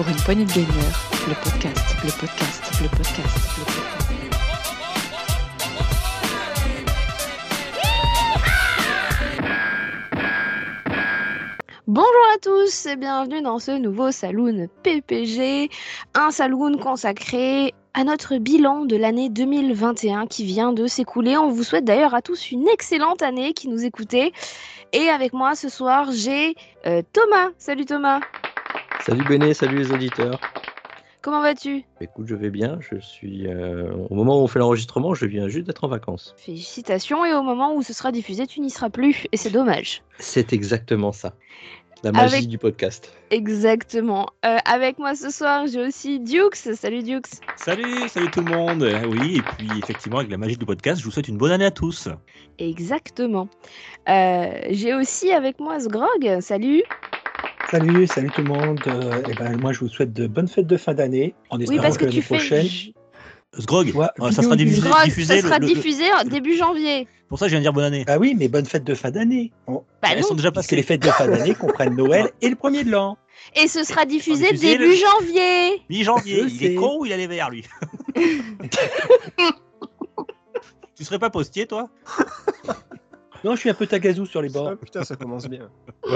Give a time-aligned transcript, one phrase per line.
[0.00, 0.66] pour une poignée de gamer,
[1.28, 4.00] le podcast, le podcast, le podcast, le podcast.
[11.86, 15.68] Bonjour à tous et bienvenue dans ce nouveau Saloon PPG,
[16.14, 21.36] un Saloon consacré à notre bilan de l'année 2021 qui vient de s'écouler.
[21.36, 24.32] On vous souhaite d'ailleurs à tous une excellente année qui nous écoutez.
[24.94, 26.54] Et avec moi ce soir, j'ai
[26.86, 27.50] euh, Thomas.
[27.58, 28.20] Salut Thomas.
[29.10, 30.40] Salut Béné, salut les auditeurs.
[31.20, 31.82] Comment vas-tu?
[32.00, 32.78] Écoute, je vais bien.
[32.78, 36.32] Je suis euh, au moment où on fait l'enregistrement, je viens juste d'être en vacances.
[36.38, 40.04] Félicitations et au moment où ce sera diffusé, tu n'y seras plus et c'est dommage.
[40.20, 41.32] C'est exactement ça.
[42.04, 43.12] La magie Avec- du podcast.
[43.32, 44.28] Exactement.
[44.46, 46.54] Euh, avec moi ce soir, j'ai aussi Dukes.
[46.54, 47.26] Salut Dukes.
[47.56, 48.88] Salut, salut tout le monde.
[49.08, 51.64] Oui, et puis effectivement, avec la magie du podcast, je vous souhaite une bonne année
[51.66, 52.08] à tous.
[52.58, 53.48] Exactement.
[54.08, 56.38] Euh, j'ai aussi avec moi Sgrog.
[56.38, 56.84] Salut.
[57.70, 58.82] Salut, salut tout le monde.
[58.88, 61.34] Euh, eh ben, moi, je vous souhaite de bonnes fêtes de fin d'année.
[61.50, 62.34] En Oui, espérant parce que que tu l'année fais.
[62.34, 62.66] prochaine.
[63.58, 64.80] Sgrog, Ouais, euh, ça sera diffusé.
[64.80, 67.06] Sgrog, diffusé ça sera le- le- diffusé début janvier.
[67.28, 68.04] Pour ça, je viens de dire bonne année.
[68.08, 69.52] Ah oui, mais bonnes fêtes de fin d'année.
[69.68, 70.26] On- Bah Elles non.
[70.28, 70.76] sont déjà Parce que passées.
[70.76, 73.18] les fêtes de fin d'année comprennent Noël et le premier de l'an.
[73.54, 75.82] Et ce sera diffusé diffusé début le- janvier.
[75.88, 77.64] Mi-janvier, il est con ou il a les verts, lui
[80.96, 81.88] Tu serais pas postier, toi?
[83.44, 84.70] Non, je suis un peu tagazou sur les bords.
[84.72, 85.68] Ah, putain, ça commence bien.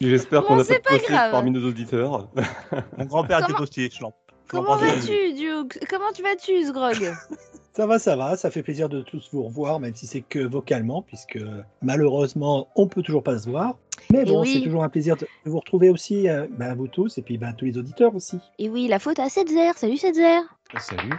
[0.00, 2.28] J'espère qu'on n'a c'est pas pas de parmi nos auditeurs.
[2.98, 4.12] Mon grand-père était Comment- postier, je l'en-
[4.48, 5.78] Comment vas-tu, Duke?
[5.88, 7.14] Comment tu vas-tu, Sgrog?
[7.74, 8.36] Ça va, ça va.
[8.36, 11.38] Ça fait plaisir de tous vous revoir, même si c'est que vocalement, puisque
[11.80, 13.78] malheureusement, on peut toujours pas se voir.
[14.10, 14.52] Mais bon, oui.
[14.52, 17.38] c'est toujours un plaisir de vous retrouver aussi, euh, ben, à vous tous, et puis
[17.38, 18.38] ben, tous les auditeurs aussi.
[18.58, 19.70] Et oui, la faute à Setzer.
[19.74, 20.40] Salut Setzer.
[20.78, 21.14] Salut.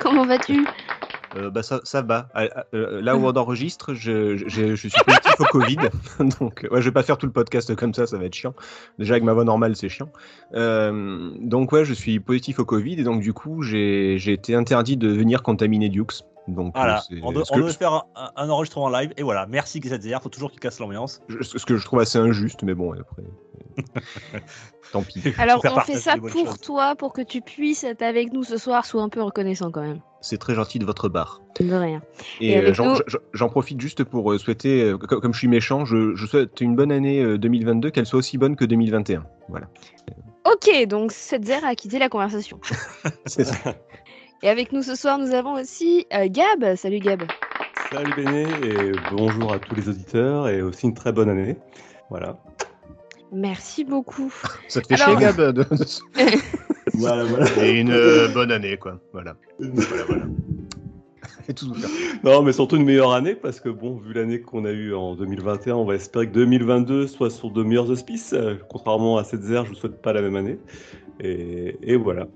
[0.00, 0.66] Comment vas-tu?
[1.36, 2.28] Euh, bah, ça, va.
[2.34, 4.36] Ah, ah, euh, Là où on enregistre, je,
[4.76, 5.76] suis positif au Covid.
[6.40, 8.54] Donc, ouais, je vais pas faire tout le podcast comme ça, ça va être chiant.
[8.98, 10.10] Déjà, avec ma voix normale, c'est chiant.
[10.54, 14.96] Euh, donc, ouais, je suis positif au Covid et donc, du coup, j'ai été interdit
[14.96, 16.24] de venir contaminer Dukes.
[16.46, 18.04] Donc, Voilà, euh, c'est- on, doit- on que- devait faire
[18.36, 21.20] un, enregistrement live, et voilà, merci GZR, faut toujours qu'il casse l'ambiance.
[21.28, 23.22] je- ce que je trouve assez injuste, mais bon, après.
[24.92, 25.22] Tant pis.
[25.38, 26.60] Alors, on fait ça pour choses.
[26.60, 28.84] toi, pour que tu puisses être avec nous ce soir.
[28.84, 30.00] Sois un peu reconnaissant quand même.
[30.20, 31.40] C'est très gentil de votre part.
[31.58, 32.00] De rien.
[32.40, 35.84] Et, Et euh, j'en nous- profite juste pour euh, souhaiter, co- comme, je suis méchant,
[35.84, 39.24] je, je souhaite une bonne année euh, 2022, qu'elle soit aussi bonne que 2021.
[39.48, 39.66] Voilà.
[40.44, 42.60] Ok, donc Setzer a quitté la conversation.
[43.26, 43.56] C'est ça.
[44.44, 46.74] Et avec nous ce soir, nous avons aussi euh, Gab.
[46.76, 47.22] Salut Gab.
[47.90, 51.56] Salut Béné et bonjour à tous les auditeurs et aussi une très bonne année.
[52.10, 52.36] Voilà.
[53.32, 54.30] Merci beaucoup.
[54.68, 55.64] Ça te fait Alors- chier, Gab de-
[56.92, 57.46] Voilà, voilà.
[57.64, 59.00] Et une euh, bonne année, quoi.
[59.14, 59.34] Voilà.
[59.58, 60.24] voilà, voilà.
[61.48, 61.80] Et tout vous.
[62.22, 65.14] Non, mais surtout une meilleure année parce que, bon, vu l'année qu'on a eue en
[65.14, 68.34] 2021, on va espérer que 2022 soit sur de meilleurs auspices.
[68.34, 70.58] Euh, Contrairement à cette zère, je ne souhaite pas la même année.
[71.20, 72.26] Et, et voilà.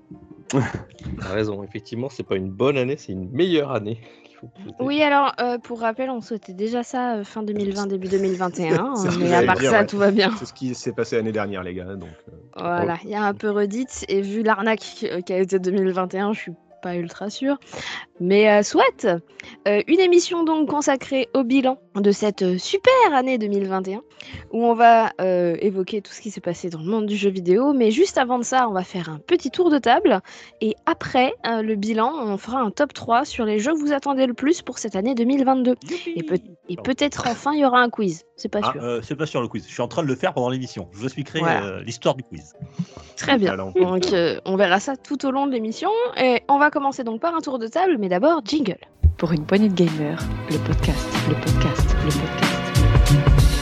[1.21, 4.01] T'as raison, effectivement, c'est pas une bonne année, c'est une meilleure année.
[4.41, 4.51] faut.
[4.81, 8.95] Oui, alors euh, pour rappel, on souhaitait déjà ça euh, fin 2020, début 2021.
[8.97, 9.87] C'est ce que mais à part dire, ça, ouais.
[9.87, 10.31] tout va bien.
[10.39, 11.85] C'est ce qui s'est passé l'année dernière, les gars.
[11.85, 14.05] Donc, euh, Voilà, il y a un peu redite.
[14.09, 16.53] Et vu l'arnaque qui a été 2021, je suis
[16.83, 17.59] pas ultra sûre.
[18.21, 19.07] Mais euh, soit
[19.67, 24.03] Euh, une émission donc consacrée au bilan de cette euh, super année 2021,
[24.53, 27.31] où on va euh, évoquer tout ce qui s'est passé dans le monde du jeu
[27.31, 27.73] vidéo.
[27.73, 30.21] Mais juste avant de ça, on va faire un petit tour de table.
[30.61, 33.93] Et après euh, le bilan, on fera un top 3 sur les jeux que vous
[33.93, 35.77] attendez le plus pour cette année 2022.
[36.17, 38.25] Et, peut- et peut-être enfin, il y aura un quiz.
[38.41, 38.83] C'est pas Ah, sûr.
[38.85, 40.89] euh, c'est pas sur le quiz, je suis en train de le faire pendant l'émission.
[40.93, 41.65] Je vous expliquerai Voilà.
[41.65, 42.55] euh, l'histoire du quiz.
[43.17, 43.57] Très bien.
[43.57, 43.77] Donc,
[44.13, 45.91] euh, on verra ça tout au long de l'émission.
[46.17, 48.79] Et on va commencer donc par un tour de table, mais d'abord, jingle.
[49.17, 53.59] Pour une poignée de gamers, le podcast, le podcast, le podcast.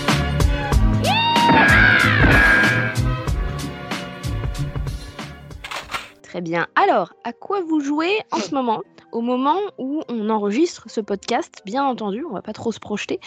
[6.37, 6.67] Très bien.
[6.75, 11.63] Alors, à quoi vous jouez en ce moment Au moment où on enregistre ce podcast,
[11.65, 13.21] bien entendu, on va pas trop se projeter.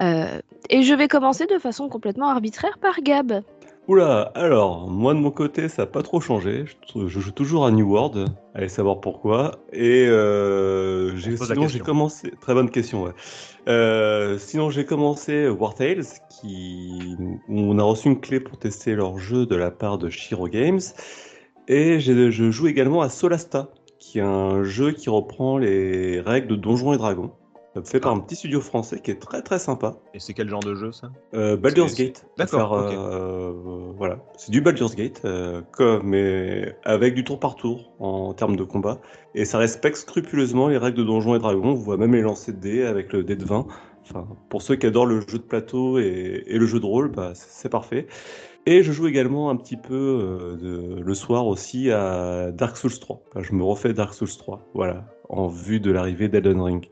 [0.00, 3.42] Euh, et je vais commencer de façon complètement arbitraire par Gab.
[3.88, 6.64] Oula, alors, moi de mon côté, ça n'a pas trop changé.
[6.94, 9.56] Je, je joue toujours à New World, allez savoir pourquoi.
[9.72, 12.30] Et euh, sinon, j'ai commencé.
[12.40, 13.12] Très bonne question, ouais.
[13.66, 17.16] Euh, sinon, j'ai commencé War Tales, qui...
[17.48, 20.46] où on a reçu une clé pour tester leur jeu de la part de Shiro
[20.46, 20.78] Games.
[21.68, 26.56] Et je joue également à Solasta, qui est un jeu qui reprend les règles de
[26.56, 27.32] Donjons et Dragons.
[27.82, 29.96] Fait par un petit studio français qui est très très sympa.
[30.14, 31.10] Et c'est quel genre de jeu, ça?
[31.34, 32.24] Euh, Baldur's Gate.
[32.38, 33.52] D'accord, euh,
[33.96, 38.54] voilà, c'est du Baldur's Gate, euh, comme, mais avec du tour par tour en termes
[38.54, 39.00] de combat.
[39.34, 41.70] Et ça respecte scrupuleusement les règles de Donjons et Dragons.
[41.70, 43.66] On voit même les lancers de dés avec le dé de 20.
[44.02, 47.10] Enfin, pour ceux qui adorent le jeu de plateau et, et le jeu de rôle,
[47.10, 48.06] bah, c'est parfait.
[48.66, 52.98] Et je joue également un petit peu euh, de- le soir aussi à Dark Souls
[52.98, 53.22] 3.
[53.30, 56.88] Enfin, je me refais Dark Souls 3, voilà, en vue de l'arrivée d'Elden Ring.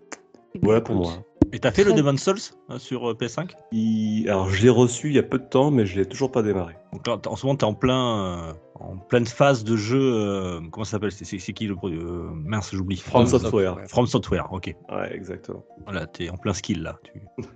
[0.62, 1.12] Voilà pour moi.
[1.54, 2.38] Et t'as fait le Demon's Souls
[2.70, 5.70] euh, sur euh, PS5 Il- Alors je l'ai reçu il y a peu de temps,
[5.70, 6.74] mais je l'ai toujours pas démarré.
[6.92, 9.98] Donc là, en ce moment, t'es en plein, euh, en pleine phase de jeu.
[10.00, 11.12] euh, comment ça s'appelle?
[11.12, 12.96] C'est qui le produit euh, Mince, j'oublie.
[12.96, 13.76] From From Software.
[13.88, 14.48] From Software.
[14.52, 14.74] Ok.
[14.90, 15.64] Ouais, exactement.
[15.84, 16.98] Voilà, t'es en plein skill là.
[17.02, 17.22] Tu-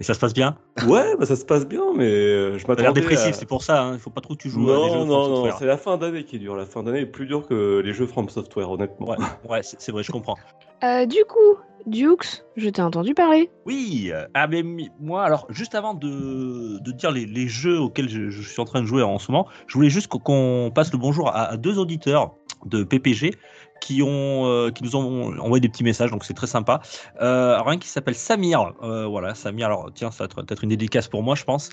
[0.00, 0.56] Et ça se passe bien?
[0.86, 3.32] Ouais, bah ça se passe bien, mais euh, je T'as l'air m'attendais dépressif, à...
[3.32, 3.82] c'est pour ça.
[3.82, 3.94] Hein.
[3.94, 5.76] Il faut pas trop que tu joues à des jeux Non, non, non, c'est la
[5.76, 6.54] fin d'année qui est dure.
[6.54, 9.08] La fin d'année est plus dure que les jeux From Software, honnêtement.
[9.08, 9.16] Ouais,
[9.48, 10.36] ouais c'est vrai, je comprends.
[10.84, 13.50] Euh, du coup, Dukes, je t'ai entendu parler.
[13.66, 14.62] Oui, euh, ah mais
[15.00, 18.64] moi, alors, juste avant de, de dire les, les jeux auxquels je, je suis en
[18.64, 21.46] train de jouer en ce moment, je voulais juste qu'on- qu'on passe le bonjour à,
[21.46, 23.32] à deux auditeurs de PPG
[23.80, 26.80] qui, ont, euh, qui nous ont envoyé des petits messages, donc c'est très sympa.
[27.20, 30.64] Euh, alors, un qui s'appelle Samir, euh, voilà, Samir, alors tiens, ça va être peut-être
[30.64, 31.70] une dédicace pour moi, je pense.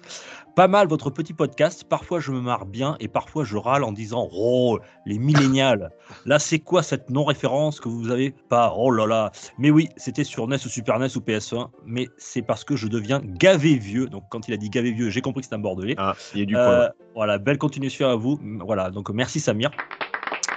[0.55, 3.91] Pas mal votre petit podcast, parfois je me marre bien et parfois je râle en
[3.91, 5.89] disant «Oh, les millénials,
[6.25, 8.73] là c'est quoi cette non-référence que vous avez pas?
[8.77, 12.41] Oh là là!» Mais oui, c'était sur NES ou Super NES ou PS1, mais c'est
[12.41, 14.07] parce que je deviens gavé vieux.
[14.07, 15.95] Donc quand il a dit gavé vieux, j'ai compris que c'était un bordelais.
[15.97, 16.63] Ah, il y a du point.
[16.63, 18.39] Euh, voilà, belle continuation à vous.
[18.61, 19.71] Voilà, donc merci Samir.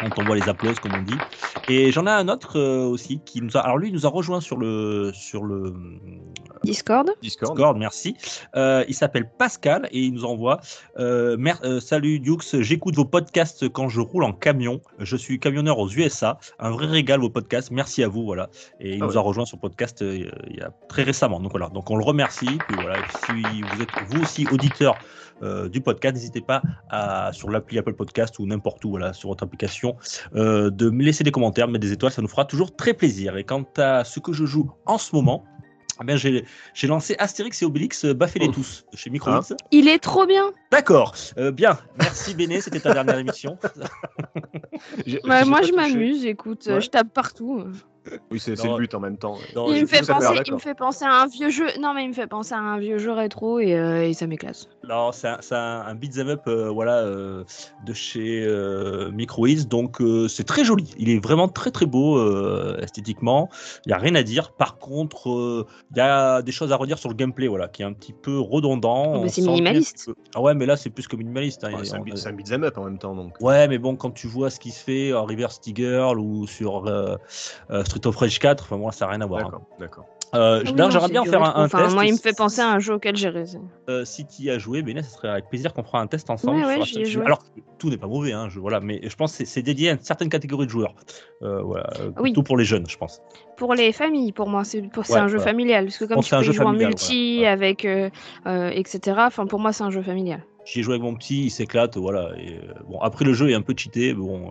[0.02, 1.16] On t'envoie les applauses comme on dit.
[1.68, 3.60] Et j'en ai un autre euh, aussi qui nous a.
[3.60, 5.74] Alors lui, il nous a rejoint sur le sur le
[6.64, 7.10] Discord.
[7.22, 7.52] Discord.
[7.56, 8.16] Discord, merci.
[8.56, 10.60] Euh, il s'appelle Pascal et il nous envoie
[10.98, 14.80] euh, mer- euh, Salut Dukes, j'écoute vos podcasts quand je roule en camion.
[14.98, 16.38] Je suis camionneur aux USA.
[16.58, 17.70] Un vrai régal vos podcasts.
[17.70, 18.24] Merci à vous.
[18.24, 18.50] Voilà.
[18.80, 19.16] Et il Ah nous ouais.
[19.18, 21.40] a rejoint sur podcast euh, il y a très récemment.
[21.40, 21.68] Donc voilà.
[21.70, 22.58] Donc on le remercie.
[22.68, 22.98] Puis voilà.
[22.98, 24.96] Et puis si vous êtes vous aussi auditeur
[25.42, 29.28] euh, du podcast, n'hésitez pas à sur l'appli Apple Podcast ou n'importe où voilà sur
[29.28, 29.96] votre application
[30.34, 32.12] euh, de me laisser des commentaires, mettre des étoiles.
[32.12, 33.36] Ça nous fera toujours très plaisir.
[33.36, 35.44] Et quant à ce que je joue en ce moment.
[36.00, 36.44] eh bien, j'ai
[36.74, 39.40] j'ai lancé Astérix et Obélix, euh, baffez-les tous, chez Microids.
[39.72, 40.44] Il est trop bien.
[40.70, 41.78] D'accord, euh, bien.
[41.98, 43.58] Merci Béné, c'était ta dernière émission.
[45.24, 46.24] Bah, moi, je m'amuse.
[46.24, 46.80] Écoute, Ouais.
[46.80, 47.64] je tape partout.
[48.30, 49.36] Oui, c'est le but en même temps.
[49.54, 51.66] Non, il me fait penser, il me fait penser à un vieux jeu.
[51.80, 54.26] Non, mais il me fait penser à un vieux jeu rétro et, euh, et ça
[54.26, 54.68] m'éclate.
[54.88, 57.44] Non, c'est un, un, un beat'em up euh, voilà, euh,
[57.84, 60.94] de chez euh, Microids, donc euh, c'est très joli.
[60.98, 63.50] Il est vraiment très très beau euh, esthétiquement.
[63.84, 64.52] Il n'y a rien à dire.
[64.52, 67.82] Par contre, euh, il y a des choses à redire sur le gameplay, voilà, qui
[67.82, 69.04] est un petit peu redondant.
[69.08, 70.10] Oh, bah, On c'est minimaliste.
[70.34, 71.64] Ah ouais, mais là c'est plus que minimaliste.
[71.64, 71.72] hein.
[71.74, 73.14] Ouais, c'est un, un beat'em up en même temps.
[73.14, 73.34] Donc.
[73.40, 76.86] Ouais, mais bon, quand tu vois ce qui se fait en Reverse Girl ou sur
[76.86, 77.16] euh,
[77.70, 79.40] euh, Street of Rage 4, enfin moi ça n'a rien à voir.
[79.40, 79.44] hein.
[79.44, 80.04] D'accord, d'accord.
[80.34, 81.60] Euh, Ah oui, D'ailleurs, non, j'aimerais bien faire un, rétro.
[81.60, 81.94] un Enfin, test.
[81.94, 83.58] Moi, il me fait penser à un jeu auquel j'ai rêvé.
[83.88, 86.28] Euh, si tu y as joué, Béné, ça serait avec plaisir qu'on fera un test
[86.28, 86.58] ensemble.
[86.58, 87.24] Ouais, ouais, joué.
[87.24, 87.42] Alors,
[87.78, 89.92] tout n'est pas mauvais, hein, je, voilà, mais je pense que c'est- c'est dédié à
[89.92, 90.92] une certaine catégorie de joueurs.
[91.40, 92.24] Euh, voilà, euh, Oui.
[92.24, 93.22] Plutôt pour les jeunes, je pense.
[93.56, 95.50] Pour les familles, pour moi, c'est pour c'est Ouais, un jeu voilà.
[95.50, 95.84] familial.
[95.86, 98.10] Parce que comme tu peux jouer en multi, avec, euh,
[98.46, 99.16] euh, etc.
[99.20, 100.44] Enfin, pour moi, c'est un jeu familial.
[100.66, 102.32] J'y ai joué avec mon petit, il s'éclate, voilà.
[102.36, 104.50] Et, euh, bon, après, le jeu est un peu cheaté, bon.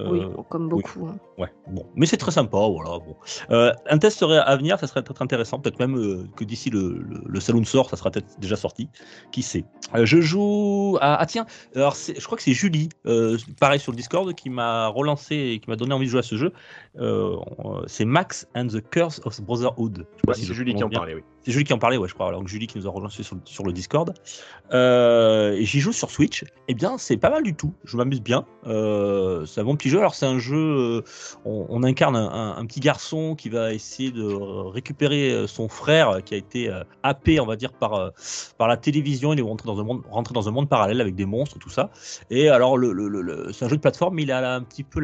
[0.00, 1.06] Euh, oui, euh, comme beaucoup.
[1.06, 1.16] hein.
[1.38, 2.98] Ouais, bon, mais c'est très sympa, voilà.
[2.98, 3.16] Bon.
[3.50, 6.70] Euh, un test serait à venir, ça serait peut-être intéressant, peut-être même euh, que d'ici
[6.70, 8.88] le, le, le salon sort, ça sera peut-être déjà sorti,
[9.32, 9.64] qui sait?
[9.94, 13.80] Euh, je joue à ah tiens, alors c'est- je crois que c'est Julie, euh, pareil
[13.80, 16.36] sur le Discord, qui m'a relancé et qui m'a donné envie de jouer à ce
[16.36, 16.52] jeu.
[16.98, 17.36] Euh,
[17.86, 19.98] c'est Max and the Curse of Brotherhood.
[19.98, 21.22] Je sais pas Ouais, si c'est je Julie qui en parlait, oui.
[21.44, 22.28] C'est Julie qui en parlait, ouais, je crois.
[22.28, 24.14] Alors, donc Julie qui nous a rejoint sur, sur le Discord.
[24.72, 26.42] Euh, j'y joue sur Switch.
[26.68, 27.74] Eh bien, c'est pas mal du tout.
[27.84, 28.46] Je m'amuse bien.
[28.66, 29.98] Euh, c'est un bon petit jeu.
[29.98, 30.56] Alors, c'est un jeu.
[30.56, 31.02] euh,
[31.44, 36.32] on, on incarne un, petit garçon qui va essayer de récupérer euh, son frère qui
[36.32, 36.70] a été
[37.02, 38.12] happé, on va dire, par,
[38.58, 39.34] la télévision.
[39.34, 41.68] Il est rentré dans un monde, rentré dans un monde parallèle avec des monstres, tout
[41.68, 41.90] ça.
[42.30, 42.78] Et alors,
[43.52, 45.02] c'est un jeu de plateforme, il a un petit peu.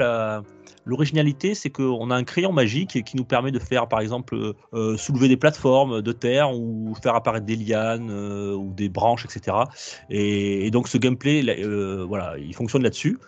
[0.86, 4.54] L'originalité, c'est qu'on a un crayon magique qui nous permet de faire, par exemple,
[4.96, 9.56] soulever des plateformes de terre ou faire apparaître des lianes euh, ou des branches, etc.
[10.08, 13.18] Et, donc ce gameplay, euh, voilà, il fonctionne là-dessus.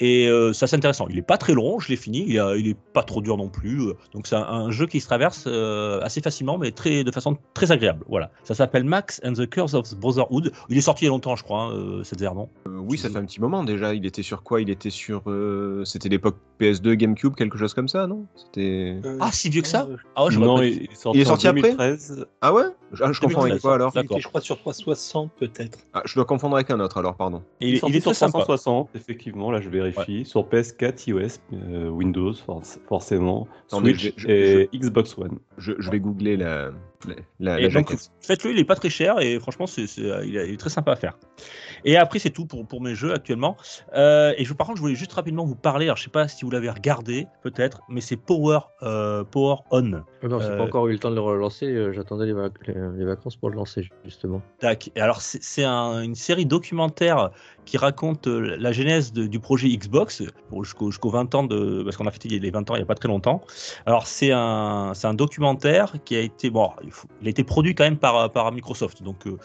[0.00, 1.06] Et euh, ça c'est intéressant.
[1.10, 2.24] Il est pas très long, je l'ai fini.
[2.26, 3.80] Il, a- il est pas trop dur non plus.
[4.14, 7.36] Donc c'est un, un jeu qui se traverse euh, assez facilement, mais très de façon
[7.54, 8.04] très agréable.
[8.08, 8.30] Voilà.
[8.44, 10.52] Ça s'appelle Max and the Curse of Brotherhood.
[10.68, 12.48] Il est sorti il y a longtemps, je crois, hein, euh, cette non?
[12.66, 13.94] Euh, oui, ça fait un petit moment déjà.
[13.94, 14.60] Il était sur quoi?
[14.60, 15.22] Il était sur.
[15.26, 18.26] euh, C'était l'époque PS2, GameCube, quelque chose comme ça, non?
[18.36, 18.96] C'était.
[19.20, 19.86] Ah, si vieux que ça?
[20.16, 21.62] Ah ouais, non, pas il est sorti, Il est sorti en après?
[21.62, 22.26] 2013.
[22.40, 22.62] Ah ouais?
[23.00, 23.92] Ah, Je confonds avec 2013, quoi alors?
[23.94, 24.16] Il D'accord.
[24.16, 25.78] était, je crois, sur 360 peut-être.
[25.92, 27.42] ah, Je dois confondre avec un autre alors, pardon.
[27.60, 28.40] Et Il est sorti il est sur très sympa.
[28.40, 30.24] 360, effectivement, là je vérifie.
[30.24, 35.38] Sur PS4, iOS, euh, Windows, forc- forcément, Switch je- je- et Xbox One.
[35.58, 36.70] Je vais googler la,
[37.06, 40.36] La, la Et donc, faites-le, il est pas très cher et franchement, c'est, c'est- il,
[40.36, 41.18] est, très sympa à faire.
[41.84, 43.56] Et après, c'est tout pour, pour mes jeux actuellement.
[43.94, 45.86] Euh, et je, par contre, je voulais juste rapidement vous parler.
[45.86, 50.02] Alors, je sais pas si vous l'avez regardé, peut-être, mais c'est Power, euh, Power On.
[50.22, 51.64] Oh non, j'ai Euh, pas encore eu le temps de le relancer.
[51.66, 54.42] euh, J'attendais les, vac- les- les vacances pour le lancer, justement.
[54.58, 54.90] Tac.
[54.94, 57.30] Et alors, c'est, c'est un- une série documentaire
[57.64, 61.82] qui raconte euh, la genèse de- du projet Xbox pour jusqu'au, jusqu'au 20 ans de,
[61.82, 63.40] parce qu'on a fêté les 20 ans il y a pas très longtemps.
[63.86, 66.89] Alors, c'est un, c'est un documentaire qui a été, bon, il,
[67.20, 69.02] il a été produit quand même par, Microsoft.
[69.02, 69.38] Donc, euh,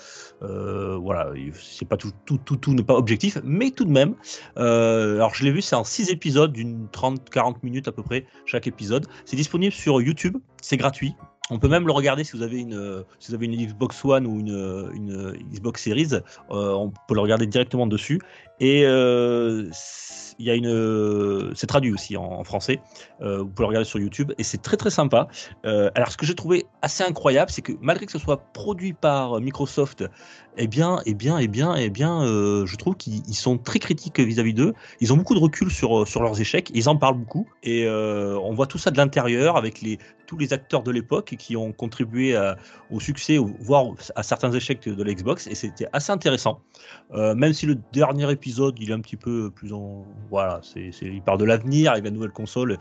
[0.44, 3.92] euh, voilà, il- c'est pas tout, tout, tout, tout n'est pas objectif, mais tout de
[3.92, 4.16] même.
[4.58, 8.26] euh, alors, je l'ai vu, c'est en 6 épisodes d'une 30-40 minutes à peu près
[8.46, 9.08] chaque épisode.
[9.26, 11.14] C'est disponible sur YouTube, c'est gratuit.
[11.52, 14.04] On peut même le regarder si vous avez une, euh, si vous avez une Xbox
[14.04, 16.14] One ou une, euh, une Xbox Series.
[16.14, 18.20] euh, on peut le regarder directement dessus.
[18.60, 19.70] Et euh,
[20.40, 22.80] il y a une, euh, c'est traduit aussi en, français.
[23.22, 25.28] Euh, vous pouvez le regarder sur YouTube et c'est très très sympa.
[25.66, 28.94] Euh, alors ce que j'ai trouvé assez incroyable, c'est que malgré que ce soit produit
[28.94, 30.04] par Microsoft,
[30.58, 33.80] eh bien, eh bien, eh bien, eh bien, euh, je trouve qu'ils ils sont très
[33.80, 34.74] critiques vis-à-vis d'eux.
[35.00, 36.72] Ils ont beaucoup de recul sur sur leurs échecs.
[36.74, 40.38] Ils en parlent beaucoup et euh, on voit tout ça de l'intérieur avec les tous
[40.38, 42.58] les acteurs de l'époque qui ont contribué à-
[42.92, 46.62] au succès, voire à certains échecs de la Xbox, et c'était assez intéressant.
[47.14, 50.92] Euh, même si le dernier épisode, il est un petit peu plus en, voilà, c'est,
[50.92, 52.78] c'est- il parle de l'avenir avec la nouvelle console.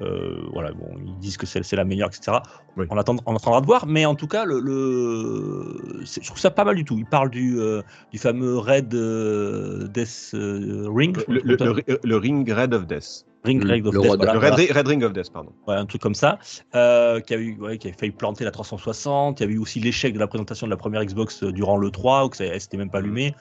[0.00, 2.38] Euh, voilà, bon, ils disent que c'est, c'est la meilleure, etc.
[2.76, 2.86] Oui.
[2.90, 6.38] On, attend, on attendra de voir, mais en tout cas, le, le- c'est- je trouve
[6.40, 6.96] ça pas mal du tout.
[6.98, 12.74] Il parle du, euh, du fameux Red euh, Death euh, Ring, le- le Ring Red
[12.74, 13.24] of Death.
[13.46, 14.56] Ring, le- Ring of le Death, roi de- voilà, le voilà.
[14.74, 15.52] Red, Ring of Death, pardon.
[15.66, 16.38] Ouais, un truc comme ça,
[16.74, 19.40] euh, qui, a eu, ouais, qui a failli planter la 360.
[19.40, 21.76] Il y a eu aussi l'échec de la présentation de la première Xbox euh, durant
[21.76, 23.34] le 3, où ça- elle s'était même pas allumée.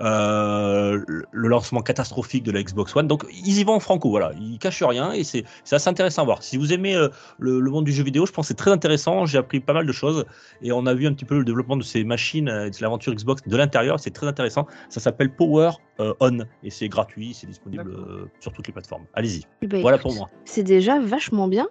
[0.00, 3.06] Euh, le- lancement catastrophique de la Xbox One.
[3.06, 4.32] Donc, ils y vont en franco, voilà.
[4.40, 6.42] Ils cachent rien et c'est assez intéressant à voir.
[6.42, 7.08] Si vous aimez euh,
[7.38, 9.26] le, le monde du jeu vidéo, je pense que c'est très intéressant.
[9.26, 10.24] J'ai appris pas mal de choses
[10.62, 13.14] et on a vu un petit peu le développement de ces machines, euh, de l'aventure
[13.14, 14.00] Xbox de l'intérieur.
[14.00, 14.66] C'est très intéressant.
[14.88, 17.94] Ça s'appelle Power euh, On et c'est gratuit, c'est disponible
[18.40, 19.04] sur toutes les plateformes.
[19.14, 19.44] Allez-y.
[19.66, 20.30] Bah, Voilà écoute, pour moi.
[20.44, 21.68] C'est déjà vachement bien.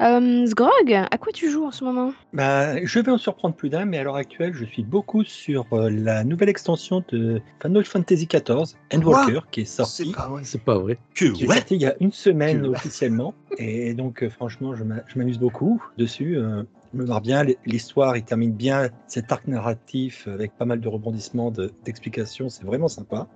[0.00, 2.12] Euh, Sgrog, à quoi tu joues en ce moment?
[2.32, 5.66] Bah, je vais en surprendre plus d'un, mais à l'heure actuelle, je suis beaucoup sur
[5.74, 10.12] euh, la nouvelle extension de Final Fantasy XIV, Endwalker, qui est sortie.
[10.12, 10.40] vrai.
[10.44, 10.96] C'est pas vrai.
[11.14, 11.56] Que qui est ouais.
[11.56, 13.34] sorti il y a une semaine Que- officiellement.
[13.58, 16.38] Et donc, euh, franchement, je m'a- je m'amuse beaucoup dessus.
[16.38, 16.62] euh,
[16.94, 17.44] je me marre bien.
[17.66, 22.48] L'histoire, il termine bien cet arc narratif avec pas mal de rebondissements, de- d'explications.
[22.48, 23.28] C'est vraiment sympa.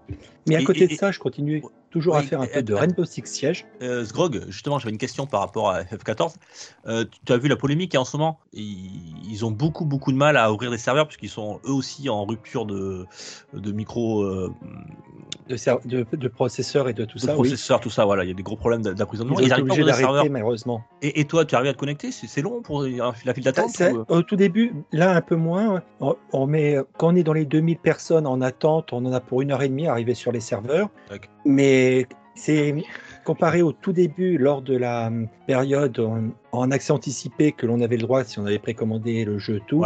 [0.48, 1.62] Mais à Et- côté et- de ça, je continue
[1.94, 3.64] toujours à faire un peu de Rainbow Six Siege.
[3.80, 6.34] Euh, Sgrog, justement, j'avais une question par rapport à FF14.
[6.86, 8.90] Euh, tu as vu la polémique et en ce moment, ils,
[9.30, 12.24] ils ont beaucoup beaucoup de mal à ouvrir des serveurs puisqu'ils sont eux aussi en
[12.24, 13.06] rupture de,
[13.52, 14.52] de micro, euh,
[15.48, 15.56] De,
[15.88, 17.32] de, de processeurs et de tout de ça.
[17.32, 17.48] oui.
[17.48, 18.04] processeurs, tout ça.
[18.04, 20.12] Voilà, il y a des gros problèmes d'a- Ils Ils arrivent obligés ouvrir des serveurs.
[20.14, 20.82] d'arrêter, malheureusement.
[21.00, 24.04] Et, et toi, tu arrives à te connecter C'est long pour la file d'attente ou-
[24.08, 27.44] Au tout début, là un peu moins, on, on met, quand on est dans les
[27.44, 30.32] 2000 personnes en attente, on en a pour une heure et demie à arriver sur
[30.32, 30.88] les serveurs.
[31.10, 31.30] D'accord.
[31.44, 32.74] Mais c'est
[33.24, 37.80] comparé au tout début, lors de la hum, période en, en accès anticipé que l'on
[37.80, 39.84] avait le droit si on avait précommandé le jeu tout.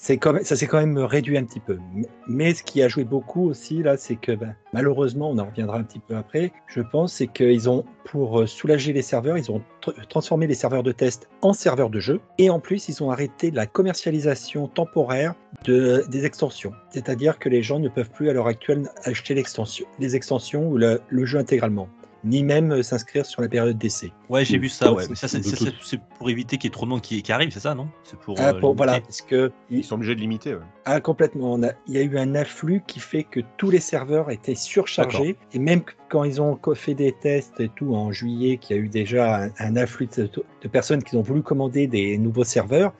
[0.00, 1.78] Ça s'est quand même réduit un petit peu.
[2.26, 5.76] Mais- ce qui a joué beaucoup aussi, là, c'est que ben, malheureusement, on en reviendra
[5.76, 9.50] un petit peu après, je pense, c'est qu'ils ont, pour euh, soulager les serveurs, ils
[9.50, 12.18] ont tr- transformé les serveurs de test en serveurs de jeu.
[12.38, 16.72] Et en plus, ils ont arrêté la commercialisation temporaire de, des extensions.
[16.88, 21.24] C'est-à-dire que les gens ne peuvent plus à l'heure actuelle acheter les extensions ou le
[21.26, 21.88] jeu intégralement,
[22.24, 24.12] ni même euh, s'inscrire sur la période d'essai.
[24.28, 24.92] Ouais, j'ai vu ça.
[24.92, 25.04] Ouais.
[25.08, 27.60] Mais ça, c'est pour éviter qu'il y ait trop de monde qui, qui arrive, c'est
[27.60, 27.88] ça, non?
[28.04, 28.36] C'est pour.
[28.38, 30.54] Ah, euh, pour- voilà, parce que Ils sont obligés de limiter.
[30.54, 30.60] ouais.
[30.84, 31.52] Ah, complètement.
[31.54, 34.54] On a- il y a eu un afflux qui fait que tous les serveurs étaient
[34.54, 35.36] surchargés.
[35.52, 38.82] Et même quand ils ont fait des tests et tout en juillet, qu'il y a
[38.82, 40.28] eu déjà un, un afflux de,
[40.62, 42.92] de personnes qui ont voulu commander des nouveaux serveurs,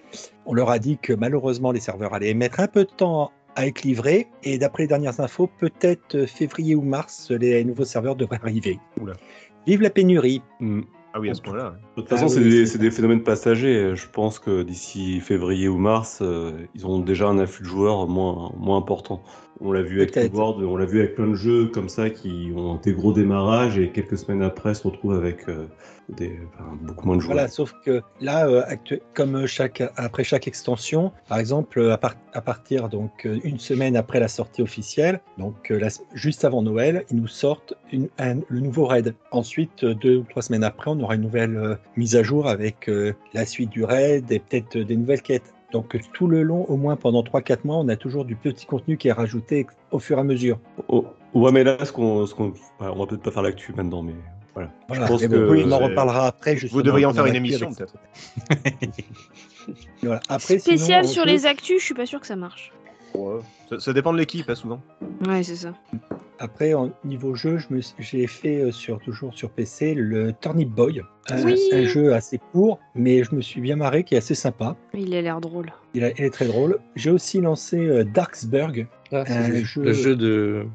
[0.46, 3.66] on leur a dit que malheureusement les serveurs allaient mettre un peu de temps à
[3.66, 4.28] être livrés.
[4.42, 8.78] Et d'après les dernières infos, peut-être euh, février ou mars, les nouveaux serveurs devraient arriver.
[9.00, 9.14] Oula.
[9.66, 10.42] Vive la pénurie.
[10.60, 10.82] Mm.
[11.12, 11.70] Ah oui, à ce point-là.
[11.70, 11.76] ouais.
[11.96, 13.96] De toute Ah façon, c'est oui, des, des phénomènes passagers.
[13.96, 18.06] Je pense que d'ici février ou mars, euh, ils auront déjà un afflux de joueurs
[18.06, 19.22] moins, moins important.
[19.62, 20.32] On l'a vu avec.
[20.32, 23.78] World, on l'a vu avec plein de jeux comme ça qui ont des gros démarrages
[23.78, 25.66] et quelques semaines après se retrouvent avec euh,
[26.08, 27.34] des, enfin, beaucoup moins de joueurs.
[27.34, 28.62] Voilà, sauf que là, euh,
[29.12, 33.58] comme chaque, après chaque extension, par exemple, euh, à, par- à partir donc euh, une
[33.58, 38.08] semaine après la sortie officielle, donc euh, la- juste avant Noël, ils nous sortent une-
[38.18, 39.14] un- le nouveau raid.
[39.30, 42.48] Ensuite, euh, deux ou trois semaines après, on aura une nouvelle euh, mise à jour
[42.48, 45.52] avec euh, la suite du raid et peut-être euh, des nouvelles quêtes.
[45.72, 48.96] Donc tout le long, au moins pendant 3-4 mois, on a toujours du petit contenu
[48.96, 50.58] qui est rajouté au fur et à mesure.
[50.88, 54.02] Oh, ouais, mais là, ce qu'on, ce qu'on, on va peut-être pas faire l'actu maintenant,
[54.02, 54.14] mais
[54.54, 54.70] voilà.
[54.88, 55.06] Voilà.
[55.06, 56.56] pense que bon, oui, on en reparlera après.
[56.56, 57.94] Vous devriez en faire une émission, peut-être.
[60.02, 60.20] Voilà.
[60.28, 62.72] Après, Spécial sur les actus, je suis pas sûr que ça marche.
[63.68, 64.80] Ça, ça dépend de l'équipe, hein, souvent.
[65.26, 65.74] Ouais, c'est ça.
[66.38, 67.58] Après, en niveau jeu,
[67.98, 71.02] j'ai fait euh, sur, toujours sur PC le Turnip Boy.
[71.28, 71.58] Un, Oui.
[71.72, 74.74] un jeu assez court, mais je me suis bien marré, qui est assez sympa.
[74.94, 75.70] Il a l'air drôle.
[75.94, 76.78] Il, a- il est très drôle.
[76.96, 78.86] J'ai aussi lancé euh, Darksburg.
[79.12, 80.66] Ah, c'est Un le, jeu- le jeu de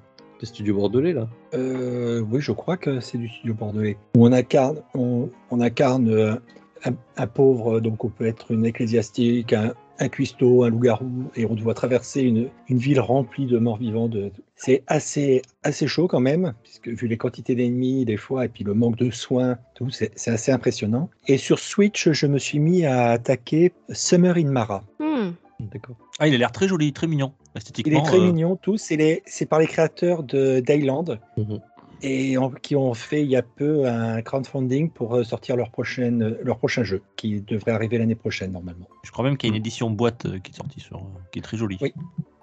[0.41, 1.27] des studios bordelais là.
[1.53, 3.97] Euh, oui, je crois que c'est du studio bordelais.
[4.17, 6.39] Où on incarne, on, on incarne
[6.83, 11.45] un, un pauvre, donc on peut être une ecclésiastique, un, un cuistot, un loup-garou, et
[11.45, 14.07] on doit traverser une, une ville remplie de morts vivants.
[14.09, 14.31] De...
[14.55, 18.63] C'est assez, assez chaud quand même, puisque vu les quantités d'ennemis des fois, et puis
[18.63, 21.09] le manque de soins, tout, c'est c'est assez impressionnant.
[21.27, 24.83] Et sur Switch, je me suis mis à attaquer Summer in Mara.
[24.99, 25.31] Hmm.
[25.59, 25.95] D'accord.
[26.19, 27.99] Ah, il a l'air très joli, très mignon, Il esthétiquement.
[27.99, 28.75] est très euh, mignon, tout.
[28.77, 31.05] C'est les- c'est par les créateurs de Dayland
[31.37, 31.59] Mhm.
[32.01, 35.71] Et en- qui ont fait il y a peu un crowdfunding pour euh, sortir leur,
[35.71, 38.87] prochaine, euh, leur prochain jeu, qui devrait arriver l'année prochaine normalement.
[39.03, 41.39] Je crois même qu'il y a une édition boîte euh, qui est sortie sur, qui
[41.39, 41.77] est très jolie.
[41.81, 41.93] Oui.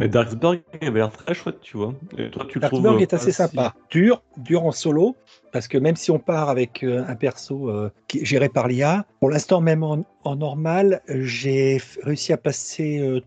[0.01, 1.95] Mais Darksburg avait l'air très chouette, tu vois.
[2.19, 3.75] Et toi, tu le trouves, Darksburg est assez si- sympa.
[3.91, 5.17] Dur, dur en solo,
[5.53, 9.07] parce que même si on part avec un perso euh, qui est géré par l'IA,
[9.21, 13.21] pour l'instant, même en, en normal, j'ai réussi à passer euh,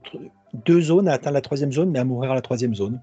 [0.66, 3.00] deux zones, à atteindre la troisième zone, mais à mourir à la troisième zone.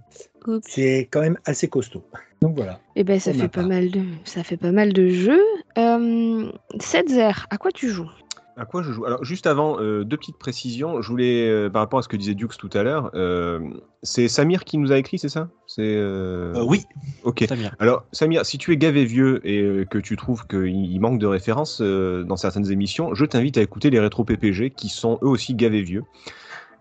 [0.67, 2.05] C'est quand même assez costaud.
[2.43, 2.81] Donc voilà.
[2.97, 3.69] Eh ben, ça fait pas part.
[3.69, 5.41] mal de, ça fait pas mal de jeux.
[5.79, 8.11] Euh, Setzer, à quoi tu joues?
[8.57, 9.07] À quoi je joue?
[9.07, 11.01] Alors, juste avant, euh, deux petites précisions.
[11.01, 13.61] Je voulais, euh, par rapport à ce que disait Dux tout à l'heure, euh,
[14.03, 15.49] c'est Samir qui nous a écrit, c'est ça?
[15.67, 15.81] C'est.
[15.83, 16.83] euh, Euh, oui,
[17.25, 17.45] Ok.
[17.49, 17.75] Samir.
[17.79, 21.19] Alors, Samir, si tu es gavé vieux et euh, que tu trouves qu'il il manque
[21.19, 25.19] de références euh, dans certaines émissions, je t'invite à écouter les rétro PPG qui sont
[25.23, 26.03] eux aussi gavés vieux.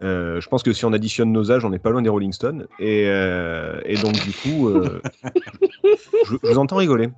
[0.04, 2.34] Euh, je pense que si on additionne nos âges, on n'est pas loin des Rolling
[2.34, 2.68] Stones.
[2.80, 5.02] Et, euh, et donc, du coup, euh,
[6.26, 7.10] je, je vous entends rigoler.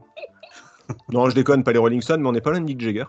[1.12, 3.06] Non, je déconne, pas les Rolling Stones, mais on n'est pas loin de Mick Jagger.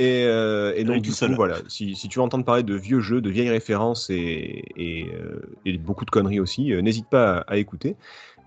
[0.00, 1.34] Et, euh, et donc, du coup, seul.
[1.34, 5.06] voilà, si, si tu veux entendre parler de vieux jeux, de vieilles références et, et,
[5.14, 7.94] euh, et beaucoup de conneries aussi, euh, n'hésite pas à, à écouter.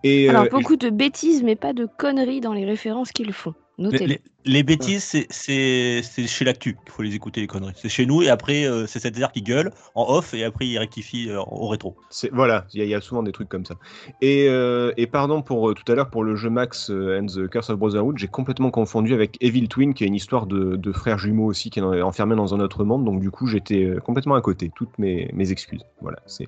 [0.03, 3.31] Et, Alors, euh, et- beaucoup de bêtises, mais pas de conneries dans les références qu'ils
[3.33, 3.53] font.
[3.79, 4.05] Les, Notez-le.
[4.07, 7.73] les- les bêtises, c'est- c'est c'est chez l'actu qu'il faut les écouter, les conneries.
[7.75, 10.77] C'est chez nous, et après, euh, c'est cette qui gueule en off, et après, il
[10.79, 11.95] rectifie euh, au rétro.
[12.31, 13.75] Voilà, il y, a- il y a souvent des trucs comme ça.
[14.21, 17.25] Et, euh, et pardon pour euh, tout à l'heure pour le jeu Max euh, and
[17.27, 20.75] the Curse of Brotherhood, j'ai complètement confondu avec Evil Twin, qui est une histoire de,
[20.77, 23.03] de frères jumeaux aussi, qui est enfermé dans un autre monde.
[23.05, 24.71] Donc du coup, j'étais complètement à côté.
[24.75, 25.81] Toutes mes, mes excuses.
[26.01, 26.47] Voilà, c'est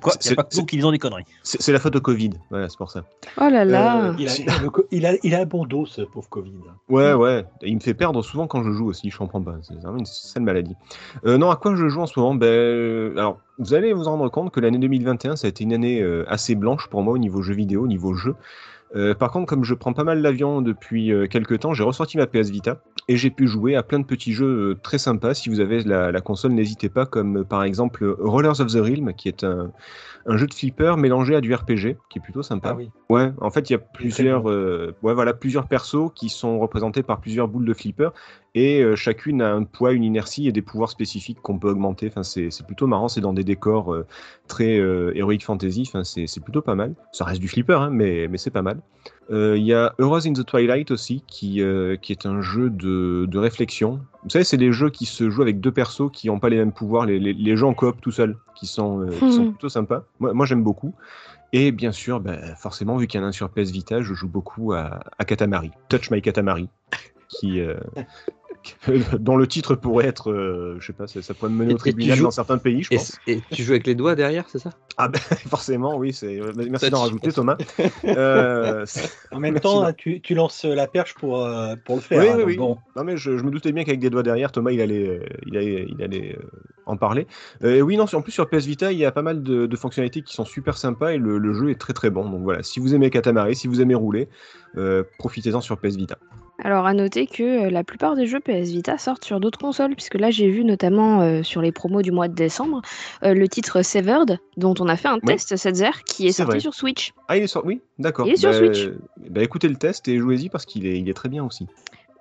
[0.00, 1.24] quoi, C'est- pas nous qui disons des conneries.
[1.42, 2.30] c'est la faute au Covid.
[2.50, 3.04] Voilà, c'est pour ça.
[3.38, 4.10] Oh là là.
[4.10, 4.32] Euh, Il a,
[4.90, 6.43] il, a, il a un bon dos, ce pauvre Covid.
[6.88, 7.44] Ouais, ouais.
[7.62, 9.56] Et il me fait perdre souvent quand je joue aussi, je comprends pas.
[9.62, 10.74] C'est vraiment une sale maladie.
[11.26, 12.34] Euh, non, à quoi je joue en ce moment?
[12.34, 15.72] Ben, euh, Alors, vous allez vous rendre compte que l'année 2021, ça a été une
[15.72, 18.34] année euh, assez blanche pour moi au niveau jeu vidéo, au niveau jeu.
[18.96, 22.16] Euh, par contre, comme je prends pas mal l'avion depuis euh, quelques temps, j'ai ressorti
[22.16, 25.34] ma PS Vita et j'ai pu jouer à plein de petits jeux euh, très sympas.
[25.34, 28.76] Si vous avez la, la console, n'hésitez pas, comme euh, par exemple Rollers of the
[28.76, 29.72] Realm, qui est un,
[30.26, 32.70] un jeu de flipper mélangé à du RPG, qui est plutôt sympa.
[32.72, 32.90] Ah oui.
[33.08, 37.02] Ouais, en fait, il y a plusieurs, euh, ouais, voilà, plusieurs persos qui sont représentés
[37.02, 38.10] par plusieurs boules de flipper
[38.54, 42.08] et euh, chacune a un poids, une inertie et des pouvoirs spécifiques qu'on peut augmenter.
[42.08, 44.06] Enfin, c'est plutôt marrant, c'est dans des décors euh,
[44.48, 45.84] très heroic fantasy.
[45.86, 46.94] Enfin, c'est plutôt pas mal.
[47.12, 48.80] Ça reste du flipper, hein, mais, mais c'est pas mal.
[49.30, 51.62] Il y a Heroes in the Twilight aussi, qui,
[52.02, 54.00] qui est un jeu de, de réflexion.
[54.24, 56.56] Vous savez, c'est des jeux qui se jouent avec deux persos qui n'ont pas les
[56.56, 59.50] mêmes pouvoirs, les, les, en coop tout seuls, qui sont, euh, qui sont Mhm.
[59.50, 60.04] plutôt sympas.
[60.18, 60.94] Moi, moi j'aime beaucoup.
[61.52, 64.14] Et bien sûr, bah, forcément, vu qu'il y en a un sur PS Vita, je
[64.14, 66.68] joue beaucoup à, à Katamari, Touch My Katamari,
[67.28, 67.74] qui, euh,
[69.20, 71.74] dont le titre pourrait être, euh, je sais pas, ça, ça pourrait me mener Et-
[71.74, 73.18] au et tribunal joues- dans certains pays, je Et, pense.
[73.26, 74.70] et tu joues avec les doigts derrière, c'est ça?
[74.96, 76.40] Ah ben forcément, oui, c'est.
[76.56, 77.56] Merci Ça, d'en rajouter, Thomas.
[78.04, 78.84] Euh,
[79.32, 82.20] En même temps, tu, tu lances la perche pour, euh, pour le faire.
[82.22, 82.56] Oui, hein, oui, donc oui.
[82.56, 85.08] Bon, Non mais je, je me doutais bien qu'avec des doigts derrière, Thomas il allait,
[85.08, 86.46] euh, il allait, il allait euh,
[86.86, 87.26] en parler.
[87.64, 89.76] Euh, oui, non, en plus sur PS Vita, il y a pas mal de, de
[89.76, 92.28] fonctionnalités qui sont super sympas et le, le jeu est très très bon.
[92.28, 94.28] Donc voilà, si vous aimez Katamari, si vous aimez rouler,
[94.76, 96.18] euh, profitez-en sur PS Vita.
[96.62, 99.94] Alors, à noter que euh, la plupart des jeux PS Vita sortent sur d'autres consoles,
[99.94, 102.80] puisque là, j'ai vu notamment euh, sur les promos du mois de décembre
[103.24, 105.20] euh, le titre Severed, dont on a fait un Oui.
[105.26, 106.60] test Setzer, qui est, sorti vrai.
[106.60, 107.12] sur Switch.
[107.28, 108.26] Ah, il est sur, oui, d'accord.
[108.26, 108.88] Il est sur Bah, Switch.
[109.30, 111.66] Bah écoutez le test et jouez-y parce qu'il est, il est très bien aussi.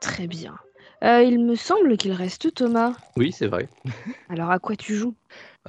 [0.01, 0.55] Très bien.
[1.03, 2.93] Euh, il me semble qu'il reste Thomas.
[3.17, 3.67] Oui, c'est vrai.
[4.29, 5.13] Alors, à quoi tu joues?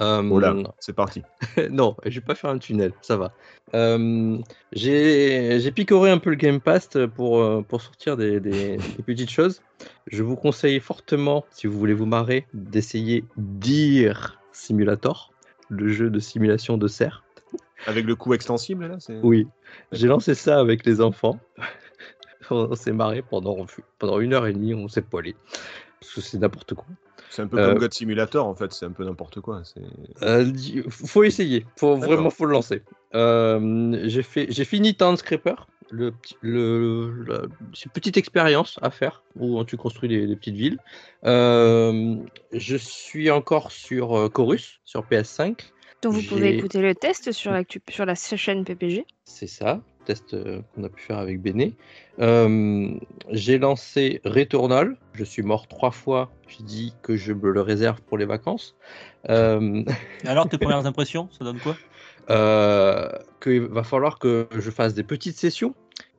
[0.01, 1.23] Euh, Oh là, c'est parti.
[1.71, 3.33] non, je vais pas faire un tunnel, ça va.
[3.75, 4.39] Euh,
[4.73, 9.31] j'ai picoré un peu le Game Pass pour, euh, pour sortir des, des- des petites
[9.31, 9.63] choses.
[10.09, 15.33] Je vous conseille fortement, si vous voulez vous marrer, d'essayer Deer Simulator,
[15.69, 17.23] le jeu de simulation de cerf.
[17.87, 18.97] Avec le coup extensible là.
[19.23, 19.47] Oui,
[19.93, 21.39] j'ai lancé ça avec les enfants.
[22.51, 23.65] on s'est marré pendant,
[23.99, 25.37] pendant une heure et demie, on s'est poilé.
[26.01, 26.87] Parce que c'est n'importe quoi.
[27.35, 29.63] C'est un peu Euh, comme God Simulator en fait, c'est un peu n'importe quoi.
[30.23, 30.53] Euh,
[30.89, 32.83] faut essayer, faut vraiment faut le lancer.
[33.17, 35.55] Euh, j'ai fait, j'ai fini Town Scraper,
[35.91, 40.37] le, petit- le, le- c'est une petite expérience à faire où tu construis des, des
[40.37, 40.79] petites villes.
[41.25, 42.17] Euh,
[42.53, 45.57] je suis encore sur euh, Chorus sur PS5,
[46.03, 49.07] Donc vous pouvez écouter le test sur la, sur la chaîne PPG.
[49.25, 51.75] c'est ça, test euh, qu'on a pu faire avec Béné.
[52.21, 52.91] Euh,
[53.31, 56.31] j'ai lancé Returnal, je suis mort trois fois.
[56.47, 58.77] J'ai dit que je me le réserve pour les vacances.
[59.29, 59.83] Euh,
[60.27, 61.77] Alors, tes premières impressions, ça donne quoi?
[62.31, 63.11] Euh,
[63.43, 65.75] qu'il va falloir que je fasse des petites sessions,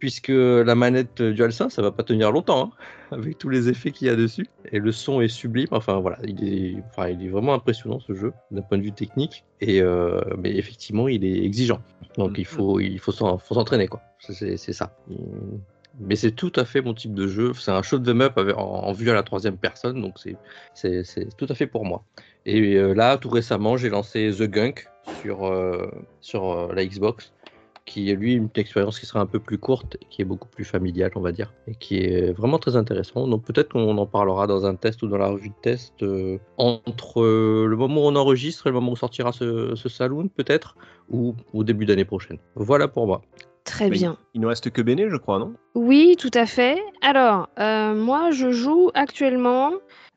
[0.06, 4.06] puisque la manette DualSense, ça va pas tenir longtemps, hein, avec tous les effets qu'il
[4.06, 4.46] y a dessus.
[4.72, 8.14] Et le son est sublime, enfin voilà, il est, enfin, il est vraiment impressionnant ce
[8.14, 11.82] jeu, d'un point de vue technique, et, euh, mais effectivement, il est exigeant.
[12.20, 14.00] Donc il faut, il faut s'en- faut s'entraîner, quoi.
[14.20, 14.92] C'est ça.
[15.10, 15.18] Il-
[16.00, 17.54] Mais c'est tout à fait mon type de jeu.
[17.54, 20.38] C'est un shoot 'em up en, en vue à la troisième personne, donc c'est-
[20.76, 22.04] c'est c'est tout à fait pour moi.
[22.46, 24.86] Et euh, là, tout récemment, j'ai lancé The Gunk
[25.22, 25.90] sur, euh,
[26.22, 27.32] sur la Xbox,
[27.86, 30.66] qui est lui une expérience qui sera un peu plus courte, qui est beaucoup plus
[30.66, 33.28] familiale, on va dire, et qui est vraiment très intéressant.
[33.28, 36.40] Donc peut-être qu'on en parlera dans un test ou dans la revue de test euh,
[36.58, 40.28] entre euh, le moment où on enregistre et le moment où sortira ce, ce saloon,
[40.30, 40.76] peut-être,
[41.10, 42.40] ou au début d'année prochaine.
[42.56, 43.22] Voilà pour moi.
[43.66, 44.18] Très Mais bien.
[44.34, 45.54] Il ne reste que Béné, je crois, non?
[45.74, 46.78] Oui, tout à fait.
[47.02, 49.74] Alors, euh, moi, je joue actuellement.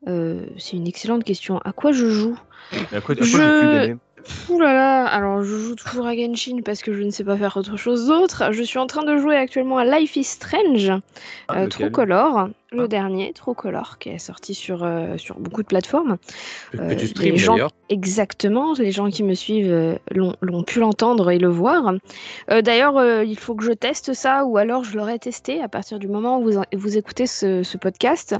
[0.07, 1.57] euh, c'est une excellente question.
[1.59, 2.39] À quoi je joue?
[2.91, 3.95] À quoi, à quoi Je-
[4.49, 7.37] Ouh là là, alors je joue toujours à Genshin parce que je ne sais pas
[7.37, 8.51] faire autre chose d'autre.
[8.51, 10.91] Je suis en train de jouer actuellement à Life is Strange,
[11.47, 11.91] Ah, euh, lequel?
[11.91, 12.87] Color, le Ah.
[12.87, 16.17] dernier, Color, qui est sorti sur, euh, sur beaucoup de plateformes.
[16.71, 17.69] Que Euh, tu les gens-.
[17.89, 21.93] Exactement, les gens qui me suivent euh, l'ont pu l'entendre et le voir.
[22.47, 26.07] D'ailleurs, il faut que je teste ça ou alors je l'aurai testé à partir du
[26.07, 28.35] moment où vous, vous écoutez ce, ce podcast,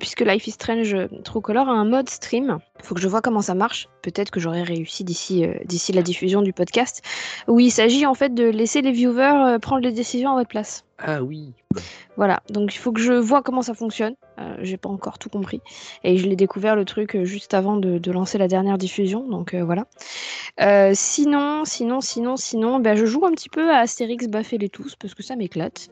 [0.00, 2.58] puisque Life is Strange euh, True Color a un mode stream.
[2.80, 3.88] Il faut que je vois comment ça marche.
[4.02, 7.02] Peut-être que j'aurai réussi d'ici d'ici la diffusion du podcast,
[7.46, 10.84] où il s'agit en fait de laisser les viewers prendre les décisions à votre place.
[10.98, 11.54] Ah oui.
[12.16, 14.16] Voilà, donc il faut que je vois comment ça fonctionne.
[14.40, 15.60] Euh, J'ai pas encore tout compris.
[16.02, 19.54] Et je l'ai découvert le truc euh, juste avant de, lancer la dernière diffusion, donc
[19.54, 19.86] euh, voilà.
[20.94, 24.96] Sinon, sinon, sinon, sinon, ben, je joue un petit peu à Astérix Baffez les tous
[24.96, 25.88] parce que ça m'éclate.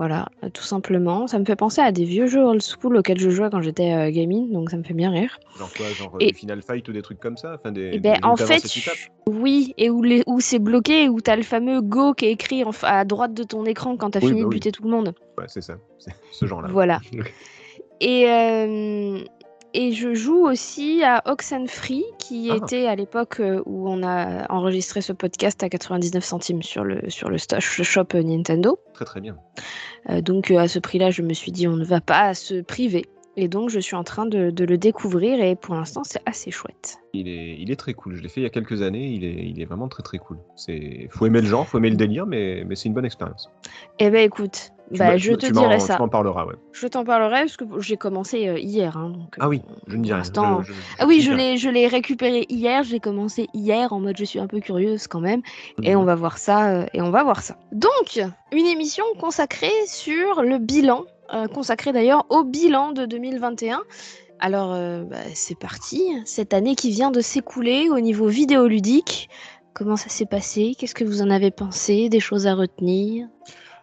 [0.00, 1.26] Voilà, euh, tout simplement.
[1.26, 3.92] Ça me fait penser à des vieux jeux old school auxquels je jouais quand j'étais
[3.92, 5.38] euh, gamine, donc ça me fait bien rire.
[5.58, 7.98] Genre quoi Genre Et- du Final Fight ou des trucs comme ça enfin, des, Et
[7.98, 8.64] ben, des en fait,
[9.26, 12.32] oui, et où, les- où c'est bloqué, et où t'as le fameux Go qui est
[12.32, 14.54] écrit en à droite de ton écran quand t'as Oui, fini bah de oui.
[14.54, 15.12] buter tout le monde.
[15.36, 16.70] Ouais, c'est ça, c'est ce genre-là.
[16.72, 17.00] Voilà.
[18.00, 19.18] Et, euh,
[19.74, 22.56] et je joue aussi à Oxenfree, qui Ah.
[22.56, 27.08] était à l'époque euh, où on a enregistré ce podcast à 99 centimes sur le,
[27.08, 28.78] sur le shop Nintendo.
[28.94, 29.36] Très très bien.
[30.08, 32.60] Euh, donc euh, à ce prix-là, je me suis dit, on ne va pas se
[32.62, 33.06] priver.
[33.36, 36.50] Et donc je suis en train de, de le découvrir et pour l'instant, c'est assez
[36.50, 36.98] chouette.
[37.14, 38.16] Il est, il est très cool.
[38.16, 39.06] Je l'ai fait il y a quelques années.
[39.06, 40.38] Il est, il est vraiment très très cool.
[40.56, 43.48] C'est, faut aimer le genre, faut aimer le délire, mais, mais c'est une bonne expérience.
[44.00, 45.98] Eh ben écoute, bah, je te dirai Tu ça.
[45.98, 46.54] m'en parleras, ouais.
[46.72, 48.96] Je t'en parlerai parce que j'ai commencé euh, hier.
[48.96, 50.22] hein, donc, Ah oui, euh, je ne dis rien.
[50.24, 54.00] Je- je- Ah oui, je l'ai, je l'ai récupéré hier, je l'ai commencé hier en
[54.00, 55.42] mode je suis un peu curieuse quand même
[55.82, 56.00] et Mhm.
[56.02, 57.56] on va voir ça euh, et on va voir ça.
[57.72, 58.20] Donc,
[58.52, 63.80] une émission consacrée sur le bilan, euh, consacrée d'ailleurs au bilan de 2021.
[64.42, 66.02] Alors, euh, bah, c'est parti.
[66.24, 69.28] Cette année qui vient de s'écouler au niveau vidéoludique,
[69.74, 70.74] comment ça s'est passé?
[70.78, 72.08] Qu'est-ce que vous en avez pensé?
[72.08, 73.28] Des choses à retenir?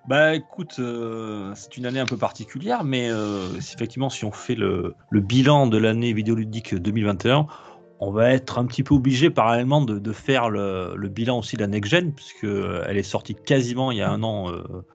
[0.08, 4.56] Bah écoute, euh, c'est une année un peu particulière, mais euh, effectivement, si on fait
[4.56, 7.46] le, bilan de l'année vidéoludique 2021,
[8.00, 11.67] on va être un petit peu obligé parallèlement de, faire le, bilan aussi de la
[11.67, 14.50] Next Gen, puisque euh, est sortie quasiment il y a un an,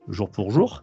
[0.09, 0.83] jour pour jour.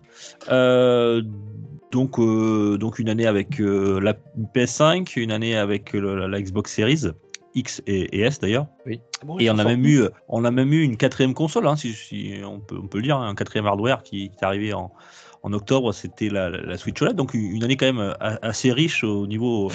[1.92, 4.14] Donc, donc une année avec la
[4.54, 7.08] PS5, une année avec la Xbox Series
[7.56, 8.68] X et, et S d'ailleurs.
[9.40, 12.34] Et on a même eu, on a même eu une quatrième console, hein, si, si
[12.44, 14.92] on, peut, on peut le dire, hein, un quatrième hardware qui, qui est arrivé en,
[15.44, 19.04] en octobre, c'était la, la Switch OLED, donc une année quand même euh, assez riche
[19.04, 19.72] au niveau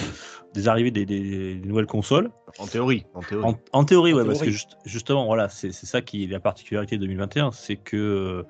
[0.55, 2.31] des arrivées des, des- des nouvelles consoles.
[2.57, 3.45] En théorie, en théorie.
[3.45, 4.51] En, en théorie, En ouais, parce que
[4.85, 8.43] justement, voilà, c'est ça qui est la particularité de 2021, c'est que euh,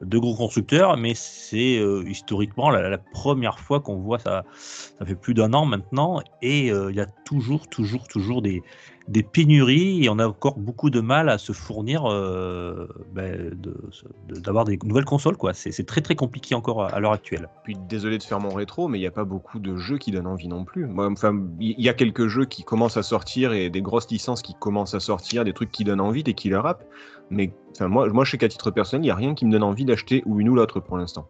[0.00, 4.44] deux gros constructeurs, mais c'est euh, historiquement la, la première fois qu'on voit ça.
[4.52, 8.62] Ça fait plus d'un an maintenant, et euh, il y a toujours, toujours, toujours des,
[9.08, 13.50] des pénuries, et on a encore beaucoup de mal à se fournir, euh, ben,
[14.28, 15.52] d'avoir des nouvelles consoles, quoi.
[15.54, 17.48] C'est très, très compliqué encore à, l'heure actuelle.
[17.64, 20.10] Puis désolé de faire mon rétro, mais il n'y a pas beaucoup de jeux qui
[20.10, 20.88] donnent envie non plus.
[20.98, 24.54] Enfin, il y a quelques jeux qui commencent à sortir et des grosses licences qui
[24.54, 26.84] commencent à sortir, des trucs qui donnent envie, des killer apps.
[27.32, 29.62] Mais moi, moi, je sais qu'à titre personnel, il n'y a rien qui me donne
[29.62, 31.26] envie d'acheter ou une ou l'autre pour l'instant.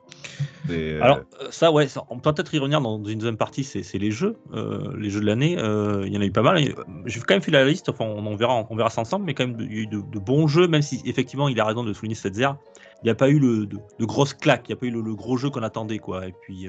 [0.71, 3.99] Euh, Alors, euh, ça, ouais, on peut peut-être y revenir dans une deuxième partie, c'est
[3.99, 5.53] les jeux, euh, les jeux de l'année.
[5.53, 6.63] Il y en a eu pas mal.
[7.07, 9.47] J'ai quand même fait la liste, enfin, on, verra, on verra ça ensemble, mais quand
[9.47, 11.93] même, il y a eu de, bons jeux, même si effectivement, il a raison de
[11.93, 12.57] souligner cette zère.
[13.03, 14.91] Il n'y a pas eu le, de, de grosses claques, il n'y a pas eu
[14.91, 16.27] le, gros jeu qu'on attendait, quoi.
[16.27, 16.67] Et puis,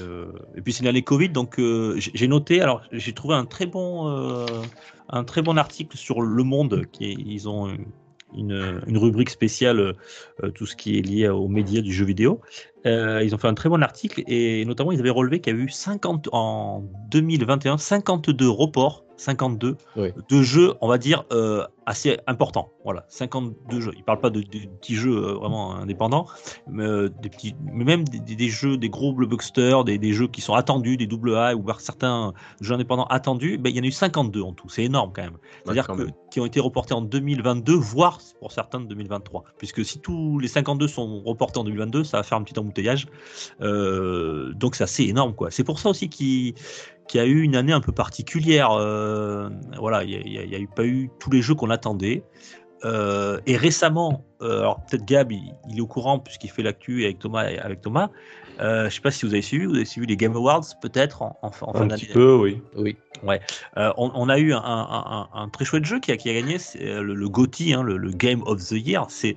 [0.56, 1.60] et puis c'est une année Covid, donc
[1.98, 2.62] j'ai noté.
[2.62, 4.46] Alors, j'ai trouvé un très bon,
[5.10, 7.76] un très bon article sur Le Monde, qui ils ont
[8.36, 9.96] une, rubrique spéciale,
[10.44, 12.42] euh, tout ce qui est lié aux médias du jeu vidéo.
[12.86, 15.60] Euh, ils ont fait un très bon article et notamment ils avaient relevé qu'il y
[15.60, 20.10] a eu 50 en 2021 52 reports 52 Oui.
[20.30, 24.42] de jeux on va dire euh, assez importants voilà 52 jeux ils parlent pas de,
[24.42, 26.26] de petits jeux euh, vraiment indépendants
[26.68, 30.14] mais, euh, des petits mais même des, des- des jeux des gros blockbusters des, des
[30.14, 33.80] jeux qui sont attendus des double A ou certains jeux indépendants attendus ben, il y
[33.80, 36.46] en a eu 52 en tout c'est énorme quand même c'est-à-dire quand que, qui ont
[36.46, 39.44] été reportés en 2022, voire pour certains de 2023.
[39.60, 43.06] Puisque si tous les 52 sont reportés en 2022, ça va faire un petit embouteillage.
[43.62, 45.52] Euh, donc c'est assez énorme, quoi.
[45.52, 46.56] C'est pour ça aussi qu'il
[47.08, 48.72] qu'il y a eu une année un peu particulière.
[48.72, 52.24] Euh, voilà, il n'y a, pas eu tous les jeux qu'on attendait.
[52.86, 57.06] Euh, et récemment, euh, alors peut-être Gab, il, il est au courant puisqu'il fait l'actu
[57.06, 57.44] avec Thomas.
[57.62, 58.10] Avec Thomas.
[58.60, 61.22] Euh, je sais pas si vous avez suivi, vous avez suivi les Game Awards peut-être
[61.24, 62.02] en, en, en fin Un d'année.
[62.02, 62.62] petit peu, oui.
[62.76, 62.96] Oui.
[63.78, 66.30] Euh, on, on a eu un, un- un- un très chouette jeu qui a, qui
[66.30, 69.06] a gagné, c'est le, le GOTY, hein, le, le Game of the Year.
[69.10, 69.36] C'est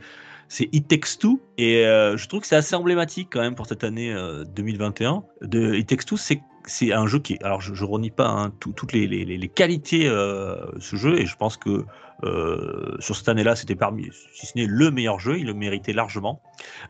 [0.49, 3.67] c'est It Takes Two et euh, je trouve que c'est assez emblématique quand même pour
[3.67, 5.23] cette année euh, 2021.
[5.43, 8.27] De It Takes Two, c'est c'est un jeu qui est, alors je, je renie pas
[8.29, 11.85] hein, tout- toutes les, les, les- qualités euh, ce jeu et je pense que
[12.25, 15.93] euh, sur cette année-là, c'était parmi, si ce n'est le meilleur jeu, il le méritait
[15.93, 16.41] largement.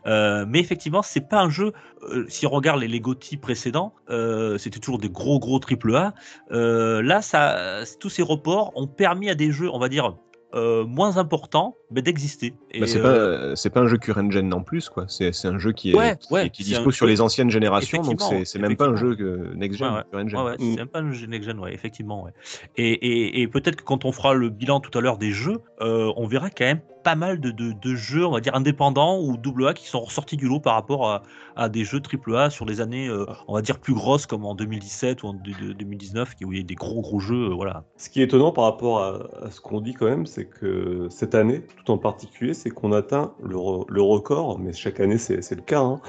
[0.07, 1.73] Euh, mais effectivement, c'est pas un jeu.
[2.09, 5.95] euh, si on regarde les, les GOTY précédents, euh, c'était toujours des gros gros triple
[5.95, 6.13] A.
[6.51, 10.15] Euh, là, ça, tous ces reports ont permis à des jeux, on va dire,
[10.53, 12.53] euh, moins importants, mais d'exister.
[12.79, 15.05] Bah, c'est euh, pas, c'est pas un jeu current gen non plus, quoi.
[15.07, 18.01] C'est un jeu qui est, Ouais, qui, ouais, qui un sur jeu- les anciennes générations,
[18.01, 20.03] donc c'est même pas un jeu que next gen, Ouais, ouais.
[20.11, 20.39] current gen.
[20.39, 20.71] Ouais, ouais, Mm.
[20.71, 22.23] c'est même pas un jeu next gen, ouais, effectivement.
[22.23, 22.31] Ouais.
[22.77, 25.57] Et, et, et peut-être que quand on fera le bilan tout à l'heure des jeux,
[25.81, 29.21] euh, on verra quand même pas mal de, de, de jeux, on va dire indépendants
[29.21, 31.23] ou double A qui sont ressortis du lot par rapport à,
[31.55, 34.43] à des jeux triple A sur les années, euh, on va dire plus grosses comme
[34.43, 37.51] en 2017 ou en de- de- 2019, où il y a des gros gros jeux,
[37.51, 37.85] euh, voilà.
[37.95, 41.07] Ce qui est étonnant par rapport à, à ce qu'on dit quand même, c'est que
[41.09, 45.17] cette année, tout en particulier, c'est qu'on atteint le, re- le record, mais chaque année
[45.17, 46.01] c'est le cas, hein,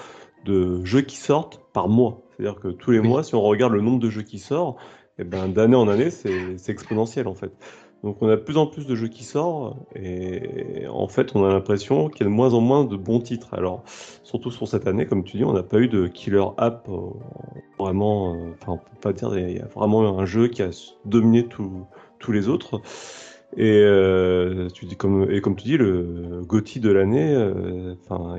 [0.45, 2.23] de jeux qui sortent par mois.
[2.37, 3.09] C'est-à-dire que tous les Oui.
[3.09, 4.79] mois, si on regarde le nombre de jeux qui sortent,
[5.21, 7.53] et ben, d'année en année, c'est exponentiel en fait.
[8.05, 11.45] Donc on a de plus en plus de jeux qui sortent, et en fait on
[11.45, 13.55] a l'impression qu'il y a de moins en moins de bons titres.
[13.55, 13.83] Alors,
[14.23, 17.11] surtout sur cette année, comme tu dis, on n'a pas eu de killer app euh,
[17.79, 20.71] vraiment, euh, peut pas dire, il y a vraiment un jeu qui a
[21.07, 22.81] dominé tous les autres.
[23.57, 24.69] Et, euh,
[25.31, 27.35] et comme tu dis, le GOTY de l'année,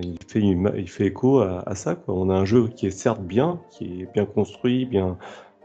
[0.02, 1.98] il, fait il fait écho à, ça.
[2.08, 5.18] On a un jeu qui est certes bien, qui est bien construit, bien,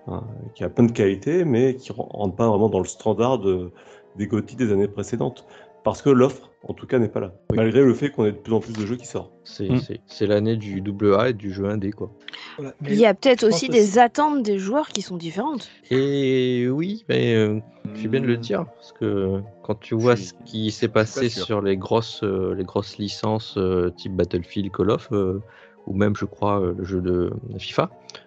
[0.06, 0.22] hein,
[0.54, 3.70] qui a plein de qualités, mais qui ne rentre pas vraiment dans le standard de-
[4.16, 5.46] des GOTY des années précédentes.
[5.82, 7.34] Parce que l'offre, en tout cas, n'est pas là.
[7.50, 7.58] Oui.
[7.58, 9.32] Malgré le fait qu'on ait de plus en plus de jeux qui sortent.
[9.44, 9.78] C'est Mm.
[9.80, 12.10] c'est- c'est l'année du double A et du jeu indé, quoi.
[12.56, 12.72] Voilà.
[12.88, 15.68] Il y a peut-être je aussi des attentes des joueurs qui sont différentes.
[15.90, 17.60] Et oui, mais euh,
[17.94, 18.40] tu fais bien de le Hmm.
[18.40, 21.76] dire, parce que quand tu vois Je ce suis- qui s'est pas passé sur les
[21.76, 25.42] grosses, euh, les grosses licences euh, type Battlefield, Call of, euh,
[25.86, 28.23] ou même, je crois, euh, le jeu de FIFA, euh,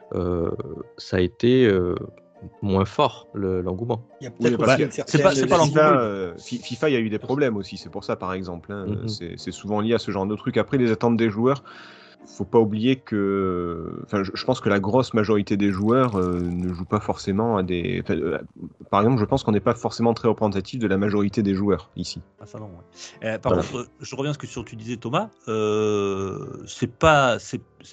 [0.98, 1.96] ça a été euh,
[2.62, 4.04] moins fort, le- l'engouement.
[4.24, 5.82] A Oui, c'est pas- pas FIFA, l'engouement.
[6.02, 8.72] euh, Fi- FIFA, il y a eu des problèmes aussi, c'est pour ça par exemple.
[8.72, 9.08] hein, Mhm.
[9.08, 10.58] c'est c'est souvent lié à ce genre de truc.
[10.58, 11.64] Après, les attentes des joueurs,
[12.28, 14.02] faut pas oublier que.
[14.04, 17.58] Enfin, je, je pense que la grosse majorité des joueurs euh, ne jouent pas forcément
[17.58, 18.02] à des.
[18.04, 18.38] enfin, euh,
[18.92, 21.90] par exemple, je pense qu'on n'est pas forcément très représentatif de la majorité des joueurs
[21.96, 22.22] ici.
[22.40, 23.28] Ah, ça non, ouais.
[23.28, 23.68] Euh, par Voilà.
[23.68, 25.30] contre, je reviens à ce que sur- tu disais Thomas.
[25.48, 27.38] Euh, c'est pas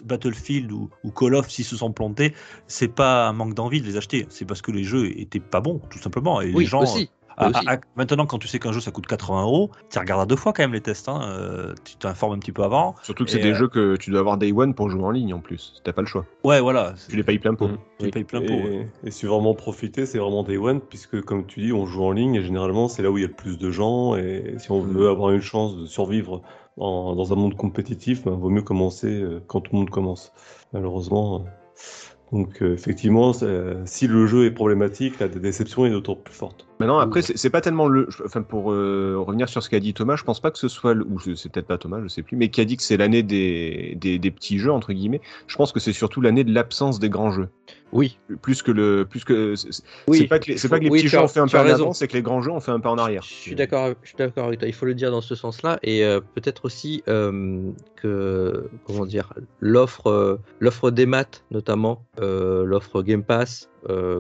[0.04, 2.34] Battlefield ou, ou Call of s'ils se sont plantés,
[2.66, 4.26] c'est pas un manque d'envie de les acheter.
[4.30, 6.40] C'est parce que les jeux étaient pas bons, tout simplement.
[6.40, 6.82] Et les gens.
[6.82, 7.10] aussi.
[7.36, 7.66] À- aussi.
[7.68, 10.26] à- à- maintenant, quand tu sais qu'un jeu ça coûte 80 euros, tu regardes à
[10.26, 11.08] deux fois quand même les tests.
[11.08, 12.94] hein, euh, tu t'informes un petit peu avant.
[13.02, 15.10] Surtout que c'est des euh, jeux que tu dois avoir Day One pour jouer en
[15.10, 15.80] ligne en plus.
[15.84, 16.24] T'as pas le choix.
[16.44, 16.94] Ouais, voilà.
[17.08, 17.68] Tu les payes plein pot.
[17.68, 17.78] Mhm.
[17.98, 18.10] Tu Oui.
[18.10, 18.46] payes plein pot.
[18.52, 18.88] ouais.
[19.04, 22.12] Et, si vraiment profiter, c'est vraiment Day One, puisque comme tu dis, on joue en
[22.12, 24.16] ligne et généralement c'est là où il y a le plus de gens.
[24.16, 26.42] Et si on veut avoir une chance de survivre
[26.76, 30.32] en- dans un monde compétitif, ben, vaut mieux commencer euh, quand tout le monde commence.
[30.72, 31.36] Malheureusement.
[31.36, 31.48] euh.
[32.34, 33.32] Donc euh, effectivement,
[33.84, 36.66] si le jeu est problématique, la déception est d'autant plus forte.
[36.80, 38.08] Maintenant, après, c'est c'est pas tellement le.
[38.24, 40.94] Enfin, pour euh, revenir sur ce qu'a dit Thomas, je pense pas que ce soit.
[40.94, 42.96] le- Ou c'est peut-être pas Thomas, je sais plus, mais qui a dit que c'est
[42.96, 45.20] l'année des, des, des petits jeux, entre guillemets.
[45.46, 47.48] Je pense que c'est surtout l'année de l'absence des grands jeux.
[47.94, 49.06] Oui, Plus que le.
[49.08, 49.54] Plus que.
[49.54, 49.68] C'est
[50.08, 50.18] oui.
[50.18, 51.60] c'est pas que les, c'est pas que les Oui, petits jeux ont fait un pas
[51.60, 53.22] as en avant, c'est que les grands jeux ont fait un pas en arrière.
[53.22, 54.66] Je suis d'accord, je suis d'accord avec toi.
[54.68, 59.32] Il faut le dire dans ce sens-là, et euh, peut-être aussi euh, que comment dire,
[59.60, 63.70] l'offre, euh, l'offre des maths notamment, l'offre Game Pass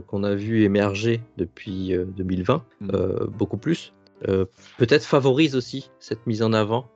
[0.06, 2.88] qu'on a vu émerger depuis euh, 2020, Mm.
[3.36, 3.92] beaucoup plus.
[4.78, 6.88] peut-être favorise aussi cette mise en avant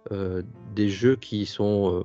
[0.74, 2.04] des jeux qui sont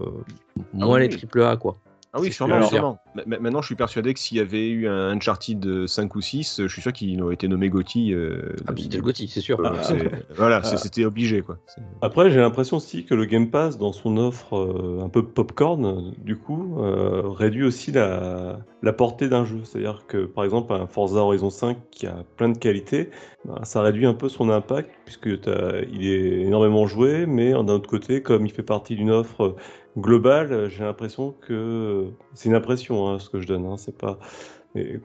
[0.74, 1.08] moins oui.
[1.08, 1.78] les triple A quoi.
[2.16, 2.70] Ah oui, sûrement, sûr.
[2.70, 3.00] sûrement.
[3.16, 6.22] Ma- ma- Maintenant, je suis persuadé que s'il y avait eu un Uncharted 5 ou
[6.22, 8.14] 6, je suis sûr qu'il aurait été nommé Gotti.
[8.14, 9.60] euh, Ah, puis c'était le Gotti, c'est sûr.
[9.60, 10.78] euh, Ah, voilà, ah.
[10.78, 11.58] c'était obligé, quoi.
[12.02, 15.86] Après, j'ai l'impression aussi que le Game Pass, dans son offre euh, un peu popcorn,
[15.86, 19.62] euh, du coup, euh, réduit aussi la, la portée d'un jeu.
[19.64, 23.10] C'est-à-dire que, par exemple, un Forza Horizon 5 qui a plein de qualités,
[23.46, 27.90] ben, ça réduit un peu son impact, puisque il est énormément joué, mais d'un autre
[27.90, 29.56] côté, comme il fait partie d'une offre
[29.98, 33.66] globale, euh, j'ai l'impression que c'est une impression, hein, ce que je donne.
[33.66, 34.20] Hein, c'est pas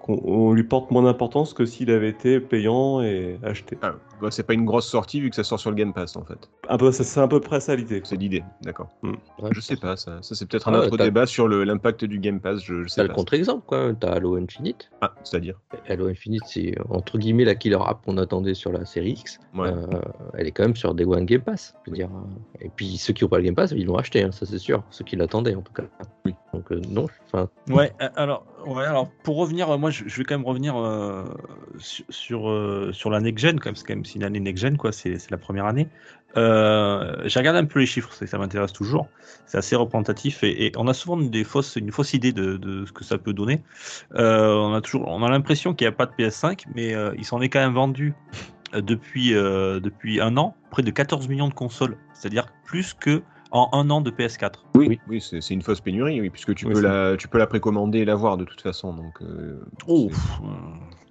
[0.08, 3.76] on lui porte moins d'importance que s'il avait été payant et acheté.
[3.82, 6.16] Ah, bah, c'est pas une grosse sortie vu que ça sort sur le Game Pass,
[6.16, 6.48] en fait.
[6.68, 8.00] Un peu, c'est c'est à peu près ça l'idée.
[8.00, 8.08] quoi.
[8.08, 8.88] C'est l'idée, d'accord.
[9.02, 9.12] Ouais,
[9.52, 12.04] Je sais pas, ça, ça c'est peut-être un Ah autre t'as- débat sur le- l'impact
[12.04, 13.92] du Game Pass, je, je sais T'as le contre-exemple quoi.
[13.98, 14.90] T'as Halo Infinite.
[15.00, 15.58] Ah, c'est-à-dire?
[15.88, 19.38] Halo Infinite, c'est entre guillemets la killer app qu'on attendait sur la série X.
[19.54, 19.68] Ouais.
[19.68, 19.86] Euh,
[20.34, 21.74] elle est quand même sur Day One Game Pass.
[21.86, 22.08] Je veux dire.
[22.12, 24.46] euh, Et puis ceux qui n'ont pas le Game Pass, ils l'ont acheté, hein, ça
[24.46, 24.82] c'est sûr.
[24.90, 25.84] Ceux qui l'attendaient en tout cas.
[26.24, 26.34] Oui.
[26.52, 30.36] Donc euh, non, enfin, Ouais, alors, ouais, alors pour revenir, moi je, je vais quand
[30.36, 31.24] même revenir euh,
[31.78, 34.40] sur, sur, euh, sur la next gen, quand même, c'est quand même c'est une année
[34.40, 35.88] next gen, quoi, c'est la première année.
[36.36, 39.08] Euh, J'ai regardé un peu les chiffres, c'est- ça m'intéresse toujours,
[39.46, 42.84] c'est assez représentatif et, et on a souvent des fausses, une fausse idée de, de
[42.84, 43.62] ce que ça peut donner.
[44.14, 47.14] Euh, on a toujours, on a l'impression qu'il n'y a pas de PS5, mais euh,
[47.16, 48.14] il s'en est quand même vendu
[48.74, 53.22] euh, depuis, euh, depuis un an près de 14 millions de consoles, c'est-à-dire plus que
[53.50, 54.66] en un an de PS4.
[54.74, 57.46] Oui, oui c'est une fausse pénurie, oui, puisque tu, Oui, peux, la, tu peux la
[57.46, 58.92] précommander et l'avoir de toute façon.
[58.92, 60.10] Donc, euh, Oh,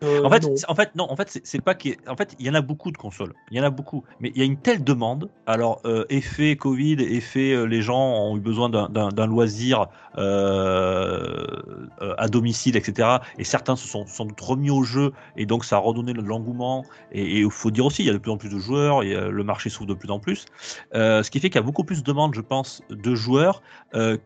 [0.04, 0.54] Euh, En fait, non.
[0.68, 1.12] en fait, non.
[1.12, 3.34] En fait, c'est- pas qu'il En fait, il y en a beaucoup de consoles.
[3.52, 5.30] Il y en a beaucoup, mais il y a une telle demande.
[5.46, 9.88] Alors, euh, effet Covid, effet, euh, les gens ont eu besoin d'un- loisir
[12.18, 13.20] à domicile, etc.
[13.38, 16.86] Et certains se sont sans doute remis au jeu, et donc ça a redonné l'engouement.
[17.12, 19.14] Et il faut dire aussi, il y a de plus en plus de joueurs, et
[19.30, 20.46] le marché s'ouvre de plus en plus.
[20.94, 23.62] Ce qui fait qu'il y a beaucoup plus de demandes, je pense, de joueurs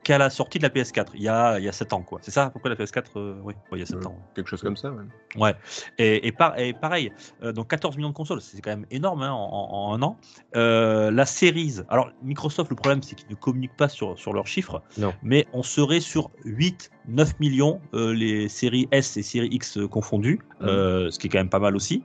[0.04, 1.12] qu'à la sortie de la PS4.
[1.16, 2.20] Il y a, il y a 7 ans, quoi.
[2.22, 4.18] C'est ça Pourquoi la PS4 euh, Oui, ouais, il y a 7 Euh, ans.
[4.36, 4.92] quelque chose comme ça.
[4.92, 5.04] ouais.
[5.38, 5.56] Ouais.
[5.98, 7.12] Et, et, par- et pareil,
[7.44, 10.18] euh, donc 14 millions de consoles, c'est quand même énorme hein, en, un an.
[10.56, 14.48] Euh, la Series, alors Microsoft, le problème c'est qu'ils ne communiquent pas sur, sur leurs
[14.48, 15.14] chiffres, Non.
[15.24, 19.88] mais on serait sur 8, 9 millions euh, les séries S et séries X euh,
[19.88, 22.04] confondues, euh, ce qui est quand même pas mal aussi.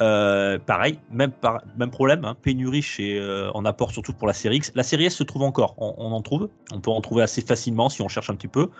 [0.00, 4.32] Euh, pareil, même, par- même problème, hein, pénurie chez, euh, en apport surtout pour la
[4.32, 4.72] série X.
[4.74, 7.42] La série S se trouve encore, on, on en trouve, on peut en trouver assez
[7.42, 8.70] facilement si on cherche un petit peu.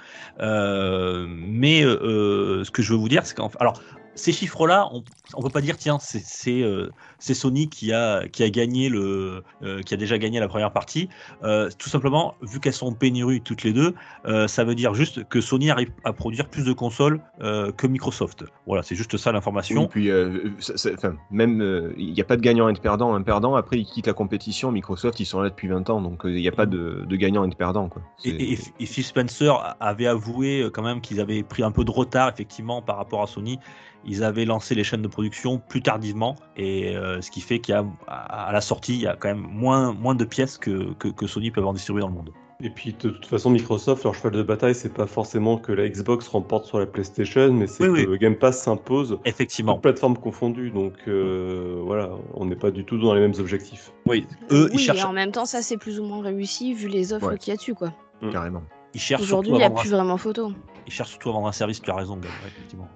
[0.41, 3.81] Euh, mais ce que je veux vous dire, c'est qu'en alors
[4.15, 5.03] ces chiffres-là, on
[5.39, 9.43] ne peut pas dire tiens c'est c'est euh, Sony qui a qui a gagné le
[9.63, 11.09] euh, qui a déjà gagné la première partie.
[11.45, 13.95] Euh, tout simplement, vu qu'elles sont en pénurie toutes les deux,
[14.47, 18.45] ça veut dire juste que Sony arrive à produire plus de consoles que Microsoft.
[18.67, 19.87] Voilà, c'est juste ça Oui, l'information.
[19.87, 20.11] puis,
[20.59, 23.15] ça- ça- enfin, même, il n'y a pas de gagnant et de perdant.
[23.15, 24.71] Un perdant, après, il quitte la compétition.
[24.73, 27.45] Microsoft, ils sont là depuis 20 ans, donc il n'y a pas de, de gagnant
[27.45, 27.89] et de perdant.
[27.89, 28.03] Quoi.
[28.25, 31.91] Et, et- et Phil Spencer avait avoué quand même qu'ils avaient pris un peu de
[31.91, 33.59] retard effectivement par rapport à Sony.
[34.05, 37.75] Ils avaient lancé les chaînes de production plus tardivement et euh, ce qui fait qu'il
[37.75, 40.93] y a à la sortie il y a quand même moins moins de pièces que,
[40.95, 42.31] que, que Sony peut avoir distribué dans le monde.
[42.65, 45.89] Et puis de toute façon, Microsoft, leur cheval de bataille, c'est pas forcément que la
[45.89, 48.13] Xbox remporte sur la PlayStation, mais c'est Oui, que oui.
[48.13, 49.73] le Game Pass s'impose, Effectivement.
[49.75, 50.71] toutes plateformes confondues.
[50.71, 53.93] Donc euh, voilà, on n'est pas du tout dans les mêmes objectifs.
[54.07, 54.27] Oui.
[54.53, 56.87] Eux ils oui, cherchent et en même temps, ça c'est plus ou moins réussi vu
[56.87, 57.39] les offres Ouais.
[57.39, 57.93] qu'il y a dessus, quoi.
[58.31, 58.63] Carrément.
[58.95, 60.53] ils cherchent Aujourd'hui, il n'y a plus un- vraiment photo.
[60.87, 61.83] ils cherchent surtout à vendre un service.
[61.83, 62.89] Tu as raison, Gab, ouais, effectivement.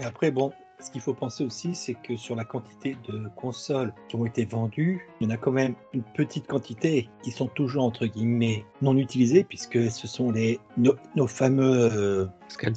[0.00, 3.94] Et après, bon, ce qu'il faut penser aussi, c'est que sur la quantité de consoles
[4.08, 7.46] qui ont été vendues, il y en a quand même une petite quantité qui sont
[7.46, 12.26] toujours, entre guillemets, non utilisées, puisque ce sont les, nos, nos fameux euh,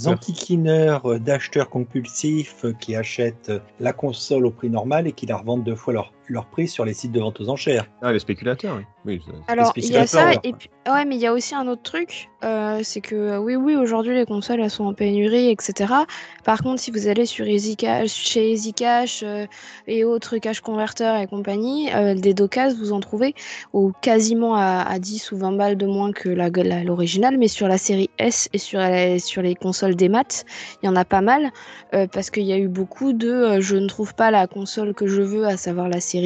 [0.06, 5.26] antiquineurs euh, d'acheteurs compulsifs euh, qui achètent euh, la console au prix normal et qui
[5.26, 7.86] la revendent deux fois leur leur prix sur les sites de vente aux enchères.
[8.02, 8.84] Ah, les spéculateurs, oui.
[9.48, 11.68] Alors, il y a ça, spéculateurs, et puis, ouais, mais il y a aussi un
[11.68, 15.50] autre truc, euh, c'est que euh, oui, oui, aujourd'hui les consoles elles sont en pénurie,
[15.50, 15.94] etc.
[16.44, 19.46] Par contre, si vous allez sur Easy Cash, chez Easy Cash euh,
[19.88, 23.34] et autres cash converteurs et compagnie, euh, des docas vous en trouvez
[23.74, 27.48] au quasiment à, à 10 ou 20 balles de moins que la- la- l'original, mais
[27.48, 30.46] sur la série S et sur, la- sur les consoles des maths,
[30.84, 31.52] il y en a pas mal
[31.96, 34.94] euh, parce qu'il y a eu beaucoup de euh, je ne trouve pas la console
[34.94, 36.19] que je veux, à savoir la série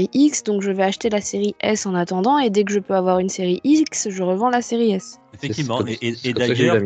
[0.46, 3.20] Donc je vais acheter la série S en attendant, et dès que je peux avoir
[3.20, 5.20] une série X, je revends la série S.
[5.34, 5.80] Effectivement.
[6.02, 6.78] Et, d'ailleurs.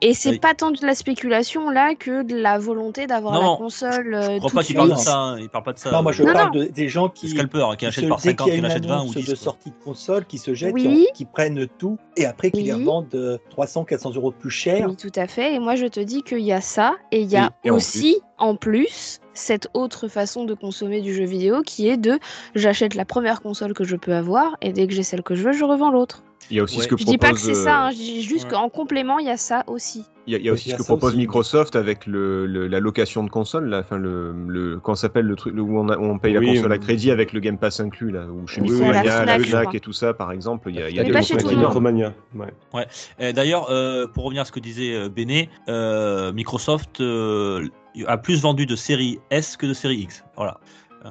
[0.00, 3.56] Et c'est pas tant de la spéculation là que de la volonté d'avoir la non,
[3.56, 5.06] console je euh, crois tout pas qu'il parle de suite.
[5.06, 5.16] ça.
[5.18, 5.90] hein, Il parle pas de ça.
[5.92, 8.18] non, moi je Non, parle de- des gens qui, scalpers hein, qui qui achètent par
[8.18, 9.28] dès 50, qu'il y a qui en une achètent 20 ou annonce 10.
[9.30, 11.06] de sortie de console, qui se jettent, Oui.
[11.06, 14.86] qui, qui prennent tout et après qui les revendent euh, 300, 400 euros plus cher.
[14.90, 15.54] Oui, tout à fait.
[15.54, 18.56] Et moi, je te dis qu'il y a ça, et il y a aussi, en
[18.56, 22.18] plus, cette autre façon de consommer du jeu vidéo qui est de
[22.54, 25.44] j'achète la première console que je peux avoir, et dès que j'ai celle que je
[25.44, 26.22] veux, je revends l'autre.
[26.50, 26.84] Il y a aussi Ouais.
[26.84, 28.50] ce que Je dis pas que propose, c'est ça, euh, hein, je dis juste Ouais.
[28.50, 30.04] qu'en complément, il y a ça aussi.
[30.26, 31.10] Il y a, il y a Oui, aussi il y ce a que ça propose
[31.10, 31.18] aussi.
[31.18, 35.36] Microsoft avec le, le- la location de console, là, enfin le, le comment s'appelle le
[35.36, 37.40] truc où on, a- où on paye Oui, la console à euh, crédit avec le
[37.40, 40.14] Game Pass inclus là, ou chez Oui, oui, Micromania, à la Fnac, et tout ça
[40.14, 41.36] par exemple, il y a, il y a des pas chez.
[41.36, 42.86] Micromania, ouais.
[43.18, 47.68] Et D'ailleurs, euh, pour revenir à ce que disait euh, Béné, euh, Microsoft euh,
[48.06, 50.24] a plus vendu de série S que de série X.
[50.36, 50.58] Voilà.
[51.04, 51.10] Euh,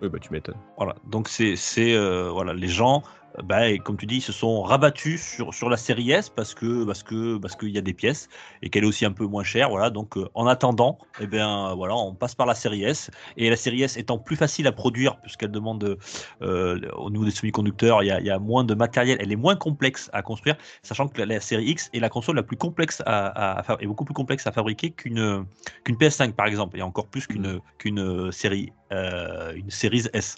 [0.00, 0.54] Oui, bah tu m'étonnes.
[0.78, 0.94] voilà.
[1.06, 3.02] Donc c'est c'est, euh, voilà les gens.
[3.44, 6.84] Bah, comme tu dis, ils se sont rabattus sur, sur la série S parce que
[6.84, 8.28] parce que parce qu'il y a des pièces
[8.60, 9.70] et qu'elle est aussi un peu moins chère.
[9.70, 9.88] Voilà.
[9.90, 13.56] Donc euh, en attendant, eh bien voilà, on passe par la série S et la
[13.56, 15.96] série S étant plus facile à produire puisqu'elle demande
[16.42, 19.30] euh, au niveau des semi-conducteurs, il y, a, il y a moins de matériel, elle
[19.32, 22.42] est moins complexe à construire, sachant que la, la série X est la console la
[22.42, 25.46] plus complexe à, à- à fa- est beaucoup plus complexe à fabriquer qu'une
[25.84, 30.36] qu'une PS5 par exemple, et encore plus qu'une qu'une série euh, une série S.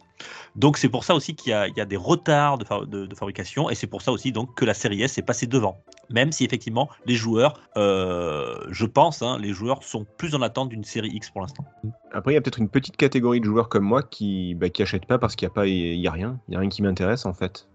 [0.57, 3.71] Donc c'est pour ça aussi qu'il y, a- des retards de, fa- de- de fabrication
[3.71, 5.83] et c'est pour ça aussi donc que la série S est passée devant.
[6.11, 10.69] Même si effectivement les joueurs, euh, je pense, hein, les joueurs sont plus en attente
[10.69, 11.65] d'une série X pour l'instant.
[12.13, 14.83] Après, il y a peut-être une petite catégorie de joueurs comme moi qui bah, qui
[14.83, 16.83] achètent pas parce qu'il y a pas y a rien, il y a rien qui
[16.83, 17.67] m'intéresse en fait.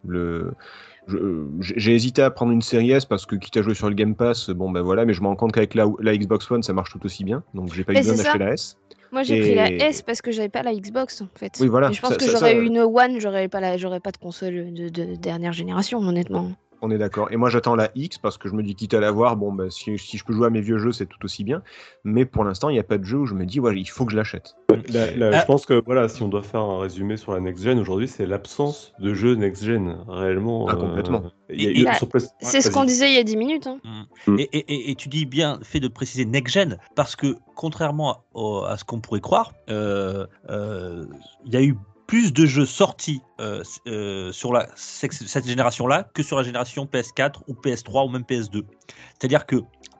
[1.62, 4.16] J'ai hésité à prendre une série S parce que quitte à jouer sur le Game
[4.16, 6.74] Pass, bon ben voilà, mais je me rends compte qu'avec la, la Xbox One ça
[6.74, 8.78] marche tout aussi bien, donc j'ai pas eu besoin d'acheter la S.
[9.14, 11.58] Moi, j'ai pris la S parce que j'avais pas la Xbox en fait.
[11.62, 14.12] Oui, voilà, je pense ça- que j'aurais eu une One, j'aurais pas la, j'aurais pas
[14.12, 16.51] de console de, de dernière génération, honnêtement.
[16.82, 17.32] On est d'accord.
[17.32, 19.65] Et moi, j'attends la X parce que je me dis, quitte à l'avoir, bon, bah,
[19.69, 21.63] si, si je peux jouer à mes vieux jeux, c'est tout aussi bien.
[22.03, 23.86] Mais pour l'instant, il n'y a pas de jeu où je me dis, ouais, il
[23.86, 24.55] faut que je l'achète.
[24.93, 25.41] La- la- Ah.
[25.41, 28.07] Je pense que voilà, si on doit faire un résumé sur la next gen aujourd'hui,
[28.07, 30.67] c'est l'absence de jeux next gen réellement.
[30.69, 31.23] Ah, complètement.
[31.49, 33.15] il y a- Et- il y a- et- sur Play- C'est ce qu'on disait il
[33.15, 33.67] y a 10 minutes.
[33.67, 33.80] hein.
[34.28, 34.36] Mm.
[34.39, 38.23] Et, et- et- et tu dis bien fait de préciser next gen parce que contrairement
[38.67, 41.05] à ce qu'on pourrait croire, euh, euh,
[41.45, 41.75] il y a eu
[42.08, 47.41] plus de jeux sortis euh, euh, sur la, cette génération-là que sur la génération PS4
[47.47, 48.64] ou PS3 ou même PS2.
[49.20, 49.58] C'est-à-dire que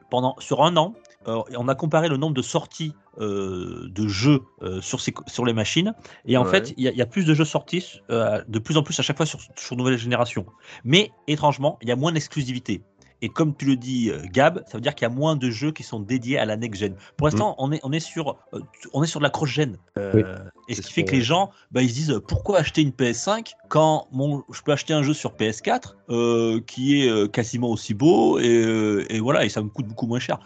[0.10, 0.94] pendant sur un an,
[1.28, 4.42] euh, on a comparé le nombre de sorties de jeux
[4.80, 5.94] sur, ces, sur les machines
[6.26, 6.52] et en Ouais.
[6.52, 8.98] fait il y, a- il y a plus de jeux sortis de plus en plus
[9.00, 10.46] à chaque fois sur, sur nouvelle génération.
[10.84, 12.84] Mais étrangement, il y a moins d'exclusivité.
[13.22, 15.50] Et comme tu le dis, euh, Gab, ça veut dire qu'il y a moins de
[15.50, 16.96] jeux qui sont dédiés à la next gen.
[17.18, 18.60] Pour l'instant, on, est, on, est sur, euh,
[18.94, 19.78] on est sur de la cross-gen.
[19.98, 20.24] Euh, Oui.
[20.70, 23.54] Et ce qui fait que les gens, bah, ils se disent pourquoi acheter une PS5
[23.70, 27.94] quand mon, je peux acheter un jeu sur PS4 euh, qui est euh, quasiment aussi
[27.94, 30.40] beau et, euh, et voilà, et ça me coûte beaucoup moins cher.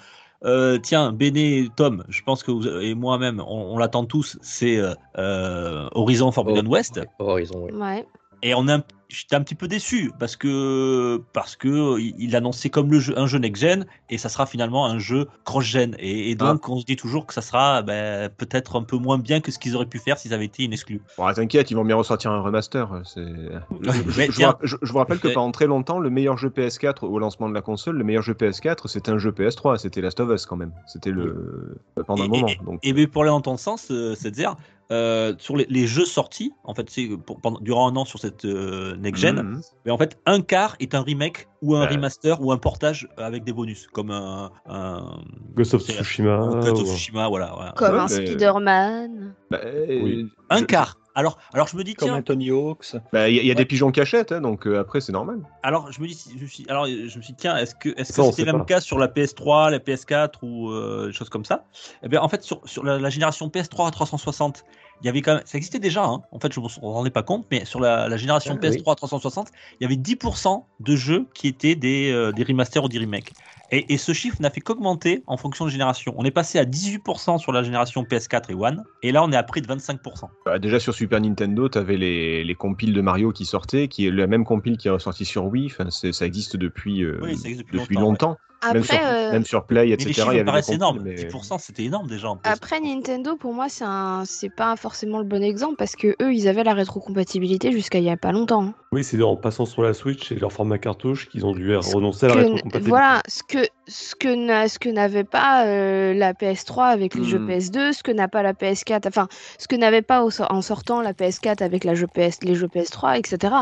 [0.43, 4.77] Euh, tiens, Béné, Tom, je pense que vous et moi-même, on, on l'attend tous, c'est
[5.17, 6.99] euh, Horizon Forbidden Oh, West.
[7.19, 7.71] Horizon, oui.
[7.73, 8.05] Ouais.
[8.43, 12.69] Et on est un- j'étais un petit peu déçu parce que parce que il annonçait
[12.69, 15.95] comme le jeu, un jeu next gen et ça sera finalement un jeu cross gen
[15.99, 19.17] et, et donc on se dit toujours que ça sera ben, peut-être un peu moins
[19.17, 21.01] bien que ce qu'ils auraient pu faire s'ils avaient été une exclu.
[21.17, 22.89] Bon, t'inquiète, ils vont bien ressortir un remaster.
[23.03, 23.21] C'est...
[23.81, 23.91] Je,
[24.31, 27.49] vous, je- je vous rappelle que pendant très longtemps, le meilleur jeu PS4 au lancement
[27.49, 30.45] de la console, le meilleur jeu PS4, c'était un jeu PS3, c'était Last of Us
[30.45, 30.71] quand même.
[30.87, 31.77] C'était le
[32.07, 32.47] pendant Et- un moment.
[32.47, 34.55] et- donc, Et bien pour aller dans ton sens, euh, c'est-à-dire
[34.91, 38.19] euh, sur les, les jeux sortis, en fait, c'est pour- pendant, durant un an sur
[38.19, 39.61] cette euh, next gen, Mhm.
[39.85, 41.87] mais en fait un quart est un remake ou un Ouais.
[41.95, 45.21] remaster ou un portage avec des bonus comme un, un,
[45.55, 46.37] Ghost of Tsushima.
[46.61, 47.51] Ghost of Tsushima, voilà.
[47.55, 47.71] voilà.
[47.77, 49.33] Comme Ouais, un mais- Spider-Man.
[49.49, 50.23] Bah, Oui.
[50.23, 50.97] euh, Un je- quart.
[51.13, 52.95] Alors, alors je me dis Comme tiens, un Tony Hawks.
[53.11, 53.55] Bah, il y, a- y a Ouais.
[53.55, 55.39] des pigeons achètent, hein, donc euh, après c'est normal.
[55.61, 57.89] Alors, je me dis, je me suis, alors, je me suis dit, tiens, est-ce que,
[57.99, 61.11] est-ce que on c'était le même cas sur la PS3, la PS4 ou euh, des
[61.13, 61.65] choses comme ça?
[62.01, 64.63] Eh bien, en fait, sur, sur la, la génération PS3 à 360,
[65.01, 66.21] il y avait quand même, ça existait déjà, hein.
[66.31, 68.91] en fait, je ne me rendais pas compte, mais sur la, la génération Ah, PS3
[68.91, 69.49] à 360,
[69.79, 73.33] il y avait 10% de jeux qui étaient des, euh, des remasters ou des remakes.
[73.73, 76.13] Et, et ce chiffre n'a fait qu'augmenter en fonction de génération.
[76.17, 79.37] On est passé à 18% sur la génération PS4 et One, et là on est
[79.37, 80.29] à près de 25%.
[80.45, 84.07] Bah, déjà sur Super Nintendo, tu avais les, les compiles de Mario qui sortaient, qui
[84.07, 85.67] est la même compile qui est ressortie sur Wii.
[85.67, 88.37] Enfin, c'est- ça existe depuis, euh, Oui, ça existe depuis depuis longtemps, longtemps.
[88.73, 90.05] Même, sur, Après, euh, même sur Play, Mais etc.
[90.05, 91.01] les il chiffres y avait me paraissent des compiles, énormes.
[91.03, 92.51] mais- 10% c'était énorme déjà en plus.
[92.51, 94.23] Après Nintendo, pour moi, c'est un...
[94.25, 98.03] c'est pas forcément le bon exemple parce que eux, ils avaient la rétrocompatibilité jusqu'à il
[98.05, 98.63] y a pas longtemps.
[98.63, 98.73] hein.
[98.91, 102.25] Oui, c'est en passant sur la Switch et leur format cartouche qu'ils ont dû renoncer
[102.25, 102.89] à la Que- rétrocompatibilité.
[102.89, 103.59] voilà, ce que
[103.93, 107.49] ce que n'a- ce que n'avait pas euh, la PS3 avec les jeux Hmm.
[107.49, 109.27] PS2, ce que n'a pas la PS4, enfin
[109.59, 112.67] ce que n'avait pas so- en sortant la PS4 avec la jeu PS, les jeux
[112.67, 113.53] PS3, etc.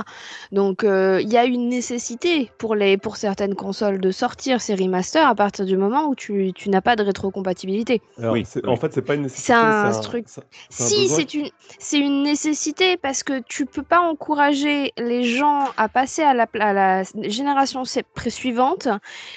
[0.51, 4.75] Donc euh, il y a une nécessité pour les pour certaines consoles de sortir ces
[4.75, 8.01] remasters à partir du moment où tu, tu n'as pas de rétrocompatibilité.
[8.19, 8.45] Alors, Oui.
[8.67, 9.47] En fait, c'est pas une nécessité.
[9.47, 11.49] C'est un truc- un Si, c'est une,
[11.79, 16.45] c'est une nécessité parce que tu peux pas encourager les gens à passer à la,
[16.59, 18.87] à la génération suivante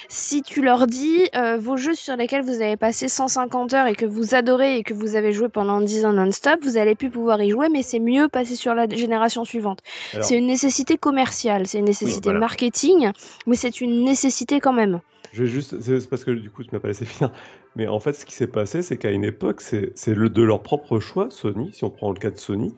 [0.08, 3.94] si tu leur dis euh, vos jeux sur lesquels vous avez passé 150 heures et
[3.94, 7.10] que vous adorez et que vous avez joué pendant 10 ans non-stop, vous allez plus
[7.10, 9.80] pouvoir y jouer, mais c'est mieux passer sur la génération suivante.
[10.12, 12.40] Alors- C'est une nécessité commerciale, c'est une nécessité voilà.
[12.40, 13.10] marketing,
[13.46, 15.00] mais c'est une nécessité quand même.
[15.32, 17.32] Je vais juste, c'est parce que du coup, tu m'as pas laissé finir.
[17.74, 20.42] Mais en fait, ce qui s'est passé, c'est qu'à une époque, c'est c'est le de
[20.42, 22.74] leur propre choix, Sony, si on prend le cas de Sony.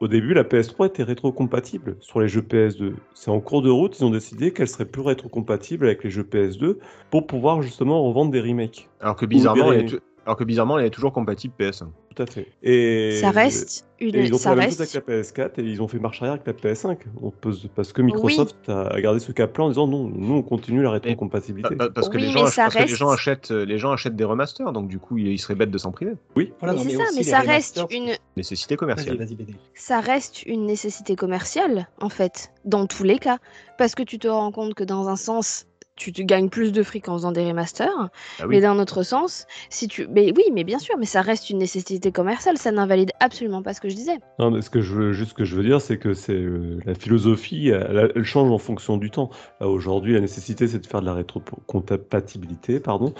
[0.00, 2.92] Au début, la PS3 était rétrocompatible sur les jeux PS2.
[3.14, 6.24] C'est en cours de route, ils ont décidé qu'elle serait plus rétrocompatible avec les jeux
[6.24, 6.76] PS2
[7.10, 8.88] pour pouvoir justement revendre des remakes.
[9.00, 11.86] Alors que bizarrement, est, tou- alors que bizarrement, elle est toujours compatible PS1.
[12.14, 12.48] Tout à fait.
[12.62, 15.14] Et Ça reste Et une, ils ont fait ça la même chose reste avec la
[15.46, 16.98] PS4 et ils ont fait marche arrière avec la PS5.
[17.22, 20.82] On peut parce que Microsoft a gardé ce cap-là en disant non, nous on continue
[20.82, 21.76] la rétrocompatibilité.
[21.76, 23.78] Pa- pa- Parce que, Oui, les, gens, parce que les reste- gens achètent, euh, les
[23.78, 26.12] gens achètent des remasters, donc du coup, ils seraient bêtes de s'en priver.
[26.36, 29.16] Oui, Voilà, Mais c'est ça, mais ça reste une, Nécessité commerciale.
[29.16, 29.54] vas-y, BD.
[29.74, 33.38] ça reste une nécessité commerciale, en fait, dans tous les cas.
[33.78, 35.66] Parce que tu te rends compte que dans un sens,
[36.00, 37.90] tu te gagnes plus de fric en faisant des remasters,
[38.38, 38.46] Ah oui.
[38.48, 40.06] mais d'un autre sens, si tu...
[40.08, 43.74] Mais oui, mais bien sûr, mais ça reste une nécessité commerciale, ça n'invalide absolument pas
[43.74, 44.18] ce que je disais.
[44.38, 46.32] Non, mais ce que je veux, juste ce que je veux dire, c'est que c'est
[46.32, 49.28] euh, la philosophie, elle, elle change en fonction du temps.
[49.60, 53.12] Aujourd'hui, la nécessité, c'est de faire de la rétrocompatibilité, pardon.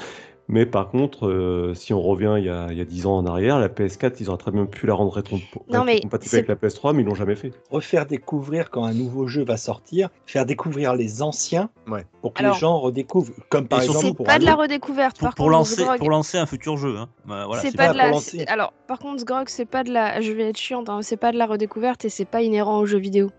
[0.52, 3.16] Mais par contre, euh, si on revient il y, a, il y a 10 ans
[3.18, 5.36] en arrière, la PS4, ils auraient très bien pu la rendre rétro
[5.70, 7.52] Non, mais compatible c'est- avec la PS3, mais ils l'ont jamais fait.
[7.70, 12.04] Refaire découvrir quand un nouveau jeu va sortir, faire découvrir les anciens Ouais.
[12.20, 13.32] pour que Alors- les gens redécouvrent.
[13.48, 15.98] Comme par exemple C'est pour pas de la redécouverte, Pour, par pour contre, lancer, Grog,
[15.98, 16.96] pour lancer un futur jeu.
[16.98, 17.08] Hein.
[17.26, 18.10] Bah, voilà, c'est pas pas de la.
[18.10, 18.44] lancer.
[18.48, 20.20] Alors, par contre, Grog, c'est pas de la.
[20.20, 22.86] Je vais être chiante, hein, c'est pas de la redécouverte et c'est pas inhérent aux
[22.86, 23.30] jeux vidéo.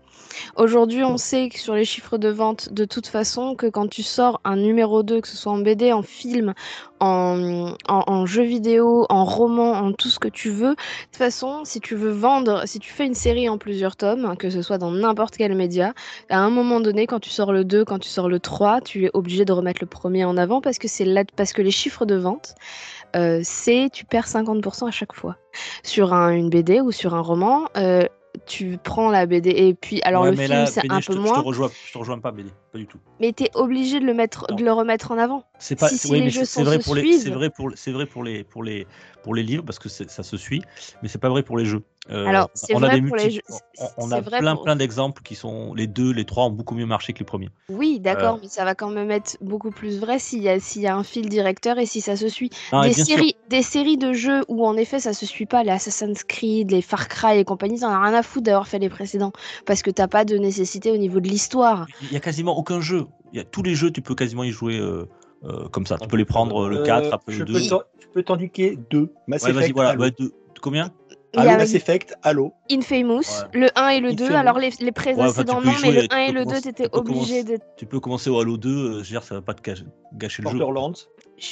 [0.56, 4.02] Aujourd'hui, on sait que sur les chiffres de vente, de toute façon, que quand tu
[4.02, 6.54] sors un numéro 2, que ce soit en BD, en film,
[7.00, 10.74] en, jeu vidéo, en roman, en tout ce que tu veux, de
[11.10, 14.50] toute façon, si tu veux vendre, si tu fais une série en plusieurs tomes, que
[14.50, 15.94] ce soit dans n'importe quel média,
[16.28, 19.06] à un moment donné, quand tu sors le 2, quand tu sors le 3, tu
[19.06, 21.70] es obligé de remettre le premier en avant parce que c'est là, parce que les
[21.70, 22.54] chiffres de vente,
[23.16, 25.36] euh, c'est tu perds 50% à chaque fois.
[25.82, 28.04] Sur un- une BD ou sur un roman, euh,
[28.46, 31.18] tu prends la BD et puis alors Ouais, le film c'est un je peu te,
[31.18, 32.98] Je moins, te, rejoins, je te rejoins pas, BD, pas du tout.
[33.20, 34.56] mais tu es obligé de le mettre, Non.
[34.56, 35.44] de le remettre en avant.
[35.58, 37.20] C'est pas, Si- si oui, les mais jeux sont- vrai se pour les, suivent.
[37.20, 38.86] c'est vrai pour, c'est vrai pour les, pour les,
[39.22, 40.62] pour les livres parce que ça se suit,
[41.02, 41.82] mais c'est pas vrai pour les jeux.
[42.10, 43.42] Euh, Alors, c'est on a vrai des pour les multi- jeux,
[43.96, 46.74] on- a vrai plein, pour- plein d'exemples qui sont les deux, les trois ont beaucoup
[46.74, 47.50] mieux marché que les premiers.
[47.68, 48.38] Oui, d'accord, Euh.
[48.42, 50.96] mais ça va quand même être beaucoup plus vrai s'il y a, s'il y a
[50.96, 52.50] un fil directeur et si ça se suit.
[52.72, 55.62] Non, des, sûr, séries, des séries de jeux où en effet ça se suit pas,
[55.62, 58.80] les Assassin's Creed, les Far Cry et compagnie, t'en as rien à foutre d'avoir fait
[58.80, 59.32] les précédents
[59.64, 61.86] parce que t'as pas de nécessité au niveau de l'histoire.
[62.02, 63.06] il y a quasiment aucun jeu.
[63.32, 65.08] Il y a tous les jeux, tu peux quasiment y jouer euh,
[65.44, 65.98] euh, comme ça.
[65.98, 67.52] Tu peux les prendre euh, le Euh, 4, après le 2.
[67.52, 69.12] peux Je peux t'indiquer deux.
[69.28, 69.96] Mass Ouais, vas-y, Effect, voilà.
[69.96, 70.90] Ouais, deux- Combien?
[71.34, 72.52] Halo, a Mass Effect, Halo.
[72.70, 73.60] Infamous, Ouais.
[73.60, 74.38] le 1 et le 2, Infamous.
[74.38, 76.50] alors les, les enfin, précédents peux y non, mais le tu 1 et le 2
[76.50, 77.58] commencer- t'étais obligé de...
[77.76, 79.84] Tu peux commencer au Halo 2, euh, je veux dire, ça va pas te gâcher,
[80.14, 80.58] gâcher le jeu.
[80.58, 80.92] Borderlands.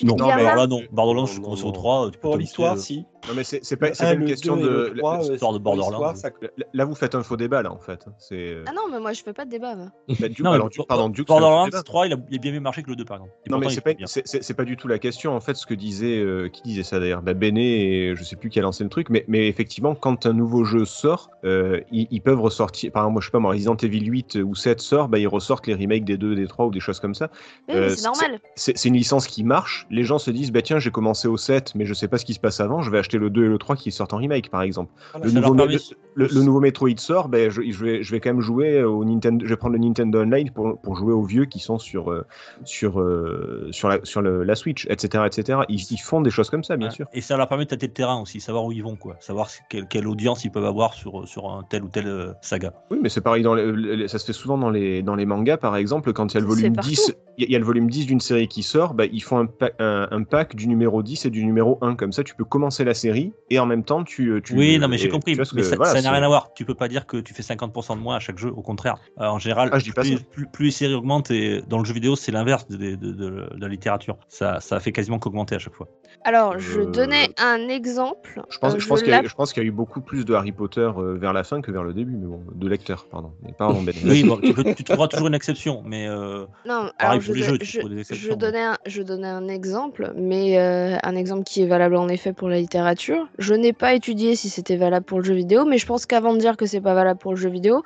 [0.03, 0.81] Non, a- alors là, non.
[0.93, 1.69] Borderlands, Non, je non, commence non.
[1.69, 2.07] au 3.
[2.07, 3.07] Tu peux Pour l'histoire, euh, si.
[3.29, 4.93] Non, mais c'est pas, une question de.
[4.97, 6.15] trois, euh, l'histoire de l'histoire, Borderlands.
[6.15, 6.31] ça-
[6.73, 8.05] Là, vous faites un faux débat, là, en fait.
[8.19, 8.35] C'est.
[8.37, 9.75] euh, Ah non, mais moi je fais pas de débat.
[9.77, 11.83] bah, Duke- Non, mais alors, Duke- pardon, Duke, Borderlands débat.
[11.83, 13.33] 3, il a, il a bien mieux marché que le 2, par exemple.
[13.47, 16.19] Et Non mais c'est pas, pas du tout la question en fait ce que disait
[16.19, 17.23] euh, qui disait ça d'ailleurs?
[17.23, 20.27] Bah, Béné et je sais plus qui a lancé le truc mais, mais effectivement quand
[20.27, 23.39] un nouveau jeu sort euh, ils, ils peuvent ressortir par exemple moi je sais pas
[23.39, 26.47] moi Resident Evil 8 ou 7 sort bah ils ressortent les remakes des 2 des
[26.47, 27.31] 3 ou des choses comme ça
[27.69, 28.41] Oui, Euh, mais c'est normal.
[28.57, 31.37] c'est c'est une licence qui marche les gens se disent bah tiens j'ai commencé au
[31.37, 33.31] 7 mais je sais pas ce qui se passe avant je vais acheter acheter le
[33.31, 34.93] 2 et le 3 qui sortent en remake, par exemple.
[35.13, 35.77] Voilà, Le nouveau, permet-
[36.15, 39.05] le, le nouveau Metroid sort, ben, je, je vais, je vais quand même jouer au
[39.05, 39.45] Nintendo.
[39.45, 42.25] Je vais prendre le Nintendo Online pour, pour jouer aux vieux qui sont sur, euh,
[42.65, 45.25] sur, euh, sur, la, sur le- la Switch, etc.
[45.27, 45.61] etc.
[45.69, 46.95] Ils, ils font des choses comme ça, bien Ouais.
[46.95, 47.07] sûr.
[47.13, 49.17] Et ça leur permet de tâter le terrain aussi, savoir où ils vont, quoi.
[49.21, 52.73] Savoir quelle, quelle audience ils peuvent avoir sur, sur un tel ou tel euh, saga.
[52.91, 55.57] Oui, mais c'est pareil, dans les- ça se fait souvent dans les, dans les mangas,
[55.59, 56.91] par exemple, quand il y a le volume partout.
[56.91, 59.07] 10, il y a- il y a le volume 10 d'une série qui sort, bah,
[59.07, 61.95] ils font un, pa- un, un pack du numéro 10 et du numéro 1.
[61.95, 64.41] Comme ça, tu peux commencer la série et en même temps, tu.
[64.45, 65.35] tu Oui, non, mais j'ai compris.
[65.37, 66.53] Mais que- ça n'a rien à voir.
[66.55, 68.51] Tu peux pas dire que tu fais 50% de moins à chaque jeu.
[68.51, 70.25] Au contraire, Euh, en général, Ah, je dis pas plus, ça.
[70.31, 73.13] plus- plus les séries augmentent, et dans le jeu vidéo, c'est l'inverse de, de- de-
[73.13, 74.17] de la littérature.
[74.29, 75.89] Ça, ça fait quasiment qu'augmenter à chaque fois.
[76.25, 78.43] Alors, je Euh, donnais un exemple.
[78.51, 80.91] Je pense, Euh, je pense qu'il y, a- y eu beaucoup plus de Harry Potter
[80.97, 83.33] euh, vers la fin que vers le début, mais bon, de lecteurs, pardon.
[83.43, 83.83] Mais pardon.
[84.05, 87.23] Oui, bon, tu, peux- tu trouveras toujours une exception, mais euh, Non, Pareil alors pour
[87.23, 90.99] je, les jeux, des exceptions, je mais- donnais un, je donnais un exemple, mais euh,
[91.03, 93.27] un exemple qui est valable en effet pour la littérature.
[93.39, 96.35] Je n'ai pas étudié si c'était valable pour le jeu vidéo, mais je pense qu'avant
[96.35, 97.83] de dire que c'est pas valable pour le jeu vidéo,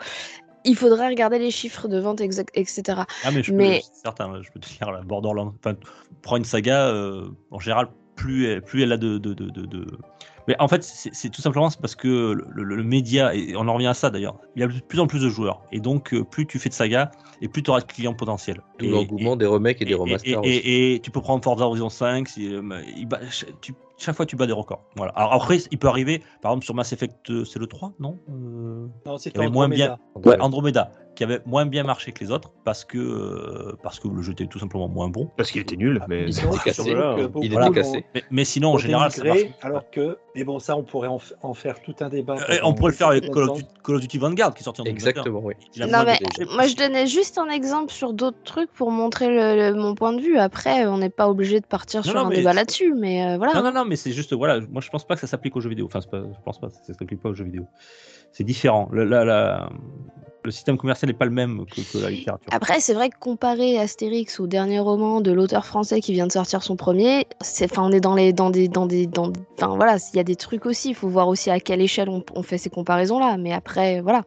[0.64, 3.02] il faudrait regarder les chiffres de vente, exact- etc.
[3.22, 5.76] ah, mais je peux, Mais- c'est certain, je peux te dire, la Borderlands, enfin,
[6.22, 9.66] prends une saga, euh, en général, plus elle, plus elle a de, de, de, de-
[9.66, 9.86] de-
[10.46, 13.54] Mais en fait, c'est c'est tout simplement c'est parce que le, le- le média, et
[13.56, 15.62] on en revient à ça d'ailleurs, il y a de plus en plus de joueurs.
[15.72, 17.10] Et donc, euh, plus tu fais de sagas,
[17.40, 18.60] et plus tu auras de clients potentiels.
[18.78, 20.34] Tout Et- l'engouement des remakes et des remasters.
[20.34, 20.48] Et, aussi.
[20.50, 22.60] et- et tu peux prendre Forza Horizon 5, si, euh,
[22.96, 23.08] il
[23.60, 24.82] tu- chaque fois tu bats des records.
[24.96, 25.12] Voilà.
[25.12, 28.18] Alors après, il peut arriver, par exemple sur Mass Effect, euh, c'est le 3, non
[28.28, 29.98] Euh, Non, y avait moins Andromeda.
[30.24, 34.08] Ouais, Andromeda, qui avait moins bien marché que les autres, parce que, euh, parce que
[34.08, 35.30] le jeu était tout simplement moins bon.
[35.36, 36.24] Parce qu'il était nul, mais.
[36.26, 36.82] Disons Il est cassé.
[36.92, 38.04] que Il l'ont- cassé.
[38.14, 39.40] Mais, mais sinon, en général, ça marche.
[39.62, 42.36] Alors que, mais bon, ça, on pourrait en, faire tout un débat.
[42.50, 43.30] Euh, on pourrait le faire avec.
[43.32, 45.10] Call of, Duty, Call of Duty Vanguard, qui est sorti en 2021.
[45.10, 45.54] Exactement, oui.
[45.78, 46.18] Non, mais
[46.54, 50.12] moi je donnais juste un exemple sur d'autres trucs pour montrer le- le- mon point
[50.12, 50.36] de vue.
[50.38, 53.24] Après, on n'est pas obligé de partir Non, sur non, un mais débat là-dessus, mais
[53.24, 53.54] euh, voilà.
[53.54, 55.60] Non, non, non, mais c'est juste, voilà, moi je pense pas que ça s'applique aux
[55.60, 55.86] jeux vidéo.
[55.86, 57.66] Enfin, pas- je pense pas, ça s'applique pas aux jeux vidéo.
[58.34, 58.88] C'est différent.
[58.92, 59.70] Le, la- la-
[60.44, 62.46] le système commercial n'est pas le même que, que la littérature.
[62.52, 66.32] Après, c'est vrai que comparer Astérix au dernier roman de l'auteur français qui vient de
[66.32, 69.74] sortir son premier, c'est, enfin, on est dans les, dans des, dans des, dans, enfin
[69.74, 70.90] voilà, il y a des trucs aussi.
[70.90, 73.38] Il faut voir aussi à quelle échelle on, on fait ces comparaisons-là.
[73.38, 74.24] Mais après, voilà.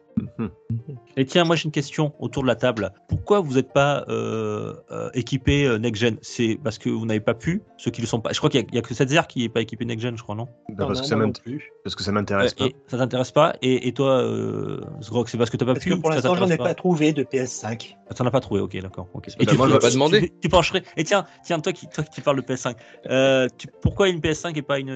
[1.18, 2.92] Et tiens, moi j'ai une question autour de la table.
[3.08, 6.16] Pourquoi vous n'êtes pas euh, euh, équipé euh, Next Gen?
[6.22, 8.32] C'est parce que vous n'avez pas pu Ceux qui le sont pas.
[8.32, 10.22] Je crois qu'il n'y a, que cette Zer qui n'est pas équipé Next Gen, je
[10.22, 10.44] crois, non?
[10.68, 11.72] Bah, Non, parce, non, que ça moi non m'int- plus.
[11.82, 12.64] parce que ça m'intéresse Euh, pas.
[12.66, 13.56] et Ça t'intéresse pas?
[13.62, 14.80] Et, et toi, euh,
[15.26, 16.74] c'est parce que tu n'as pas Parce pu que ou pour l'instant, j'en ai pas
[16.74, 17.96] trouvé de PS5.
[18.10, 19.08] Ah, T'en as pas trouvé, ok, d'accord.
[19.12, 19.20] Bah,
[19.56, 20.20] moi, je vais pas demander.
[20.20, 20.82] Tu, tu pencherais.
[20.96, 22.76] Et tiens, tiens, toi qui, toi qui parles de PS5,
[23.10, 24.90] euh, tu- pourquoi une PS5 et pas une,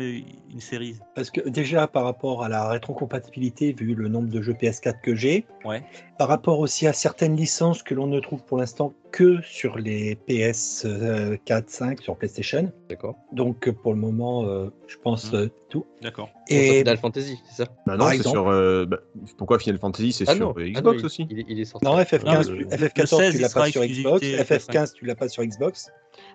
[0.50, 0.94] une série?
[1.16, 5.14] Parce que déjà, par rapport à la rétrocompatibilité, vu le nombre de jeux PS4 que
[5.16, 5.82] j'ai, Ouais.
[6.18, 10.16] Par rapport aussi à certaines licences que l'on ne trouve pour l'instant que sur les
[10.28, 12.72] PS4, 5, sur PlayStation.
[12.88, 13.16] D'accord.
[13.32, 15.36] Donc euh, pour le moment, euh, je pense Mm.
[15.36, 15.86] euh, tout.
[16.02, 16.30] D'accord.
[16.48, 17.70] Et Final Fantasy, c'est ça?
[17.86, 18.48] Bah non, c'est sur.
[18.48, 18.98] euh, bah,
[19.38, 21.26] pourquoi Final Fantasy C'est Ah sur non, ah Xbox non, il- aussi?
[21.30, 21.84] Il, est- il est sorti.
[21.86, 24.22] non, FF15, Non, tu- le- FF14, le 16, tu l'as pas sur Xbox.
[24.22, 25.90] exclusivité FF15, tu l'as pas sur Xbox.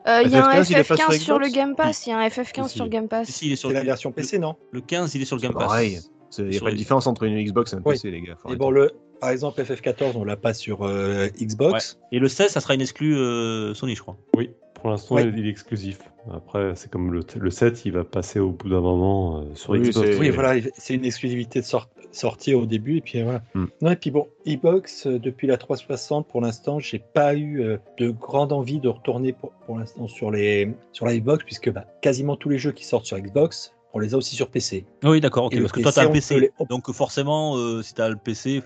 [0.08, 2.06] Euh, Il y a un FF15, il est pas sur FF15 sur le Game Pass.
[2.06, 2.76] Il y a un FF15 Si, si.
[2.78, 3.28] sur Game Pass.
[3.30, 4.56] Si, il est sur C'est la version PC, non?
[4.72, 5.64] Le 15, il est sur le Game Pass.
[5.64, 6.00] Pareil.
[6.40, 7.94] Il n'y a pas de différence entre une Xbox et un Oui.
[7.94, 8.36] PC, les gars.
[8.44, 8.58] arrêter.
[8.58, 12.00] bon, le, par exemple, FF14, on l'a pas sur euh, Xbox.
[12.12, 14.18] Et le 16, ça sera une exclue euh, Sony, je crois.
[14.36, 15.24] Oui, pour l'instant, Ouais.
[15.36, 16.00] il est exclusif.
[16.34, 19.72] Après, c'est comme le, le 7, il va passer au bout d'un moment euh, sur
[19.72, 20.18] Oui, Xbox.
[20.20, 23.42] Oui, voilà, c'est une exclusivité de sort- sortie au début, et puis voilà.
[23.54, 23.66] Hmm.
[23.82, 27.78] Non, et puis bon, Xbox, euh, depuis la 360, pour l'instant, j'ai pas eu euh,
[27.98, 31.86] de grande envie de retourner pour, pour l'instant sur, les, sur la Xbox, puisque bah,
[32.02, 34.86] quasiment tous les jeux qui sortent sur Xbox, on les a aussi sur PC.
[35.04, 35.54] Oui, d'accord, ok.
[35.54, 36.40] Et le Parce que toi, tu as un PC.
[36.40, 38.64] les- Donc, forcément, euh, si tu as le PC,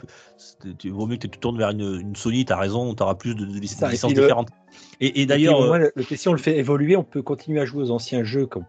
[0.78, 3.16] tu vaut mieux que tu tournes vers une, une Sony, tu as raison, tu auras
[3.16, 4.50] plus de, Ça, licences le- différentes.
[5.00, 7.92] Et, d'ailleurs, euh, le, PC, on le fait évoluer, on peut continuer à jouer aux
[7.92, 8.66] anciens jeux comme,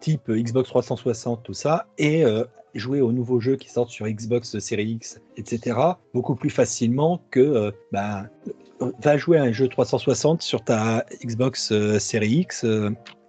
[0.00, 4.58] type Xbox 360, tout ça, et euh, jouer aux nouveaux jeux qui sortent sur Xbox
[4.58, 5.76] Series X, etc.,
[6.12, 12.40] beaucoup plus facilement que euh, va jouer à un jeu 360 sur ta Xbox Series
[12.40, 12.66] X,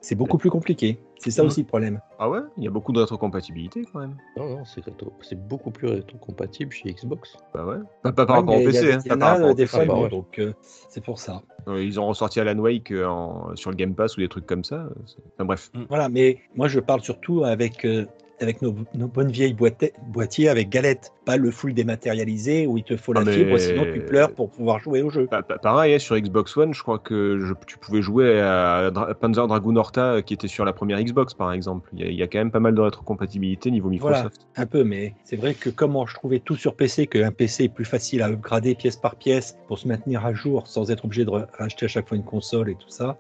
[0.02, 1.00] c'est beaucoup plus compliqué.
[1.20, 1.48] C'est ça Mhm.
[1.50, 2.00] aussi le problème.
[2.18, 4.16] Ah ouais Il y a beaucoup de rétrocompatibilité quand même.
[4.38, 7.36] Non, non, c'est rétro- c'est beaucoup plus rétro-compatible chez Xbox.
[7.54, 7.76] Bah ouais.
[8.02, 8.94] Pas, pas par Ouais, rapport au PC.
[8.94, 10.10] hein, Il y en a des fois, bah non, ouais.
[10.10, 11.42] donc euh, c'est pour ça.
[11.68, 14.46] Euh, Ils ont ressorti Alan Wake euh, en- sur le Game Pass ou des trucs
[14.46, 14.88] comme ça.
[15.36, 15.70] Enfin bref.
[15.90, 18.06] Voilà, mais moi je parle surtout avec, euh,
[18.42, 22.96] avec nos, nos bonnes vieilles boîtiers avec galette, pas le full dématérialisé où il te
[22.98, 25.28] faut la Ah, mais- fibre, sinon tu pleures pour pouvoir jouer au jeu.
[25.28, 28.92] Pa- pa- pareil, hein, sur Xbox One, je crois que je- tu pouvais jouer à
[28.92, 31.90] Dra- Panzer Dragoon Horta euh, qui était sur la première Xbox par exemple.
[31.94, 34.48] Il y, a, il y a quand même pas mal de rétrocompatibilité niveau Microsoft.
[34.56, 37.70] Un peu, mais c'est vrai que comment je trouvais tout sur PC, qu'un PC est
[37.70, 41.26] plus facile à upgrader pièce par pièce pour se maintenir à jour sans être obligé
[41.26, 43.18] de ra- racheter à chaque fois une console et tout ça.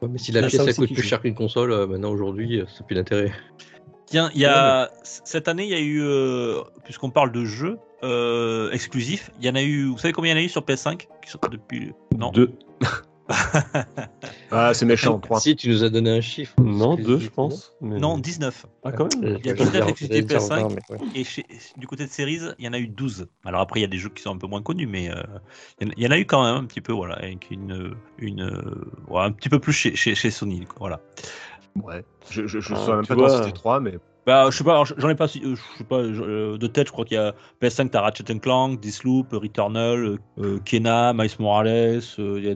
[0.00, 2.64] Ouais, mais si la ça pièce coûte plus cher qu'une console, euh, maintenant aujourd'hui, euh,
[2.66, 3.30] ça n'a plus d'intérêt.
[4.12, 7.78] Tiens, il y a cette année, il y a eu, euh, puisqu'on parle de jeux
[8.04, 9.86] euh, exclusifs, il y en a eu.
[9.86, 12.30] Vous savez combien il y en a eu sur PS5 qui sont depuis Non.
[12.30, 12.52] Deux.
[14.50, 15.40] Ah, c'est méchant, 3.
[15.40, 16.54] Si, tu nous as donné un chiffre.
[16.60, 17.72] Non, deux, je pense.
[17.80, 18.66] mais- Non, 19.
[18.84, 19.38] Ah, quand même.
[19.42, 20.48] Il y a j'allais 19 dire- exclusifs j'allais dire PS5.
[20.60, 21.06] 20, mais ouais.
[21.14, 21.46] Et chez-
[21.78, 23.28] du côté de Series, il y en a eu 12.
[23.46, 25.22] Alors après, il y a des jeux qui sont un peu moins connus, mais euh,
[25.80, 28.84] il y en- a eu quand même un petit peu, voilà, avec une, une, euh,
[29.08, 31.00] ouais, un petit peu plus chez, chez, chez Sony, quoi, voilà.
[31.82, 32.04] Ouais.
[32.30, 33.28] Je, je, je Ah, saurais même tu pas vois.
[33.28, 35.84] t'en citer 3, mais Bah, je sais pas, alors, j'en ai pas, euh, je sais
[35.84, 40.18] pas, euh, de tête, je crois qu'il y a PS5, t'as Ratchet Clank, Deathloop, Returnal,
[40.38, 42.54] euh, Kena, Miles Morales, euh, il y a.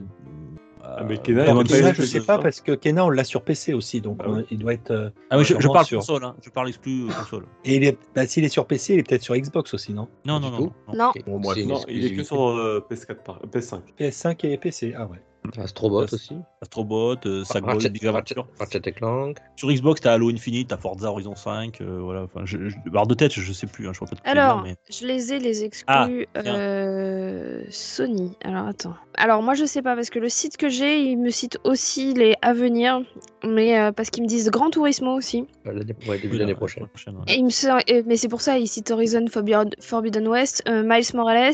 [0.89, 3.73] Ah, mais Kena, Kena, eu je sais pas parce que Kena on l'a sur PC
[3.73, 4.91] aussi, donc Ah il doit être.
[4.91, 7.43] euh, Ah oui, je, parle sur- console, hein, je parle exclu euh, console.
[7.65, 10.07] Et il est, bah, s'il est sur PC, il est peut-être sur Xbox aussi, non?
[10.25, 10.59] Non, non, non.
[10.87, 10.93] non.
[10.93, 11.09] Non.
[11.09, 13.39] Ok, Bon, une Non, il est que sur euh, PS4, par...
[13.41, 13.79] PS5.
[13.99, 15.17] PS5 et PC, ah ouais.
[15.57, 16.35] Astrobot aussi.
[16.61, 18.47] Astrobot, euh, Sackboy, Ratchet, Big Adventure.
[18.59, 19.37] Ratchet et Clank.
[19.55, 22.23] Sur Xbox, t'as Halo Infinite, t'as Forza Horizon 5, euh, voilà.
[22.23, 24.61] Enfin, je, je- alors de tête, je sais plus, hein, je vois pas de Alors,
[24.61, 24.75] mais...
[24.89, 26.07] je les ai, les exclus Ah,
[26.45, 28.35] euh, Sony.
[28.43, 28.95] Alors, attends.
[29.15, 32.13] Alors, moi, je sais pas, parce que le site que j'ai, il me cite aussi
[32.13, 33.01] les à venir,
[33.45, 35.47] mais euh, parce qu'ils me disent Grand Turismo aussi.
[35.65, 36.83] euh, l'année- ouais, début Oui, d'année la- prochaine.
[36.83, 37.23] la prochaine, ouais.
[37.29, 40.83] Et il me sort- mais c'est pour ça, il cite Horizon Forbidden, Forbidden West, euh,
[40.85, 41.53] Miles Morales,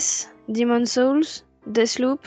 [0.50, 1.24] Demon Souls,
[1.68, 2.20] Deathloop.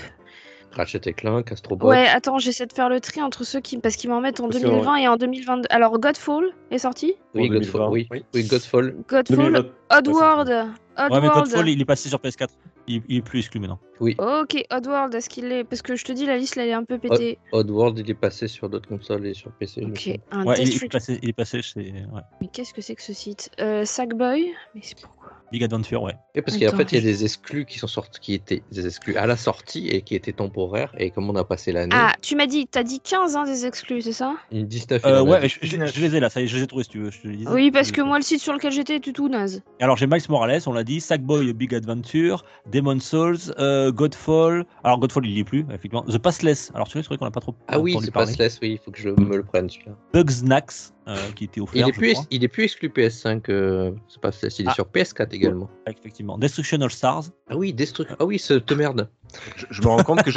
[0.76, 1.88] Ratchet et Clank, Astrobot.
[1.88, 3.78] Ouais, attends, j'essaie de faire le tri entre ceux qui.
[3.78, 5.66] Parce qu'ils m'en mettent en Parce que, 2020 et en 2022.
[5.70, 7.14] Alors, Godfall est sorti?
[7.34, 7.80] Oui, Godfall.
[7.80, 7.88] 2020.
[7.90, 8.24] Oui, Oui.
[8.34, 8.94] oui, Godfall.
[9.08, 9.66] Godfall, 2020.
[9.98, 10.48] Oddworld.
[10.48, 10.64] Ouais,
[10.98, 11.34] mais Oddworld.
[11.44, 12.48] Godfall, il est passé sur PS4.
[12.88, 13.80] Il, il est plus exclu maintenant.
[14.00, 15.64] Ok, Oddworld, est-ce qu'il est.
[15.64, 17.38] Parce que je te dis, la liste, là, elle est un peu pétée.
[17.52, 19.84] Oddworld, il est passé sur d'autres consoles et sur PC.
[19.84, 22.20] Ok, un Ouais, il, est passé, il est passé chez ouais.
[22.40, 23.50] Mais qu'est-ce que c'est que ce site?
[23.60, 25.15] Euh, Sackboy Mais c'est pourquoi
[25.52, 26.14] Big Adventure, ouais.
[26.34, 28.86] Et parce qu'en fait, il y a des exclus qui sont sortis, qui étaient des
[28.86, 30.92] exclus à la sortie et qui étaient temporaires.
[30.98, 33.64] Et comme on a passé l'année, Ah, tu m'as dit, t'as dit 15 hein, des
[33.64, 34.34] exclus, c'est ça?
[34.50, 36.56] Une 19 il Euh, ouais, je, je- je les ai là, ça y est, je
[36.56, 37.10] les ai trouvés si tu veux.
[37.10, 37.50] Je te les disais.
[37.50, 39.62] Oui, parce que moi, le site sur lequel j'étais était tout naze.
[39.80, 44.64] Alors j'ai Miles Morales, on l'a dit, Sackboy Big Adventure, Demon Souls, euh, Godfall.
[44.84, 46.02] Alors Godfall il y est plus, effectivement.
[46.02, 46.70] The Passless.
[46.74, 48.10] Alors celui-là c'est vrai qu'on n'a pas trop Ah oui, parler.
[48.10, 49.92] Passless, oui, il faut que je me le prenne celui-là.
[50.12, 51.86] Bugsnax, euh, qui était offert.
[51.86, 52.26] Il est, je plus, crois.
[52.30, 54.74] il est plus exclu PS5, euh, c'est Passless, il est Ah.
[54.74, 55.70] sur PS4 également.
[55.86, 56.36] Effectivement.
[56.38, 57.24] Destruction All Stars.
[57.48, 58.16] Ah oui, Destruction.
[58.18, 59.08] Ah oui, cette merde.
[59.56, 60.30] Je, je me rends compte que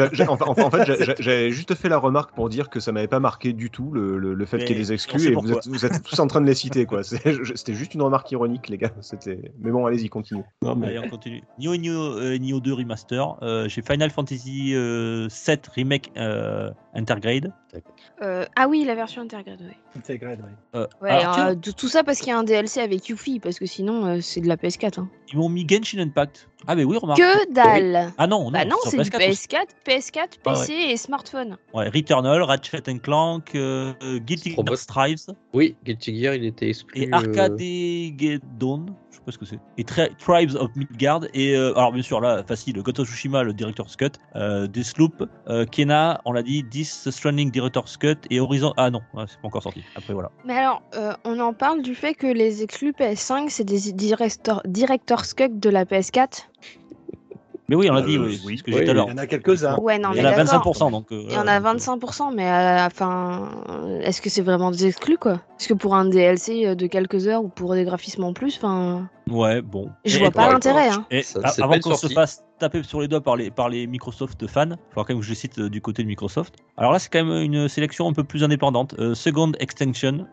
[0.64, 3.70] en fait, j'avais juste fait la remarque pour dire que ça m'avait pas marqué du
[3.70, 5.68] tout le, le, le fait qu'il y ait des on exclus sait et vous êtes,
[5.68, 7.04] vous êtes tous en train de les citer quoi.
[7.04, 8.92] C'était juste une remarque ironique les gars.
[9.02, 9.52] C'était.
[9.60, 10.44] Mais bon, allez-y, continue.
[10.62, 11.42] Non, mais Allez, on continue.
[11.60, 13.38] Nioh Nioh, euh, Nioh 2 Remaster.
[13.42, 17.54] Euh, j'ai Final Fantasy euh, 7 Remake euh, Intergrade.
[18.22, 19.78] Euh, ah oui, la version Intergrade, ouais.
[19.96, 20.48] Ouais.
[20.76, 23.60] Euh, Ouais, alors, euh, tout ça parce qu'il y a un DLC avec Yuffie, parce
[23.60, 25.00] que sinon, euh, c'est de la PS4.
[25.00, 25.10] hein.
[25.32, 26.50] ils m'ont mis Genshin Impact.
[26.68, 27.20] Ah, mais oui, remarque.
[27.20, 29.48] Que dalle Ah non, non, Bah non, sur c'est du PS4 aussi.
[29.48, 30.60] PS4, PS4, Ah ouais.
[30.60, 31.58] PC et smartphone.
[31.74, 34.56] Ouais, Returnal, Ratchet Clank, euh, euh, Guilty.
[34.56, 37.02] Gear Strives Oui, Guilty Gear, il était exclu.
[37.02, 38.86] et euh, Arcadegeddon.
[39.12, 39.60] Je sais pas ce que c'est.
[39.78, 41.22] Et Tri- Tribes of Midgard.
[41.34, 44.12] Et euh, alors, bien sûr, là, facile, Goto Tsushima, le Director's Cut.
[44.36, 48.16] Euh, Deathloop, euh, Kena, on l'a dit, This Stranding Director's Cut.
[48.30, 48.74] Et Horizon.
[48.78, 49.84] Ah non, ouais, c'est pas encore sorti.
[49.96, 50.32] Après, voilà.
[50.46, 55.34] Mais alors, euh, on en parle du fait que les exclus PS5, c'est des Director's
[55.34, 56.46] Cut de la PS4.
[57.70, 58.58] Mais oui, on l'a Euh, dit, oui, oui.
[58.58, 59.06] ce que j'ai dit tout à Oui, l'heure.
[59.10, 59.78] Il y en a quelques-uns.
[59.78, 60.74] Ouais, non, Il y en a d'accord.
[60.74, 61.12] 25%, donc.
[61.12, 63.50] euh, Il y en a donc, euh, 25%, mais euh, enfin,
[64.02, 65.40] est-ce que c'est vraiment des exclus quoi?
[65.56, 68.58] Parce que pour un DLC euh, de quelques heures ou pour des graphismes en plus,
[68.58, 69.90] enfin, Ouais, bon.
[70.06, 70.90] je Et- vois pas l'intérêt.
[70.90, 71.06] Hein.
[71.62, 74.76] Avant qu'on se fasse taper sur les doigts par les, par les Microsoft fans, il
[74.90, 76.56] faudra quand même que je les cite euh, du côté de Microsoft.
[76.78, 78.96] Alors là, c'est quand même une sélection un peu plus indépendante.
[78.98, 80.26] Euh, Second Extension,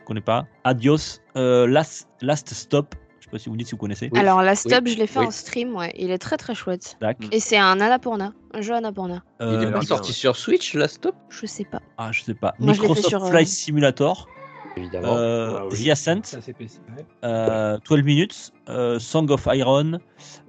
[0.00, 0.44] je connais pas.
[0.64, 2.94] Adios, euh, Last, Last Stop,
[3.32, 4.08] pas si vous me dites si vous connaissez.
[4.12, 5.26] Oui, Alors la stop, je l'ai fait oui.
[5.26, 6.96] en stream, ouais, il est très très chouette.
[7.32, 9.22] Et c'est un Annapurna, un jeu Annapurna.
[9.40, 10.14] Euh, Il est pas bien, sorti ouais.
[10.14, 11.16] sur Switch, la stop?
[11.30, 11.80] Je sais pas.
[11.98, 12.54] Ah, je sais pas.
[12.60, 14.28] Moi, Microsoft sur, euh, Flight Simulator,
[14.76, 15.16] Évidemment.
[15.16, 15.84] euh, Ah oui.
[15.84, 16.78] The Ascent, Ça, c'est PC.
[16.96, 17.04] ouais.
[17.24, 19.98] euh, 12 Minutes, euh, Song of Iron,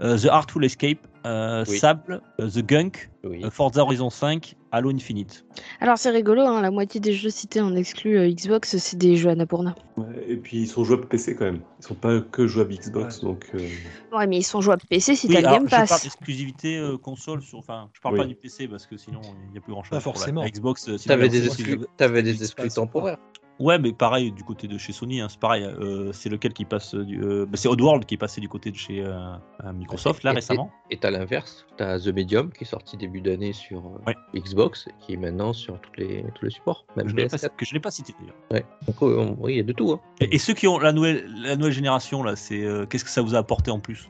[0.01, 1.77] euh, The Artful Escape, euh, Oui.
[1.77, 3.43] Sable, euh, The Gunk, oui.
[3.43, 5.45] euh, Forza Horizon 5, Halo Infinite.
[5.79, 9.15] Alors c'est rigolo, hein, la moitié des jeux cités en exclu euh, Xbox, c'est des
[9.15, 9.75] jeux Annapurna.
[9.97, 11.61] Ouais, Et puis ils sont jouables PC quand même.
[11.79, 13.45] Ils sont pas que jouables Xbox, donc.
[13.55, 13.67] euh,
[14.11, 16.03] Ouais, mais ils sont jouables PC si Oui, t'as le Game je parle Pass.
[16.03, 17.59] d'exclusivité euh, console, sur...
[17.59, 18.21] enfin, je parle Oui.
[18.21, 19.91] pas du PC parce que sinon il n'y a plus grand chose.
[19.97, 20.43] Pas forcément.
[20.45, 23.17] Xbox, sinon, T'avais des exclus, t'avais c'est des exclus temporaires.
[23.59, 25.63] Ouais, mais pareil du côté de chez Sony, hein, c'est pareil.
[25.63, 27.21] euh, c'est lequel qui passe du.
[27.21, 29.13] euh, bah, c'est Oddworld qui est passé du côté de chez euh,
[29.63, 30.71] euh, Microsoft là Et- récemment.
[30.89, 34.15] Et t'as l'inverse, t'as The Medium qui est sorti début d'année sur euh, Ouais.
[34.41, 37.37] Xbox, et qui est maintenant sur toutes les, tous les supports, même Je l'ai pas-
[37.37, 37.55] PS4.
[37.55, 38.35] que je n'ai pas cité d'ailleurs.
[38.51, 38.65] Ouais.
[38.87, 39.91] Donc euh, oui, il y a de tout.
[39.91, 39.99] Hein.
[40.19, 43.11] Et, et ceux qui ont la nouvelle, la nouvelle génération là, c'est euh, qu'est-ce que
[43.11, 44.09] ça vous a apporté en plus?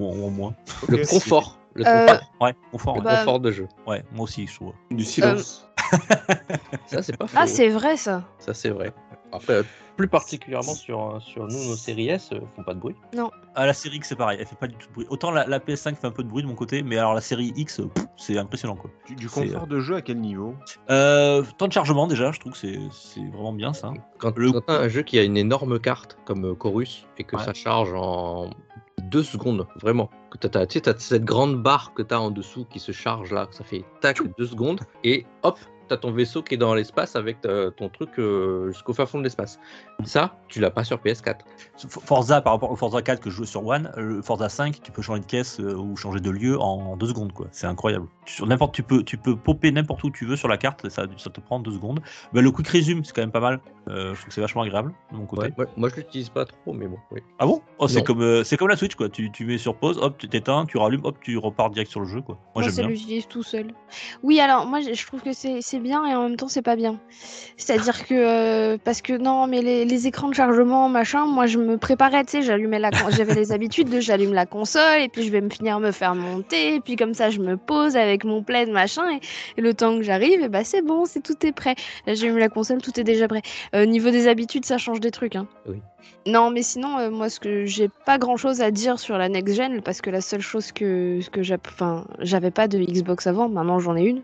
[0.00, 0.54] Ou, en- ou en moins?
[0.88, 2.94] Le confort, le Euh, confort, Ouais, confort.
[2.96, 3.04] le Ouais.
[3.06, 3.68] bah- confort de jeu.
[3.86, 4.72] Ouais, moi aussi je trouve.
[4.90, 5.66] Du silence.
[6.86, 7.36] Ça c'est pas faux.
[7.40, 8.24] Ah, c'est vrai ça.
[8.38, 8.92] Ça c'est vrai.
[9.32, 9.62] Après, euh,
[9.96, 12.96] plus particulièrement sur, euh, sur nous, nos séries S euh, font pas de bruit.
[13.54, 15.06] Ah, la série X, c'est pareil, elle fait pas du tout de bruit.
[15.10, 17.20] Autant la, la PS5 fait un peu de bruit de mon côté, mais alors la
[17.20, 18.90] série X, euh, c'est impressionnant quoi.
[19.08, 20.54] Du, confort de jeu à quel niveau?
[20.90, 23.92] Euh, temps de chargement déjà, je trouve que c'est c'est vraiment bien ça.
[24.18, 27.36] Quand, Le- quand un jeu qui a une énorme carte comme euh, Chorus et que
[27.36, 27.44] Ouais.
[27.44, 28.50] ça charge en
[29.10, 30.46] deux secondes, vraiment, que tu
[30.98, 34.46] cette grande barre que t'as en dessous qui se charge là, ça fait tac deux
[34.46, 35.58] secondes et hop,
[35.90, 39.24] t'as ton vaisseau qui est dans l'espace avec ton truc euh, jusqu'au fin fond de
[39.24, 39.58] l'espace.
[40.04, 41.36] Ça, tu l'as pas sur PS4.
[41.88, 44.80] For- Forza par rapport au Forza 4 que je joue sur One, le Forza 5,
[44.82, 47.46] tu peux changer de caisse euh, ou changer de lieu en deux secondes quoi.
[47.50, 48.06] C'est incroyable.
[48.24, 51.06] Sur n'importe, tu peux, tu peux popper n'importe où tu veux sur la carte, ça,
[51.16, 52.00] ça te prend deux secondes.
[52.32, 53.60] Bah, le quick resume, c'est quand même pas mal.
[53.88, 55.46] Euh, je trouve que c'est vachement agréable de mon côté.
[55.46, 57.20] Ouais, moi, moi, je l'utilise pas trop, mais bon, oui.
[57.40, 57.60] Ah bon?
[57.78, 59.08] Oh, c'est comme, euh, c'est comme la Switch quoi.
[59.08, 62.00] Tu, tu mets sur pause, hop, tu t'éteins, tu rallumes, hop, tu repars direct sur
[62.00, 62.36] le jeu quoi.
[62.36, 63.72] Moi Moi, j'aime ça l'utilise tout seul.
[64.22, 66.62] Oui, alors moi, je je trouve que c'est c'est bien et en même temps, c'est
[66.62, 67.00] pas bien.
[67.56, 71.76] C'est-à-dire que euh, parce que non, mais les, écrans de chargement, machin, moi, je me
[71.76, 75.30] préparais, tu sais, j'allumais la, j'avais les habitudes de j'allume la console et puis je
[75.30, 78.42] vais me finir me faire monter et puis comme ça, je me pose avec mon
[78.42, 79.20] plaid, machin et,
[79.58, 81.74] et le temps que j'arrive, et bah c'est bon, c'est tout est prêt.
[82.06, 83.42] J'allume la console, tout est déjà prêt.
[83.74, 85.46] Euh, niveau des habitudes, ça change des trucs, hein.
[85.66, 85.76] Oui.
[86.26, 89.28] Non, mais sinon, euh, moi, ce que j'ai pas grand chose à dire sur la
[89.28, 93.26] next gen, parce que la seule chose que, que j'ai, enfin, j'avais pas de Xbox
[93.26, 94.22] avant, maintenant j'en ai une.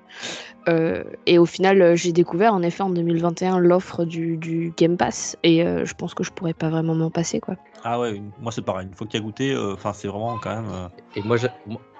[0.68, 4.97] Euh, et au final, euh, j'ai découvert en effet en 2021 l'offre du, du Game
[4.97, 7.55] Pass, et euh, je pense que je pourrais pas vraiment m'en passer, quoi.
[7.85, 8.87] Ah ouais, moi c'est pareil.
[8.89, 10.70] Une fois que tu as goûté, euh, enfin c'est vraiment quand même.
[10.72, 11.55] euh, Et moi, j'a-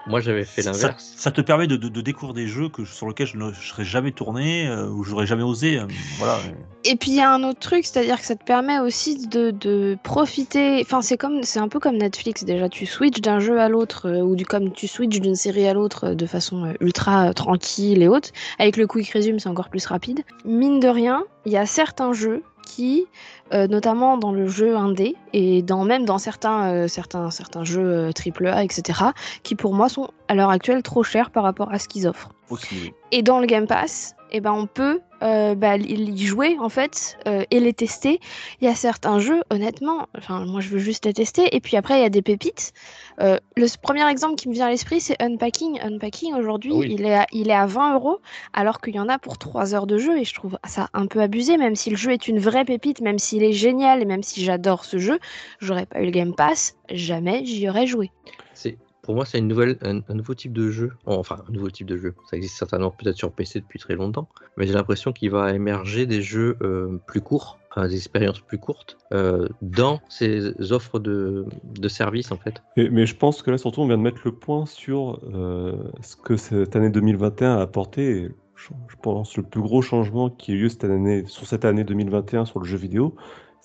[0.07, 1.13] moi, j'avais fait ça, l'inverse.
[1.17, 3.83] ça te permet de, de- de découvrir des jeux que, sur lesquels je ne serais
[3.85, 5.79] jamais tourné euh, ou j'aurais jamais osé.
[5.79, 5.85] euh,
[6.17, 6.37] voilà.
[6.85, 9.51] Et puis il y a un autre truc, c'est-à-dire que ça te permet aussi de,
[9.51, 10.79] de profiter.
[10.81, 12.69] Enfin, c'est comme, c'est un peu comme Netflix déjà.
[12.69, 15.73] Tu switches d'un jeu à l'autre euh, ou du comme tu switches d'une série à
[15.73, 18.31] l'autre euh, de façon ultra euh, tranquille et haute.
[18.59, 20.21] Avec le quick resume, c'est encore plus rapide.
[20.45, 23.07] Mine de rien, il y a certains jeux qui,
[23.53, 28.09] euh, notamment dans le jeu indé et dans même dans certains euh, certains certains jeux
[28.09, 28.99] euh, AAA, etc.,
[29.43, 32.29] qui pour moi sont à l'heure actuelle trop chers par rapport à ce qu'ils offrent.
[32.49, 32.93] Aussi.
[33.11, 37.17] Et dans le Game Pass, eh ben, on peut euh, bah, y jouer en fait
[37.27, 38.19] euh, et les tester.
[38.61, 41.55] Il y a certains jeux, honnêtement, enfin moi je veux juste les tester.
[41.55, 42.73] Et puis après il y a des pépites.
[43.19, 45.79] Euh, le premier exemple qui me vient à l'esprit c'est Unpacking.
[45.81, 46.95] Unpacking aujourd'hui Ah oui.
[46.97, 48.19] il, est à, il est à 20 euros
[48.53, 51.07] alors qu'il y en a pour 3 heures de jeu et je trouve ça un
[51.07, 51.57] peu abusé.
[51.57, 54.43] Même si le jeu est une vraie pépite, même s'il est génial et même si
[54.43, 55.19] j'adore ce jeu,
[55.59, 58.11] j'aurais pas eu le Game Pass, jamais j'y aurais joué.
[58.53, 58.77] C'est
[59.07, 60.91] pour moi, c'est une nouvelle, un, nouveau type de jeu.
[61.05, 62.13] Enfin, un nouveau type de jeu.
[62.29, 64.27] Ça existe certainement peut-être sur PC depuis très longtemps,
[64.57, 68.97] mais j'ai l'impression qu'il va émerger des jeux euh, plus courts, des expériences plus courtes,
[69.13, 71.45] euh, dans ces offres de,
[71.87, 72.61] services en fait.
[72.75, 76.17] Mais, je pense que là, surtout, on vient de mettre le point sur euh, ce
[76.17, 78.27] que cette année 2021 a apporté.
[78.57, 81.85] Je pense le plus gros changement qui a eu lieu cette année, sur cette année
[81.85, 83.15] 2021 sur le jeu vidéo,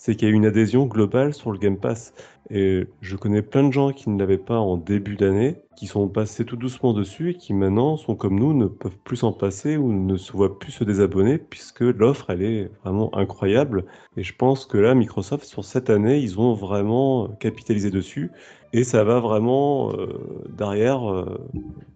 [0.03, 2.13] c'est qu'il y a une adhésion globale sur le Game Pass.
[2.51, 6.09] Et je connais plein de gens qui ne l'avaient pas en début d'année, qui sont
[6.09, 9.77] passés tout doucement dessus et qui maintenant sont comme nous, ne peuvent plus s'en passer
[9.77, 13.85] ou ne se voient plus se désabonner puisque l'offre, elle est vraiment incroyable.
[14.17, 18.31] Et je pense que là, Microsoft, sur cette année, ils ont vraiment capitalisé dessus.
[18.73, 20.09] Et ça va vraiment, euh,
[20.49, 21.39] derrière, euh,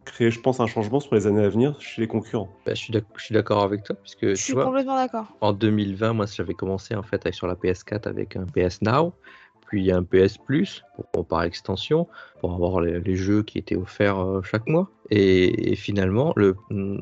[0.04, 2.48] créer, je pense, un changement sur les années à venir chez les concurrents.
[2.64, 2.82] Bah, je
[3.18, 5.26] suis d'accord avec toi, puisque Je tu suis vois, complètement d'accord.
[5.40, 9.12] en 2020, moi j'avais commencé en fait avec- sur la PS4 avec un PS Now,
[9.66, 12.06] puis il y a un PS Plus pour, par extension
[12.40, 14.88] pour avoir les, les jeux qui étaient offerts euh, chaque mois.
[15.10, 16.98] Et, et finalement, le, mm,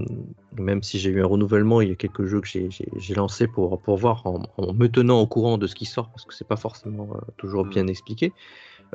[0.58, 2.68] même si j'ai eu un renouvellement, il y a quelques jeux que j'ai-
[3.14, 6.24] lancés pour, pour voir en, en me tenant au courant de ce qui sort, parce
[6.24, 8.32] que c'est pas forcément euh, toujours bien expliqué.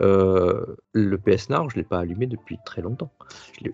[0.01, 3.11] Euh, le PS Now, je l'ai pas allumé depuis très longtemps.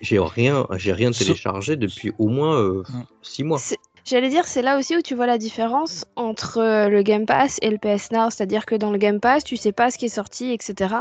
[0.02, 3.02] J'ai rien, j'ai rien téléchargé depuis au moins euh, Mm.
[3.22, 3.60] six mois.
[4.06, 7.58] J'allais dire, c'est là aussi où tu vois la différence entre euh, le Game Pass
[7.64, 8.30] et le PS Now.
[8.30, 10.94] C'est-à-dire que dans le Game Pass, tu sais pas ce qui est sorti, etc.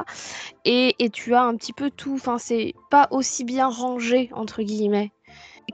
[0.65, 2.15] Et, et tu as un petit peu tout.
[2.15, 5.13] Enfin, c'est pas aussi bien rangé, entre guillemets,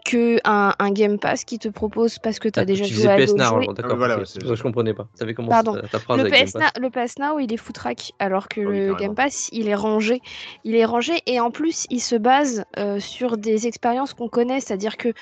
[0.05, 2.95] que un, un Game Pass qui te propose parce que tu as Ah, déjà tu
[2.95, 3.93] joué à PS Now, d'accord.
[3.93, 5.07] Ah, voilà, ouais, je comprenais pas.
[5.14, 5.74] Ça Pardon.
[5.74, 6.62] ta, ta phrase Le avec Game PS, Pass.
[6.62, 8.95] Now, le PS Now, il est foutraque, alors que Ah le.
[8.97, 10.20] Game Pass, il est rangé.
[10.64, 14.61] Il est rangé et en plus, il se base euh, sur des expériences qu'on connaît,
[14.61, 15.12] c'est-à-dire que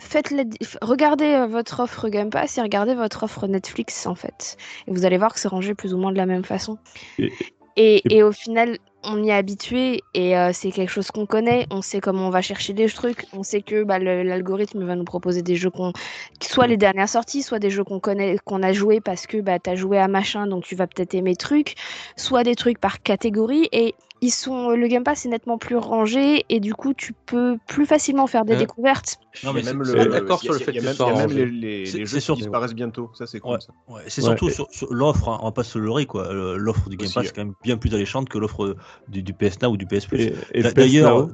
[0.00, 0.44] faites la
[0.82, 4.56] regardez euh, votre offre Game Pass et regardez votre offre Netflix en fait.
[4.86, 6.78] Et vous allez voir que c'est rangé plus ou moins de la même façon.
[7.18, 7.32] Et-
[7.76, 11.26] Et, et- et au final, on y est habitué et euh, c'est quelque chose qu'on
[11.26, 11.66] connaît.
[11.72, 13.26] On sait comment on va chercher des trucs.
[13.32, 15.92] On sait que bah, l'algorithme va nous proposer des jeux qu'on,
[16.40, 19.58] soit les dernières sorties, soit des jeux qu'on connaît, qu'on a joué parce que bah,
[19.58, 21.74] tu as joué à machin, donc tu vas peut-être aimer truc,
[22.16, 23.68] soit des trucs par catégorie.
[23.72, 27.56] Et ils sont, le Game Pass est nettement plus rangé et du coup, tu peux
[27.66, 28.58] plus facilement faire des Ouais.
[28.60, 29.18] découvertes.
[29.42, 31.18] Non, mais même c'est- le- d'accord sur le fait il y a que même- y
[31.20, 32.34] a même les, les- jeux sûr.
[32.34, 33.10] qui disparaissent bientôt.
[33.14, 33.58] Ça, c'est cool.
[33.88, 33.94] Ouais.
[33.96, 34.28] Ouais, c'est Ouais.
[34.28, 36.26] surtout sur, sur l'offre, hein, on va pas se leurrer quoi.
[36.28, 37.28] Euh, L'offre du Game Aussi, Pass ouais.
[37.30, 38.76] est quand même bien plus alléchante que l'offre
[39.08, 40.20] du, du PS Now ou du PS Plus.
[40.22, 41.28] Et, et D'a- PS D'ailleurs,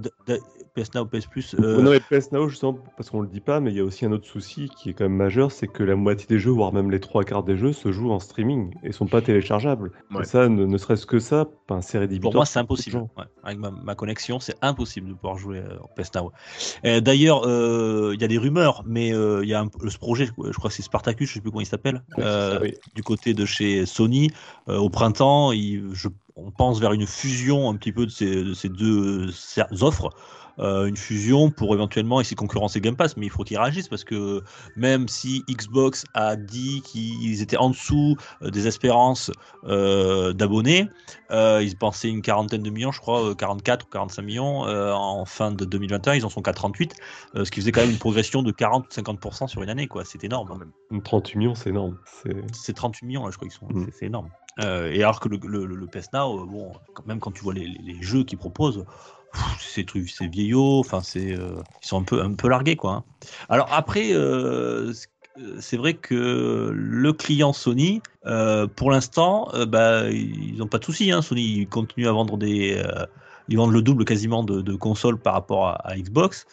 [0.74, 1.54] PS Now, PS Plus.
[1.58, 3.84] euh, Non, mais PS Now, justement, parce qu'on le dit pas, mais il y a
[3.84, 6.50] aussi un autre souci qui est quand même majeur, c'est que la moitié des jeux,
[6.52, 9.90] voire même les trois quarts des jeux, se jouent en streaming et sont pas téléchargeables.
[10.12, 10.22] Ouais.
[10.22, 12.30] Et ça, ne, ne serait-ce que ça, ben, c'est rédhibitoire.
[12.32, 12.98] Pour moi, c'est impossible.
[13.18, 13.24] Ouais.
[13.42, 16.32] Avec ma, ma connexion, c'est impossible de pouvoir jouer euh, au PS Now.
[17.00, 20.26] D'ailleurs, euh, il y a des rumeurs, mais euh, il y a un- ce projet,
[20.26, 22.74] je crois que c'est Spartacus, je sais plus comment il s'appelle, euh, oui.
[22.94, 24.30] du côté de chez Sony.
[24.68, 28.44] Euh, au printemps, il- je- on pense vers une fusion un petit peu de ces,
[28.44, 30.08] de ces deux euh, offres.
[30.59, 33.88] Euh, une fusion pour éventuellement essayer de concurrencer Game Pass, mais il faut qu'ils réagissent
[33.88, 34.42] parce que
[34.76, 39.30] même si Xbox a dit qu'ils étaient en dessous euh, des espérances
[39.64, 40.88] euh, d'abonnés,
[41.30, 45.24] euh, ils pensaient une quarantaine de millions, je crois, euh, 44 ou 45 millions en
[45.24, 46.14] fin de 2021.
[46.14, 46.94] Ils en sont qu'à 38,
[47.36, 49.86] euh, ce qui faisait quand même une progression de 40 ou 50% sur une année.
[49.86, 50.05] quoi.
[50.05, 50.48] C'est énorme.
[50.48, 50.72] Quand même.
[50.90, 51.96] Donc, 38 millions, c'est énorme.
[52.22, 53.66] C'est- C'est 38 millions, là, je crois qu'ils sont.
[53.68, 53.84] Mm.
[53.86, 54.28] c'est- C'est énorme.
[54.64, 57.42] Euh, et alors que le, le, le PS Now, euh, bon, quand même quand tu
[57.42, 58.84] vois les, les- les jeux qu'ils proposent,
[59.32, 60.80] pff, c'est truc, c'est vieillot.
[60.80, 62.92] Enfin, c'est, euh, ils sont un peu, un peu largués, quoi.
[62.92, 63.04] hein.
[63.48, 64.92] Alors après, euh,
[65.58, 71.12] c'est vrai que le client Sony, euh, pour l'instant, bah, ils n'ont pas de soucis.
[71.12, 71.22] Hein.
[71.22, 72.82] Sony ils continuent à vendre des.
[73.48, 76.46] ils vendent le double quasiment de, consoles par rapport à, Xbox.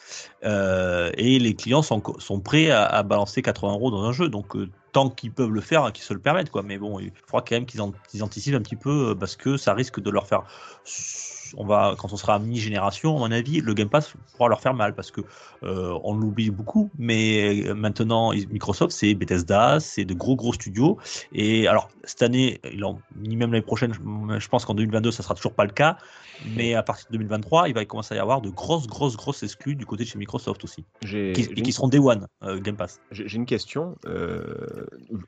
[0.43, 4.29] Et les clients sont, sont prêts à, balancer 80 euros dans un jeu.
[4.29, 4.55] Donc,
[4.93, 6.51] tant qu'ils peuvent le faire, qu'ils se le permettent.
[6.51, 6.63] Quoi.
[6.63, 9.57] Mais bon, il faudra quand même qu'ils an- qu'ils anticipent un petit peu parce que
[9.57, 10.43] ça risque de leur faire.
[11.57, 14.59] On va, quand on sera à mi-génération, à mon avis, le Game Pass pourra leur
[14.61, 15.21] faire mal parce que
[15.63, 20.97] euh, on l'oublie beaucoup, mais maintenant Microsoft c'est Bethesda, c'est de gros gros studios.
[21.31, 22.59] Et alors cette année,
[23.15, 25.97] ni même l'année prochaine, je, pense qu'en 2022 ça sera toujours pas le cas,
[26.55, 29.43] mais à partir de 2023, il va commencer à y avoir de grosses grosses grosses
[29.43, 30.85] exclus du côté de chez Microsoft aussi,
[31.33, 32.99] qui, et une- qui seront Day One euh, Game Pass.
[33.11, 33.95] j'ai- une question.
[34.07, 34.85] euh,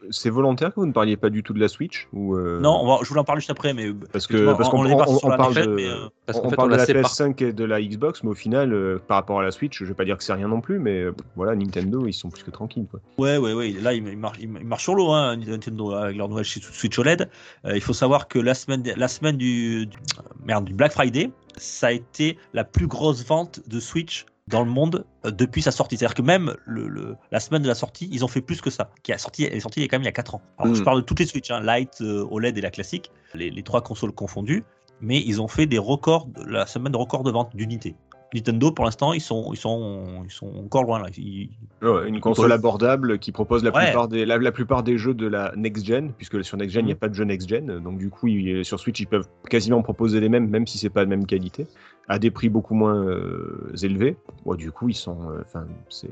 [0.10, 2.88] C'est volontaire que vous ne parliez pas du tout de la Switch ou Non, on
[2.88, 5.38] va, je voulais en parler juste après, mais Parce que parce on- qu'on on on-
[5.38, 5.88] parle de, mais,
[6.26, 7.12] Parce on qu'en fait, parle on de la la sépare.
[7.12, 9.86] PS5 et de la Xbox, mais au final, euh, par rapport à la Switch, je
[9.86, 12.44] vais pas dire que c'est rien non plus, mais euh, voilà, Nintendo, ils sont plus
[12.44, 12.88] que tranquilles.
[12.90, 13.00] Quoi.
[13.18, 13.72] Ouais, ouais, ouais.
[13.72, 14.04] Là, ils
[14.48, 17.30] marchent sur l'eau, hein, Nintendo, avec leur nouvelle Switch OLED.
[17.66, 19.98] Euh, il faut savoir que la semaine, la semaine du, du-
[20.44, 24.70] merde, du Black Friday, ça a été la plus grosse vente de Switch dans le
[24.72, 25.96] monde euh, depuis sa sortie.
[25.98, 28.70] C'est-à-dire que même le, le- la semaine de la sortie, ils ont fait plus que
[28.72, 28.90] ça.
[29.04, 30.36] Qui a sorti, elle est sortie il y a quand même il y a 4
[30.36, 30.42] ans.
[30.58, 33.52] Alors, je parle de toutes les Switch, hein, Lite, euh, OLED et la classique, les,
[33.52, 34.64] les trois consoles confondues.
[35.02, 37.96] Mais ils ont fait des records, la semaine de record de vente d'unités.
[38.32, 41.00] Nintendo, pour l'instant, ils sont, ils, sont, ils sont encore loin.
[41.00, 41.08] Là.
[41.18, 41.50] Ils-
[41.82, 43.86] Ouais, une console abordable qui propose la Ouais.
[43.86, 46.92] plupart, des, la, la plupart des jeux de la next-gen, puisque sur next-gen, il n'y
[46.92, 47.00] a Mhm.
[47.00, 47.80] pas de jeu next-gen.
[47.80, 50.90] Donc, du coup, ils- sur Switch, ils peuvent quasiment proposer les mêmes, même si c'est
[50.92, 51.66] pas de même qualité,
[52.10, 54.18] à des prix beaucoup moins euh, élevés.
[54.58, 55.30] Du coup, ils sont.
[55.30, 56.10] euh, Enfin, c'est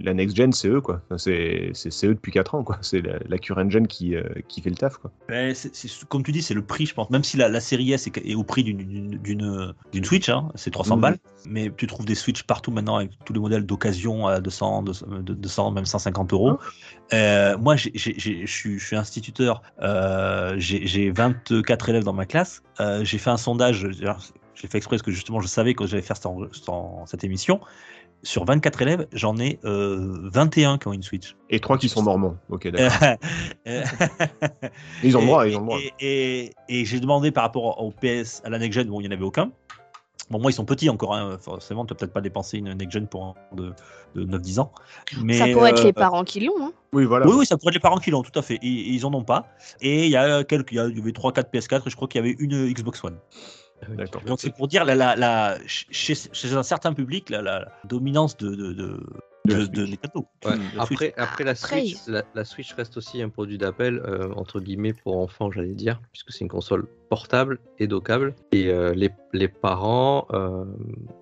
[0.00, 1.00] la next-gen, c'est eux, quoi.
[1.16, 1.72] C'est
[2.04, 2.76] eux depuis 4 ans, quoi.
[2.82, 5.10] C'est la, la current gen qui, euh, qui fait le taf, quoi.
[5.28, 5.54] Ben,
[6.08, 7.08] comme tu dis, c'est le prix, je pense.
[7.08, 9.74] Même si la, la série S est, est au prix d'une-
[10.04, 11.00] Switch, hein, c'est 300 Mhm.
[11.02, 11.18] balles.
[11.46, 15.06] Mais tu trouves des Switch partout maintenant avec tous les modèles d'occasion à 200, 200,
[15.22, 16.58] 200, même 150 euros.
[17.14, 19.62] Euh, moi, je suis, instituteur.
[20.58, 22.62] j'ai j'ai 24 élèves dans ma classe.
[23.02, 23.86] J'ai fait un sondage.
[24.60, 26.68] J'ai fait exprès parce que justement, je savais que j'allais faire cette, en- cette-
[27.10, 27.60] cette émission.
[28.24, 31.36] Sur 24 élèves, j'en ai euh, 21 qui ont une Switch.
[31.50, 32.36] Et trois qui sont mormons.
[32.48, 32.98] Ok, d'accord.
[33.68, 33.84] Euh,
[35.04, 35.78] Ils ont droit, ils ont le droit.
[36.00, 39.04] Et, et- et j'ai demandé par rapport au PS, à la next gen, bon, il
[39.04, 39.52] n'y en avait aucun.
[40.30, 42.92] Bon, moi, ils sont petits encore, hein, forcément, tu vas peut-être pas dépenser une next
[42.92, 43.72] gen pour un de,
[44.14, 44.72] de 9-10 ans.
[45.22, 46.52] Mais, ça pourrait être euh, les parents qui l'ont.
[46.60, 46.72] Hein.
[46.92, 47.26] Oui, voilà.
[47.26, 48.56] Oui, oui, ça pourrait être les parents qui l'ont, tout à fait.
[48.56, 49.46] Et, ils en ont pas.
[49.80, 51.96] Et il y a quelques, il y, a- il y avait 3-4 PS4 et je
[51.96, 53.16] crois qu'il y avait une Xbox One.
[53.88, 54.22] D'accord.
[54.22, 58.36] Donc c'est pour dire, la, la, la- chez, chez un certain public, la, la dominance
[58.36, 59.00] de, de.
[59.48, 60.28] Nintendo.
[60.44, 60.52] Ouais.
[60.78, 64.92] Après, après, la, Switch, la, la Switch reste aussi un produit d'appel, euh, entre guillemets,
[64.92, 68.34] pour enfants, j'allais dire, puisque c'est une console portable et dockable.
[68.52, 70.64] Et euh, les, les parents, euh,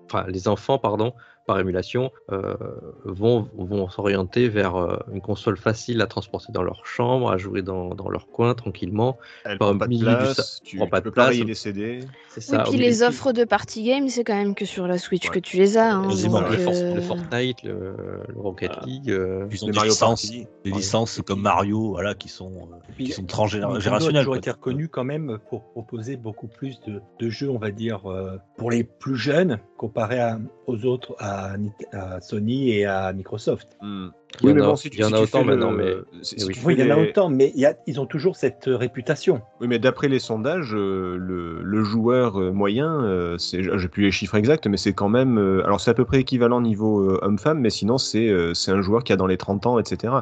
[0.05, 1.13] enfin les enfants, pardon,
[1.45, 2.55] par émulation, euh,
[3.05, 7.61] vont, vont s'orienter vers euh, une console facile à transporter dans leur chambre, à jouer
[7.61, 9.17] dans, dans leur coin tranquillement.
[9.45, 11.27] Elle Pas prend pas de du place, sa- tu, prend tu pas de peux place.
[11.37, 12.01] pas les CD.
[12.37, 12.63] Ça.
[12.63, 15.35] puis au les offres de party game, c'est quand même que sur la Switch Ouais.
[15.35, 15.95] que tu les as.
[15.95, 17.95] hein, Quasiment, donc, le, For- euh, le Fortnite, le,
[18.27, 18.85] le Rocket Voilà.
[18.85, 19.09] League.
[19.09, 20.37] euh, Ils ont Les des Mario licences, Party.
[20.65, 20.77] des Mario.
[20.81, 24.03] licences comme Mario, voilà, qui sont, euh, Puis, qui sont transgénérationnelles.
[24.03, 24.37] toujours quoi.
[24.37, 28.71] été reconnu quand même pour proposer beaucoup plus de, jeux, on va dire, euh, pour
[28.71, 31.55] les plus jeunes, comparé à- aux autres, à,
[32.21, 33.77] Sony et à Microsoft.
[33.81, 35.93] Il y Oui, en a- bon, si tu, il y en a autant maintenant, mais
[36.21, 36.75] si- si oui.
[36.77, 39.41] il y en a autant, mais il y a- ils ont toujours cette euh, réputation.
[39.61, 44.35] Oui, mais d'après les sondages, euh, le, le joueur euh, moyen, j'ai plus les chiffres
[44.35, 47.97] exacts, mais c'est quand même, alors c'est à peu près équivalent niveau homme-femme, mais sinon
[47.97, 48.29] c'est,
[48.67, 50.13] un joueur qui a dans les 30 ans, etc.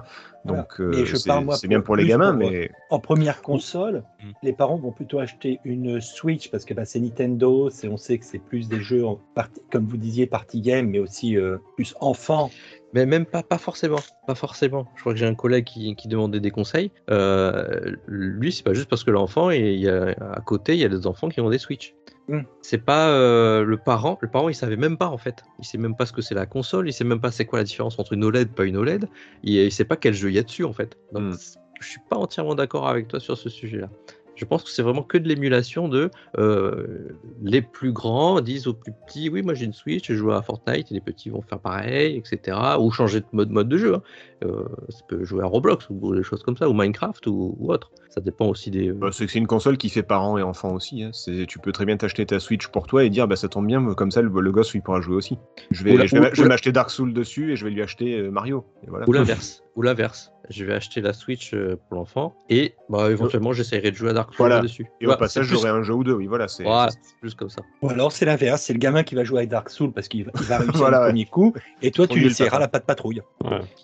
[0.46, 4.30] Donc euh, c'est, bien pour- les gamins, pour- mais En première console, Mm.
[4.44, 8.26] les parents vont plutôt acheter une Switch parce que bah, c'est Nintendo, on sait que
[8.26, 11.96] c'est plus des jeux, en partie, comme vous disiez, party game, mais aussi euh, plus
[12.00, 12.50] enfant.
[12.94, 14.86] Mais même pas, pas forcément, pas forcément.
[14.96, 16.92] Je crois que j'ai un collègue qui, qui demandait des conseils.
[17.10, 20.80] Euh, lui, c'est pas juste parce que l'enfant, et il y a, à côté, il
[20.80, 21.94] y a des enfants qui ont des Switch.
[22.30, 22.42] Hmm.
[22.62, 24.18] C'est pas euh, le parent.
[24.22, 25.44] Le parent, il savait même pas en fait.
[25.60, 26.88] Il sait même pas ce que c'est la console.
[26.88, 29.10] Il sait même pas c'est quoi la différence entre une OLED, pas une OLED.
[29.44, 30.98] Il, il sait pas quel jeu il y a dessus en fait.
[31.14, 31.36] Donc, Hmm.
[31.82, 33.90] je suis pas entièrement d'accord avec toi sur ce sujet-là.
[34.36, 37.10] Je pense que c'est vraiment que de l'émulation de euh,
[37.42, 40.42] les plus grands disent aux plus petits oui moi j'ai une Switch, je joue à
[40.42, 42.58] Fortnite et les petits vont faire pareil, etc.
[42.80, 43.96] Ou changer de mode, mode de jeu.
[43.96, 44.02] hein.
[44.44, 47.72] Euh, ça peut jouer à Roblox ou des choses comme ça, ou Minecraft ou, ou
[47.72, 47.92] autre.
[48.10, 48.92] Ça dépend aussi des.
[48.92, 51.04] bah, c'est que c'est une console qui fait parents et enfants aussi.
[51.04, 51.12] hein.
[51.48, 53.84] Tu peux très bien t'acheter ta Switch pour toi et dire bah ça tombe bien,
[53.94, 55.38] comme ça le, le gosse il pourra jouer aussi.
[55.72, 58.30] Je vais, je vais, je m'acheter Dark Souls dessus et je vais lui acheter euh,
[58.32, 58.66] Mario.
[58.84, 59.08] Et voilà.
[59.08, 59.64] Ou l'inverse.
[59.76, 60.32] Ou l'inverse.
[60.50, 64.14] Je vais acheter la Switch euh, pour l'enfant et bah, éventuellement j'essaierai de jouer à
[64.14, 64.62] Dark Souls Voilà.
[64.62, 64.86] dessus.
[65.02, 66.14] Et au passage c'est plus- j'aurai un jeu ou deux.
[66.14, 66.64] Oui voilà c'est.
[66.64, 67.62] Voilà, plus comme ça.
[67.82, 70.24] Ou alors c'est l'inverse, c'est le gamin qui va jouer avec Dark Souls parce qu'il
[70.26, 71.10] va, va réussir Voilà, le ouais.
[71.10, 73.22] premier coup, et toi tu lui essaieras la patte patrouille.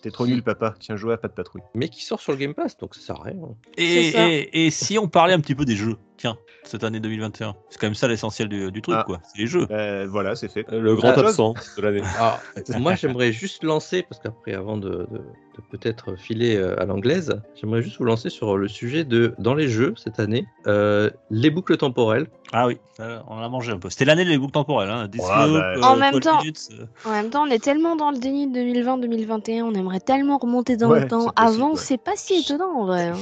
[0.03, 0.75] T'es trop nul papa.
[0.79, 1.63] Tiens jouer à pas de patrouille.
[1.73, 3.37] Mais qui sort sur le Game Pass, donc ça sert à rien.
[3.43, 3.55] hein.
[3.77, 7.87] Et si on parlait un petit peu des jeux, tiens, cette année 2021, c'est quand
[7.87, 9.03] même ça l'essentiel du, du truc, Ah.
[9.05, 9.19] quoi.
[9.23, 9.67] C'est les jeux.
[9.71, 10.65] Euh, voilà c'est fait.
[10.71, 12.01] Le grand Ah, absent de l'année.
[12.17, 12.39] Alors,
[12.79, 17.41] moi, j'aimerais juste lancer, parce qu'après, avant de, de- de peut-être filer euh, à l'anglaise,
[17.59, 21.49] j'aimerais juste vous lancer sur le sujet de, dans les jeux cette année, euh, les
[21.49, 22.27] boucles temporelles.
[22.53, 23.89] Ah oui, ça, on a mangé un peu.
[23.89, 24.89] C'était l'année des boucles temporelles.
[24.89, 25.09] Hein.
[25.17, 26.37] Bah, euh, En même 12 temps.
[26.39, 29.99] minutes, euh, En même temps, on est tellement dans le déni de 2020-2021, on aimerait
[29.99, 31.17] tellement remonter dans Ouais, le temps.
[31.25, 31.77] possible, Avant, ouais.
[31.77, 33.07] c'est pas si étonnant en vrai.
[33.09, 33.15] hein.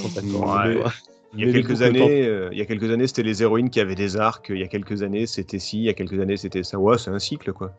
[1.34, 3.80] Il y a quelques années, euh, il y a quelques années, c'était les héroïnes qui
[3.80, 4.48] avaient des arcs.
[4.50, 5.78] Il y a quelques années, c'était ci.
[5.78, 6.80] Il y a quelques années, c'était ça.
[6.80, 7.72] Ouais, c'est un cycle, quoi.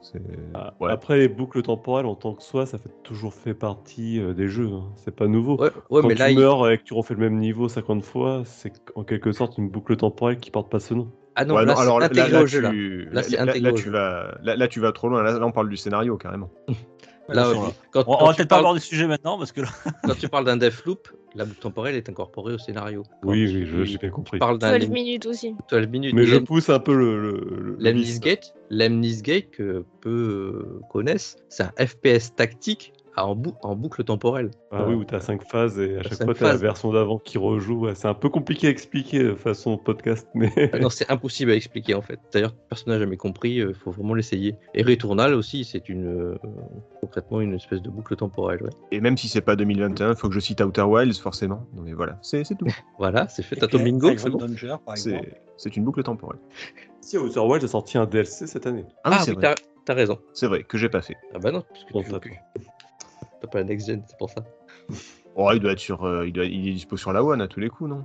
[0.55, 0.93] Ah, Ouais.
[0.93, 4.47] Après, les boucles temporelles en tant que soi, ça fait toujours fait partie euh, des
[4.47, 4.69] jeux.
[4.73, 4.85] hein.
[4.97, 5.57] C'est pas nouveau.
[5.61, 7.69] Ouais, ouais, Quand mais tu là, il- meurs et que tu refais le même niveau
[7.69, 11.09] 50 fois, c'est en quelque sorte une boucle temporelle qui porte pas ce nom.
[11.35, 12.71] ah non, Ouais, là, non, alors c'est là, là, au jeu, là.
[12.71, 13.09] tu...
[13.11, 15.23] Là, là, vas, là, là, tu vas trop loin.
[15.25, 16.51] Là, là, on parle du scénario carrément.
[17.29, 17.73] Là, Attention, euh, là.
[17.93, 19.69] quand, On, va peut-être pas aborder le sujet maintenant parce que là,
[20.05, 23.05] quand tu parles d'un Deathloop, la boucle temporelle est incorporée au scénario.
[23.23, 24.39] Quand Oui, oui, je- j'ai bien compris.
[24.39, 25.55] parles d'un 12 Lem- minutes aussi.
[25.71, 26.15] 12 minutes.
[26.15, 27.21] Mais je pousse un peu le.
[27.21, 27.77] le.
[29.21, 34.51] Gate, que peu connaissent, c'est un FPS tactique à- en, bou- en boucle temporelle.
[34.71, 36.61] Ah oui, où t'as 5 phases et à chaque cinq fois t'as la phases.
[36.63, 37.87] version d'avant qui rejoue.
[37.87, 40.53] Ouais, c'est un peu compliqué à expliquer de façon podcast, mais.
[40.73, 42.19] Ah non, c'est impossible à expliquer en fait.
[42.33, 44.55] D'ailleurs, personne n'a jamais compris, il faut vraiment l'essayer.
[44.75, 46.39] Et Returnal aussi, c'est une euh,
[47.01, 48.63] concrètement une espèce de boucle temporelle.
[48.63, 48.71] ouais.
[48.93, 51.67] Et même si c'est pas 2021, il faut que je cite Outer Wilds forcément.
[51.75, 52.67] Non, mais voilà, c'est c'est tout.
[52.99, 53.57] Voilà, c'est fait.
[53.57, 54.39] T'as ton puis, bingo, Iron c'est bon.
[55.77, 56.41] Une boucle temporelle.
[57.01, 58.85] si Outer Wilds a sorti un DLC cette année.
[59.05, 59.55] Ah, Ah c'est oui, vrai.
[59.85, 60.19] t'as raison.
[60.35, 61.17] C'est vrai que j'ai pas fait.
[61.35, 62.35] Ah bah non, parce que Bon, tu plus.
[63.49, 64.45] Pas la next gen, c'est pour ça.
[65.35, 67.49] Oh, il doit être sur, euh, il, doit, il est dispo sur la One à
[67.49, 68.05] tous les coups, non?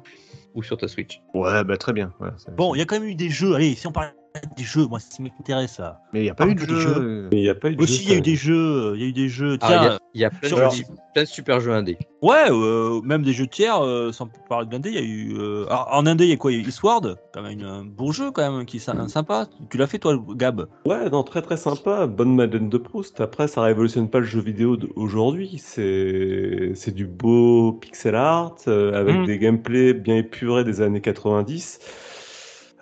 [0.53, 1.21] Ou sur ta Switch.
[1.33, 2.13] Ouais, bah très bien.
[2.55, 3.55] Bon, il y a quand même eu des jeux.
[3.55, 4.13] Allez, si on parle
[4.57, 6.01] des jeux, moi, c'est ce qui m'intéresse là.
[6.13, 6.75] Mais il n'y a pas eu un de jeu.
[6.75, 6.95] jeux.
[6.97, 8.36] euh, Mais il n'y a pas eu de Aussi, jeu, il y a eu des
[8.36, 8.93] jeux.
[8.95, 9.57] Il y a eu des jeux.
[9.61, 10.83] Ah, il y Tiens, a- il y, a plein de,
[11.13, 11.97] plein super jeux indés.
[12.21, 15.36] Ouais, euh, même des jeux tiers, euh, sans parler d'indé, il y a eu.
[15.38, 16.51] euh, alors, en indé, il y a quoi?
[16.51, 18.91] Il y a eu Eastward, quand même un beau jeu, quand même, qui est sy-
[19.09, 19.47] sympa.
[19.69, 20.67] Tu l'as fait, toi, Gab?
[20.86, 22.07] Ouais, non, très très sympa.
[22.07, 23.21] Bonne Madeleine de Proust.
[23.21, 25.57] Après, ça révolutionne pas le jeu vidéo d'aujourd'hui.
[25.63, 29.25] C'est c'est du beau pixel art avec Mm.
[29.25, 31.79] des gameplays bien épurés des années 90.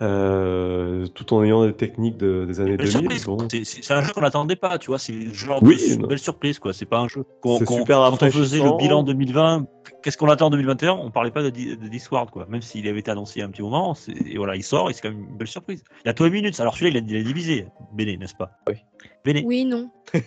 [0.02, 3.18] Euh, tout en ayant des techniques de- des années Belle 2000.
[3.20, 3.38] surprise, bon.
[3.64, 4.98] c'est- un jeu qu'on n'attendait pas, tu vois.
[4.98, 6.08] C'est genre Oui, de non.
[6.08, 6.72] belle surprise, quoi.
[6.72, 7.58] C'est pas un jeu qu'on.
[7.60, 9.66] On faisait le bilan 2020,
[10.02, 12.46] qu'est-ce qu'on attend en 2021 On parlait pas de, de Discord, quoi.
[12.48, 13.94] Même s'il avait été annoncé il y a un petit moment,
[14.26, 15.82] et voilà, il sort, et c'est quand même une belle surprise.
[16.04, 17.66] Il y a 12 minutes, alors celui-là, il a, il a divisé.
[17.92, 18.50] Béné, n'est-ce pas?
[18.68, 18.76] Oui.
[19.24, 19.42] Béné.
[19.46, 19.90] Oui, non.
[20.14, 20.22] oui,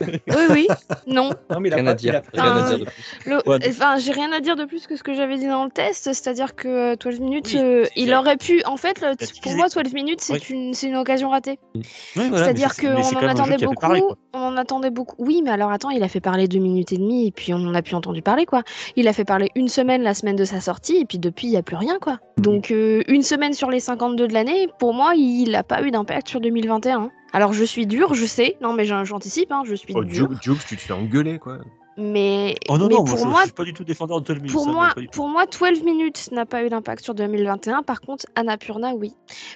[0.49, 0.67] oui,
[1.05, 1.29] non.
[1.51, 2.21] Non, mais il a Rien pas- à dire.
[2.33, 2.93] il a- Rien à dire de plus.
[3.25, 3.57] Le- Ouais.
[3.69, 6.03] Enfin, j'ai rien à dire de plus que ce que j'avais dit dans le test,
[6.05, 8.61] c'est-à-dire que 12 minutes, Oui, euh, il aurait pu.
[8.65, 10.43] En fait, le- pour moi, 12 minutes, c'est Oui.
[10.49, 11.59] une, c'est une occasion ratée.
[11.75, 11.83] Oui,
[12.15, 13.75] voilà, C'est-à-dire qu'on en attendait beaucoup.
[13.75, 14.01] parler,
[14.33, 15.15] on en attendait beaucoup.
[15.19, 17.57] Oui, mais alors attends, il a fait parler deux minutes et demie et puis on
[17.57, 18.63] en a plus entendu parler quoi.
[18.95, 21.51] Il a fait parler une semaine la semaine de sa sortie et puis depuis il
[21.51, 22.19] n'y a plus rien quoi.
[22.37, 25.91] Donc euh, une semaine sur les 52 de l'année, pour moi, il n'a pas eu
[25.91, 27.09] d'impact sur 2021.
[27.33, 28.57] Alors je suis dur, je sais.
[28.61, 30.29] Non mais j'anticipe, hein, je suis Oh, dur.
[30.39, 31.57] Tu te fais engueuler, quoi.
[31.99, 34.21] Mais, Oh non, mais non, pour moi, je, moi, je suis pas du tout défendeur
[34.21, 34.51] de 12 minutes.
[34.53, 37.81] pour ça, moi, pour moi, 12 minutes n'a pas eu d'impact sur 2021.
[37.81, 39.15] Par contre, Annapurna, oui.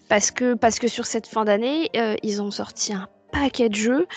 [0.09, 3.75] Parce que, parce que sur cette fin d'année, euh, ils ont sorti un paquet de
[3.75, 4.07] jeux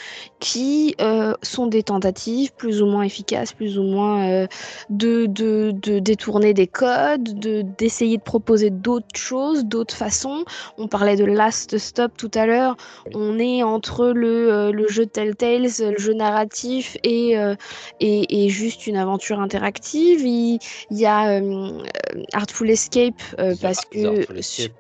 [0.40, 4.46] qui euh, sont des tentatives plus ou moins efficaces, plus ou moins euh,
[4.90, 10.44] de, de, de détourner des codes, de d'essayer de proposer d'autres choses, d'autres façons.
[10.78, 12.76] On parlait de Last Stop tout à l'heure.
[13.14, 17.36] On est entre le, euh, le jeu Telltales, le jeu narratif et,
[18.00, 20.20] et, et juste une aventure interactive.
[20.26, 20.58] Il,
[20.90, 21.40] il y a
[22.32, 23.22] Artful Escape
[23.60, 24.26] parce que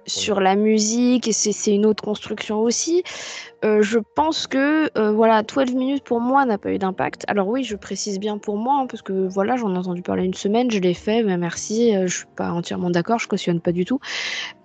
[0.06, 3.02] sur la musique, et c'est c'est une autre construction aussi.
[3.64, 7.24] Euh, je pense que euh, voilà, 12 minutes pour moi n'a pas eu d'impact.
[7.28, 10.24] Alors oui, je précise bien pour moi, hein, parce que voilà, j'en ai entendu parler
[10.24, 13.60] une semaine, je l'ai fait, mais merci, euh, je suis pas entièrement d'accord, je cautionne
[13.60, 14.00] pas du tout.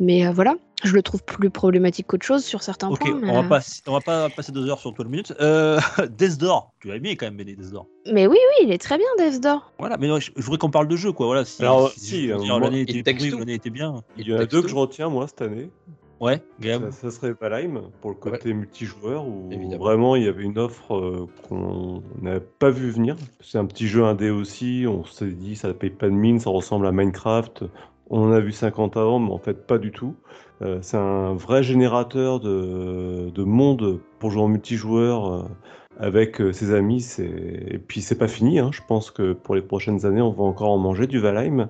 [0.01, 3.19] Mais euh, voilà, je le trouve plus problématique qu'autre chose sur certains points.
[3.21, 5.33] mais, on va, pas, on va pas passer deux heures sur 12 minutes.
[5.39, 5.79] Euh,
[6.17, 7.87] Death Door, tu as aimé quand même Death Door.
[8.11, 9.71] mais oui, oui, il est très bien, Death Door.
[9.79, 11.27] Voilà, mais non, je, je voudrais qu'on parle de jeu, quoi.
[11.27, 14.03] Voilà, si, Alors, si, euh, l'année It était pourrie, l'année était bien.
[14.17, 15.69] Il y en a deux que je retiens, moi, cette année.
[16.19, 16.41] Ouais.
[16.61, 19.83] Ça, ça serait Valheim, pour le côté multijoueur, où Évidemment.
[19.83, 23.15] vraiment il y avait une offre euh, qu'on n'avait pas vu venir.
[23.39, 26.49] C'est un petit jeu indé aussi, on s'est dit ça paye pas de mine, ça
[26.49, 27.63] ressemble à Minecraft.
[28.09, 30.15] On en a vu 50 avant, mais en fait pas du tout.
[30.61, 35.43] Euh, c'est un vrai générateur de, de monde pour jouer en multijoueur euh,
[35.99, 36.99] avec euh, ses amis.
[37.01, 37.23] c'est-
[37.69, 38.71] Et puis c'est pas fini, hein.
[38.73, 41.69] je pense que pour les prochaines années on va encore en manger du Valheim.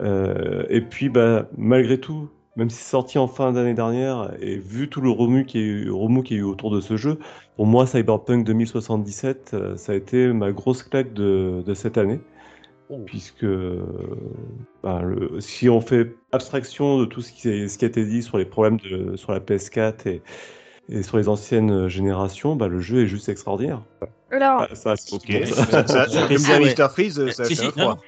[0.00, 4.58] Euh, et puis bah, malgré tout, même si c'est sorti en fin d'année dernière, et
[4.58, 6.80] vu tout le remous qu'il y, a eu- remous qu'il y a eu autour de
[6.80, 7.18] ce jeu,
[7.56, 12.20] pour moi, Cyberpunk 2077, euh, ça a été ma grosse claque de, de cette année.
[12.90, 12.98] Oh.
[13.06, 13.82] Puisque euh,
[14.82, 18.22] ben, le- si on fait abstraction de tout ce qui, ce qui a été dit
[18.22, 20.22] sur les problèmes de, sur la PS4 et,
[20.88, 23.82] et sur les anciennes générations, ben, le jeu est juste extraordinaire.
[24.32, 26.60] Alors, Ah, ça, c'est Ok, ça, ça, Sur comme dirait.
[26.60, 26.88] Mr.
[26.90, 27.98] Freeze, ça fait un froid.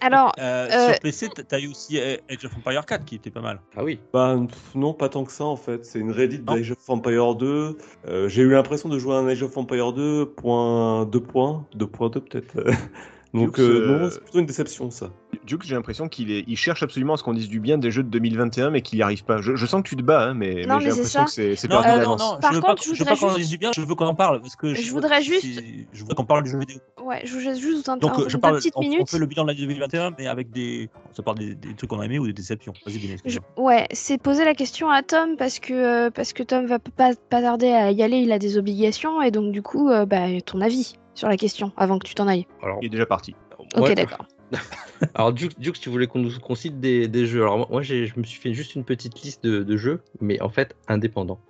[0.00, 3.30] alors Euh, Euh, Sur PC, t'as eu aussi euh, Age of Empire 4 qui était
[3.30, 3.60] pas mal.
[3.76, 3.98] Ah oui.
[4.12, 5.84] Ben, pff, non, pas tant que ça en fait.
[5.84, 6.54] C'est une Reddit Non.
[6.54, 7.76] d'Age of Empire 2.
[8.08, 11.66] Euh, j'ai eu l'impression de jouer à un Age of Empire 2, point 2 points,
[11.76, 12.54] 2.2 peut-être.
[13.34, 15.10] Donc Dukes, euh, euh, non, c'est plutôt une déception ça.
[15.44, 16.44] Duke, j'ai l'impression qu'il est...
[16.46, 18.96] il cherche absolument à ce qu'on dise du bien des jeux de 2021, mais qu'il
[18.98, 19.40] n'y arrive pas.
[19.42, 21.30] Je, je sens que tu te bats, hein, mais, Non, mais j'ai mais l'impression que
[21.30, 23.26] c'est perdu non, non, non, Par je veux contre, pas, je je veux pas voudrais
[23.28, 25.44] qu'on en dise du bien, je veux qu'on en parle parce que Je voudrais juste-
[25.92, 26.78] Je voudrais qu'on parle du jeu vidéo.
[27.02, 28.82] ouais, je vous laisse juste un, Donc un- euh, je une parle, petite on, on
[28.82, 29.10] minute.
[29.10, 32.00] fait le bilan de l'année 2021, mais avec des, ça parle des, des trucs qu'on
[32.00, 32.72] a aimés ou des déceptions.
[32.86, 33.18] Vas-y,
[33.58, 37.10] ouais, c'est poser la question à Tom parce que, euh, parce que Tom va pas,
[37.28, 40.26] pas tarder à y aller, il a des obligations et donc du coup, euh, bah,
[40.46, 42.46] ton avis sur la question avant que tu t'en ailles.
[42.62, 43.34] Alors, Il est déjà parti.
[43.76, 44.26] Ok, d'accord.
[45.14, 47.42] Alors, Duke, Duke, tu voulais qu'on nous qu'on cite des, des jeux.
[47.42, 50.48] Alors, moi, je me suis fait juste une petite liste de, de jeux, mais en
[50.48, 51.40] fait indépendants.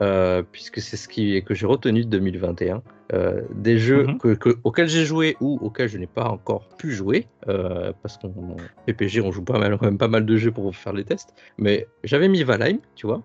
[0.00, 2.82] Euh, puisque c'est ce qui, que j'ai retenu de 2021.
[3.12, 4.18] Euh, des jeux Mhm.
[4.18, 7.26] que, que- auxquels j'ai joué ou auxquels je n'ai pas encore pu jouer.
[7.48, 8.32] euh, parce qu'en
[8.86, 11.34] PPG, on joue pas mal, quand même pas mal de jeux pour faire les tests.
[11.58, 13.22] Mais j'avais mis Valheim, tu vois.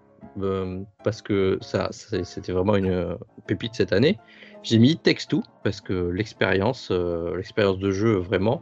[1.03, 3.17] parce que ça, c'était vraiment une
[3.47, 4.19] pépite cette année.
[4.61, 6.91] J'ai mis Text 2 parce que l'expérience,
[7.35, 8.61] l'expérience de jeu vraiment,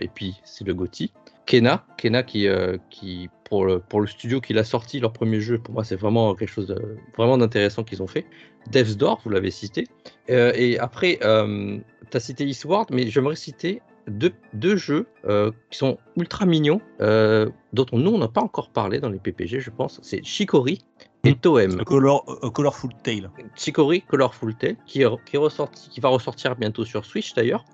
[0.00, 1.12] et puis c'est le Gotti.
[1.46, 5.40] Kena, Kena qui, euh, qui pour, le, pour le studio qui l'a sorti, leur premier
[5.40, 8.26] jeu, pour moi c'est vraiment quelque chose de, vraiment d'intéressant qu'ils ont fait.
[8.70, 9.86] Death's Door, vous l'avez cité.
[10.28, 11.78] Euh, et après, euh,
[12.10, 16.80] tu as cité Eastward, mais j'aimerais citer deux, deux jeux euh, qui sont ultra mignons,
[17.00, 20.00] euh, dont on, nous on n'a pas encore parlé dans les PPG, je pense.
[20.02, 20.84] C'est Chicory
[21.24, 21.84] et Toem.
[21.84, 23.30] Color, a Colorful Tale.
[23.54, 27.64] Chicory Colorful Tale, qui, est- qui, est ressorti, qui va ressortir bientôt sur Switch d'ailleurs,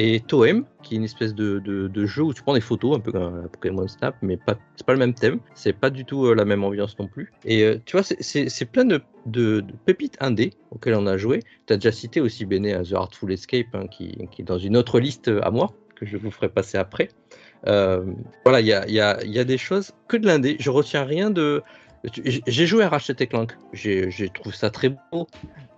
[0.00, 3.00] et Toem, qui est une espèce de, de- jeu où tu prends des photos, un
[3.00, 4.38] peu comme un Pokémon Snap, mais
[4.76, 7.32] c'est pas le même thème, c'est pas du tout euh, la même ambiance non plus.
[7.44, 11.42] Et euh, tu vois, c'est- plein de, de- pépites indé auxquelles on a joué.
[11.66, 14.58] Tu as déjà cité aussi Bene à The Artful Escape, hein, qui, qui est dans
[14.58, 17.08] une autre liste euh, à moi, que je vous ferai passer après.
[17.64, 20.56] Voilà, il y y y a des choses que de l'indé.
[20.60, 21.60] Je retiens rien de.
[22.46, 25.26] J'ai joué à Ratchet Clank, j'ai trouvé ça très beau,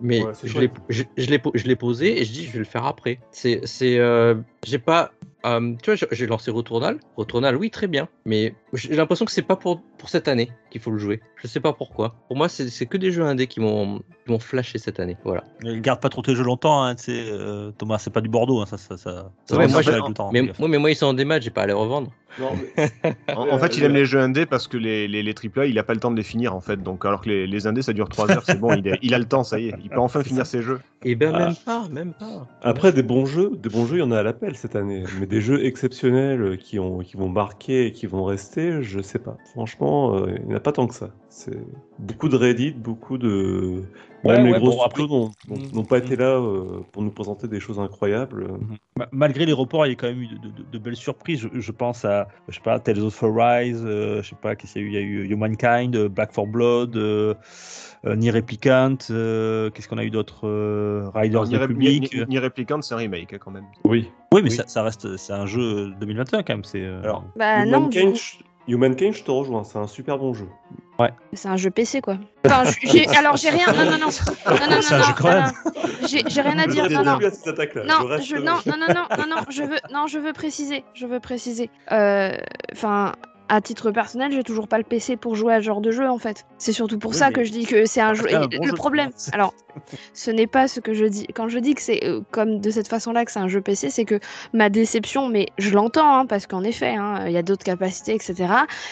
[0.01, 3.19] mais Ouais, je l'ai je, l'ai posé et je dis je vais le faire après.
[3.31, 5.11] C'est c'est euh, j'ai pas
[5.45, 9.41] euh, tu vois j'ai- lancé Returnal, Returnal oui très bien, mais j'ai l'impression que c'est
[9.41, 11.19] pas pour pour cette année qu'il faut le jouer.
[11.41, 12.15] Je sais pas pourquoi.
[12.27, 15.17] Pour moi c'est c'est que des jeux indés qui m'ont qui m'ont flashé cette année.
[15.23, 15.43] Voilà.
[15.63, 18.65] Ne garde pas trop tes jeux longtemps, hein, euh, Thomas, c'est pas du Bordeaux, hein,
[18.67, 20.29] ça, ça, ça, ça Ouais, va moi, changer je- avec le temps.
[20.31, 22.11] Mais moi mais moi ils sont en démat, j'ai pas à les revendre.
[22.39, 25.33] Non, mais- En, en fait, il aime les jeux indés parce que les, les, les
[25.33, 26.81] AAA, il a pas le temps de les finir en fait.
[26.81, 29.13] Donc, alors que les, les indés, ça dure 3 heures, c'est bon, il, est- il
[29.13, 29.73] a le temps, ça y est.
[29.83, 30.79] Il peut enfin finir ses jeux.
[31.03, 31.39] Et ben Ah.
[31.39, 32.47] même pas, même pas.
[32.61, 35.03] Après, des bons jeux, des bons jeux, il y en a à l'appel cette année.
[35.19, 39.19] Mais des jeux exceptionnels qui, ont, qui vont marquer et qui vont rester, je sais
[39.19, 39.37] pas.
[39.51, 41.09] Franchement, euh, il n'y en a pas tant que ça.
[41.29, 41.57] C'est
[41.99, 43.83] beaucoup de Reddit, beaucoup de.
[44.23, 45.71] Ouais, Même les ouais, gros bon, après- n'ont- Mm.
[45.73, 48.47] n'ont pas été là euh, pour nous présenter des choses incroyables.
[48.95, 51.39] Ma- Malgré les reports, il y a quand même eu de, de- de belles surprises.
[51.51, 54.73] Je, je pense à, je sais pas, Tales of Arise, euh, je sais pas, qu'est-ce
[54.73, 55.21] qu'il y a eu?
[55.21, 57.33] Il y a eu Humankind, euh, Black for Blood, euh,
[58.05, 62.13] euh, Nier Replicant, euh, qu'est-ce qu'on a eu d'autre euh, Riders Ni, Rep- Republic.
[62.13, 63.65] Ni- Ni- Ni Replicant, c'est un remake hein, quand même.
[63.85, 64.09] Oui.
[64.33, 64.55] Oui, mais Oui.
[64.55, 66.63] Ça, ça reste, c'est un jeu 2021 quand même.
[66.63, 70.47] C'est euh, Alors, Bah non, je- Humankind, je te rejoins, c'est un super bon jeu.
[71.33, 72.17] c'est un jeu PC quoi.
[72.45, 73.65] Enfin, je- j'ai- alors j'ai rien.
[73.73, 73.97] Non, non, non.
[73.97, 75.51] Non, non, non, C'est un non, jeu quand non, même.
[75.65, 76.07] non.
[76.07, 76.89] J'ai j'ai rien à dire.
[76.89, 77.13] Non, non.
[77.13, 80.83] Non, reste- je, non, non, non, non, non, non, je veux, non, je veux préciser,
[80.93, 81.69] je veux préciser.
[81.91, 82.35] Euh,
[82.73, 83.13] Enfin,
[83.53, 86.09] à titre personnel, j'ai toujours pas le PC pour jouer à ce genre de jeu
[86.09, 86.45] en fait.
[86.57, 88.33] C'est surtout pour Oui, ça que je dis que c'est un jeu.
[88.33, 89.53] un bon le jeu, problème, alors,
[90.13, 91.27] ce n'est pas ce que je dis.
[91.35, 93.89] Quand je dis que c'est euh, comme de cette façon-là que c'est un jeu PC,
[93.89, 94.19] c'est que
[94.53, 98.15] ma déception, mais je l'entends hein, parce qu'en effet, hein, il y a d'autres capacités,
[98.15, 98.35] etc.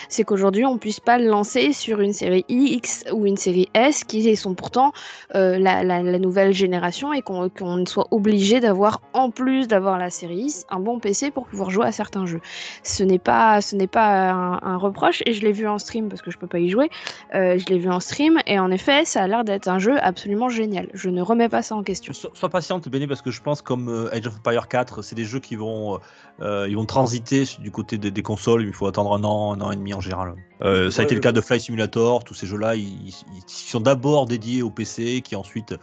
[0.09, 4.03] C'est qu'aujourd'hui, on puisse pas le lancer sur une série X ou une série S
[4.03, 4.91] qui sont pourtant
[5.35, 9.97] euh, la, la- la nouvelle génération et qu'on qu'on soit obligé d'avoir, en plus d'avoir
[9.97, 12.41] la série X, un bon PC pour pouvoir jouer à certains jeux.
[12.83, 16.09] Ce n'est pas, ce n'est pas un, un reproche et je l'ai vu en stream
[16.09, 16.89] parce que je peux pas y jouer.
[17.35, 19.97] Euh, je l'ai vu en stream et en effet, ça a l'air d'être un jeu
[20.01, 20.89] absolument génial.
[20.93, 22.13] Je ne remets pas ça en question.
[22.13, 25.15] So- Sois patiente, Béné, parce que je pense comme euh, Age of Empire 4, c'est
[25.15, 25.99] des jeux qui vont,
[26.41, 28.63] euh, ils vont transiter du côté des, des consoles.
[28.63, 30.33] Il faut attendre un an, un an et demi en général.
[30.61, 32.23] Euh, ça a Ouais, été le cas de Fly Simulator.
[32.23, 35.75] Tous ces jeux-là, ils, ils- ils sont d'abord dédiés au PC, qui ensuite,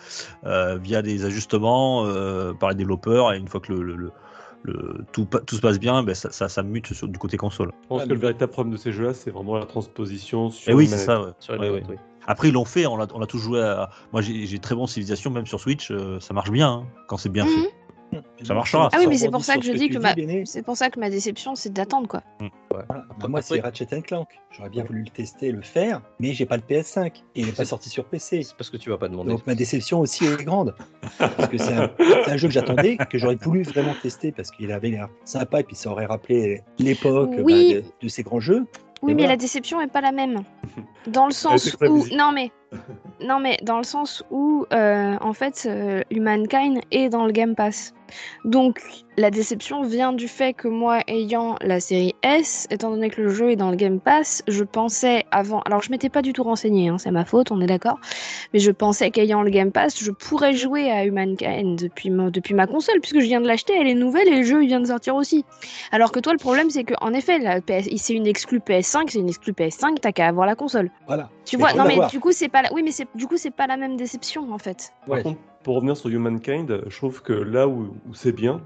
[0.44, 4.12] euh, via des ajustements euh, par les développeurs, et une fois que le, le- le-
[4.66, 5.26] le- tout,
[5.56, 7.70] se passe bien, ben, ça, ça, ça mute sur, du côté console.
[7.82, 10.70] Je pense Ah, que le véritable problème de ces jeux-là, c'est vraiment la transposition sur
[10.70, 11.06] Et oui, c'est manette.
[11.06, 11.20] ça.
[11.22, 11.32] ouais.
[11.38, 11.94] Sur une Ouais, manette, ouais.
[11.94, 12.00] oui.
[12.26, 13.88] Après, ils l'ont fait, on l'a on l'a tous joué à.
[14.12, 17.16] Moi, j'ai j'ai très bon Civilization, même sur Switch, euh, ça marche bien, hein, quand
[17.16, 17.50] c'est bien Mhm.
[17.50, 17.74] fait.
[18.42, 18.88] Ça marchera.
[18.92, 20.14] Ah oui, mais c'est pour ça que je dis que ma-.
[20.44, 22.22] C'est pour ça que ma déception, c'est d'attendre quoi.
[22.70, 22.86] Voilà.
[22.88, 24.28] Bah, Après- moi, c'est Ratchet Clank.
[24.50, 27.52] J'aurais bien voulu le tester, le faire, mais j'ai pas le PS5 et il n'est
[27.52, 28.42] pas sorti sur PC.
[28.42, 29.30] C'est parce que tu vas pas demander.
[29.30, 30.74] Donc ma déception aussi est grande.
[31.18, 34.90] Parce que c'est un, jeu que j'attendais, que j'aurais voulu vraiment tester parce qu'il avait
[34.90, 37.74] l'air sympa et puis ça aurait rappelé l'époque Oui.
[37.74, 38.66] bah, de, de ces grands jeux.
[39.02, 39.34] Oui, mais voilà.
[39.34, 40.42] la déception est pas la même.
[41.06, 42.50] Dans le sens où non mais
[43.20, 47.54] non mais dans le sens où euh, en fait euh, Humankind est dans le Game
[47.54, 47.94] Pass.
[48.44, 48.80] Donc
[49.16, 53.30] la déception vient du fait que moi ayant la série S, étant donné que le
[53.30, 56.42] jeu est dans le Game Pass, je pensais avant, alors je m'étais pas du tout
[56.42, 57.98] renseigné, hein, c'est ma faute, on est d'accord,
[58.52, 62.52] mais je pensais qu'ayant le Game Pass, je pourrais jouer à Humankind depuis ma, depuis
[62.54, 64.80] ma console puisque je viens de l'acheter, elle est nouvelle et le jeu il vient
[64.80, 65.44] de sortir aussi.
[65.92, 69.04] Alors que toi le problème c'est que en effet la PS, c'est une exclue PS5,
[69.08, 70.90] c'est une exclue PS5, t'as qu'à avoir la console.
[71.06, 71.30] Voilà.
[71.46, 72.72] Tu Mais vois, non mais du coup c'est pas la...
[72.74, 74.92] oui mais c'est du coup c'est pas la même déception en fait.
[75.06, 75.22] Par Ouais.
[75.22, 78.60] contre, pour revenir sur Humankind, je trouve que là où, c'est bien,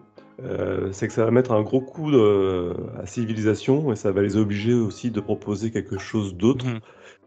[0.45, 4.21] euh, c'est que ça va mettre un gros coup de- à Civilisation et ça va
[4.21, 6.67] les obliger aussi de proposer quelque chose d'autre.
[6.67, 6.81] Mhm.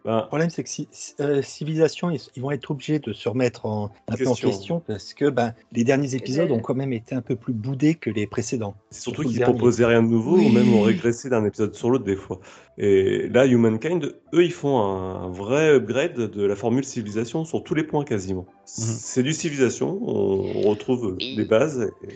[0.06, 0.88] Ben, Le problème, c'est que si,
[1.22, 4.50] euh, Civilisation, ils, ils vont être obligés de se remettre en, un peu en Question.
[4.50, 7.96] question parce que ben, les derniers épisodes ont quand même été un peu plus boudés
[7.96, 8.76] que les précédents.
[8.90, 10.48] c'est surtout Surtout qu'ils proposaient rien de nouveau Oui.
[10.48, 12.40] ou même ont régressé d'un épisode sur l'autre des fois.
[12.78, 17.74] Et là, Humankind, eux, ils font un vrai upgrade de la formule Civilisation sur tous
[17.76, 18.46] les points quasiment.
[18.66, 21.36] C'est du Civilisation, on retrouve Oui.
[21.38, 21.90] les bases.
[22.04, 22.14] et-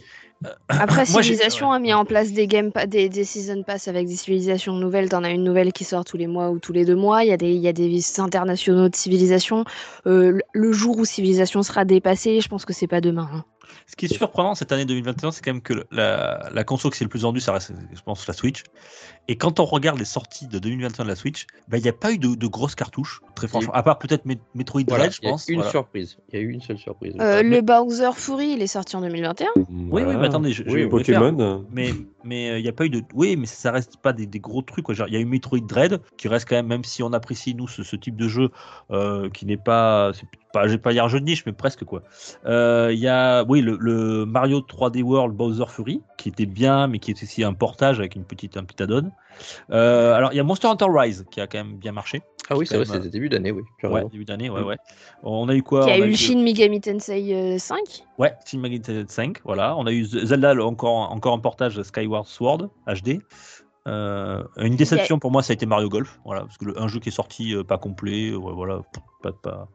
[0.70, 4.16] Après Civilisation a mis en place des game pa- des, des season pass avec des
[4.16, 6.96] civilisations nouvelles, t'en as une nouvelle qui sort tous les mois ou tous les deux
[6.96, 9.66] mois, il y a des il y a des visites internationaux de civilisation.
[10.06, 13.28] Euh, le- jour où civilisation sera dépassée, je pense que c'est pas demain.
[13.34, 13.44] hein.
[13.88, 17.04] Ce qui est surprenant cette année 2021, c'est quand même que la, la console qui
[17.04, 18.64] est le plus vendue, ça reste, je pense, la Switch.
[19.30, 21.94] Et quand on regarde les sorties de 2021 de la Switch, bah, il n'y a
[21.94, 23.74] pas eu de, de grosses cartouches, très franchement.
[23.74, 25.48] À part peut-être Met- Metroid Voilà, Dread, je il y a pense.
[25.50, 25.70] une voilà.
[25.72, 26.18] surprise.
[26.32, 27.14] Il y a eu une seule surprise.
[27.20, 29.48] Euh, mais- le Bowser Fury, il est sorti en 2021.
[29.56, 31.20] Oui, oui, mais attendez, je, je Oui, vais vous les faire.
[31.20, 31.66] Pokémon.
[31.72, 31.94] Mais
[32.24, 33.02] mais il n'y a pas eu de.
[33.14, 34.86] Oui, mais ça reste pas des, des gros trucs.
[34.86, 34.96] quoi.
[34.96, 37.54] Genre, Il y a eu Metroid Dread, qui reste quand même, même si on apprécie,
[37.56, 38.50] nous, ce, ce type de jeu,
[38.92, 40.12] euh, qui n'est pas.
[40.14, 42.04] c'est pas je vais pas dire un jeu de niche, mais presque, quoi.
[42.46, 46.88] Euh, Il y a, oui, le, le Mario 3D World Bowser Fury, qui était bien,
[46.88, 49.12] mais qui est aussi un portage avec une petite, un petit add-on.
[49.72, 52.22] Euh, alors, il y a Monster Hunter Rise, qui a quand même bien marché.
[52.50, 53.62] Ah oui, c'est vrai, c'était début d'année, oui.
[53.84, 54.08] Ouais, raison.
[54.08, 54.78] début d'année, ouais, ouais.
[55.22, 57.78] On a eu quoi Il y a eu eu- Shin Megami Tensei euh, 5.
[58.18, 59.76] Ouais, Shin Megami Tensei 5, voilà.
[59.78, 63.20] On a eu Zelda, encore, encore un portage Skyward Sword HD.
[63.88, 66.88] Euh, une déception pour moi, ça a été Mario Golf, voilà, parce que le, un
[66.90, 68.82] jeu qui est sorti euh, pas complet, euh, ouais, voilà,
[69.24, 69.68] pas, pas.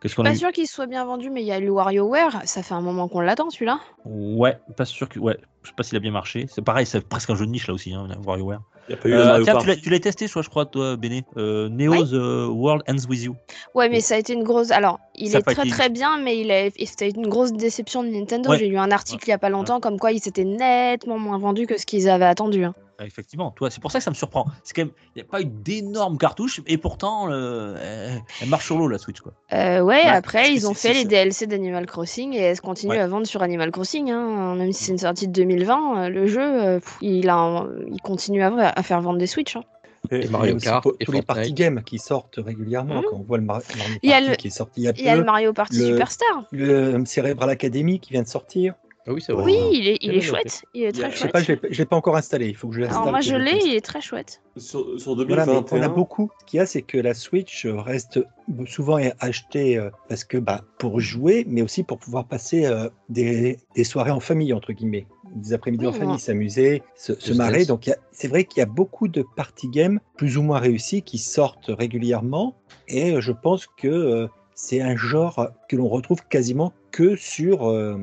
[0.00, 2.40] Qu'est-ce qu'on a Pas sûr qu'il soit bien vendu, mais il y a le WarioWare,
[2.46, 3.80] ça fait un moment qu'on l'attend celui-là.
[4.06, 6.46] Ouais, pas sûr que, ouais, je sais pas s'il a bien marché.
[6.48, 8.62] C'est pareil, c'est presque un jeu de niche là aussi, hein, WarioWare.
[8.90, 9.80] Il n'y a pas eu Euh, le Mario tiens, Party.
[9.82, 11.22] tu l'as- testé, soit je crois, toi, Béné.
[11.36, 13.36] Euh, Neo's euh, World Ends With You.
[13.76, 14.72] Ouais, mais ça a été une grosse.
[14.72, 16.68] Alors, il Ça est très été- très bien, mais il a...
[16.84, 18.50] c'était une grosse déception de Nintendo.
[18.50, 18.58] Ouais.
[18.58, 21.38] J'ai lu un article il y a pas longtemps comme quoi il s'était nettement moins
[21.38, 22.64] vendu que ce qu'ils avaient attendu.
[22.64, 22.74] hein.
[23.06, 24.46] Effectivement, toi, c'est pour ça que ça me surprend.
[24.64, 27.76] C'est quand même, il n'y a pas eu d'énormes cartouches et pourtant, euh,
[28.16, 29.32] elle, elle marche sur l'eau la Switch quoi.
[29.52, 31.08] Euh, ouais, Bah, après, ils ont fait les ça.
[31.08, 32.98] DLC d'Animal Crossing et elles continuent Ouais.
[32.98, 34.10] à vendre sur Animal Crossing.
[34.10, 34.54] Hein.
[34.56, 37.68] Même si c'est une sortie de 2020, euh, le jeu, euh, pff, il, a un-
[37.90, 39.56] il continue à, à faire vendre des Switch.
[39.56, 39.62] hein.
[40.10, 42.96] Et- Et Il y a Mario Kart et tous les party games qui sortent régulièrement.
[42.96, 43.02] Mhm.
[43.10, 44.84] Quand on voit le Mar- Mario Il y a Party le- qui est sorti il
[44.84, 46.44] y a peu, Il y a le Mario Party le- Superstar.
[46.52, 48.74] le Cerebral Academy qui vient de sortir.
[49.10, 49.42] Ah oui, c'est vrai.
[49.42, 50.62] Oui, il est, il chouette.
[50.72, 51.32] Il est très Je sais chouette.
[51.32, 52.46] pas, je l'ai- pas encore installé.
[52.46, 52.98] Il faut que je l'installe.
[53.00, 54.40] Alors moi, je l'ai, il est très chouette.
[54.56, 56.30] Sur, sur Voilà, mais 2021, on a beaucoup.
[56.38, 58.20] Ce qu'il y a, c'est que la Switch reste
[58.66, 63.58] souvent achetée euh, parce que bah, pour jouer, mais aussi pour pouvoir passer euh, des,
[63.74, 65.06] des soirées en famille, entre guillemets.
[65.34, 67.64] Des après-midi en famille, s'amuser, se, se marrer.
[67.64, 71.18] Donc c'est vrai qu'il y a beaucoup de party games plus ou moins réussis qui
[71.18, 72.54] sortent régulièrement.
[72.86, 77.68] Et euh, je pense que euh, c'est un genre que l'on retrouve quasiment que sur,
[77.68, 77.96] euh,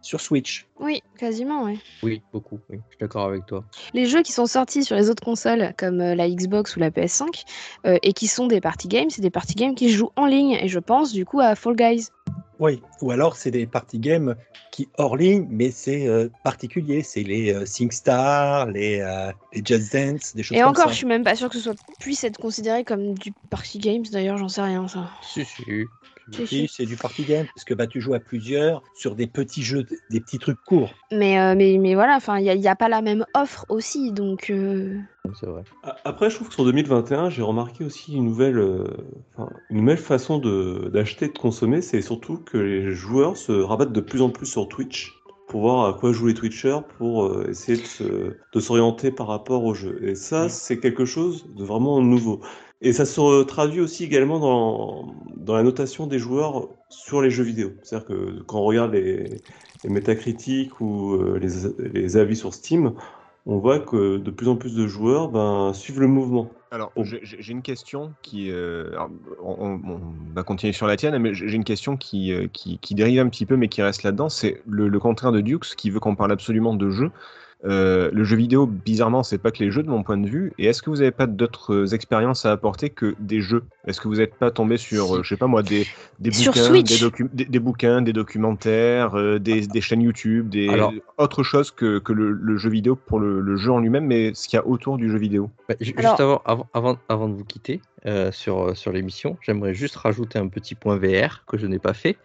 [0.00, 0.66] sur Switch.
[0.80, 1.78] Oui, quasiment, oui.
[2.02, 2.58] Oui, beaucoup.
[2.70, 3.64] Oui, je suis d'accord avec toi.
[3.94, 6.90] Les jeux qui sont sortis sur les autres consoles, comme euh, la Xbox ou la
[6.90, 7.44] PS5,
[7.86, 10.26] euh, et qui sont des party games, c'est des party games qui se jouent en
[10.26, 10.52] ligne.
[10.60, 12.08] Et je pense du coup à Fall Guys.
[12.60, 14.34] Oui, ou alors c'est des party games
[14.72, 17.02] qui hors ligne, mais c'est euh, particulier.
[17.04, 20.90] C'est les euh, SingStar, les, euh, les Just Dance, des choses Et comme encore, ça.
[20.90, 24.02] je suis même pas sûre que ce soit puisse être considéré comme du party games.
[24.10, 25.08] D'ailleurs, j'en sais rien ça.
[25.22, 25.62] Si, si.
[26.46, 29.62] Si, c'est du party game, parce que bah, tu joues à plusieurs sur des petits
[29.62, 30.92] jeux, des petits trucs courts.
[31.12, 33.24] Mais, euh, mais, mais voilà, enfin, il n'y a, il y a pas la même
[33.34, 34.50] offre aussi, donc.
[34.50, 34.98] euh,
[35.40, 35.62] C'est vrai.
[36.04, 38.84] Après, je trouve que sur 2021, j'ai remarqué aussi une nouvelle, euh,
[39.70, 41.80] une nouvelle façon de- d'acheter et de consommer.
[41.82, 45.14] C'est surtout que les joueurs se rabattent de plus en plus sur Twitch
[45.48, 49.28] pour voir à quoi jouent les Twitchers, pour euh, essayer de se- de s'orienter par
[49.28, 49.98] rapport au jeu.
[50.02, 52.40] Et ça, c'est quelque chose de vraiment nouveau.
[52.80, 57.42] Et ça se traduit aussi également dans, dans la notation des joueurs sur les jeux
[57.44, 57.72] vidéo.
[57.82, 59.40] C'est-à-dire que quand on regarde les,
[59.84, 62.92] les métacritiques ou euh, les, les avis sur Steam,
[63.46, 66.50] on voit que de plus en plus de joueurs ben, suivent le mouvement.
[66.70, 67.02] Alors, Oh.
[67.02, 68.50] j'ai une question qui.
[68.50, 69.08] euh, alors,
[69.42, 69.80] on,
[70.34, 73.28] va continuer sur la tienne, mais j'ai une question qui, euh, qui, qui dérive un
[73.28, 74.28] petit peu, mais qui reste là-dedans.
[74.28, 77.10] C'est le, le contraire de Dukes qui veut qu'on parle absolument de jeu.
[77.64, 80.52] Euh, le jeu vidéo, bizarrement, c'est pas que les jeux de mon point de vue.
[80.58, 83.64] Et est-ce que vous n'avez pas d'autres expériences à apporter que des jeux?
[83.86, 85.84] Est-ce que vous n'êtes pas tombé sur, euh, je sais pas moi, des,
[86.20, 90.68] des bouquins, des, docu- des, des bouquins, des documentaires, euh, des, des chaînes YouTube, des
[90.68, 94.06] Alors- autre chose que, que le, le jeu vidéo pour le, le jeu en lui-même,
[94.06, 95.50] mais ce qu'il y a autour du jeu vidéo?
[95.68, 99.74] Bah, Alors- Juste avant, avant, avant, avant de vous quitter euh, sur, sur l'émission, j'aimerais
[99.74, 102.16] juste rajouter un petit point VR que je n'ai pas fait,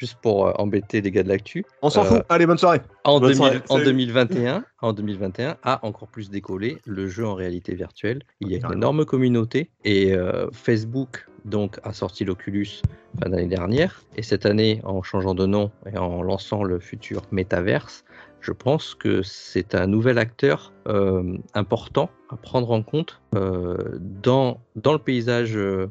[0.00, 1.64] juste pour euh, embêter les gars de l'actu.
[1.82, 2.22] On s'en Euh, fout.
[2.30, 2.80] Allez, bonne soirée.
[3.04, 3.84] En, Bonne 2000 soirée, en salut.
[3.84, 8.22] 2021, en 2021 a encore plus décollé le jeu en réalité virtuelle.
[8.40, 8.78] Il y a une Carrément.
[8.80, 12.80] énorme communauté et euh, Facebook donc a sorti l'Oculus
[13.22, 17.22] fin d'année dernière et cette année en changeant de nom et en lançant le futur
[17.30, 18.04] Metaverse,
[18.40, 24.60] je pense que c'est un nouvel acteur euh, important à prendre en compte euh, dans,
[24.76, 25.90] dans le paysage euh,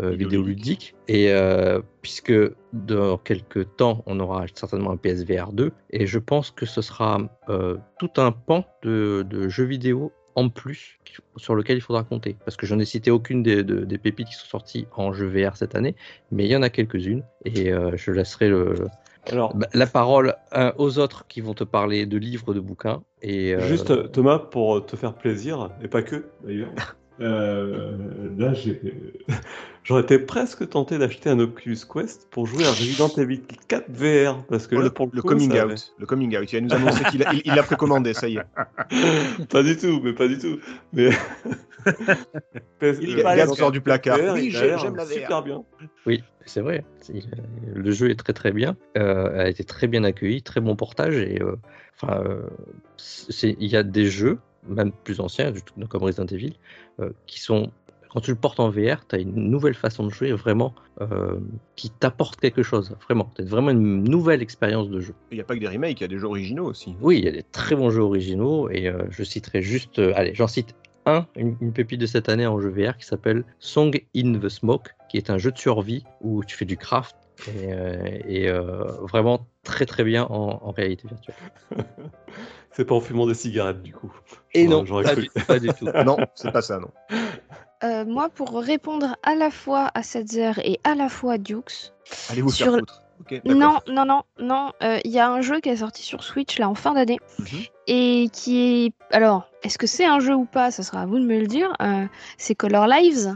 [0.00, 0.94] euh, vidéoludique.
[1.08, 2.32] et euh, puisque
[2.72, 7.20] dans quelques temps on aura certainement un PSVR 2 et je pense que ce sera
[7.48, 10.98] euh, tout un pan de, de jeux vidéo en plus
[11.36, 12.36] sur lequel il faudra compter.
[12.44, 15.26] Parce que je n'ai cité aucune des, de- des pépites qui sont sorties en jeu
[15.26, 15.96] VR cette année
[16.30, 17.24] mais il y en a quelques-unes.
[17.44, 18.86] Et euh, je laisserai le,
[19.32, 20.34] Alors, bah, la parole
[20.76, 23.02] aux autres qui vont te parler de livres, de bouquins.
[23.20, 26.70] Et euh, juste Thomas, pour te faire plaisir, et pas que d'ailleurs,
[27.20, 27.96] euh,
[28.38, 28.80] là j'ai.
[29.88, 34.44] J'aurais été presque tenté d'acheter un Oculus Quest pour jouer à Resident Evil 4 VR.
[34.44, 35.94] Parce que Oh, là, le, pour le, le coup, coming ça out.
[35.98, 36.52] Le coming out.
[36.52, 36.68] Il nous
[37.10, 38.42] qu'il a- il- il l'a précommandé, ça y est.
[39.48, 40.58] pas du tout, mais pas du tout.
[40.92, 41.08] Mais.
[42.82, 44.18] Il euh, garde Resident sort du placard.
[44.18, 45.10] VR, Oui, j'aime la VR.
[45.10, 45.64] Super bien.
[46.04, 46.84] oui, c'est vrai.
[47.74, 51.16] Le jeu est très très bien, euh, a été très bien accueilli, très bon portage
[51.16, 51.56] et euh,
[52.02, 52.42] enfin, euh,
[53.42, 54.38] il y a des jeux,
[54.68, 56.56] même plus anciens, du tout- comme Resident Evil,
[57.00, 57.70] euh, qui sont
[58.10, 61.38] quand tu le portes en VR, tu as une nouvelle façon de jouer vraiment euh,
[61.76, 63.30] qui t'apporte quelque chose, vraiment.
[63.36, 65.14] Tu vraiment une nouvelle expérience de jeu.
[65.30, 66.94] Il n'y a pas que des remakes, il y a des jeux originaux aussi.
[67.00, 70.12] Oui, il y a des très bons jeux originaux et euh, je citerai juste, euh,
[70.16, 70.74] allez, j'en cite
[71.06, 74.48] un, une, une pépite de cette année en jeu VR qui s'appelle Song in the
[74.48, 77.16] Smoke, qui est un jeu de survie où tu fais du craft
[77.46, 81.36] et, euh, et, euh, vraiment très très bien en, en réalité virtuelle.
[82.70, 84.12] C'est pas en fumant des cigarettes, du coup.
[84.54, 85.86] Et non, pas du, pas du tout.
[86.04, 86.90] Non, c'est pas ça, non.
[87.84, 91.92] Euh, moi, pour répondre à la fois à Setzer et à la fois à Dukes,
[92.30, 93.02] Allez vous Sur- faire foutre.
[93.20, 93.82] Ok, d'accord.
[93.88, 96.58] non, non, non, non, euh, il y a un jeu qui est sorti sur Switch
[96.58, 97.46] là en fin d'année Mhm.
[97.88, 98.92] et qui est.
[99.14, 101.46] Alors, est-ce que c'est un jeu ou pas Ça sera à vous de me le
[101.46, 101.72] dire.
[101.82, 102.06] Euh,
[102.36, 103.34] c'est Color Lives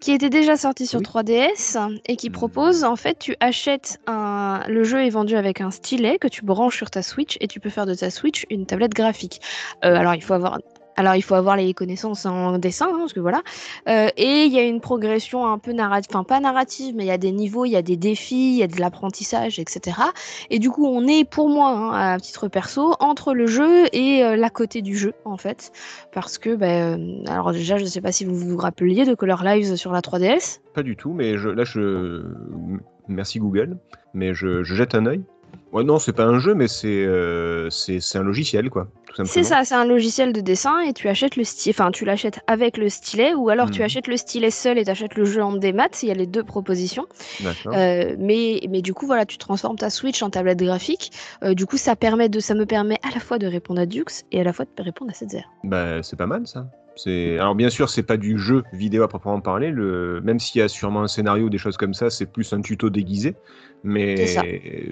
[0.00, 1.04] qui était déjà sorti sur Oui.
[1.06, 5.70] 3DS et qui propose en fait tu achètes un le jeu est vendu avec un
[5.70, 8.66] stylet que tu branches sur ta Switch et tu peux faire de ta Switch une
[8.66, 9.40] tablette graphique.
[9.82, 10.58] Euh, alors il faut avoir
[10.96, 13.42] Alors il faut avoir les connaissances en dessin, hein, parce que voilà.
[13.88, 17.08] Euh, et il y a une progression un peu narrative, enfin pas narrative, mais il
[17.08, 19.96] y a des niveaux, il y a des défis, il y a de l'apprentissage, etc.
[20.50, 24.24] Et du coup, on est pour moi, hein, à titre perso, entre le jeu et
[24.24, 25.72] euh, l'à côté du jeu, en fait,
[26.12, 29.14] parce que, ben, euh, alors déjà, je ne sais pas si vous vous rappeliez de
[29.14, 30.60] Color Lives sur la 3DS.
[30.74, 32.22] Pas du tout, mais je, là, je.
[33.06, 33.76] Merci Google,
[34.14, 35.24] mais je, je jette un œil.
[35.74, 38.86] Ouais, non, c'est pas un jeu, mais c'est euh, c'est un logiciel, quoi.
[39.24, 42.40] C'est ça, c'est un logiciel de dessin et tu achètes le stylet, enfin tu l'achètes
[42.46, 43.84] avec le stylet ou alors tu Mhm.
[43.86, 46.26] achètes le stylet seul et tu achètes le jeu en démat, il y a les
[46.26, 47.06] deux propositions.
[47.66, 51.10] Euh, mais, mais du coup, voilà, tu transformes ta Switch en tablette graphique.
[51.42, 53.86] Euh, du coup, ça, permet de, ça me permet à la fois de répondre à
[53.86, 56.66] Dux et à la fois de répondre à 7 Bah, c'est pas mal ça.
[56.96, 59.70] C'est alors bien sûr c'est pas du jeu vidéo à proprement parler.
[59.70, 62.52] Le même s'il y a sûrement un scénario ou des choses comme ça, c'est plus
[62.52, 63.34] un tuto déguisé.
[63.86, 64.42] Mais ça.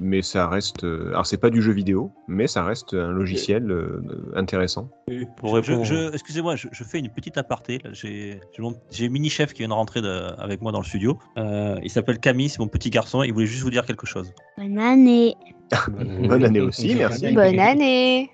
[0.02, 3.70] mais ça reste euh, alors c'est pas du jeu vidéo, mais ça reste un logiciel
[3.70, 4.02] euh,
[4.34, 4.90] intéressant.
[5.38, 6.10] Pour répondre.
[6.12, 7.78] Excusez-moi, je, je fais une petite aparté.
[7.92, 10.84] J'ai j'ai mon- j'ai Mini Chef qui vient de rentrer de- avec moi dans le
[10.84, 11.18] studio.
[11.38, 13.22] Euh, il s'appelle Camille, c'est mon petit garçon.
[13.22, 14.30] Il voulait juste vous dire quelque chose.
[14.58, 15.34] Bonne année.
[16.28, 17.32] Bonne année aussi, merci.
[17.32, 18.30] Bonne année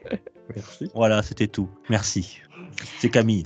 [0.56, 0.90] Merci.
[0.94, 1.68] Voilà, c'était tout.
[1.88, 2.40] Merci.
[2.98, 3.44] C'est Camille.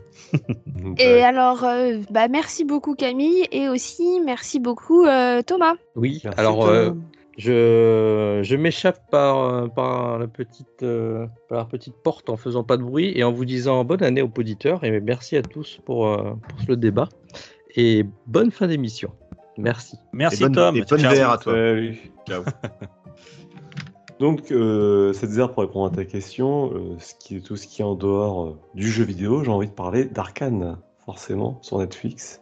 [0.99, 1.23] Et ouais.
[1.23, 5.75] alors, euh, bah, merci beaucoup Camille et aussi merci beaucoup euh, Thomas.
[5.97, 6.73] Oui, Merci, alors Thomas.
[6.73, 6.93] euh,
[7.39, 12.65] je, je m'échappe par, euh, par, la petite, euh, par la petite porte en faisant
[12.65, 15.79] pas de bruit et en vous disant bonne année aux auditeurs et merci à tous
[15.85, 17.09] pour, euh, pour ce débat
[17.77, 19.13] et bonne fin d'émission.
[19.59, 19.97] Merci.
[20.13, 20.77] Merci Et bonne, Tom.
[20.77, 21.15] et bonne Ciao.
[21.15, 21.53] VR à toi.
[21.53, 21.99] Salut.
[22.29, 22.43] Ciao.
[24.23, 27.67] Donc, euh, cette zère pour répondre à ta question, euh, ce qui est tout ce
[27.67, 31.81] qui est en dehors euh, du jeu vidéo, j'ai envie de parler d'Arkane, forcément, sur
[31.81, 32.41] Netflix,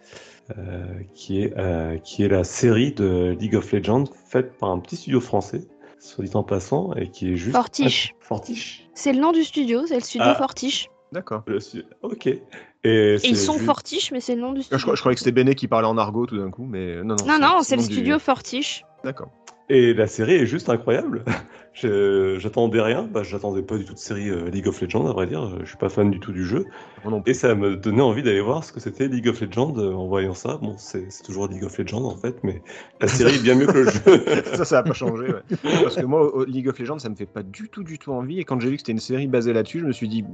[0.58, 0.84] euh,
[1.14, 4.96] qui, est, euh, qui est la série de League of Legends faite par un petit
[4.96, 5.62] studio français,
[5.98, 7.56] soit dit en passant, et qui est juste.
[7.56, 8.14] Fortiche.
[8.20, 8.86] Fortiche.
[8.92, 10.34] C'est le nom du studio, c'est le studio Ah.
[10.34, 10.90] Fortiche.
[11.12, 11.44] D'accord.
[11.60, 12.26] Suis- Ok.
[12.26, 14.82] Et, ils sont juste- Fortiche, mais c'est le nom du Je, studio.
[14.82, 17.16] crois- je croyais que c'était Benet qui parlait en argot tout d'un coup, mais non,
[17.16, 17.26] non.
[17.26, 18.84] non, non, c'est le du- studio Fortiche.
[19.02, 19.30] D'accord.
[19.70, 21.24] Et la série est juste incroyable.
[21.72, 25.26] J'attendais rien, bah, j'attendais pas du tout de série euh, League of Legends, à vrai
[25.26, 25.50] dire.
[25.60, 26.64] Je suis pas fan du tout du jeu.
[27.04, 27.30] Moi non plus.
[27.30, 30.06] Et ça me donnait envie d'aller voir ce que c'était League of Legends euh, en
[30.06, 30.58] voyant ça.
[30.60, 32.60] Bon, c'est toujours League of Legends en fait, mais
[33.00, 34.44] la série est bien mieux que le jeu.
[34.54, 35.26] ça, ça a pas changé.
[35.32, 35.56] ouais.
[35.82, 38.40] Parce que moi, League of Legends, ça me fait pas du tout, du tout envie.
[38.40, 40.24] Et quand j'ai vu que c'était une série basée là-dessus, je me suis dit,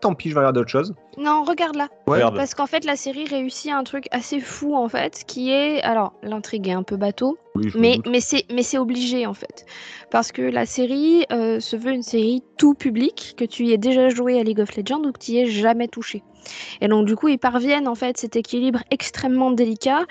[0.00, 0.94] tant pis, je vais regarder autre chose.
[1.18, 1.88] Non, regarde là.
[2.06, 2.16] Ouais.
[2.16, 2.36] Regarde.
[2.36, 5.82] Parce qu'en fait, la série réussit un truc assez fou en fait, qui est.
[5.82, 8.08] Alors, l'intrigue est un peu bateau, Oui, mais, doute.
[8.10, 9.64] mais c'est mais c'est obligé en fait.
[10.10, 13.78] Parce que la série euh, se veut une série tout public, que tu y aies
[13.78, 16.22] déjà joué à League of Legends ou que tu y aies jamais touché.
[16.80, 20.04] Et donc, du coup, ils parviennent en fait cet équilibre extrêmement délicat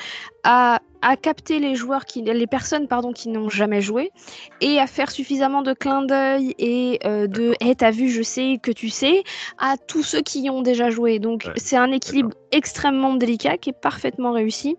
[0.43, 4.11] à, à capter les joueurs, qui, les personnes pardon, qui n'ont jamais joué
[4.59, 8.59] et à faire suffisamment de clins d'œil et euh, de hey, t'as vu, je sais
[8.61, 9.23] que tu sais
[9.59, 11.19] à tous ceux qui y ont déjà joué.
[11.19, 14.75] Donc, Ouais, c'est un équilibre extrêmement délicat qui est parfaitement réussi.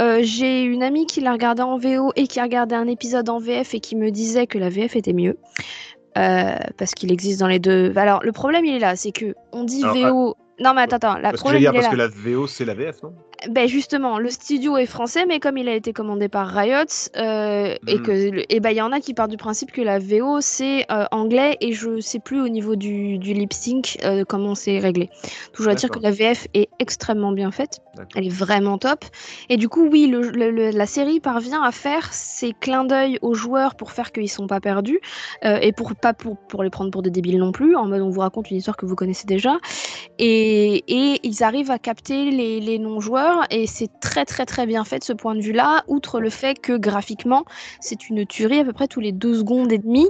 [0.00, 3.28] Euh, J'ai une amie qui l'a regardé en VO et qui a regardé un épisode
[3.28, 5.36] en VF et qui me disait que la VF était mieux.
[6.16, 7.92] Euh, parce qu'il existe dans les deux.
[7.96, 10.36] Alors, le problème, il est là, c'est que on dit Alors, VO.
[10.60, 11.18] Non, mais attends, attends.
[11.18, 11.90] La Parce que dire, parce là.
[11.92, 13.12] que la VO, c'est la VF, non?
[13.48, 16.82] Ben justement, le studio est français, mais comme il a été commandé par Riot,
[17.16, 18.02] euh, et Mm.
[18.02, 20.84] que et ben il y en a qui partent du principe que la VO c'est
[20.90, 24.80] euh, anglais et je sais plus au niveau du, du lip sync euh, comment c'est
[24.80, 25.08] réglé.
[25.52, 27.78] Toujours à dire que la VF est extrêmement bien faite,
[28.16, 29.04] elle est vraiment top.
[29.48, 33.18] Et du coup, oui, le- le- le- la série parvient à faire ces clins d'œil
[33.22, 34.98] aux joueurs pour faire qu'ils sont pas perdus
[35.44, 37.76] et pour pas pour, pour les prendre pour des débiles non plus.
[37.76, 39.58] En mode on vous raconte une histoire que vous connaissez déjà
[40.18, 44.84] et, et ils arrivent à capter les, les non-joueurs et c'est très très très bien
[44.84, 47.44] fait de ce point de vue-là, outre le fait que graphiquement
[47.80, 50.08] c'est une tuerie à peu près tous les deux secondes et demie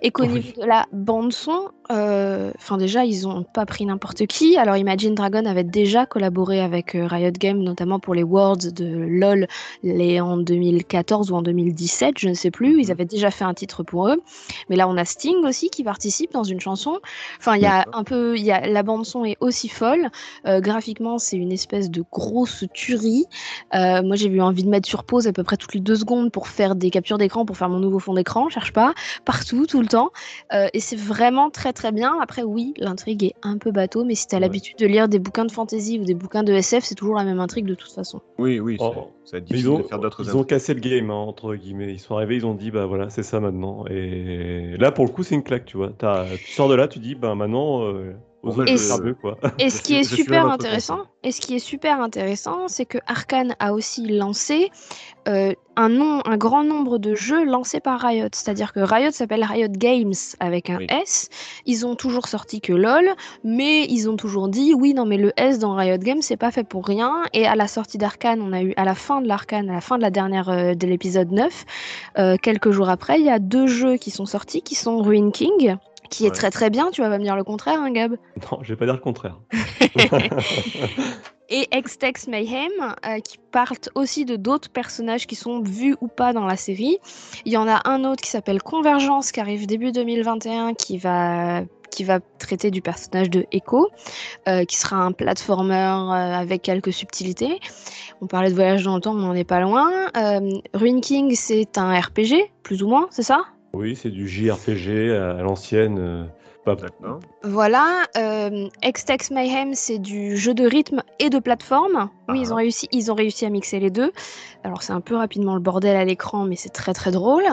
[0.00, 0.28] et qu'au Oui.
[0.28, 4.56] niveau de la bande son, euh, enfin déjà ils ont pas pris n'importe qui.
[4.56, 8.86] Alors Imagine Dragon avait déjà collaboré avec euh, Riot Games notamment pour les Worlds de
[8.86, 9.46] LoL
[9.82, 12.80] les en 2014 ou en 2017, je ne sais plus.
[12.80, 12.90] Ils Mhm.
[12.92, 14.22] avaient déjà fait un titre pour eux,
[14.70, 17.00] mais là on a Sting aussi qui participe dans une chanson.
[17.38, 20.08] Enfin il y a un peu, y a la bande son est aussi folle.
[20.46, 23.26] Euh, graphiquement, c'est une espèce de grosse tuerie.
[23.74, 25.96] Euh, moi, j'ai eu envie de mettre sur pause à peu près toutes les deux
[25.96, 28.48] secondes pour faire des captures d'écran, pour faire mon nouveau fond d'écran.
[28.48, 28.94] Cherche pas,
[29.24, 30.10] partout, tout le temps.
[30.72, 32.14] Et c'est vraiment très très bien.
[32.20, 34.40] Après, oui, l'intrigue est un peu bateau, mais si t'as Ouais.
[34.40, 37.24] l'habitude de lire des bouquins de fantasy ou des bouquins de SF, c'est toujours la
[37.24, 38.20] même intrigue de toute façon.
[38.38, 38.92] Oui, oui, Oh.
[39.24, 41.10] ça va être Mais difficile ils ont, de faire d'autres ils ont cassé le game,
[41.10, 41.92] hein, entre guillemets.
[41.92, 43.84] Ils sont arrivés, ils ont dit, bah voilà, c'est ça maintenant.
[43.90, 45.90] Et là, pour le coup, c'est une claque, tu vois.
[45.96, 48.14] T'as- tu sors de là, tu dis, bah maintenant, euh,
[48.66, 49.38] Et quoi.
[49.58, 53.72] Ce qui est super intéressant, et ce qui est super intéressant, c'est que Arkane a
[53.72, 54.70] aussi lancé
[55.26, 58.28] euh, un, nom, un grand nombre de jeux lancés par Riot.
[58.32, 60.86] C'est-à-dire que Riot s'appelle Riot Games avec un Oui.
[60.90, 61.30] S.
[61.64, 63.08] Ils ont toujours sorti que LOL,
[63.42, 66.50] mais ils ont toujours dit oui, non, mais le S dans Riot Games, c'est pas
[66.50, 67.22] fait pour rien.
[67.32, 69.80] Et à la sortie d'Arkane, on a eu à la fin de l'Arkane, à la
[69.80, 71.64] fin de la dernière euh, de l'épisode 9,
[72.18, 75.30] euh, quelques jours après, il y a deux jeux qui sont sortis qui sont Ruin
[75.30, 75.76] King.
[76.10, 76.34] Qui est Ouais.
[76.34, 78.16] très très bien, tu vas pas me dire le contraire, hein, Gab?
[78.52, 79.38] Non, je vais pas dire le contraire.
[81.48, 82.70] et Extex Mayhem,
[83.06, 86.98] euh, qui parlent aussi de d'autres personnages qui sont vus ou pas dans la série.
[87.44, 91.62] Il y en a un autre qui s'appelle Convergence, qui arrive début 2021, qui va
[91.90, 93.88] qui va traiter du personnage de Echo,
[94.48, 97.60] euh, qui sera un platformer euh, avec quelques subtilités.
[98.20, 99.92] On parlait de voyage dans le temps, on n'en est pas loin.
[100.74, 103.44] Ruin King, c'est un RPG, plus ou moins, c'est ça?
[103.74, 105.98] Oui, c'est du JRPG à l'ancienne.
[105.98, 106.24] euh,
[106.64, 106.76] pas-.
[107.42, 112.08] Voilà, euh, Extex Mayhem, c'est du jeu de rythme et de plateforme.
[112.28, 112.52] Oui, ils Ah.
[112.52, 114.12] ont réussi, ils ont réussi à mixer les deux.
[114.62, 117.44] Alors c'est un peu rapidement le bordel à l'écran, mais c'est très très drôle.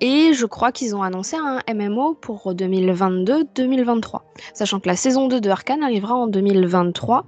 [0.00, 4.20] Et je crois qu'ils ont annoncé un MMO pour 2022-2023,
[4.54, 7.24] sachant que la saison 2 de Arkane arrivera en 2023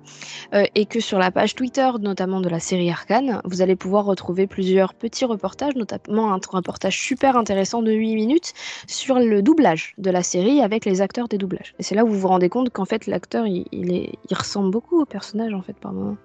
[0.55, 4.05] euh, et que sur la page Twitter, notamment de la série Arkane, vous allez pouvoir
[4.05, 8.53] retrouver plusieurs petits reportages, notamment un reportage super intéressant de 8 minutes
[8.87, 11.75] sur le doublage de la série avec les acteurs des doublages.
[11.81, 14.37] Et c'est là où vous vous rendez compte qu'en fait l'acteur il, il est, il
[14.37, 16.19] ressemble beaucoup au personnage en fait par moment.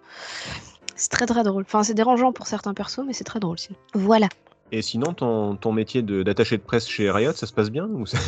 [0.99, 1.63] C'est très très drôle.
[1.65, 3.77] Enfin c'est dérangeant pour certains persos mais c'est très drôle sinon.
[3.93, 4.27] Voilà.
[4.71, 7.85] Et sinon, ton, ton métier de- d'attaché de, presse chez Riot, ça se passe bien
[7.85, 8.19] ou ça-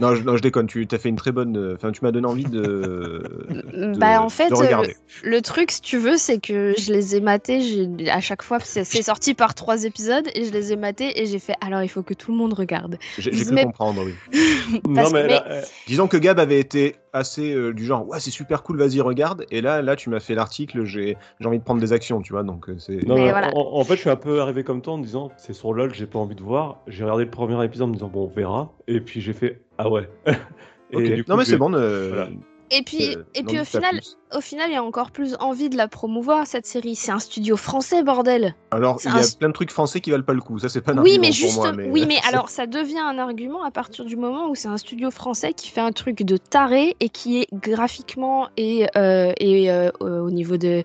[0.00, 0.66] non, je, non, je déconne.
[0.66, 1.56] Tu as fait une très bonne.
[1.56, 2.60] euh, Enfin, tu m'as donné envie de.
[3.72, 4.96] de- bah en fait de euh, regarder.
[5.22, 8.42] le, le truc si tu veux c'est que je les ai matés j'ai- à chaque
[8.42, 11.82] fois c'est sorti par trois épisodes et je les ai matés et j'ai fait alors
[11.82, 12.98] il faut que tout le monde regarde.
[13.18, 14.14] J'ai cru mais- comprendre, oui.
[14.88, 18.06] Non, Parce mais, que- là, euh, Disons que Gab avait été assez euh, du genre,
[18.08, 19.44] ouais, c'est super cool, vas-y, regarde.
[19.50, 22.32] Et là, là, tu m'as fait l'article, j'ai j'ai envie de prendre des actions, tu
[22.32, 22.44] vois.
[22.44, 23.04] Donc, c'est.
[23.06, 23.50] non, Mais mais voilà.
[23.56, 25.72] en, en fait, je suis un peu arrivé comme toi en me disant, c'est sur
[25.72, 26.78] LoL, j'ai pas envie de voir.
[26.86, 28.72] J'ai regardé le premier épisode en me disant, bon, on verra.
[28.86, 30.08] Et puis j'ai fait, ah ouais.
[30.92, 31.02] Et Ok.
[31.14, 31.72] du coup, non, mais c'est bon.
[31.74, 32.28] euh, Voilà.
[32.72, 34.16] Et puis, euh, et puis au final, plus.
[34.36, 36.94] au final, il y a encore plus envie de la promouvoir cette série.
[36.94, 38.54] C'est un studio français, bordel.
[38.70, 40.56] Alors, il y a un- plein de trucs français qui valent pas le coup.
[40.60, 42.66] Ça, c'est pas un Oui, argument mais pour juste, moi, mais- oui, mais alors ça
[42.68, 45.90] devient un argument à partir du moment où c'est un studio français qui fait un
[45.90, 50.84] truc de taré et qui est graphiquement et, euh, et euh, au niveau de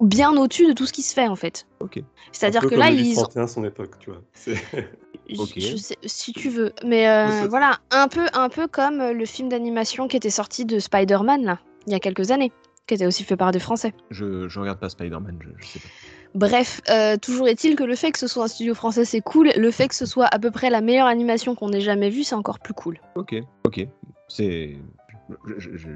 [0.00, 1.66] bien au-dessus de tout ce qui se fait en fait.
[1.80, 2.02] Ok.
[2.32, 4.20] C'est-à-dire que là ils ont 31 son époque, tu vois.
[5.28, 6.72] Je- sais- si tu veux.
[6.84, 10.64] Mais euh, voilà, un peu, un peu comme euh, le film d'animation qui était sorti
[10.64, 12.52] de Spider-Man, là, il y a quelques années,
[12.86, 13.92] qui était aussi fait par des Français.
[14.10, 15.88] Je, je regarde pas Spider-Man, je, je sais pas.
[16.34, 19.50] Bref, euh, toujours est-il que le fait que ce soit un studio français, c'est cool.
[19.56, 22.22] Le fait que ce soit à peu près la meilleure animation qu'on ait jamais vue,
[22.22, 23.00] c'est encore plus cool.
[23.14, 23.34] Ok,
[23.64, 23.86] ok.
[24.28, 24.76] C'est.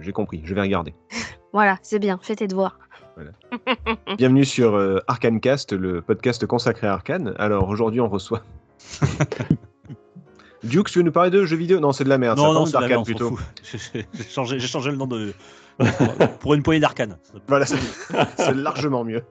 [0.01, 0.95] J'ai compris, je vais regarder.
[1.55, 2.79] Voilà, c'est bien, fais tes devoirs.
[4.17, 7.35] Bienvenue sur euh, Arcane Cast, le podcast consacré à Arcane.
[7.39, 8.43] Alors aujourd'hui, on reçoit.
[10.65, 11.81] Duke, tu veux nous parler de jeux vidéo?
[11.81, 12.39] Non, c'est de la merde.
[12.39, 13.37] Non, ça non, c'est plutôt.
[13.65, 15.35] J'ai changé, le nom de.
[16.41, 17.19] pour une poignée d'arcane.
[17.49, 17.79] Voilà, c'est
[18.37, 19.25] c'est largement mieux.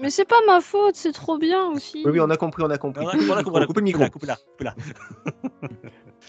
[0.00, 2.02] Mais c'est pas ma faute, c'est trop bien aussi.
[2.04, 3.04] Oui, oui, on a compris, on a compris.
[3.04, 4.04] Voilà, Coupez le voilà, micro,
[4.60, 4.70] le.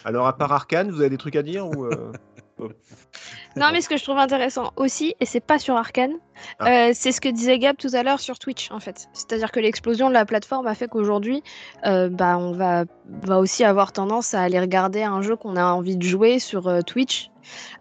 [0.05, 2.11] Alors, à part Arcane, vous avez des trucs à dire ou euh,
[3.57, 6.13] Non, mais ce que je trouve intéressant aussi, et c'est pas sur Arkane,
[6.59, 6.89] Ah.
[6.89, 9.07] euh, c'est ce que disait Gab tout à l'heure sur Twitch, en fait.
[9.13, 11.41] C'est-à-dire que l'explosion de la plateforme a fait qu'aujourd'hui,
[11.85, 12.85] euh, bah, on va,
[13.23, 16.67] va aussi avoir tendance à aller regarder un jeu qu'on a envie de jouer sur
[16.67, 17.31] euh, Twitch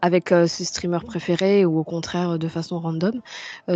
[0.01, 3.20] avec ses streamers préférés ou au contraire de façon random,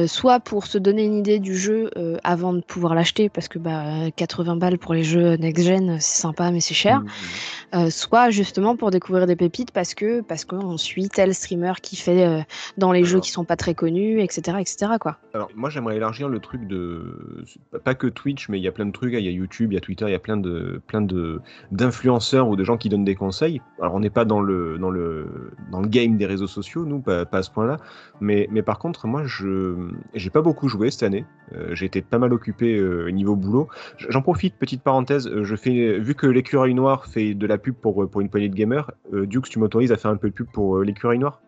[0.06, 1.90] soit pour se donner une idée du jeu
[2.22, 6.52] avant de pouvoir l'acheter parce que bah, 80 balles pour les jeux next-gen c'est sympa
[6.52, 7.06] mais c'est cher, hmm,
[7.74, 11.89] euh, soit justement pour découvrir des pépites parce que parce qu'on suit tel streamer qui
[11.96, 12.40] fait euh,
[12.78, 14.58] dans les jeux qui sont pas très connus, etc.
[14.60, 14.92] etc.
[15.00, 15.18] quoi.
[15.34, 17.44] Alors, moi, j'aimerais élargir le truc de.
[17.84, 19.14] Pas que Twitch, mais il y a plein de trucs.
[19.14, 19.18] hein.
[19.18, 21.40] Il y a YouTube, il y a Twitter, il y a plein de plein de
[21.70, 23.60] d'influenceurs ou de gens qui donnent des conseils.
[23.80, 27.00] Alors, on n'est pas dans le dans le dans le game des réseaux sociaux, nous,
[27.00, 27.78] pas, pas à ce point-là.
[28.20, 29.74] Mais mais par contre, moi, je
[30.14, 31.24] j'ai pas beaucoup joué cette année.
[31.54, 33.68] Euh, j'ai été pas mal occupé euh, niveau boulot.
[34.08, 35.28] J'en profite, petite parenthèse.
[35.42, 38.54] Je fais vu que l'écureuil noir fait de la pub pour pour une poignée de
[38.54, 38.90] gamers.
[39.12, 41.40] Euh, Dukes, tu m'autorises à faire un peu de pub pour l'écureuil noir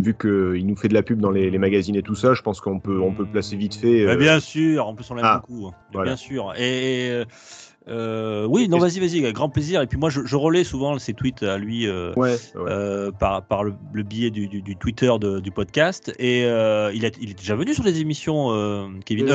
[0.00, 2.42] vu qu'il nous fait de la pub dans les, les magazines et tout ça, je
[2.42, 4.04] pense qu'on peut, on peut placer vite fait.
[4.06, 5.66] Bah, euh, bien sûr, en plus on l'aime ah, beaucoup.
[5.68, 5.74] hein.
[5.92, 6.10] voilà.
[6.10, 6.52] Bien sûr.
[6.56, 7.22] Et, et,
[7.88, 9.80] euh, oui, non, vas-y, vas-y, grand plaisir.
[9.82, 11.86] Et puis moi, je, je relais souvent ses tweets à lui.
[11.88, 12.60] euh, Ouais, ouais.
[12.68, 16.12] euh, par, par le, le biais du, du- du Twitter de- du podcast.
[16.18, 19.28] Et euh, il, est, il est déjà venu sur les émissions, euh, Kevin.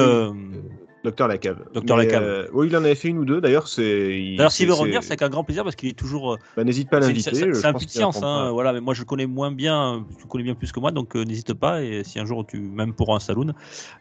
[1.06, 1.58] Docteur Lacave.
[1.74, 2.24] Docteur Lacave.
[2.24, 3.40] euh, oui, il en avait fait une ou deux.
[3.40, 4.20] D'ailleurs, c'est.
[4.20, 6.34] il- D'ailleurs, s'il veut revenir, c'est avec un grand plaisir parce qu'il est toujours.
[6.34, 7.34] euh, Bah, N'hésite pas à l'inviter.
[7.34, 8.74] c'est- un puits de science, hein, voilà.
[8.74, 10.06] Mais moi, je connais moins bien.
[10.20, 11.82] Tu connais bien plus que moi, donc euh, n'hésite pas.
[11.82, 13.54] Et si un jour tu, même pour un saloon,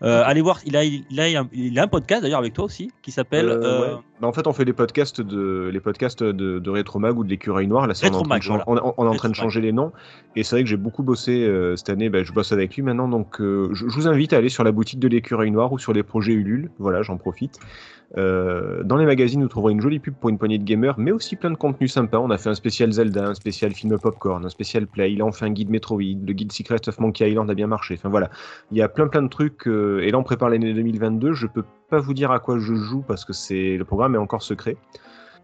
[0.02, 0.58] euh, allez voir.
[0.66, 3.46] Il a, il a, un, il a un podcast d'ailleurs avec toi aussi qui s'appelle.
[3.48, 3.90] Ouais.
[4.20, 7.28] Bah, en fait, on fait les podcasts de les podcasts de, de Rétromag ou de
[7.28, 7.86] l'écureuil noir.
[7.86, 9.34] Là, on, est en train de Rétromag, chan- on, est- on est en train de
[9.34, 9.92] changer les noms.
[10.36, 12.08] Et c'est vrai que j'ai beaucoup bossé cette année.
[12.08, 14.72] Bah, je bosse avec lui maintenant, donc je, je vous invite à aller sur la
[14.72, 16.70] boutique de l'écureuil noir ou sur les projets Ulule.
[16.78, 17.58] Voilà, j'en profite.
[18.16, 21.10] Euh, dans les magazines, vous trouverez une jolie pub pour une poignée de gamers, mais
[21.10, 22.18] aussi plein de contenu sympa.
[22.18, 25.16] On a fait un spécial Zelda, un spécial film popcorn, un spécial Play.
[25.16, 25.98] Là, on fait un guide Metroid.
[25.98, 27.94] Le guide Secret of Monkey Island a bien marché.
[27.98, 28.30] Enfin voilà,
[28.70, 29.66] il y a plein plein de trucs.
[29.66, 31.32] euh, et là, on prépare l'année 2022.
[31.32, 34.18] Je peux pas vous dire à quoi je joue parce que c'est le programme est
[34.18, 34.76] encore secret.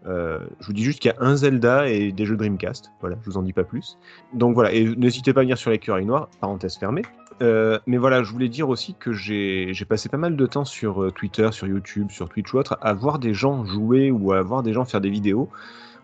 [0.07, 2.91] Euh, je vous dis juste qu'il y a un Zelda et des jeux Dreamcast.
[3.01, 3.97] Voilà, je vous en dis pas plus.
[4.33, 7.03] Donc voilà, et n'hésitez pas à venir sur l'écureuil noir, parenthèse fermée.
[7.41, 11.03] Euh, mais voilà, je voulais dire aussi que j'ai passé pas mal de temps sur
[11.03, 14.41] euh, Twitter, sur YouTube, sur Twitch ou autre, à voir des gens jouer ou à
[14.41, 15.49] voir des gens faire des vidéos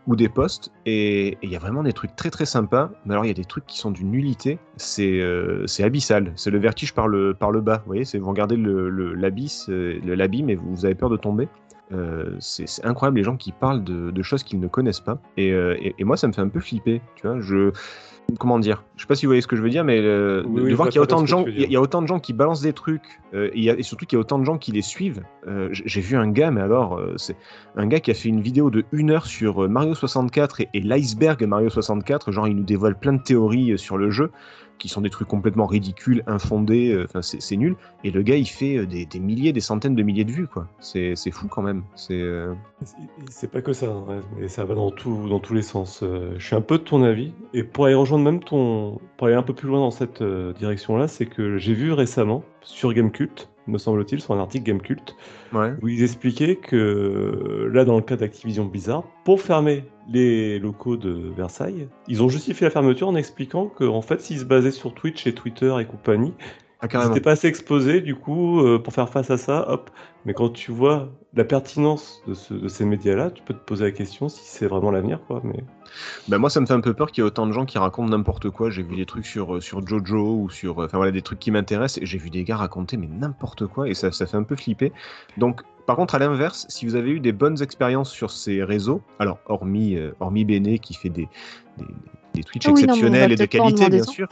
[0.07, 0.71] ou des posts.
[0.85, 2.89] Et il y a vraiment des trucs très très sympas.
[3.05, 4.57] Mais alors, il y a des trucs qui sont d'une nullité.
[4.77, 6.31] C'est euh, abyssal.
[6.35, 7.79] C'est le vertige par le, par le bas.
[7.79, 11.49] Vous voyez, vous regardez l'abysse, l'abîme et vous, avez peur de tomber.
[12.39, 15.19] C'est incroyable les gens qui parlent de, choses qu'ils ne connaissent pas.
[15.35, 15.53] Et-
[15.97, 17.01] et moi, ça me fait un peu flipper.
[17.15, 17.73] Tu vois, je
[18.39, 20.43] comment dire Je sais pas si vous voyez ce que je veux dire, mais euh,
[20.45, 21.81] Oui, de, oui, de je voir qu'il y a autant de gens, il y a-
[21.81, 24.17] autant de gens qui balancent des trucs, euh, et, il y a- et surtout qu'il
[24.17, 25.23] y a autant de gens qui les suivent.
[25.47, 27.35] Euh, J'ai vu un gars, mais alors c'est
[27.75, 30.81] un gars qui a fait une vidéo de une heure sur Mario 64 et, et
[30.81, 32.31] l'iceberg Mario 64.
[32.31, 34.31] Genre, il nous dévoile plein de théories sur le jeu
[34.77, 36.91] qui sont des trucs complètement ridicules, infondés.
[36.91, 37.75] euh, Enfin, c'est nul.
[38.03, 40.67] Et le gars, il fait euh, des, milliers, des centaines de milliers de vues, quoi.
[40.79, 41.83] C'est fou quand même.
[41.95, 42.53] C'est euh,
[43.51, 46.01] pas que ça, hein, mais ça va dans, tout, dans tous les sens.
[46.03, 48.99] Euh, je suis un peu de ton avis, et pour aller rejoindre même ton.
[49.17, 52.93] pour aller un peu plus loin dans cette direction-là, c'est que j'ai vu récemment sur
[52.93, 55.15] Gamecult, me semble-t-il, sur un article Gamecult,
[55.53, 55.73] ouais.
[55.81, 61.31] où ils expliquaient que là, dans le cas d'Activision Blizzard, pour fermer les locaux de
[61.35, 65.27] Versailles, ils ont justifié la fermeture en expliquant qu'en fait, s'ils se basaient sur Twitch
[65.27, 66.33] et Twitter et compagnie,
[66.79, 69.89] Ah, n'étaient pas assez exposés, du coup, euh, pour faire face à ça, hop.
[70.25, 73.85] Mais quand tu vois la pertinence de, ce- de ces médias-là, tu peux te poser
[73.85, 75.41] la question si c'est vraiment l'avenir, quoi.
[75.43, 75.63] Mais
[76.27, 77.77] Bah moi ça me fait un peu peur qu'il y ait autant de gens qui
[77.77, 78.69] racontent n'importe quoi.
[78.69, 80.81] J'ai vu des trucs sur, euh, sur Jojo ou sur...
[80.81, 83.65] euh, Enfin voilà, des trucs qui m'intéressent et j'ai vu des gars raconter mais n'importe
[83.67, 84.91] quoi et ça, ça fait un peu flipper.
[85.37, 89.01] Donc par contre à l'inverse, si vous avez eu des bonnes expériences sur ces réseaux,
[89.19, 91.29] alors hormis, euh, hormis Béné qui fait des,
[91.77, 91.85] des,
[92.33, 94.27] des Twitch Ah non, exceptionnels et de qualité bien sûr,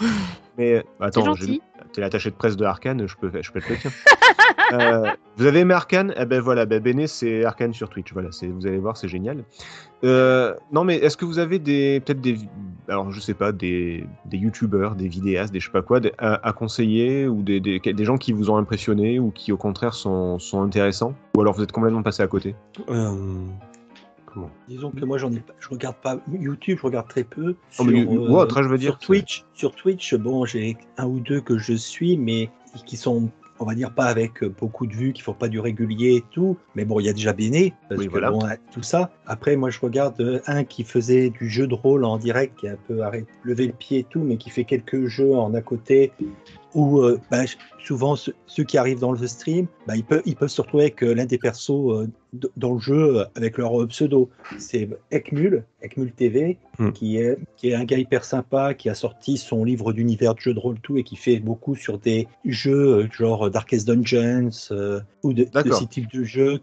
[0.58, 1.62] mais attends, j'ai-.
[1.96, 3.92] T'es l'attaché de presse de Arkane, je peux, je peux être le tien.
[4.74, 6.14] Euh, vous avez aimé Arkane?
[6.18, 9.44] Eh ben voilà, ben Béné c'est Arkane sur Twitch, voilà, vous allez voir, c'est génial.
[10.04, 12.38] Euh, non mais est-ce que vous avez des peut-être des
[12.88, 16.54] alors je sais pas des, des youtubeurs, des vidéastes, des je sais pas quoi à
[16.54, 20.40] conseiller ou des, des, des gens qui vous ont impressionné ou qui au contraire sont,
[20.40, 21.14] sont intéressants?
[21.38, 22.56] Ou alors vous êtes complètement passé à côté?
[22.90, 23.16] Euh,
[24.68, 27.56] Disons que moi, j'en ai, pas- je regarde pas YouTube, je regarde très peu.
[27.80, 30.78] Oh, mais Sur, euh, ou autre, je veux dire, Sur Twitch, sur Twitch, bon, j'ai
[30.98, 32.50] un ou deux que je suis, mais
[32.86, 33.30] qui sont,
[33.60, 36.58] on va dire, pas avec beaucoup de vues, qui font pas du régulier et tout.
[36.76, 38.32] Mais bon, il y a déjà Béné, parce Oui, que voilà.
[38.32, 38.42] bon,
[38.72, 39.12] tout ça.
[39.26, 42.68] Après, moi, je regarde euh, un qui faisait du jeu de rôle en direct, qui
[42.68, 45.54] a un peu arrêté, levé le pied et tout, mais qui fait quelques jeux en
[45.54, 46.12] à côté.
[46.76, 50.22] Où euh, bah, je- souvent ceux, ceux qui arrivent dans le stream, bah, ils, peuvent,
[50.26, 52.08] ils peuvent se retrouver avec euh, l'un des persos euh,
[52.58, 54.30] dans le jeu avec leur pseudo.
[54.60, 56.92] C'est Ekmul, Ekmul TV, Hmm.
[56.92, 60.42] qui, est, qui est un gars hyper sympa, qui a sorti son livre d'univers de
[60.42, 65.00] jeux de rôle tout et qui fait beaucoup sur des jeux genre Darkest Dungeons euh,
[65.24, 66.60] ou de, de ces types de jeux.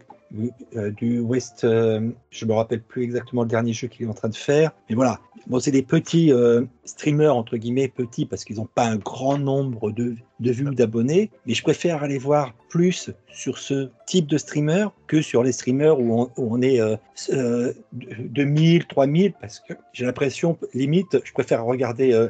[0.75, 4.13] Euh, du West, euh, je me rappelle plus exactement le dernier jeu qu'il est en
[4.13, 5.19] train de faire, mais voilà.
[5.47, 9.37] Bon, c'est des petits euh, streamers entre guillemets petits parce qu'ils n'ont pas un grand
[9.37, 14.37] nombre de, de vues d'abonnés, mais je préfère aller voir plus sur ce type de
[14.37, 16.95] streamer que sur les streamers où on, où on est euh,
[17.31, 22.29] euh, 2000, 3000 parce que j'ai l'impression limite, je préfère regarder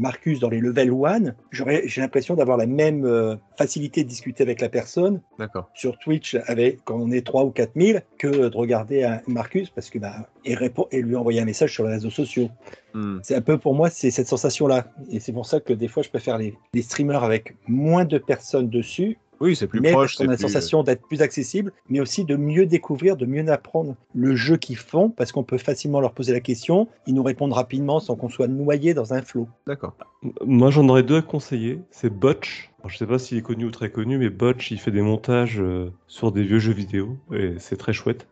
[0.00, 4.42] Marcus dans les level 1, j'aurais- j'ai l'impression d'avoir la même euh, facilité de discuter
[4.42, 5.20] avec la personne
[5.74, 9.90] sur Twitch avec, quand on est 3 ou 4000 que de regarder un Marcus parce
[9.90, 12.48] que bah, et, répond, et lui envoyer un message sur les réseaux sociaux.
[12.94, 13.18] Hmm.
[13.22, 14.86] C'est un peu pour moi, c'est cette sensation-là.
[15.10, 18.18] Et c'est pour ça que des fois, je préfère les, les streamers avec moins de
[18.18, 20.12] personnes dessus, Oui, c'est plus mais proche.
[20.12, 23.24] parce qu'on a la plus- sensation d'être plus accessible, mais aussi de mieux découvrir, de
[23.24, 27.14] mieux apprendre le jeu qu'ils font, parce qu'on peut facilement leur poser la question, ils
[27.14, 29.48] nous répondent rapidement sans qu'on soit noyé dans un flot.
[29.66, 29.94] D'accord.
[30.44, 31.80] Moi, j'en aurais deux à conseiller.
[31.90, 32.70] C'est Botch.
[32.80, 35.02] Alors, je sais pas s'il est connu ou très connu, mais Botch, il fait des
[35.02, 38.26] montages euh, sur des vieux jeux vidéo et c'est très chouette.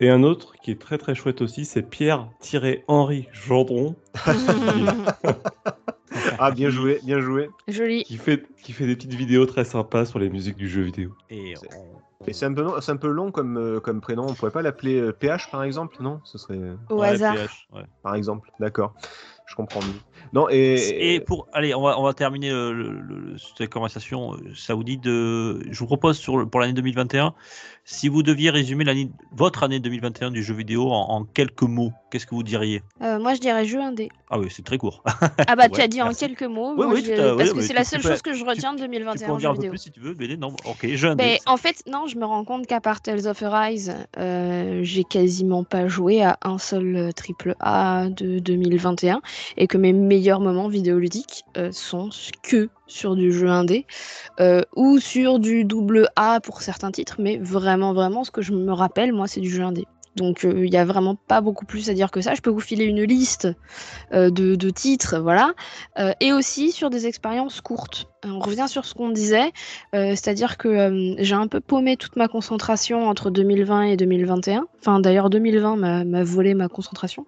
[0.00, 3.96] Et un autre qui est très très chouette aussi, c'est Pierre-Henri Gendron.
[6.38, 7.50] Ah, bien joué, bien joué.
[7.68, 8.02] Joli.
[8.04, 11.10] Qui fait, qui fait des petites vidéos très sympas sur les musiques du jeu vidéo.
[11.28, 14.00] Et C'est- on- Et c'est un peu long, c'est un peu long comme, euh, comme
[14.00, 14.26] prénom.
[14.28, 16.20] On pourrait pas l'appeler euh, PH par exemple, non?
[16.24, 17.34] Ce serait euh, Au Ouais, hasard.
[17.34, 17.84] PH, ouais.
[18.02, 18.50] par exemple.
[18.58, 18.94] D'accord.
[19.46, 19.94] Je comprends mieux.
[20.32, 24.34] Non et, Et pour, allez, on va, on va terminer euh, le- le- cette conversation.
[24.34, 27.34] euh, dit de, je vous propose sur, le- pour l'année 2021,
[27.84, 28.84] si vous deviez résumer
[29.32, 32.82] votre année 2021 du jeu vidéo en, en quelques mots, qu'est-ce que vous diriez?
[33.02, 34.08] Euh, moi, je dirais jeu indé.
[34.30, 35.02] Ah oui, c'est très court.
[35.46, 36.70] Ah bah, tu as dit en quelques mots.
[36.76, 38.44] Oui, moi, oui, je- parce oui, que c'est la tu seule peux- chose que je
[38.44, 39.70] retiens de tu 2021 peux en en dire jeu un peu vidéo.
[39.72, 41.24] plus si tu veux, mais non, ok, jeu indé.
[41.24, 45.02] Mais en fait, non, je me rends compte qu'à part Tales of Arise, euh, j'ai
[45.04, 49.20] quasiment pas joué à un seul triple A de 2021
[49.56, 52.08] et que mes meilleurs moments vidéoludiques euh, sont
[52.42, 53.86] que sur du jeu indé
[54.40, 58.52] euh, ou sur du double A pour certains titres, mais vraiment, vraiment, ce que je
[58.52, 59.86] me rappelle, moi, c'est du jeu indé.
[60.20, 62.34] Donc il n'y a vraiment pas beaucoup plus à dire que ça.
[62.34, 63.48] Je peux vous filer une liste
[64.12, 65.52] euh, de, de titres, voilà,
[65.98, 68.06] Euh, et aussi sur des expériences courtes.
[68.24, 69.50] On revient sur ce qu'on disait,
[69.94, 74.66] euh, c'est-à-dire que euh, j'ai un peu paumé toute ma concentration entre 2020 et 2021.
[74.80, 77.24] Enfin, d'ailleurs, 2020 m'a volé ma concentration.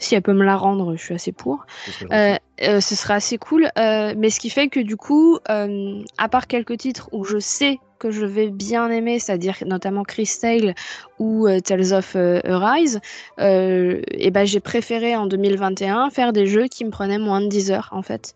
[0.00, 1.66] Si elle peut me la rendre, je suis assez pour.
[1.86, 2.34] Ce serait.
[2.34, 3.70] Euh, euh, assez cool.
[3.78, 7.38] euh, mais ce qui fait que du coup, euh, à part quelques titres où je
[7.38, 10.74] sais que je vais bien aimer, c'est-à-dire notamment Crystal
[11.18, 13.00] ou euh, Tales of euh, Arise,
[13.40, 17.46] euh, et ben j'ai préféré en 2021 faire des jeux qui me prenaient moins de
[17.48, 18.34] 10 heures en fait,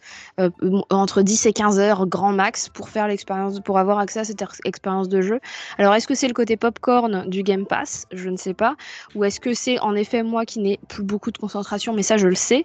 [0.88, 4.40] entre 10 et 15 heures grand max pour faire l'expérience, pour avoir accès à cette
[4.40, 5.38] ex- expérience de jeu.
[5.76, 8.06] Alors est-ce que c'est le côté popcorn du Game Pass?
[8.10, 8.74] Je ne sais pas.
[9.14, 12.16] Ou est-ce que c'est en effet moi qui n'ai plus beaucoup de concentration, mais ça
[12.16, 12.64] je le sais.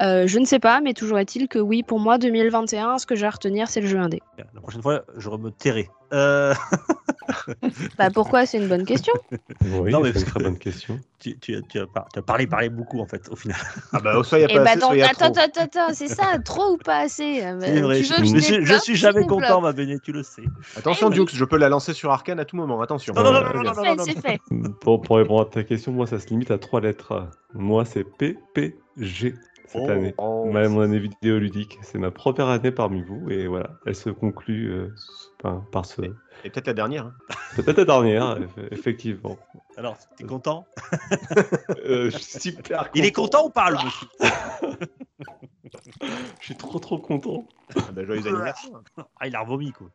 [0.00, 3.24] Je ne sais pas, mais toujours est-il que oui, pour moi 2021, ce que j'ai
[3.24, 4.20] à retenir, c'est le jeu indé.
[4.36, 5.88] La prochaine fois, je me tairai.
[6.12, 6.54] Euh,
[7.98, 8.46] Bah pourquoi?
[8.46, 9.12] C'est une bonne question.
[9.64, 10.98] Oui, Non, mais c'est une très bonne question.
[11.18, 13.56] tu, tu, as- tu as, par- tu as parlé, parlé beaucoup en fait, au final.
[13.92, 15.42] Ah bah soit il y a Et pas bah assez, soit y a attends, trop.
[15.42, 17.42] attends, attends, c'est ça, trop ou pas assez?
[17.44, 19.72] Euh, C'est vrai, Tu je, veux que je je suis, je suis jamais content, ma
[19.72, 20.44] Béné, tu le sais.
[20.76, 22.80] Attention Dukes, je peux la lancer sur Arcane à tout moment.
[22.80, 23.14] Attention.
[23.14, 24.72] Non, non, non, non, non, non, non, C'est fait, c'est fait.
[24.80, 27.28] Pour, pour répondre à ta question, moi, ça se limite à trois lettres.
[27.54, 29.34] Moi, c'est PPG
[29.66, 29.88] cette Oh.
[29.90, 30.14] année.
[30.18, 30.50] Oh.
[30.52, 31.78] Ma- mon année vidéoludique.
[31.82, 33.30] C'est ma première année parmi vous.
[33.30, 34.88] Et voilà, elle se conclut euh,
[35.42, 36.02] par, par ce.
[36.44, 37.06] Et peut-être la dernière.
[37.06, 37.14] hein.
[37.56, 39.36] Peut-être la dernière, eff- effectivement.
[39.76, 40.66] Alors, t'es content?
[41.84, 44.08] Euh, super Il est content ou pas, le monsieur?
[46.40, 47.46] Je suis trop trop content.
[47.76, 48.70] Ah bah, joyeux anniversaire.
[49.18, 49.88] Ah, il a revomi, quoi.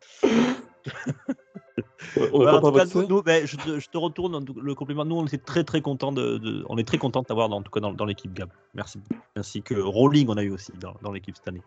[2.31, 5.05] On a en tout cas, nous, nous, ben, je, te, je te retourne le compliment.
[5.05, 7.57] Nous, on était très très contents de, de- on est très contents de t'avoir dans,
[7.57, 8.49] en tout cas dans, dans l'équipe Gab.
[8.73, 8.99] Merci.
[9.35, 11.61] Ainsi que Rolling, on a eu aussi dans, dans l'équipe cette année.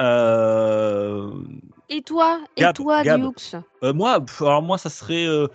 [0.00, 1.30] Euh,
[1.88, 3.30] Et toi Et Gab, toi, Gab.
[3.84, 5.46] Euh, moi, pff, alors moi, ça serait euh,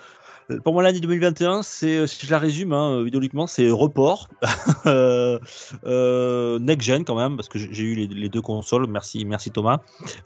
[0.64, 4.30] pour moi l'année 2021, c'est euh, si je la résume hein, vidéoludiquement, c'est report,
[4.86, 5.40] euh,
[5.86, 8.88] euh, next gen quand même parce que j'ai eu les, les deux consoles.
[8.88, 9.80] Merci, merci Thomas.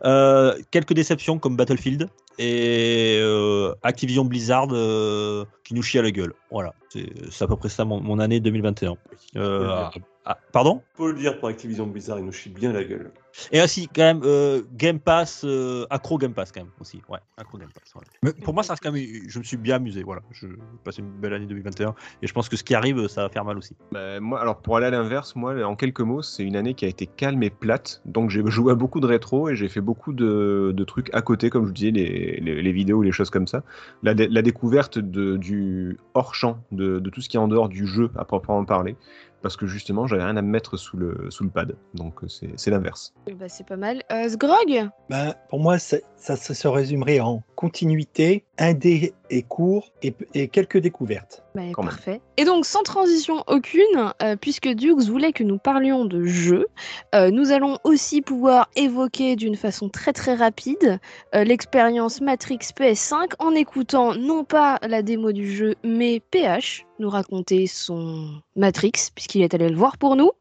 [0.03, 6.11] Euh, quelques déceptions comme Battlefield et euh, Activision Blizzard euh, qui nous chie à la
[6.11, 6.33] gueule.
[6.51, 8.95] Voilà, c'est à peu près ça mon, mon année 2021.
[9.35, 9.89] Euh,
[10.25, 10.81] ah, pardon?
[10.93, 13.11] Faut le dire pour Activision Blizzard, il nous chie bien la gueule.
[13.51, 17.01] Et aussi, quand même, euh, Game Pass, euh, accro Game Pass, quand même, aussi.
[17.09, 17.91] Ouais, accro Game Pass.
[17.93, 18.07] voilà.
[18.23, 20.03] Mais pour moi, ça reste quand même, je me suis bien amusé.
[20.03, 20.47] Voilà, je
[20.83, 23.45] passé une belle année 2021 et je pense que ce qui arrive, ça va faire
[23.45, 23.75] mal aussi.
[23.91, 26.85] Bah, moi, alors pour aller à l'inverse, moi, en quelques mots, c'est une année qui
[26.85, 28.01] a été calme et plate.
[28.05, 31.21] Donc j'ai joué à beaucoup de rétro et j'ai fait beaucoup de, de trucs à
[31.21, 33.63] côté, comme je vous disais, les, les, les vidéos, les choses comme ça.
[34.03, 37.47] La, dé- la découverte de, du hors champ, de, de tout ce qui est en
[37.47, 38.95] dehors du jeu à proprement parler.
[39.41, 41.75] Parce que justement, j'avais rien à me mettre sous le, sous le pad.
[41.93, 43.13] Donc euh, c'est l'inverse.
[43.39, 44.03] Bah, C'est pas mal.
[44.11, 50.47] Euh, Sgrog Ben, pour moi, ça, se résumerait en continuité, indé et court et, et
[50.47, 51.43] quelques découvertes.
[51.55, 51.73] Bah, même.
[51.73, 52.21] parfait.
[52.37, 56.67] Et donc, sans transition aucune, euh, puisque Dukes voulait que nous parlions de jeux,
[57.15, 60.99] euh, nous allons aussi pouvoir évoquer d'une façon très très rapide
[61.33, 67.09] euh, l'expérience Matrix PS5 en écoutant non pas la démo du jeu, mais PH nous
[67.09, 70.31] raconter son Matrix, puisqu'il est allé le voir pour nous.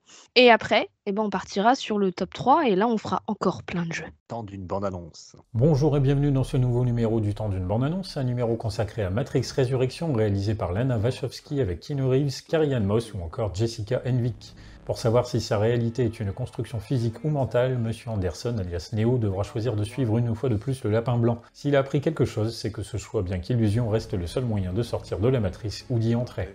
[0.40, 3.65] Et après, eh ben, on partira sur le top 3 et là, on fera encore
[3.65, 4.06] plein de jeux.
[4.28, 5.35] Temps d'une bande-annonce.
[5.52, 9.10] Bonjour et bienvenue dans ce nouveau numéro du temps d'une bande-annonce, un numéro consacré à
[9.10, 14.55] Matrix Résurrection réalisé par Lana Wachowski avec Keanu Reeves, Carrie-Anne Moss ou encore Jessica Henwick.
[14.85, 19.19] Pour savoir si sa réalité est une construction physique ou mentale, Monsieur Anderson, alias Neo,
[19.19, 21.43] devra choisir de suivre une fois de plus le lapin blanc.
[21.52, 24.73] S'il a appris quelque chose, c'est que ce choix, bien qu'illusion, reste le seul moyen
[24.73, 26.48] de sortir de la matrice ou d'y entrer.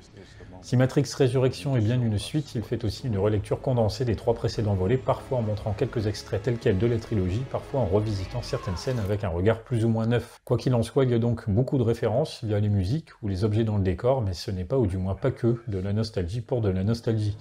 [0.64, 4.34] Si Matrix Résurrection est bien une suite, il fait aussi une relecture condensée des trois
[4.34, 8.42] précédents volets, parfois en montrant quelques extraits tels quels de la trilogie, parfois en revisitant
[8.42, 10.40] certaines scènes avec un regard plus ou moins neuf.
[10.46, 13.28] Quoi qu'il en soit, il y a donc beaucoup de références via les musiques ou
[13.28, 15.80] les objets dans le décor, mais ce n'est pas ou du moins pas que de
[15.80, 17.36] la nostalgie pour de la nostalgie.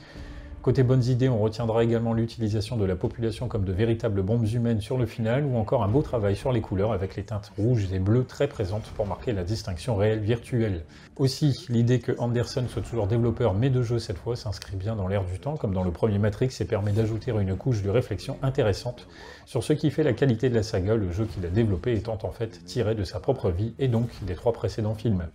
[0.62, 4.80] Côté bonnes idées, on retiendra également l'utilisation de la population comme de véritables bombes humaines
[4.80, 7.92] sur le final, ou encore un beau travail sur les couleurs avec les teintes rouges
[7.92, 10.82] et bleues très présentes pour marquer la distinction réelle virtuelle.
[11.16, 15.08] Aussi, l'idée que Anderson soit toujours développeur mais de jeu cette fois s'inscrit bien dans
[15.08, 18.38] l'air du temps, comme dans le premier Matrix, et permet d'ajouter une couche de réflexion
[18.42, 19.06] intéressante
[19.44, 22.18] sur ce qui fait la qualité de la saga, le jeu qu'il a développé étant
[22.22, 25.26] en fait tiré de sa propre vie et donc des trois précédents films.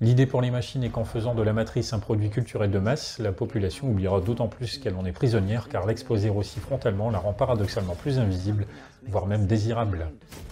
[0.00, 3.18] L'idée pour les machines est qu'en faisant de la matrice un produit culturel de masse,
[3.18, 7.34] la population oubliera d'autant plus qu'elle en est prisonnière car l'exposer aussi frontalement la rend
[7.34, 8.66] paradoxalement plus invisible,
[9.10, 10.06] voire même désirable.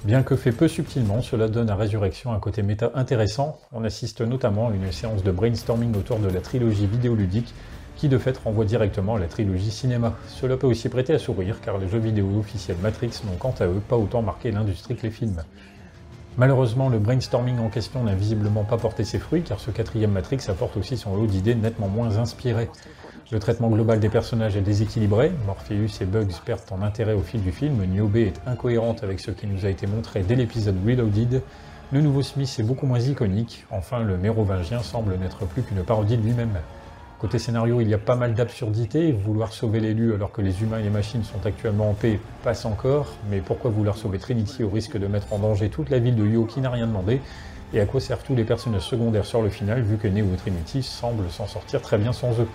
[0.04, 3.58] Bien que fait peu subtilement, cela donne à Résurrection un côté méta intéressant.
[3.72, 7.54] On assiste notamment à une séance de brainstorming autour de la trilogie vidéoludique
[7.96, 10.14] qui de fait renvoie directement à la trilogie cinéma.
[10.28, 13.66] Cela peut aussi prêter à sourire car les jeux vidéo officiels Matrix n'ont quant à
[13.66, 15.42] eux pas autant marqué l'industrie que les films.
[16.36, 20.38] Malheureusement, le brainstorming en question n'a visiblement pas porté ses fruits, car ce quatrième Matrix
[20.46, 22.68] apporte aussi son lot d'idées nettement moins inspirées.
[23.30, 27.42] Le traitement global des personnages est déséquilibré, Morpheus et Bugs perdent en intérêt au fil
[27.42, 31.42] du film, Niobe est incohérente avec ce qui nous a été montré dès l'épisode Reloaded,
[31.92, 36.16] le nouveau Smith est beaucoup moins iconique, enfin le mérovingien semble n'être plus qu'une parodie
[36.16, 36.56] de lui-même.
[37.18, 39.12] Côté scénario, il y a pas mal d'absurdités.
[39.12, 42.64] Vouloir sauver l'élu alors que les humains et les machines sont actuellement en paix passe
[42.64, 46.14] encore, mais pourquoi vouloir sauver Trinity au risque de mettre en danger toute la ville
[46.14, 47.20] de Yo qui n'a rien demandé?
[47.74, 50.36] Et à quoi servent tous les personnages secondaires sur le final vu que Neo et
[50.38, 52.48] Trinity semblent s'en sortir très bien sans eux?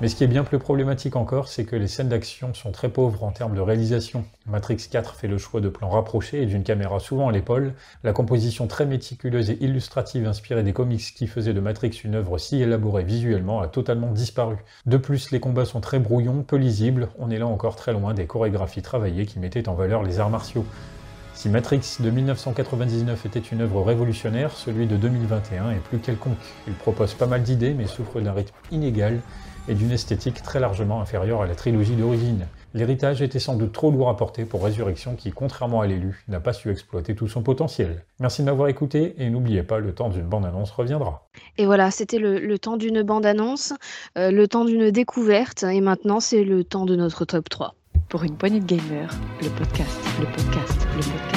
[0.00, 2.90] Mais ce qui est bien plus problématique encore, c'est que les scènes d'action sont très
[2.90, 4.24] pauvres en termes de réalisation.
[4.46, 7.72] Matrix 4 fait le choix de plans rapprochés et d'une caméra souvent à l'épaule.
[8.04, 12.36] La composition très méticuleuse et illustrative inspirée des comics qui faisaient de Matrix une œuvre
[12.36, 14.56] si élaborée visuellement a totalement disparu.
[14.84, 18.12] De plus, les combats sont très brouillons, peu lisibles, on est là encore très loin
[18.12, 20.66] des chorégraphies travaillées qui mettaient en valeur les arts martiaux.
[21.46, 26.36] Si Matrix de 1999 était une œuvre révolutionnaire, celui de 2021 est plus quelconque.
[26.66, 29.20] Il propose pas mal d'idées mais souffre d'un rythme inégal
[29.68, 32.48] et d'une esthétique très largement inférieure à la trilogie d'origine.
[32.74, 36.40] L'héritage était sans doute trop lourd à porter pour Résurrection qui, contrairement à l'élu, n'a
[36.40, 38.02] pas su exploiter tout son potentiel.
[38.18, 41.28] Merci de m'avoir écouté et n'oubliez pas, le temps d'une bande-annonce reviendra.
[41.58, 43.72] Et voilà, c'était le, temps d'une bande-annonce,
[44.18, 47.76] euh, le temps d'une découverte, et maintenant c'est le temps de notre top 3.
[48.08, 51.35] Pour une poignée de gamers, le podcast, le podcast, le podcast.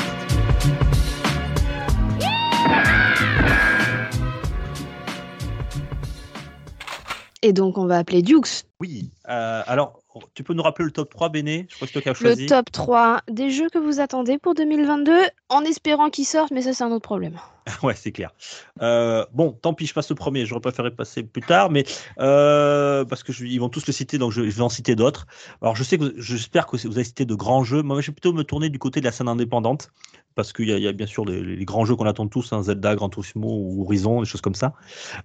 [7.41, 8.65] Et donc, on va appeler Dukes.
[8.79, 9.99] Oui, euh, alors
[10.33, 11.67] tu peux nous rappeler le top 3, Béné?
[11.69, 12.43] Je crois que c'est toi qui as choisi.
[12.43, 15.13] Le top 3 des jeux que vous attendez pour 2022,
[15.49, 17.39] en espérant qu'ils sortent, mais ça, c'est un autre problème.
[17.83, 18.31] ouais, c'est clair.
[18.81, 20.45] Euh, bon, tant pis, je passe le premier.
[20.45, 21.85] J'aurais préféré passer plus tard, mais
[22.19, 25.27] euh, parce que vont tous le citer, donc je, vais en citer d'autres.
[25.61, 27.81] Alors, je sais que j'espère que vous avez cité de grands jeux.
[27.81, 29.91] Moi, je vais plutôt me tourner du côté de la scène indépendante
[30.35, 33.09] parce qu'il y, a bien sûr les, grands jeux qu'on attend tous, hein, Zelda, Gran
[33.09, 34.73] Turismo ou Horizon, des choses comme ça.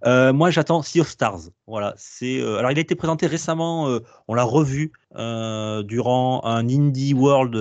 [0.07, 1.51] Euh, moi, j'attends Sea of Stars.
[1.69, 2.41] Voilà, c'est.
[2.41, 4.01] alors, il a été présenté récemment.
[4.27, 7.55] on l'a revu durant un Indie World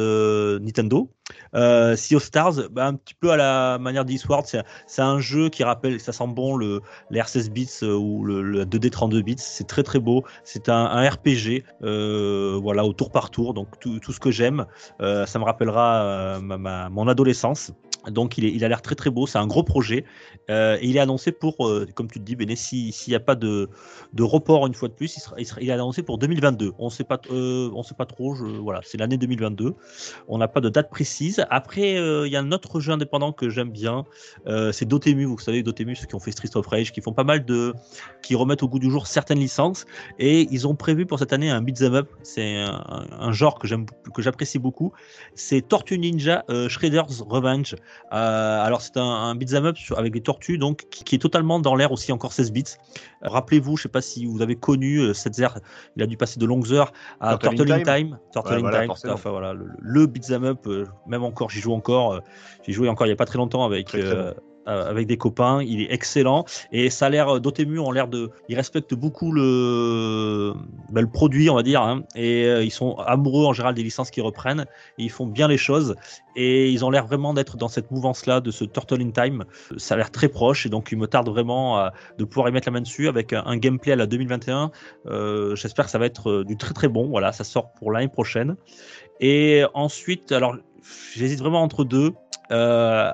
[0.61, 1.09] Nintendo.
[1.55, 5.49] Euh, sea of Stars, bah, un petit peu à la manière d'Eastward, c'est un jeu
[5.49, 6.81] qui rappelle, ça sent bon le,
[7.11, 9.35] les R16 bits euh, ou le, 2D 32 bits.
[9.38, 10.23] C'est très très beau.
[10.43, 13.53] C'est un, RPG, euh, voilà, au tour par tour.
[13.53, 14.65] Donc tout, tout ce que j'aime,
[15.01, 17.71] euh, ça me rappellera ma, mon adolescence.
[18.09, 20.05] Donc il, a l'air très très beau, c'est un gros projet
[20.49, 21.57] et il est annoncé pour,
[21.95, 23.69] comme tu te dis, Béné, s'il n'y a pas de,
[24.13, 26.73] de, report une fois de plus, il, est annoncé pour 2022.
[26.80, 29.75] On sait pas, on sait pas trop, voilà, c'est l'année 2022.
[30.27, 31.45] On n'a pas de date précise.
[31.49, 34.05] Après, euh, il y a un autre jeu indépendant que j'aime bien,
[34.47, 35.25] euh, c'est Dotemu.
[35.25, 37.73] Vous savez, Dotemu, ceux qui ont fait Street of Rage, qui font pas mal de,
[38.21, 39.85] qui remettent au goût du jour certaines licences,
[40.19, 42.09] et ils ont prévu pour cette année un beat'em up.
[42.23, 43.67] C'est un, genre que
[44.13, 44.93] que j'apprécie beaucoup.
[45.35, 47.75] C'est Tortue Ninja euh, Shredder's Revenge.
[48.11, 51.91] Alors c'est un, un beat'em up avec des tortues, donc qui, est totalement dans l'air
[51.91, 52.64] aussi encore 16 bits.
[53.22, 55.60] Rappelez-vous, je sais pas si vous avez connu cette zère,
[55.95, 58.20] il a dû passer de longues heures à Turtle in Time.
[58.32, 60.68] Turtle in Time, enfin, voilà, le, le beat'em up,
[61.07, 62.14] même encore j'y joue encore.
[62.14, 62.20] Euh,
[62.65, 63.95] j'y joué encore il n'y a pas très longtemps avec.
[63.95, 64.34] Euh,
[64.68, 66.45] euh, avec des copains, il est excellent.
[66.72, 70.53] Et ça a l'air Dotemu ont l'air de, ils respectent beaucoup le,
[70.91, 74.11] ben, le produit on va dire hein, et ils sont amoureux en général des licences
[74.11, 74.65] qu'ils reprennent,
[74.98, 75.95] ils font bien les choses.
[76.35, 79.45] Et ils ont l'air vraiment d'être dans cette mouvance là de ce Turtle in Time,
[79.77, 80.65] ça a l'air très proche.
[80.65, 83.57] Et donc il me tarde vraiment de pouvoir y mettre la main dessus avec un,
[83.57, 84.72] gameplay à la 2021.
[85.56, 88.56] J'espère que ça va être du très très bon, voilà, ça sort pour l'année prochaine.
[89.19, 90.56] Et ensuite alors
[91.15, 92.14] j'hésite vraiment entre deux.
[92.52, 93.11] Euh,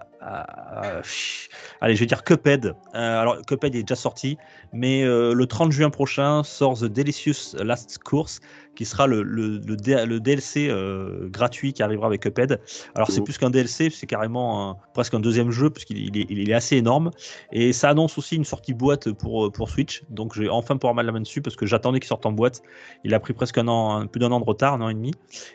[1.03, 1.49] chut.
[1.81, 2.75] allez, je vais dire Cuphead.
[2.95, 4.37] Euh, alors, Cuphead est déjà sorti,
[4.73, 8.39] mais euh, le 30 juin prochain sort The Delicious Last Course,
[8.79, 12.61] qui sera le, le, le D- le DLC euh, gratuit qui arrivera avec Cuphead.
[12.95, 13.25] Alors, c'est Oh.
[13.25, 16.53] plus qu'un DLC, c'est carrément un- presque un deuxième jeu, puisqu'il il est, il est
[16.53, 17.11] assez énorme.
[17.51, 20.03] Et ça annonce aussi une sortie boîte pour, pour Switch.
[20.09, 22.61] Donc, j'ai enfin pouvoir mettre la main dessus, parce que j'attendais qu'il sorte en boîte.
[23.03, 25.11] Il a pris presque un an, plus d'un an de retard, un an et demi.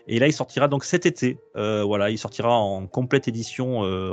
[0.07, 1.39] Et là, il sortira donc cet été.
[1.57, 4.13] Euh, voilà, il sortira en complète édition, euh,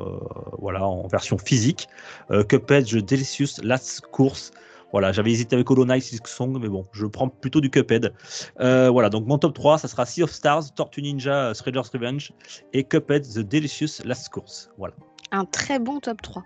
[0.58, 1.90] voilà, en version physique.
[2.32, 4.52] Euh, Cuphead, The Delicious Last Course.
[4.92, 8.14] Voilà, j'avais hésité avec Hollow Knight, Silk Song, mais bon, je prends plutôt du Cuphead.
[8.60, 11.90] Euh, voilà, donc mon top 3, ça sera Sea of Stars, Tortue Ninja, euh, Shredder's
[11.90, 12.34] Revenge
[12.74, 14.70] et Cuphead, The Delicious Last Course.
[14.78, 14.94] Voilà.
[15.34, 16.44] Un très bon top 3.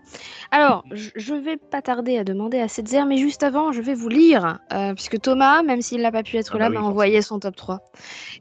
[0.52, 3.96] Alors, je je vais pas tarder à demander à Setzer, mais juste avant, je vais
[3.96, 6.82] vous lire, euh, puisque Thomas, même s'il n'a pas pu être Ah là, bah oui,
[6.82, 7.80] m'a envoyé son top 3.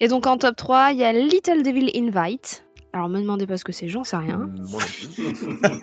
[0.00, 2.63] Et donc en top 3, il y a Little Devil Invite.
[2.94, 4.48] Alors, me demandez pas ce que c'est, j'en sais rien.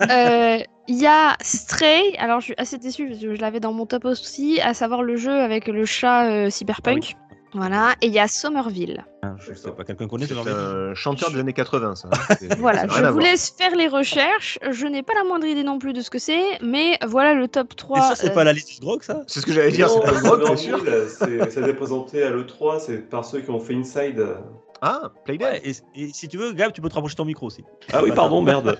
[0.09, 3.73] Euh, Il y a Stray, alors je suis assez déçue parce que je l'avais dans
[3.73, 7.15] mon top aussi, à savoir le jeu avec le chat euh, cyberpunk.
[7.53, 9.03] Voilà, et il y a Somerville.
[9.23, 10.53] Hein, Je sais pas, quelqu'un connaît C'est Somerville?
[10.53, 12.07] un chanteur des années 80, ça.
[12.13, 12.35] hein.
[12.59, 14.57] Voilà, je vous laisse faire les recherches.
[14.71, 17.49] Je n'ai pas la moindre idée non plus de ce que c'est, mais voilà le
[17.49, 17.97] top 3.
[17.97, 19.21] Et ça, c'est euh, pas la liste du grog, ça?
[19.27, 20.79] C'est ce que j'allais dire, c'est pas le drogue, c'est sûr.
[21.09, 21.27] Ça a
[21.63, 24.25] été présenté à l'E3, c'est par ceux qui ont fait Inside.
[24.81, 25.47] Ah, Playdead.
[25.47, 25.71] Ouais, et,
[26.03, 27.63] et si tu veux, Gab, tu peux te rapprocher ton micro aussi.
[27.93, 28.77] Ah oui, pardon, merde.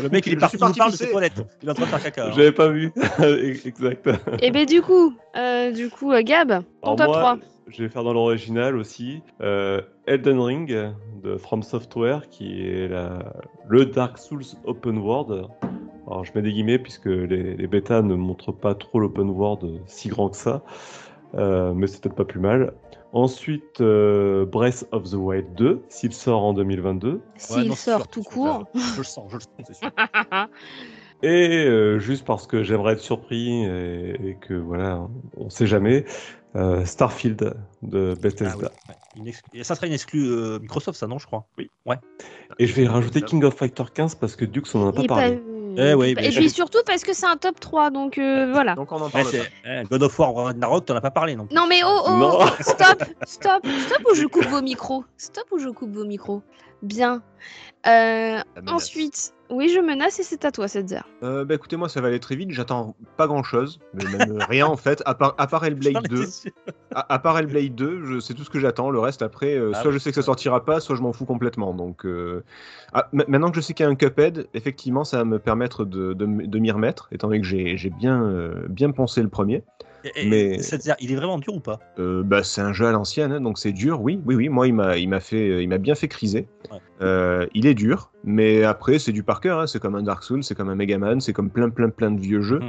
[0.00, 1.42] Le mec, il est Je parti, il parle de ses toilettes.
[1.62, 2.26] Il est en train de faire caca.
[2.28, 2.32] hein.
[2.36, 2.92] J'avais pas vu.
[3.64, 4.08] exact.
[4.40, 7.38] Et ben du coup, euh, du coup, euh, Gab, ton Alors top moi, 3.
[7.68, 9.20] Je vais faire dans l'original aussi.
[9.42, 10.92] Euh, Elden Ring
[11.22, 13.32] de From Software, qui est la-
[13.68, 15.46] le Dark Souls Open World.
[16.06, 19.80] Alors je mets des guillemets puisque les, les bêtas ne montrent pas trop l'open world
[19.86, 20.62] si grand que ça.
[21.34, 22.72] Euh, mais c'est peut-être pas plus mal.
[23.12, 27.22] Ensuite, euh, Breath of the Wild 2, s'il sort en 2022.
[27.36, 28.66] S'il Ouais, sort sûr, tout court.
[28.74, 29.90] Je le sens, je le sens, c'est sûr.
[31.22, 36.04] Et euh, juste parce que j'aimerais être surpris et, et que voilà, on sait jamais,
[36.54, 38.72] euh, Starfield de Ah Bethesda.
[39.16, 39.32] oui, ouais.
[39.52, 41.70] Et ça serait une exclue euh, Microsoft, ça, non, je crois Oui.
[41.86, 41.96] Ouais.
[42.60, 45.02] Et je vais rajouter King of Fighter 15 parce que Dux, on en a pas
[45.04, 45.36] parlé.
[45.38, 45.42] pas-
[45.76, 48.74] Eh oui, et puis surtout parce que c'est un top 3, donc euh, voilà.
[48.74, 49.26] Donc on en parle
[49.64, 52.46] eh, God of War, Ragnarok, t'en as pas parlé, non Non mais oh oh, Non.
[52.60, 55.04] stop, stop, stop ou je coupe vos micros?
[55.16, 56.42] Stop ou je coupe vos micros?
[56.82, 57.22] Bien.
[57.86, 61.00] Euh, ensuite, oui, je menace et c'est à toi, Setzer.
[61.22, 62.50] Euh, bah écoutez, moi ça va aller très vite.
[62.52, 66.08] J'attends pas grand chose, mais même rien en fait, à part, à part Hellblade étais
[66.08, 66.24] 2.
[66.26, 66.50] sûr.
[66.94, 68.90] À, à part Hellblade 2, je- c'est tout ce que j'attends.
[68.90, 69.94] Le reste après, euh, Ah soit oui.
[69.94, 71.74] je sais que ça sortira pas, soit je m'en fous complètement.
[71.74, 72.44] Donc euh,
[72.92, 75.38] ah, ma- maintenant que je sais qu'il y a un Cuphead, effectivement, ça va me
[75.38, 76.26] permettre de, de,
[76.58, 79.64] m'y remettre, étant donné que j'ai j'ai bien, euh, bien pensé le premier.
[80.16, 81.78] Et- et- Mais- c'est-à-dire, il est vraiment dur ou pas?
[81.98, 84.00] Euh, bah, c'est un jeu à l'ancienne, hein, donc c'est dur.
[84.02, 84.48] Oui, oui, oui.
[84.48, 86.48] Moi, il m'a, il m'a fait, il m'a bien fait criser.
[86.70, 86.78] Ouais.
[87.00, 89.60] Euh, il est dur, mais après, c'est du par cœur.
[89.60, 89.66] hein.
[89.66, 92.10] C'est comme un Dark Souls, c'est comme un Mega Man, c'est comme plein, plein, plein
[92.10, 92.60] de vieux jeux.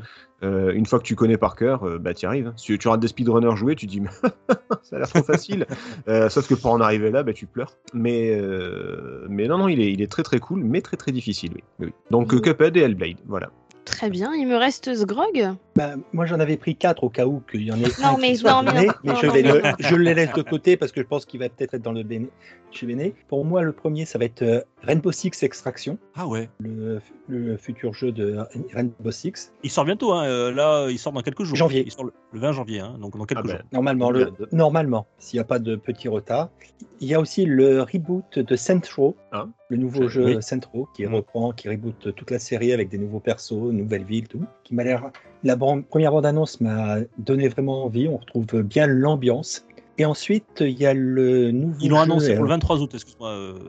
[0.44, 2.48] Euh, une fois que tu connais par cœur, euh, bah, t'y arrives.
[2.48, 2.54] hein.
[2.56, 4.02] Si tu rates des speedrunners jouer, tu te dis,
[4.84, 5.66] ça a l'air trop facile.
[6.08, 7.74] Euh, sauf que pour en arriver là, bah, tu pleures.
[7.94, 11.12] Mais, euh, mais non, non, il est, il est très, très cool, mais très, très
[11.12, 11.52] difficile.
[11.80, 11.90] Oui.
[12.10, 13.50] Donc, euh, Cuphead et Hellblade, voilà.
[13.86, 15.56] Très bien, il me reste Sgrog.
[15.80, 18.32] Bah, moi, j'en avais pris quatre au cas où qu'il y en ait un mais-
[18.32, 19.72] qui soit non, mais Béné, non, mais non, je, non, vais le, non.
[19.80, 22.04] je le laisse de côté parce que je pense qu'il va peut-être être dans le
[22.04, 22.28] Béné,
[22.72, 23.14] chez Béné.
[23.30, 26.50] Pour moi, le premier, ça va être euh, Rainbow Six Extraction, Ah ouais.
[26.60, 27.00] le,
[27.30, 28.40] le futur jeu de
[28.74, 29.54] Rainbow Six.
[29.64, 30.26] Il sort bientôt, hein.
[30.26, 31.56] euh, là, il sort dans quelques jours.
[31.56, 31.84] Janvier.
[31.86, 33.66] Il sort le, le 20 janvier, hein, donc dans quelques Ah ben, jours.
[33.72, 36.50] Normalement, le, normalement s'il n'y a pas de petit retard.
[37.00, 39.48] Il y a aussi le reboot de Centro, Ah.
[39.70, 40.38] le nouveau Je- jeu oui.
[40.44, 41.16] Centro, qui Mhm.
[41.16, 44.44] reprend, qui reboot toute la série avec des nouveaux persos, nouvelles villes, tout.
[44.70, 45.10] Qui m'a l'air.
[45.44, 48.08] La première bande-annonce m'a donné vraiment envie.
[48.08, 49.66] On retrouve bien l'ambiance.
[49.98, 51.76] Et ensuite, il y a le nouveau.
[51.82, 53.60] Ils l'ont annoncé pour euh, le 23 août, excuse-moi, euh,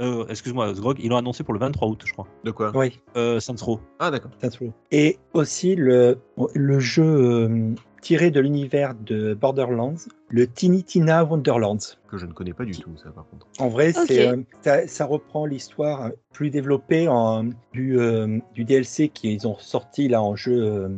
[0.00, 2.28] euh, excuse-moi, Sgrog, ils l'ont annoncé pour le 23 août, je crois.
[2.44, 2.70] De quoi?
[2.76, 3.80] Oui, Euh, Saints Row.
[3.98, 4.30] Ah, d'accord.
[4.40, 4.72] Centro.
[4.92, 6.18] Et aussi le,
[6.54, 7.74] le jeu euh,
[8.04, 9.96] tiré de l'univers de Borderlands,
[10.28, 11.78] le Tiny Tina Wonderlands.
[12.06, 13.46] Que je ne connais pas du tout, ça, par contre.
[13.58, 19.08] En vrai, c'est, euh, ça, ça reprend l'histoire plus développée en, du, euh, du DLC
[19.08, 20.88] qu'ils ont sorti là en jeu euh,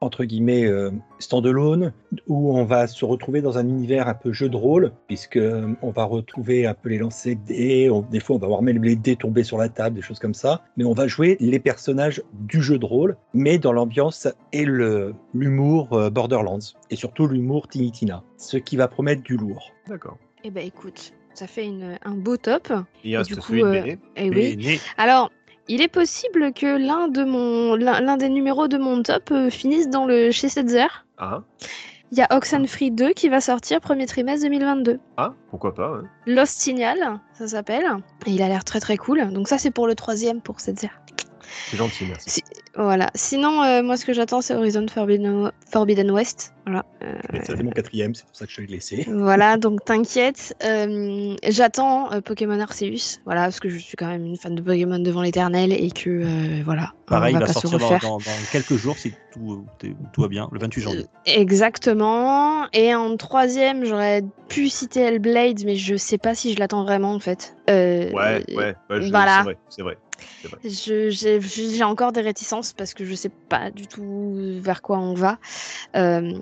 [0.00, 1.92] entre guillemets euh, standalone,
[2.26, 5.74] où on va se retrouver dans un univers un peu jeu de rôle, puisque euh,
[5.82, 8.62] on va retrouver un peu les lancers de dés, on- des fois on va voir
[8.62, 11.36] même les dés tomber sur la table, des choses comme ça, mais on va jouer
[11.40, 16.58] les personnages du jeu de rôle, mais dans l'ambiance et le, l'humour euh, Borderlands,
[16.90, 19.70] et surtout l'humour Tiny Tina, ce qui va promettre du lourd.
[19.86, 20.16] D'accord.
[20.44, 22.72] Eh ben écoute, ça fait une- un beau top.
[23.04, 23.98] Il reste du coup, euh, Béné.
[24.16, 24.56] Et oui.
[24.56, 24.78] né.
[24.96, 25.30] Alors,
[25.70, 29.50] il est possible que l'un de mon l'un l'un des numéros de mon top euh,
[29.50, 30.88] finisse dans le chez Setzer.
[31.16, 31.42] Ah,
[32.10, 34.98] Il y a Oxenfree 2 qui va sortir premier trimestre 2022.
[35.16, 36.02] ah, pourquoi pas.
[36.26, 37.86] Lost Signal, ça s'appelle.
[38.26, 39.32] Et il a l'air très très cool.
[39.32, 40.90] Donc ça c'est pour le troisième pour Setzer.
[41.70, 42.30] C'est gentil, merci.
[42.30, 42.42] Si-
[42.76, 43.10] Voilà.
[43.14, 46.52] Sinon, euh, moi, ce que j'attends, c'est Horizon Forbidden, Forbidden West.
[46.66, 46.84] Voilà.
[47.02, 47.14] Euh,
[47.44, 49.04] C'était mon quatrième, c'est pour ça que je l'ai laissé.
[49.08, 50.54] voilà, donc t'inquiète.
[50.64, 53.18] Euh, J'attends euh, Pokémon Arceus.
[53.24, 56.62] Voilà, parce que je suis quand même une fan de Pokémon devant l'éternel et que,
[56.62, 56.92] voilà.
[57.06, 58.00] Pareil, on il va va pas sortir dans, refaire.
[58.08, 59.64] dans- dans quelques jours si tout,
[60.18, 61.06] va bien, le 28 janvier.
[61.26, 62.66] Exactement.
[62.72, 67.12] Et en troisième, j'aurais pu citer Hellblade, mais je sais pas si je l'attends vraiment,
[67.14, 67.54] en fait.
[67.68, 69.38] Ouais, ouais, ouais, je- voilà.
[69.38, 69.98] c'est vrai, c'est vrai.
[70.64, 75.38] J'ai encore des réticences parce que je sais pas du tout vers quoi on va.
[75.96, 76.32] Euh,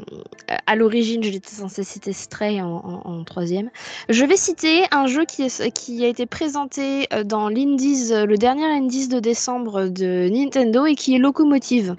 [0.66, 3.70] à l'origine, j'étais censée citer Stray en, en- en troisième.
[4.08, 8.26] Je vais citer un jeu qui, est- qui a été présenté euh, dans l'Indies, euh,
[8.26, 11.94] le dernier Indies de décembre de Nintendo et qui est Locomotive.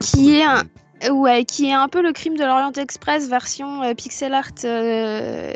[0.00, 0.62] Qui est un,
[1.10, 4.50] ouais, qui est un peu le crime de l'Orient Express version euh, pixel art.
[4.64, 5.52] euh,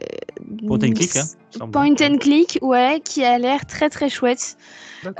[0.67, 1.73] Point and click, hein, semble.
[1.73, 4.57] Point and click, ouais, qui a l'air très très chouette.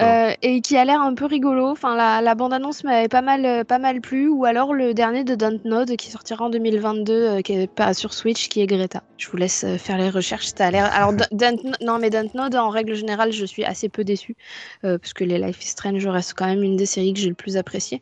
[0.01, 1.67] Euh, et qui a l'air un peu rigolo.
[1.67, 4.29] Enfin, la, la bande-annonce m'avait pas mal, euh, pas mal plu.
[4.29, 8.15] Ou alors le dernier de Dontnod qui sortira en 2022, euh, qui est pas sur
[8.15, 9.03] Switch, qui est Greta.
[9.19, 10.53] Je vous laisse faire les recherches.
[10.57, 10.85] Ça a l'air.
[10.95, 14.37] Alors, Dontnod- non, mais Dontnod, en règle générale, je suis assez peu déçue.
[14.85, 17.29] euh, parce que les Life is Strange reste quand même une des séries que j'ai
[17.29, 18.01] le plus appréciées.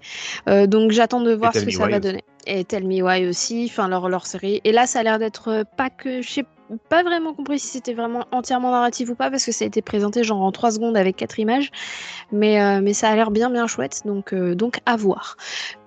[0.51, 2.01] Euh, donc, j'attends de voir ce Tell que Me ça Why va aussi.
[2.09, 2.25] donner.
[2.47, 4.61] Et Tell Me Why aussi, enfin, leur, leur série.
[4.65, 6.21] Et là, ça a l'air d'être pas que.
[6.21, 6.45] Je sais
[6.89, 9.83] pas vraiment compris si c'était vraiment entièrement narratif ou pas, parce que ça a été
[9.83, 11.71] présenté genre en 3 secondes avec quatre images.
[12.33, 15.37] Mais, euh, mais ça a l'air bien bien chouette, donc, euh, donc à voir.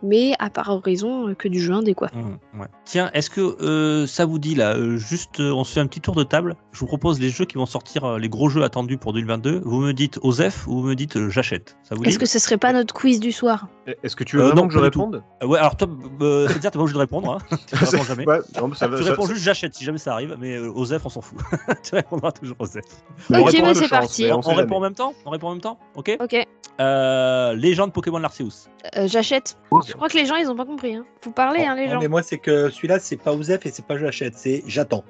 [0.02, 2.10] Mais à part Horizon, euh, que du jeu indé quoi.
[2.14, 2.64] Mmh.
[2.86, 6.24] Tiens, est-ce que ça vous dit là, juste on se fait un petit tour de
[6.24, 9.14] table Je vous propose les jeux qui vont sortir, euh, les gros jeux attendus pour
[9.14, 9.62] 2022.
[9.64, 11.78] Vous me dites Osef ou vous me dites euh, j'achète.
[12.04, 13.68] Est-ce que ce serait pas notre quiz du soir?
[14.02, 15.22] Est-ce que tu veux Euh, non, que je réponde?
[15.44, 15.88] Euh, Ouais, alors toi,
[16.22, 17.32] euh, c'est-à-dire t'es pas obligé de répondre.
[17.52, 17.58] Hein.
[17.68, 18.26] tu réponds jamais.
[18.28, 20.36] Ouais, non, mais ça va- tu ça- réponds ça- juste j'achète si jamais ça arrive,
[20.40, 21.38] mais euh, Osef on s'en fout.
[21.84, 22.84] tu répondras toujours Osef.
[23.30, 24.28] Ok, mais c'est parti.
[24.32, 25.14] On, répond en même temps?
[25.26, 25.78] On répond en même temps?
[25.96, 26.36] Ok Ok,
[26.80, 28.68] euh, Légende Pokémon Arceus.
[28.98, 29.58] euh, j'achète.
[29.88, 30.96] Je crois que les gens ils ont pas compris.
[30.96, 31.06] Hein.
[31.22, 32.00] Vous parlez, hein, les Non, gens.
[32.00, 35.04] mais moi, c'est que celui-là, c'est pas Osef et c'est pas je l'achète, c'est j'attends.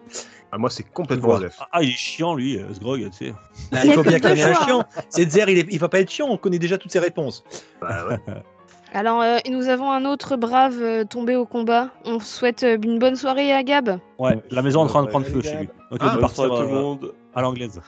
[0.56, 1.30] Ah, moi, c'est complètement.
[1.30, 1.58] Osef.
[1.60, 3.34] Ah, ah, il est chiant lui, euh, ce grog, tu sais.
[3.72, 4.84] Bah, Il faut bien ait un chiant.
[5.10, 7.44] C'est Zer, il, est- il va pas être chiant, on connaît déjà toutes ses réponses.
[7.82, 8.20] Bah, ouais.
[8.94, 11.90] Alors, euh, nous avons un autre brave euh, tombé au combat.
[12.06, 13.98] On souhaite euh, une bonne soirée à Gab.
[14.20, 15.70] Ouais, la maison est en train de prendre feu chez lui.
[15.90, 17.14] Donc Ah, il peut Bonne soirée partir à tout le euh, monde.
[17.34, 17.82] à l'anglaise.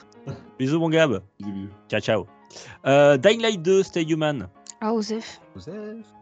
[0.58, 1.22] Bisous mon Gab.
[1.40, 1.70] Bisous.
[1.88, 2.26] Ciao ciao.
[2.88, 4.48] Euh, Dying Light 2, Stay Human.
[4.82, 5.40] Ah, Osef.
[5.56, 5.74] Osef.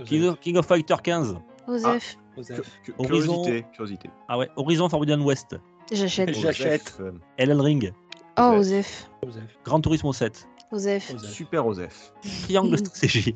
[0.04, 1.38] King of, King of Fighter 15.
[1.70, 2.18] Osef.
[2.84, 3.44] Cu- Horizon.
[3.44, 4.10] Curiosité, curiosité.
[4.28, 5.56] Ah ouais, Horizon Forbidden West.
[5.94, 6.34] J'achète.
[6.38, 6.98] J'achète.
[7.00, 7.94] Euh, Elden Ring.
[8.38, 9.10] Oh, Osef.
[9.22, 9.36] Osef.
[9.36, 9.44] Osef.
[9.64, 10.48] Gran Turismo 7.
[10.72, 11.14] Osef.
[11.14, 11.30] Osef.
[11.32, 12.14] Super Osef.
[12.46, 13.36] Triangle Stratégie.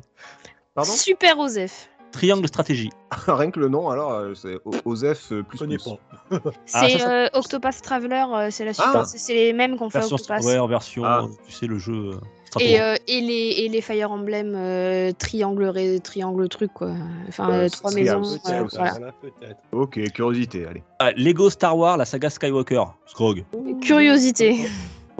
[0.74, 0.92] Pardon?
[0.92, 1.88] Super Osef.
[2.10, 2.90] Triangle Stratégie.
[3.26, 5.76] Rien que le nom, alors, euh, c'est Osef euh, plus plus.
[5.78, 6.40] pas.
[6.72, 8.86] Ah, C'est euh, Octopath Traveler, euh, c'est la suite.
[8.92, 9.04] Ah.
[9.04, 10.44] C'est c'est les mêmes qu'on fait Version, Octopath.
[10.44, 11.26] ouais, en version, Ah.
[11.46, 12.10] tu sais, le jeu.
[12.56, 12.60] Euh.
[12.60, 16.92] Et, euh, et, les, et les Fire Emblem euh, triangle, ré- triangle truc quoi.
[17.28, 18.22] Enfin, Euh, trois maisons.
[18.48, 19.12] euh, voilà.
[19.72, 20.82] Ok, curiosité, allez.
[20.98, 22.84] Ah, Lego Star Wars, la saga Skywalker.
[23.06, 23.44] Scrog.
[23.82, 24.56] Curiosité.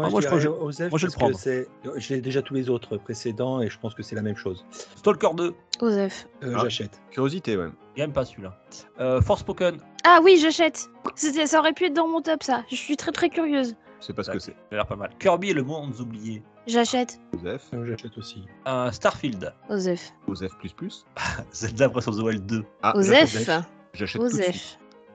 [0.01, 1.37] Ah, moi, je dirais Osef moi, je le parce que prendre.
[1.37, 4.65] c'est- J'ai déjà tous les autres précédents et je pense que c'est la même chose.
[4.97, 5.55] Stalker 2.
[5.81, 6.29] Osef.
[6.45, 6.61] Euh, Ah.
[6.63, 7.01] J'achète.
[7.11, 7.67] Curiosité, ouais.
[7.97, 8.57] Il aime pas celui-là.
[9.01, 9.79] Euh, Force Spoken.
[10.05, 10.89] Ah oui, j'achète.
[11.17, 12.63] C'était- Ça aurait pu être dans mon top ça.
[12.71, 13.75] Je suis très très curieuse.
[13.99, 14.53] C'est pas ce que c'est.
[14.53, 15.11] Ça a l'air pas mal.
[15.19, 16.43] Kirby et le monde oublié.
[16.69, 17.19] J'achète.
[17.35, 17.63] Osef.
[17.73, 18.45] Euh, J'achète aussi.
[18.67, 19.53] Euh, Starfield.
[19.71, 20.13] Osef.
[20.27, 21.07] Osef plus plus.
[21.53, 22.65] Zelda Breath of the Wild 2.
[22.83, 23.33] Ah, Osef.
[23.33, 23.65] j'achète-
[23.95, 24.21] J'achète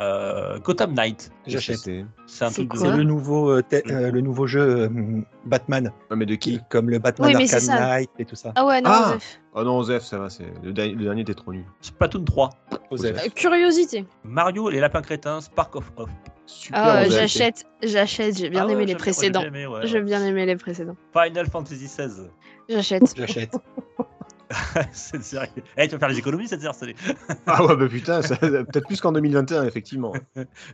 [0.01, 1.31] Euh, Gotham Knight.
[1.45, 1.77] J'achète.
[1.77, 2.97] C'est- un truc de.
[2.97, 4.89] le nouveau, euh, te- euh, le nouveau jeu euh,
[5.45, 7.67] Batman, Ah, mais de qui comme le Batman Oui, Arkham.
[7.67, 8.51] Knight et tout ça.
[8.55, 9.09] Ah ouais, non, Ah.
[9.11, 9.39] Osef.
[9.53, 11.63] Oh non, Osef, ça va, c'est le, dernier- le dernier était trop nul.
[11.81, 12.49] Splatoon 3.
[12.89, 13.23] Osef.
[13.23, 14.05] Euh, curiosité.
[14.23, 15.41] Mario et les lapins crétins.
[15.41, 16.09] Spark of Hope.
[16.47, 17.63] Super Ah, j'achète.
[17.83, 18.35] J'achète.
[18.37, 19.43] J'ai bien Ah ouais, aimé les précédents.
[19.83, 20.95] j'ai ouais, bien aimé les précédents.
[21.15, 22.29] Final Fantasy 16.
[22.67, 23.13] J'achète.
[23.15, 23.53] J'achète.
[24.93, 25.49] sérieux.
[25.77, 26.95] Eh, tu vas faire les économies cette série.
[27.45, 30.13] Ah ouais, bah putain, ça- peut-être plus qu'en 2021, effectivement.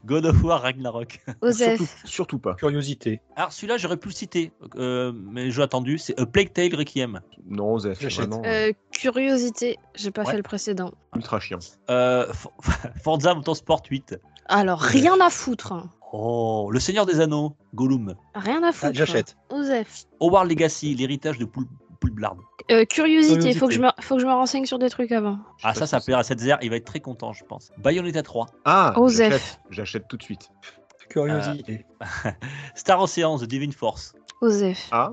[0.05, 1.19] God of War Ragnarok.
[1.41, 1.77] Osef.
[1.77, 2.55] Surtout, surtout pas.
[2.55, 3.21] Curiosité.
[3.35, 7.21] Alors celui-là, j'aurais pu le citer, euh, mais jeu attendu, c'est A Plague Tale Requiem.
[7.47, 8.27] Non, Osef, J'achète.
[8.29, 9.77] vraiment Euh, curiosité.
[9.95, 10.31] J'ai pas Ouais.
[10.31, 10.91] fait le précédent.
[11.15, 11.59] ultra chiant.
[11.89, 12.53] Euh, For-
[13.03, 14.19] Forza Motorsport 8.
[14.47, 15.73] Alors, rien à foutre.
[16.11, 18.15] Oh, Le Seigneur des Anneaux, Gollum.
[18.35, 18.93] Rien à Ah, foutre.
[18.93, 19.37] J'achète.
[19.49, 20.05] Osef.
[20.21, 21.65] Howard Legacy, l'héritage de Poul
[21.99, 22.37] Poulblard.
[22.71, 23.53] Euh, curiosité.
[23.53, 23.75] Faut, que Curiosité.
[23.75, 23.89] je me...
[24.01, 25.39] Faut que je me renseigne sur des trucs avant.
[25.63, 27.71] Ah ça, ça plaira à cette il va être très content, je pense.
[27.77, 28.47] Bayonetta 3.
[28.65, 29.59] Ah, Osef.
[29.69, 30.49] j'achète, tout de suite.
[31.09, 31.85] Curiosité.
[32.75, 34.13] Star Ocean, The Divine Force.
[34.41, 34.87] Osef.
[34.91, 35.11] Ah,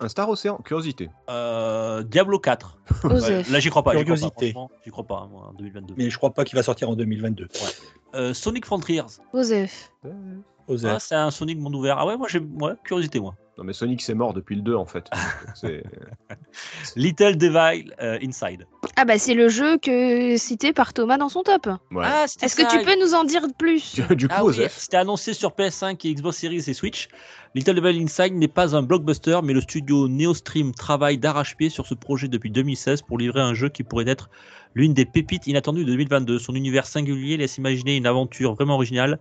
[0.00, 1.10] un Star Océan, curiosité.
[1.28, 2.78] Euh, Diablo 4.
[3.04, 3.50] Osef.
[3.50, 3.96] Là, j'y crois pas.
[3.96, 4.54] j'y crois pas, Curiosité.
[4.84, 5.94] J'y crois pas, moi, en 2022.
[5.96, 7.48] Mais je crois pas qu'il va sortir en 2022.
[8.14, 9.02] Euh, Sonic Frontiers.
[9.32, 9.92] Osef.
[10.68, 10.92] Osef.
[10.94, 11.98] Ah, c'est un Sonic monde ouvert.
[11.98, 13.34] Ah ouais, moi j'ai ouais, curiosité moi.
[13.58, 15.10] Non mais Sonic c'est mort depuis le 2 en fait.
[16.96, 18.66] Little Devil euh, Inside.
[18.94, 21.66] Ah bah c'est le jeu que cité par Thomas dans son top.
[21.90, 22.04] Ouais.
[22.04, 24.96] Ah, Est-ce que tu peux nous en dire plus Du, coup, Ah oui, Osef, c'était
[24.96, 27.08] annoncé sur PS5 et Xbox Series et Switch.
[27.56, 31.94] Little Devil Inside n'est pas un blockbuster, mais le studio Neostream travaille d'arrache-pied sur ce
[31.94, 34.30] projet depuis 2016 pour livrer un jeu qui pourrait être
[34.74, 36.38] l'une des pépites inattendues de 2022.
[36.38, 39.18] Son univers singulier laisse imaginer une aventure vraiment originale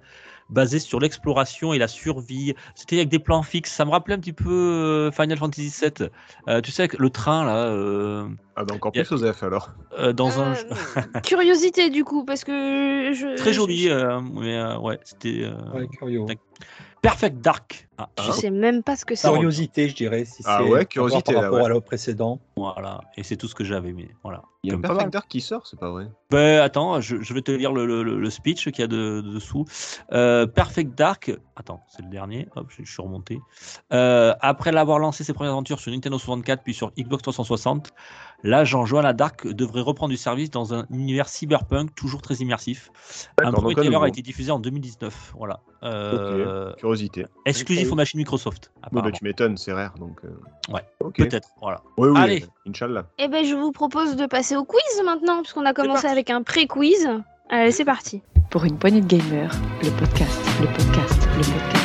[0.49, 2.53] basée sur l'exploration et la survie.
[2.75, 3.71] C'était avec des plans fixes.
[3.73, 6.09] Ça me rappelait un petit peu euh, Final Fantasy VII.
[6.47, 9.71] Euh, tu sais, avec le train là, euh, ah bah encore plus Osef alors.
[9.97, 10.53] euh, dans un
[11.23, 13.35] Curiosité du coup, parce que je.
[13.37, 16.25] très je- joli, euh, mais euh, ouais, c'était euh, Ouais, curieux.
[17.01, 17.87] Perfect Dark.
[17.99, 19.27] Ah, Je sais même pas ce que c'est.
[19.27, 20.23] Curiosité, je dirais.
[20.25, 21.65] Si Ah c'est ouais, curiosité, Par là, rapport ouais.
[21.65, 22.39] à l'autre précédent.
[22.55, 24.43] Voilà, et c'est tout ce que j'avais, mais voilà.
[24.63, 25.13] Il y a Comme Perfect.
[25.13, 26.07] Dark qui sort, c'est pas vrai.
[26.29, 28.87] Ben, attends, je, je vais te lire le, le- le- le speech qu'il y a
[28.87, 29.65] de, de dessous.
[30.11, 33.39] Euh, Perfect Dark, attends, c'est le dernier, hop, je, je suis remonté.
[33.93, 37.93] Euh, après l'avoir lancé ses premières aventures sur Nintendo 64 puis sur Xbox 360,
[38.43, 42.91] l'agent Joanna Dark devrait reprendre du service dans un univers cyberpunk toujours très immersif.
[43.43, 45.33] Un premier trailer a été diffusé en 2019.
[45.37, 45.59] Voilà.
[45.83, 47.25] Euh, Curiosité.
[47.45, 48.71] Exclusif aux machines Microsoft.
[48.91, 50.19] Bon, bah, tu m'étonnes, c'est rare donc.
[50.23, 50.29] euh,
[50.73, 51.17] Ouais, Ok.
[51.17, 51.81] Peut-être, voilà.
[51.97, 52.19] Oui, oui.
[52.19, 52.45] Allez.
[52.67, 53.05] Inch'Allah.
[53.17, 56.43] Eh ben je vous propose de passer au quiz maintenant, puisqu'on a commencé avec un
[56.43, 57.09] pré-quiz.
[57.49, 58.21] Allez, c'est parti.
[58.49, 59.53] Pour une poignée de gamers,
[59.83, 61.76] le podcast, le podcast, le podcast.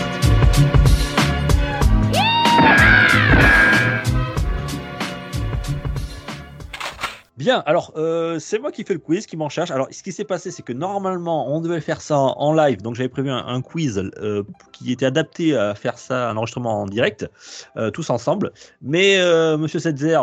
[7.43, 9.73] Bien, alors euh, c'est moi qui fais le quiz, qui m'en charge.
[9.73, 12.95] Alors ce qui s'est passé, c'est que normalement on devait faire ça en, live, donc
[12.95, 16.87] j'avais prévu un, un quiz euh, qui était adapté à faire ça, un enregistrement en
[16.87, 17.29] direct,
[17.77, 18.53] euh, tous ensemble.
[18.81, 19.19] Mais
[19.59, 20.21] Monsieur Setzer,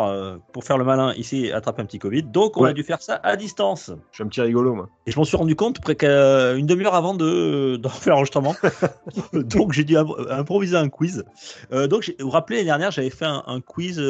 [0.54, 3.02] pour faire le malin, il s'est attrapé un petit Covid, donc on a dû faire
[3.02, 3.90] ça à distance.
[4.12, 4.88] Je suis un petit rigolo, moi.
[5.04, 8.56] Et je m'en suis rendu compte près qu'une demi-heure avant de, d'en faire l'enregistrement.
[9.34, 11.24] donc j'ai dû impro- improviser un quiz.
[11.70, 14.00] Donc vous vous rappelez, l'année dernière, j'avais fait un, un quiz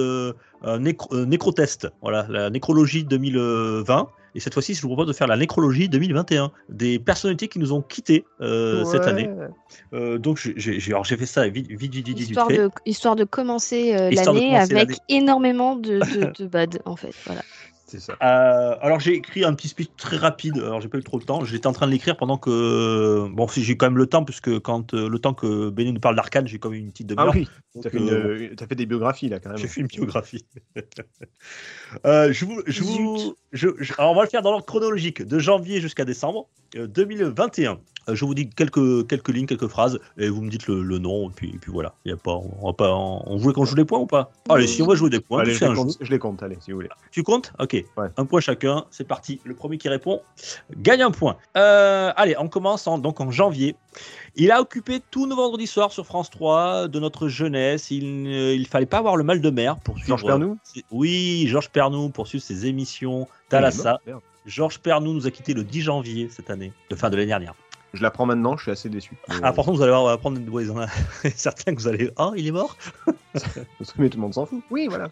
[0.65, 1.89] nécro- euh, nécrotest.
[2.03, 4.09] Voilà, la nécrologie 2020.
[4.35, 7.73] Et cette fois-ci, je vous propose de faire la nécrologie 2021 des personnalités qui nous
[7.73, 9.29] ont quittés euh, cette année.
[9.93, 12.59] Euh, donc j'ai, fait ça vite, vite, vite, vite, vite Histoire fait.
[12.59, 17.15] de, histoire de commencer euh, l'année avec énormément de, de, de bad, en fait.
[17.27, 17.43] Voilà.
[17.91, 18.13] C'est ça.
[18.23, 20.59] Euh, alors j'ai écrit un petit speech très rapide.
[20.59, 21.45] Alors j'ai pas eu trop le temps.
[21.45, 24.61] J'étais en train de l'écrire pendant que bon, si j'ai quand même le temps puisque
[24.61, 27.33] quand euh, le temps que Béné nous parle d'Arcane, j'ai quand même une petite demi-heure.
[27.33, 29.59] Ah oui, Donc, t'as fait, euh, une- t'as fait des biographies là, quand même.
[29.59, 30.45] J'ai fait une biographie.
[32.07, 35.23] Euh, je vous, je vous, je- je- alors on va le faire dans l'ordre chronologique,
[35.23, 36.47] de janvier jusqu'à décembre
[36.77, 37.79] euh, 2021.
[38.09, 40.99] Euh, je vous dis quelques, quelques lignes, quelques phrases, et vous me dites le, le
[40.99, 41.95] nom, et puis, et puis voilà.
[42.05, 44.07] Il y a pas, on va pas, on jouait quand je joue des points ou
[44.07, 44.31] pas?
[44.49, 46.71] Allez, si on va jouer des points, Allez, les, compte, je les compte, allez, si
[46.71, 46.89] vous voulez.
[47.11, 47.53] Tu comptes?
[47.59, 47.80] Ok.
[47.97, 48.09] Ouais.
[48.17, 49.41] Un point chacun, c'est parti.
[49.45, 50.23] Le premier qui répond
[50.77, 51.37] gagne un point.
[51.57, 53.77] Euh, allez, on commence en, donc en janvier.
[54.37, 57.91] Il a occupé tous nos vendredis soirs sur France 3 de notre jeunesse.
[57.91, 60.09] Il ne il fallait pas avoir le mal de mer pour suivre.
[60.09, 63.27] Georges Pernou ses- Oui, Georges Pernou pour suivre ses émissions.
[63.49, 64.01] Talassa.
[64.47, 67.55] Georges Pernou nous a quitté le 10 janvier cette année, de fin de l'année dernière.
[67.93, 69.17] Je l'apprends maintenant, je suis assez déçu.
[69.43, 70.87] Ah, par contre, vous allez voir, on va prendre y en a
[71.35, 72.11] certains que vous allez.
[72.17, 72.77] Ah, il est mort
[73.99, 74.63] Mais tout le monde s'en fout.
[74.71, 75.09] Oui, voilà.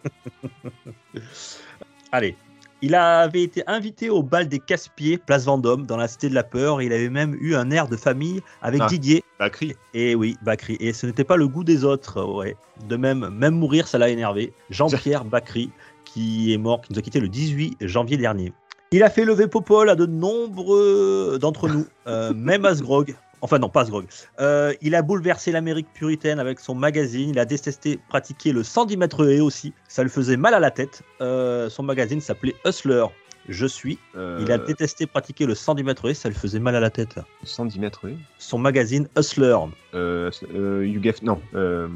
[2.11, 2.37] Allez.
[2.81, 6.43] Il avait été invité au bal des Casse-Pieds, place Vendôme, dans la Cité de la
[6.43, 6.81] Peur.
[6.81, 8.87] Il avait même eu un air de famille avec Ah.
[8.87, 9.23] Didier.
[9.37, 9.75] Bakri.
[9.93, 10.77] Et oui, Bakri.
[10.79, 12.55] Et ce n'était pas le goût des autres, ouais.
[12.87, 14.53] De même, même mourir, ça l'a énervé.
[14.69, 15.71] Jean-Pierre Bakri,
[16.05, 18.53] qui est mort, qui nous a quitté le 18 janvier dernier.
[18.91, 23.15] Il a fait lever Popol à de nombreux d'entre nous, euh, même Asgrog.
[23.41, 24.05] Enfin non, pas Asgrog.
[24.39, 27.29] Euh, il a bouleversé l'Amérique puritaine avec son magazine.
[27.29, 29.73] Il a détesté pratiquer le 110 mètres haies aussi.
[29.87, 31.03] Ça lui faisait mal à la tête.
[31.21, 33.05] Euh, son magazine s'appelait Hustler.
[33.47, 33.97] Je suis.
[34.15, 36.13] Euh, Il a détesté pratiquer le 110 mètres haies.
[36.13, 37.15] Ça lui faisait mal à la tête.
[37.43, 38.17] 110 mètres, oui.
[38.37, 39.57] Son magazine Hustler.
[39.95, 41.41] Euh, euh, you Gave- Non.
[41.55, 41.87] Euh...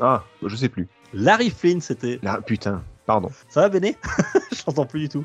[0.00, 0.88] Ah, je sais plus.
[1.12, 2.18] Larry Flynn, c'était.
[2.22, 3.28] Là, putain, pardon.
[3.48, 3.96] Ça va, Béné?
[4.52, 5.24] Je t'entends plus du tout.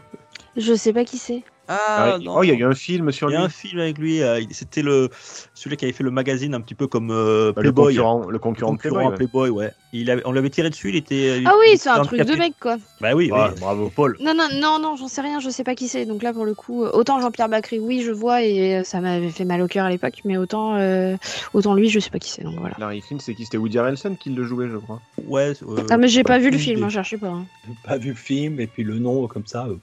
[0.57, 1.43] Je sais pas qui c'est.
[1.67, 2.35] Ah, Ah, non.
[2.37, 3.41] oh, il y a eu un film sur Il y lui.
[3.41, 4.21] a un film avec lui.
[4.21, 5.09] euh, C'était le
[5.55, 7.95] celui qui avait fait le magazine un petit peu comme euh, Bah, le Playboy.
[7.95, 9.15] concurrent, le Le concurrent de concurrent Playboy.
[9.17, 9.73] Playboy, ouais.
[9.91, 10.89] Il avait- on l'avait tiré dessus.
[10.89, 11.39] Il était.
[11.41, 12.77] il- Ah oui, c'est un truc de mec, quoi.
[13.01, 13.89] Bah oui, bravo.
[13.89, 14.15] Paul.
[14.19, 16.05] Non, non, non, non, j'en sais rien, je sais pas qui c'est.
[16.05, 19.29] Donc là, pour le coup, euh, autant Jean-Pierre Bacry, oui, je vois, et ça m'avait
[19.29, 21.15] fait mal au cœur à l'époque, mais autant, euh,
[21.53, 22.43] autant lui, je sais pas qui c'est.
[22.43, 22.75] Donc voilà.
[22.77, 23.45] Larry Flynn, c'est qui?
[23.45, 25.01] C'était Woody Harrelson qui le jouait, je crois.
[25.23, 25.53] Ouais.
[25.63, 26.85] euh, Ah, mais j'ai pas vu le film, idée.
[26.85, 27.29] hein, cherchez pas.
[27.29, 27.45] hein.
[27.65, 29.65] J'ai pas vu le film, et puis le nom comme ça.
[29.67, 29.77] euh,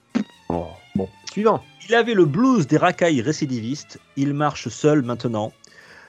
[0.50, 0.66] Oh,
[1.32, 1.62] suivant.
[1.88, 3.98] Il avait le blues des racailles récidivistes.
[4.16, 5.52] Il marche seul maintenant.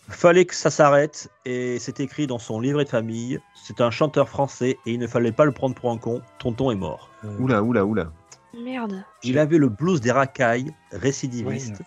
[0.09, 3.39] Fallait que ça s'arrête et c'est écrit dans son livret de famille.
[3.55, 6.21] C'est un chanteur français et il ne fallait pas le prendre pour un con.
[6.39, 7.09] Tonton est mort.
[7.23, 8.11] euh, Oula, oula, oula.
[8.53, 9.03] Merde.
[9.23, 11.81] Il avait le blues des racailles récidivistes.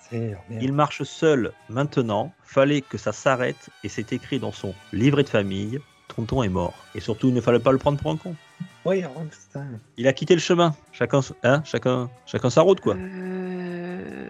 [0.50, 2.32] Il marche seul maintenant.
[2.42, 5.78] Fallait que ça s'arrête et c'est écrit dans son livret de famille.
[6.08, 6.74] Tonton est mort.
[6.94, 8.34] Et surtout, il ne fallait pas le prendre pour un con.
[8.86, 9.80] Oui, Rammstein.
[9.96, 10.74] Il a quitté le chemin.
[10.92, 12.94] Chacun, hein, chacun, chacun sa route, quoi.
[12.94, 14.28] Euh,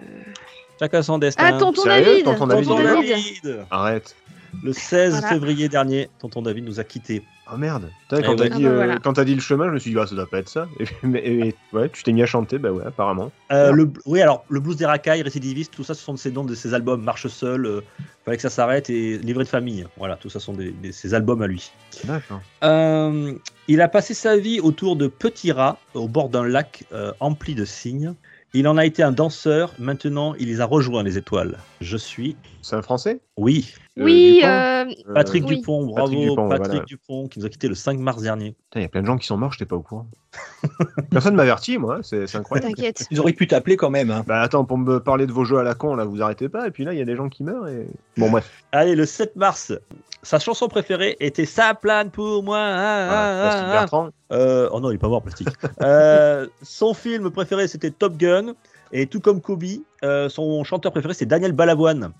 [0.78, 1.42] Chacun son destin.
[1.54, 3.66] Ah, tonton Sérieux, David tonton David, Tonton il est mort David.
[3.70, 4.16] Arrête.
[4.62, 5.28] Le 16 Voilà.
[5.28, 7.22] février dernier, tonton David nous a quittés.
[7.52, 7.90] Oh merde.
[8.08, 9.24] Putain, quand t'as dit, Ah bah euh, voilà.
[9.34, 10.68] le chemin, je me suis dit, ah, ça doit pas être ça.
[10.80, 13.30] Et, mais, et- ouais, tu t'es mis à chanter, bah ouais, apparemment.
[13.52, 16.44] Euh, le, oui, alors le blues des racailles, récidiviste, tout ça, ce sont ces noms
[16.44, 17.02] de ses albums.
[17.02, 17.80] Marche seul, euh,
[18.24, 19.86] fallait que ça s'arrête et livret de famille.
[19.96, 21.70] Voilà, tout ça sont des, des- ses albums à lui.
[22.04, 22.40] D'accord.
[22.64, 23.32] Euh,
[23.68, 27.54] il a passé sa vie autour de petits rats au bord d'un lac euh, empli
[27.54, 28.14] de cygnes.
[28.54, 29.72] Il en a été un danseur.
[29.78, 31.58] Maintenant, il les a rejoints les étoiles.
[31.80, 32.36] Je suis,
[32.66, 33.20] C'est un français?
[33.36, 34.46] Oui, Euh, Oui, Dupont?
[34.48, 35.56] euh, Euh, Patrick Oui.
[35.56, 35.86] Dupont.
[35.86, 36.84] Bravo, Patrick Dupont, Patrick voilà.
[36.84, 38.56] Dupont, qui nous a quittés le 5 mars dernier.
[38.74, 40.06] Il y a plein de gens qui sont morts, j'étais pas au courant.
[41.10, 42.74] Personne m'a averti, moi, c'est c'est incroyable.
[42.74, 43.06] t'inquiète.
[43.10, 44.10] Ils auraient pu t'appeler quand même.
[44.10, 44.24] Hein.
[44.26, 46.66] Bah attends, pour me parler de vos jeux à la con, là, vous arrêtez pas,
[46.66, 47.86] et puis là, il y a des gens qui meurent, et...
[48.16, 48.50] Bon, bref.
[48.72, 49.72] Allez, le 7 mars,
[50.22, 52.58] sa chanson préférée était Ça plane pour moi.
[52.58, 53.80] ah, Voilà, ah, Plastique ah, ah.
[53.80, 54.08] Bertrand.
[54.32, 55.48] Euh, oh non, il est pas mort, plastique.
[55.82, 58.54] Euh, son film préféré, c'était Top Gun.
[58.92, 59.64] Et tout comme Kobe,
[60.04, 62.12] euh, son chanteur préféré, c'est Daniel Balavoine.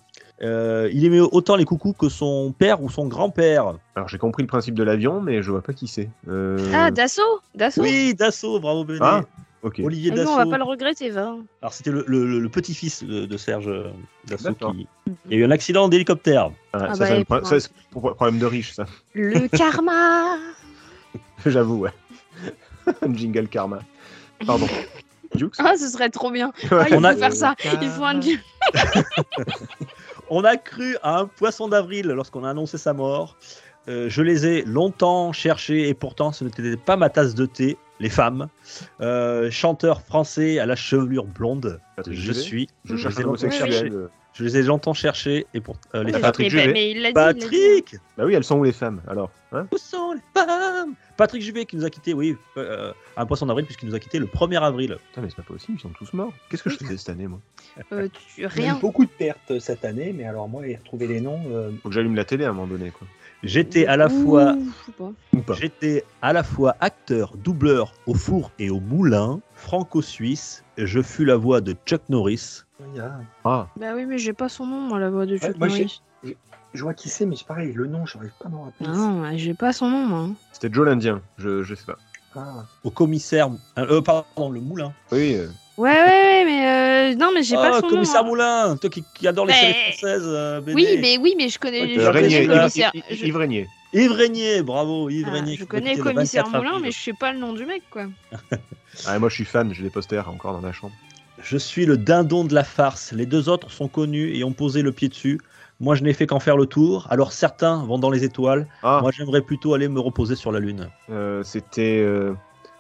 [0.43, 3.75] Euh, il aimait autant les coucous que son père ou son grand-père.
[3.95, 6.11] Alors, j'ai compris le principe de l'avion, mais je vois pas qui c'est.
[6.29, 8.99] Euh, Ah, Dassault Dassault Oui, Dassault, bravo Benet.
[9.01, 9.23] Ah,
[9.63, 9.81] ok.
[9.83, 10.35] Olivier Ah non, Dassault.
[10.35, 11.35] on va pas le regretter, va.
[11.63, 13.91] Alors, c'était le, le- le petit-fils de, de Serge euh,
[14.27, 14.87] Dassault qui.
[15.31, 16.51] Il y a eu un accident d'hélicoptère.
[16.75, 18.85] Ah, Ah ça, bah, c'est et un pro- c'est pour- problème de riche, ça.
[19.15, 20.37] Le karma
[21.47, 21.93] J'avoue, ouais.
[23.03, 23.79] Un jingle karma.
[24.47, 24.67] Pardon.
[25.59, 26.53] Ah, ce serait trop bien.
[26.71, 26.79] Ouais.
[26.79, 27.55] Ah, il On faut a- faire ça.
[27.83, 28.21] Il faut un
[30.31, 33.37] On a cru à un poisson d'avril lorsqu'on a annoncé sa mort.
[33.89, 37.77] Euh, je les ai longtemps cherchés et pourtant ce n'était pas ma tasse de thé.
[37.99, 38.49] Les femmes,
[39.01, 42.69] Euh, chanteur français à la chevelure blonde, je suis.
[42.85, 43.73] Je je cherche les ai un longtemps homosexuel.
[43.73, 43.93] cherchés.
[44.37, 44.39] Euh.
[44.39, 46.23] Je les ai longtemps cherchés et pour euh, les femmes.
[46.23, 46.73] Patrick Juvet.
[46.73, 47.41] mais il l'a dit, il l'a dit.
[47.41, 50.95] Patrick, Bah oui, elles sont où les femmes alors hein où sont les femmes?
[51.17, 54.19] Patrick Juvet qui nous a quitté, oui, euh, un poisson d'avril puisqu'il nous a quitté
[54.19, 54.99] le 1er avril.
[55.09, 56.33] Putain, mais c'est pas possible, ils sont tous morts.
[56.51, 57.41] Qu'est-ce que je faisais cette année, moi?
[57.93, 58.75] Euh, tu- y a eu rien.
[58.79, 61.41] beaucoup de pertes cette année, mais alors moi, retrouver les noms.
[61.51, 63.07] euh, Faut que j'allume la télé à un moment donné, quoi.
[63.43, 64.57] J'étais à la fois
[65.35, 70.65] Ouh, J'étais à la fois acteur, doubleur au four et au moulin, franco-suisse.
[70.79, 72.63] Je fus la voix de Chuck Norris.
[72.81, 75.37] Il y a- Ah, Bah oui, mais j'ai pas son nom, moi, la voix de
[75.37, 76.01] Chuck Norris.
[76.75, 78.89] Je vois qui c'est, mais c'est pareil, le nom, j'arrive pas à m'en rappeler.
[78.89, 80.29] Non, j'ai pas son nom, moi.
[80.53, 81.97] c'était Joe l'Indien, je, je sais pas.
[82.35, 83.49] Ah, Au commissaire.
[83.79, 84.93] Euh, pardon, le moulin.
[85.11, 85.49] Oui, euh,
[85.79, 88.27] Ouais, ouais, ouais, mais euh, non, mais j'ai pas Ah, son commissaire nom.
[88.27, 88.31] hein.
[88.31, 90.23] Moulin, toi qui, qui adore les séries françaises.
[90.27, 90.61] euh.
[90.67, 91.81] Oui, mais oui, mais je connais.
[91.83, 92.91] Ouais, je euh, je connais Régnier, le commissaire.
[92.95, 93.69] Yves- je- Yves Régnier.
[93.95, 95.57] Yves Régnier, bravo, Yves Ah, Régnier.
[95.57, 98.07] je connais le commissaire 24 Moulin, mais je sais pas le nom du mec, quoi.
[99.07, 100.95] Ah, moi je suis fan, j'ai des posters encore dans la chambre.
[101.43, 103.13] Je suis le dindon de la farce.
[103.13, 105.41] Les deux autres sont connus et ont posé le pied dessus.
[105.81, 107.07] Moi, je n'ai fait qu'en faire le tour.
[107.11, 108.67] Alors certains vont dans les étoiles.
[108.83, 110.89] Ah, Moi, j'aimerais plutôt aller me reposer sur la lune.
[111.11, 112.01] euh, c'était.
[112.03, 112.33] euh,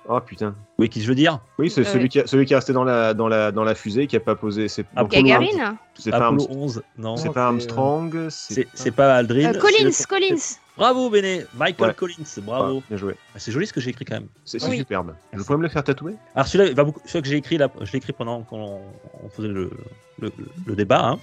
[0.08, 0.54] Oh putain.
[0.78, 2.72] Oui, qui je veux dire Oui, c'est Euh, celui, qui a- celui qui est resté
[2.72, 4.68] dans la, dans la, dans la fusée, qui a pas posé.
[4.68, 7.16] C'est Ah, Gagarine C'est pas, Apollo Armstrong- 11, non.
[7.16, 8.26] c'est pas Armstrong.
[8.30, 9.54] C'est c'est pas Aldrin.
[9.54, 10.42] Euh, Collins, le- Collins.
[10.76, 11.44] Bravo, Béné.
[11.54, 11.94] Michael Ouais.
[11.94, 12.74] Collins, bravo.
[12.76, 13.16] Ouais, bien joué.
[13.34, 14.28] Ah, C'est joli ce que j'ai écrit quand même.
[14.44, 14.76] C'est Oui.
[14.78, 15.14] superbe.
[15.32, 17.00] Je pourrais me le faire tatouer Alors celui-là, il va beaucoup...
[17.06, 18.80] celui que j'ai écrit là, je l'ai écrit pendant qu'on
[19.24, 19.70] on faisait le,
[20.20, 20.30] le,
[20.66, 21.04] le débat.
[21.04, 21.18] Hein.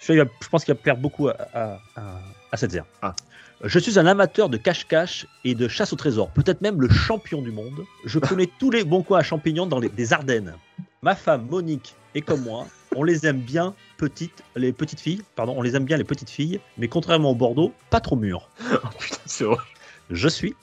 [0.00, 1.62] Celui-là, je pense qu'il va plaire beaucoup à, à,
[1.96, 2.02] à,
[2.52, 2.84] à cette zère.
[3.02, 3.14] Ah.
[3.62, 7.42] Je suis un amateur de cache-cache et de chasse au trésor, peut-être même le champion
[7.42, 7.84] du monde.
[8.06, 10.54] Je connais tous les bons coins à champignons dans les des Ardennes.
[11.02, 12.66] Ma femme Monique est comme moi,
[12.96, 16.30] on les aime bien petites, les petites filles, pardon, on les aime bien les petites
[16.30, 18.48] filles, mais contrairement au Bordeaux, pas trop mûres.
[18.72, 19.62] Oh putain, c'est horrible.
[20.10, 20.56] Je suis.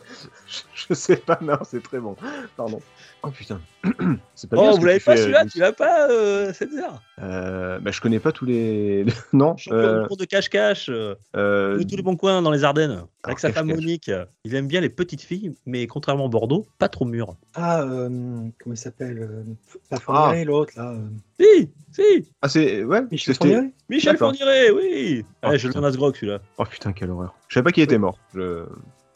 [0.48, 2.16] Je, je sais pas, non, c'est très bon.
[2.58, 2.82] Pardon.
[3.24, 3.60] Oh putain.
[4.36, 5.46] c'est pas Oh, bien vous l'avez pas fais, celui-là.
[5.46, 9.06] Tu l'as pas euh, cette zère Euh, bah, je connais pas tous les.
[9.34, 9.58] non.
[9.58, 10.90] Champion euh, du monde de cache-cache.
[10.90, 12.92] euh, euh, de tous les bons coins dans les Ardennes.
[12.92, 13.68] Alors, Avec sa femme.
[13.68, 14.12] Monique.
[14.46, 17.36] Il aime bien les petites filles, mais contrairement à Bordeaux, pas trop mûres.
[17.56, 18.08] ah euh,
[18.62, 19.44] comment il s'appelle euh,
[19.90, 20.92] Pas Fournier, l'autre, là.
[20.92, 21.08] euh,
[21.40, 22.32] Si, si.
[22.42, 22.84] Ah, c'est.
[22.84, 24.30] Ouais, Michel c'était- Fournier Michel D'accord.
[24.36, 25.26] Fourniret, oui.
[25.44, 26.40] Oh, Ouais, je le donne à ce grog celui-là.
[26.58, 27.34] Oh putain, quelle horreur.
[27.48, 28.20] Je savais pas qu'il était mort.
[28.36, 28.64] Je...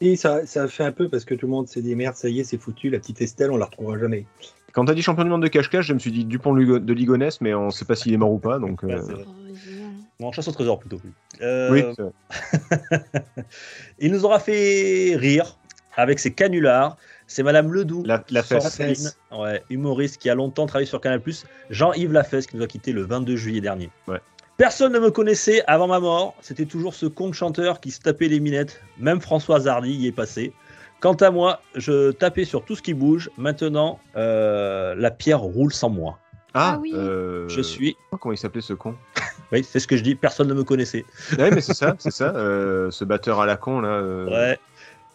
[0.04, 2.16] Et ça, ça a fait un peu parce que tout le monde s'est dit merde,
[2.16, 4.26] ça y est, c'est foutu, la petite Estelle, on la retrouvera jamais.
[4.72, 6.92] Quand t'as dit champion du monde de cache-cache, je me suis dit Dupont Lugo- de
[6.92, 8.58] Ligonnès, mais on sait pas s'il est mort ou pas.
[8.58, 9.00] Donc, euh.
[9.10, 9.18] Oh.
[10.18, 11.00] Non, chasse au trésor plutôt.
[11.40, 13.02] Euh, oui, vrai.
[14.00, 15.56] il nous aura fait rire
[15.96, 16.96] avec ses canulars.
[17.28, 18.02] C'est Madame Ledoux.
[18.04, 19.16] la, la fesse.
[19.30, 21.20] Ouais, humoriste qui a longtemps travaillé sur Canal+.
[21.70, 23.88] Jean-Yves Lafesse qui nous a quitté le 22 juillet dernier.
[24.08, 24.18] Ouais.
[24.62, 26.36] Personne ne me connaissait avant ma mort.
[26.40, 28.80] C'était toujours ce con de chanteur qui se tapait les minettes.
[28.96, 30.52] Même François Hardy y est passé.
[31.00, 33.28] Quant à moi, je tapais sur tout ce qui bouge.
[33.36, 36.20] Maintenant, euh, la pierre roule sans moi.
[36.54, 36.92] Ah, Ah oui.
[36.94, 37.96] euh, Je suis.
[38.20, 38.94] Comment il s'appelait ce con
[39.50, 40.14] Oui, c'est ce que je dis.
[40.14, 41.04] Personne ne me connaissait.
[41.40, 42.32] Ouais, mais c'est ça, c'est ça.
[42.36, 43.88] euh, ce batteur à la con là.
[43.88, 44.58] euh, Ouais.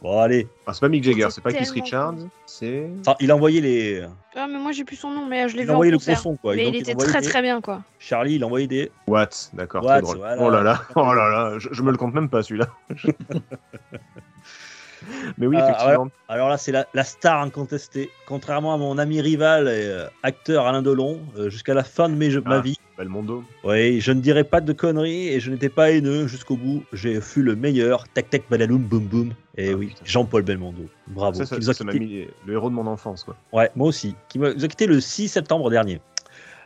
[0.02, 0.48] Bon, allez.
[0.68, 2.14] Ah, c'est pas Mick Jagger, C'est pas Keith Richards,
[2.46, 2.88] c'est.
[3.00, 4.04] Enfin, il a envoyé les.
[4.36, 5.92] Ah, mais moi j'ai plus son nom, mais je l'ai Il vu a en envoyé
[5.92, 6.14] le concert.
[6.16, 6.56] gros son, quoi.
[6.56, 7.82] Mais Donc, il il a était très des- très bien, quoi.
[7.98, 8.92] Charlie, il a envoyé des.
[9.08, 10.18] Watts, d'accord, Watts, très drôle.
[10.18, 10.44] voilà.
[10.44, 12.68] Oh là là, oh là là, je, je me le compte même pas celui-là.
[15.38, 16.10] Mais oui, Ah, effectivement.
[16.30, 18.10] Alors là, c'est la, la star incontestée.
[18.28, 22.16] Contrairement à mon ami rival et euh, acteur Alain Delon, euh, jusqu'à la fin de
[22.16, 22.62] mes jeux- ma Ah.
[22.62, 23.44] vie, Belmondo.
[23.64, 26.84] oui, je ne dirais pas de conneries et je n'étais pas haineux jusqu'au bout.
[26.94, 28.08] J'ai fui le meilleur.
[28.10, 29.34] Tac tac badaloum boum boum.
[29.56, 29.94] Et Ah, oui.
[30.04, 30.84] Jean-Paul Belmondo.
[31.08, 31.38] Bravo.
[31.44, 33.36] ça, ça, ça m'a quittés- mis le héros de mon enfance, quoi.
[33.54, 34.16] Ouais, moi aussi.
[34.30, 36.02] Qui m'a- nous a quitté le 6 septembre dernier.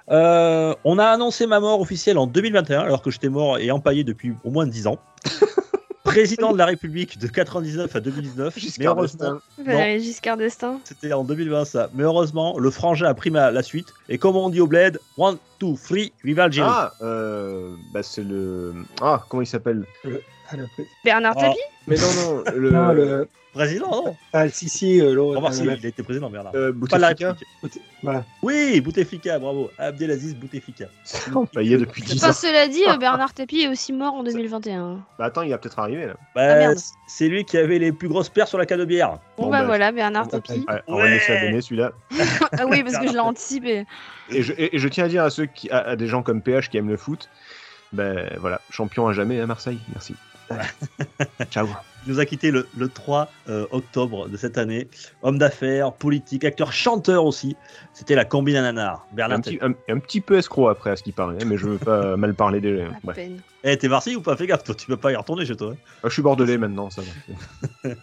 [0.09, 4.03] Euh, on a annoncé ma mort officielle en 2021, alors que j'étais mort et empaillé
[4.03, 4.97] depuis au moins 10 ans.
[6.03, 8.53] Président de la République de 99 à 2019.
[8.55, 9.99] mais Giscard heureusement, d'Estaing.
[9.99, 10.79] Giscard d'Estaing.
[10.83, 11.89] c'était en 2020 ça.
[11.93, 13.87] Mais heureusement, le frangin a pris la suite.
[14.09, 16.67] Et comme on dit au bled, one, two, three, viva le génie.
[16.69, 18.73] Ah, euh, bah c'est le.
[19.01, 19.85] Ah, comment il s'appelle?
[20.03, 20.67] Ah, le-
[21.05, 21.41] Bernard Ah.
[21.41, 21.59] Tapie?
[21.87, 22.01] Mais non,
[22.35, 22.71] non, le.
[22.71, 23.27] Non, le...
[23.53, 25.35] Président, non Ah, si, si, euh, l'autre.
[25.37, 26.53] Remarque, si, euh, il a été président, Bernard.
[26.55, 27.13] euh, Pas la.
[28.01, 28.23] Voilà.
[28.41, 29.69] Oui, Bouteflika, bravo.
[29.77, 30.85] Abdelaziz Bouteflika.
[31.35, 32.29] empaillé depuis 10 ans.
[32.29, 35.03] Enfin, cela dit, euh, Bernard Tapie est aussi mort en 2021.
[35.19, 36.13] Bah attends, il va peut-être arriver là.
[36.33, 36.77] Bah, Ah, merde.
[37.07, 39.19] c'est lui qui avait les plus grosses paires sur la canne de bière.
[39.37, 40.63] Bon, Bon, bah bah, voilà, Bernard Tapie.
[40.67, 41.09] Ouais, on va Ouais.
[41.11, 41.91] laisser à donner celui-là.
[42.53, 43.85] Ah oui, parce que je l'ai anticipé.
[44.29, 46.23] Et je, et, et je tiens à dire à ceux qui, à, à des gens
[46.23, 47.29] comme PH qui aiment le foot,
[47.91, 49.79] ben voilà, champion à jamais à Marseille.
[49.93, 50.15] Merci.
[51.51, 51.67] Ciao.
[52.07, 54.87] Il nous a quitté le, le 3 euh, octobre de cette année.
[55.21, 57.55] Homme d'affaires, politique, acteur, chanteur aussi.
[57.93, 59.05] C'était la combine à nanar.
[59.11, 61.67] Bernard Un petit, un, un petit peu escroc après à ce qui paraît, mais je
[61.67, 62.87] veux pas mal parler des.
[63.07, 63.39] À peine.
[63.63, 64.35] Eh, t'es Marseille ou pas?
[64.35, 65.73] Fais gaffe, toi, tu peux pas y retourner chez toi.
[65.73, 65.77] hein.
[66.03, 67.91] Ah, je suis bordelais maintenant, ça va.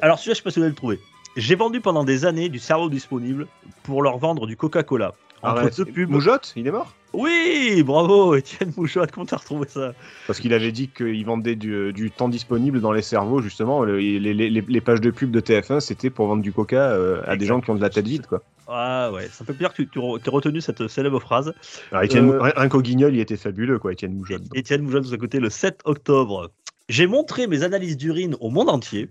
[0.00, 0.98] Alors, celui-là, je sais pas si vous allez le trouver.
[1.36, 3.46] J'ai vendu pendant des années du cerveau disponible
[3.82, 5.12] pour leur vendre du Coca-Cola.
[5.42, 5.84] Arrête.
[5.84, 6.08] pubs.
[6.10, 9.92] Moujotte, il est mort Oui, bravo, Étienne Mouchot, comment t'as retrouvé ça
[10.26, 13.82] Parce qu'il avait dit qu'il vendait du, du temps disponible dans les cerveaux, justement.
[13.82, 16.90] Le- les, les- les- les pages de pub de TF1, c'était pour vendre du coca
[16.90, 18.42] euh, à des gens qui ont de la tête vide, quoi.
[18.68, 21.52] Ah ouais, ça fait plaisir que tu tu re- retenu cette célèbre phrase.
[21.90, 24.42] Alors, Étienne, Euh, Mou- rien qu'au guignol, il était fabuleux, quoi, Étienne Moujotte.
[24.54, 26.50] Étienne Moujon nous a coûté le 7 octobre.
[26.88, 29.08] J'ai montré mes analyses d'urine au monde entier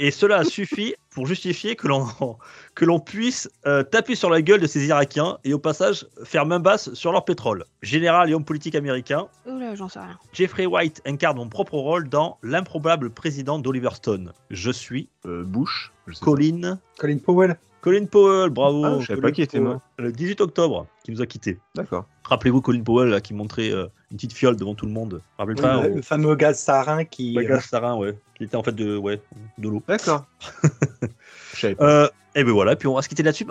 [0.00, 2.06] et cela a suffi pour justifier que l'on
[2.74, 6.46] que l'on puisse euh, taper sur la gueule de ces Irakiens et au passage faire
[6.46, 7.64] main basse sur leur pétrole.
[7.82, 10.18] Général et homme politique américain, Oula, j'en sais rien.
[10.32, 14.32] Jeffrey White incarne mon propre rôle dans L'improbable président d'Oliver Stone.
[14.50, 17.58] Je suis Euh, Bush, je sais Colin Colin Powell.
[17.80, 18.84] Colin Powell, bravo.
[18.84, 19.80] Ah, je savais Colin pas qu'il était mort.
[19.98, 21.58] Le 18 octobre, qui nous a quittés.
[21.74, 22.06] D'accord.
[22.24, 25.20] Rappelez-vous Colin Powell là, qui montrait euh, une petite fiole devant tout le monde.
[25.38, 27.36] Rappelez Oui, pas le, le fameux gaz sarin qui.
[27.36, 28.16] Ouais, gaz sarin, ouais.
[28.36, 29.20] Qui était en fait de, ouais,
[29.58, 29.82] de l'eau.
[29.88, 30.24] D'accord.
[31.54, 31.84] Je savais pas.
[32.04, 33.44] Euh, et ben voilà, puis on va se quitter là-dessus.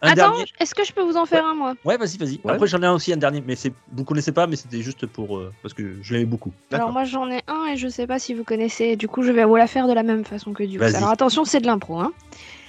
[0.00, 0.44] Attends, dernier.
[0.58, 1.74] est-ce que je peux vous en faire un, moi?
[1.84, 2.40] Ouais, vas-y, vas-y.
[2.42, 2.52] Ouais.
[2.54, 5.06] Après, j'en ai un aussi, un dernier, mais c'est vous connaissez pas, mais c'était juste
[5.06, 5.36] pour.
[5.38, 6.52] euh, parce que je l'aimais beaucoup.
[6.72, 8.96] Alors moi j'en ai un et je sais pas si vous connaissez.
[8.96, 10.96] Du coup je vais vous la faire de la même façon que du Vas-y.
[10.96, 12.00] Alors attention c'est de l'impro.
[12.00, 12.12] Hein.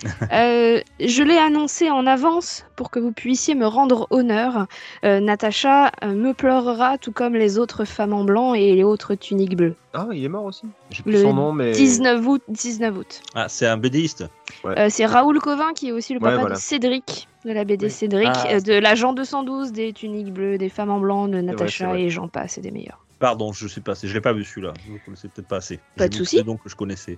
[0.32, 4.68] Euh, je l'ai annoncé en avance pour que vous puissiez me rendre honneur.
[5.04, 9.16] Euh, Natacha euh, me pleurera tout comme les autres femmes en blanc et les autres
[9.16, 9.76] tuniques bleues.
[9.94, 10.64] Ah, il est mort aussi.
[10.90, 11.72] J'ai plus Le son nom, mais.
[11.72, 12.42] 19 août.
[12.50, 13.22] 19 août.
[13.34, 14.26] Ah, c'est un BDiste.
[14.66, 16.56] Euh, c'est Raoul Covin qui est aussi le Ouais, papa voilà.
[16.56, 17.92] de Cédric de la BD Oui.
[17.92, 18.60] Cédric, Ah.
[18.60, 22.58] de l'agent 212, des tuniques bleues, des femmes en blanc, de Natacha et j'en passe
[22.58, 23.05] et des meilleurs.
[23.26, 24.72] Pardon, je sais pas, je l'ai pas vu celui-là.
[24.88, 25.80] Je le connaissais peut-être pas assez.
[25.98, 26.44] Pas de souci.
[26.44, 27.18] Donc que je connaissais.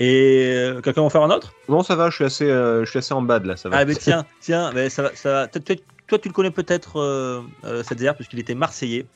[0.00, 1.54] Et euh, quelqu'un va en faire un autre?
[1.68, 3.68] Non, ça va, je suis assez, euh, je suis assez en bas de là, ça
[3.68, 3.76] va.
[3.76, 5.14] Ah, mais tiens, tiens, mais ça va.
[5.14, 9.06] Ça va peut-être- toi, tu le connais peut-être, euh, euh, Sadzer, puisqu'il était marseillais.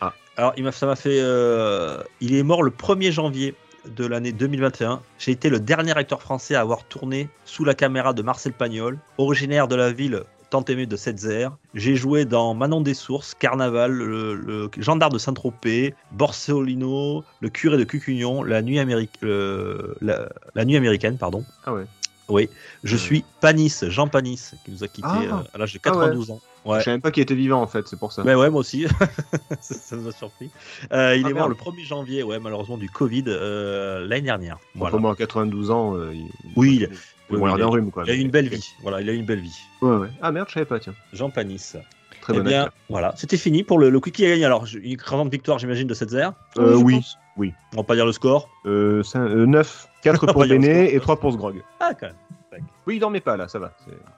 [0.00, 0.14] Ah.
[0.38, 1.18] Alors, il m'a, ça m'a fait.
[1.20, 3.54] euh, il est mort le 1er janvier
[3.86, 5.02] de l'année 2021.
[5.18, 8.98] J'ai été le dernier acteur français à avoir tourné sous la caméra de Marcel Pagnol,
[9.18, 10.22] originaire de la ville
[10.54, 11.48] tant aimée de Setzer.
[11.74, 17.76] J'ai joué dans Manon des Sources, Carnaval, le, le gendarme de Saint-Tropez, Borsolino, le curé
[17.76, 21.44] de Cucugnon, la nuit, améric- euh, la, la nuit américaine, pardon.
[21.66, 21.86] Ah ouais.
[22.28, 22.48] Oui,
[22.84, 25.40] je suis Panis, Jean Panis, qui nous a quittés Ah.
[25.40, 25.94] euh, à l'âge de Ah ouais.
[25.96, 26.40] 92 ans.
[26.64, 26.78] Ouais.
[26.78, 28.22] Je savais même pas qu'il était vivant en fait, c'est pour ça.
[28.22, 28.86] Ouais, ouais, moi aussi.
[29.60, 30.48] ça, ça nous a surpris.
[30.92, 34.58] Euh, il Ah, est mort le 1er janvier, ouais, malheureusement, du Covid euh, l'année dernière.
[34.76, 34.92] Voilà.
[34.92, 35.02] Voilà.
[35.02, 36.30] Moi, à 92 ans, euh, il...
[36.56, 36.98] Oui, il- il
[37.30, 38.04] oui, oui, il a- rhume quoi.
[38.06, 38.74] Il a eu une belle vie.
[38.82, 39.58] Voilà, il a eu une belle vie.
[39.82, 40.08] Ouais, ouais.
[40.22, 40.94] Ah merde, je savais pas, tiens.
[41.12, 41.72] Jean Panis.
[42.20, 42.74] Très eh bon bien, acteur.
[42.88, 44.46] voilà, c'était fini pour le, le quickie à gagner.
[44.46, 46.32] Alors, une écrasante victoire, j'imagine, de cette zère.
[46.58, 47.18] Euh, oui, pense.
[47.74, 48.48] On va pas dire le score.
[48.64, 51.62] Euh, 9, 4 pour Béné et 3 pour Sgrog.
[51.80, 52.16] Ah, quand même.
[52.86, 53.72] Oui, il dormait pas là, ça va,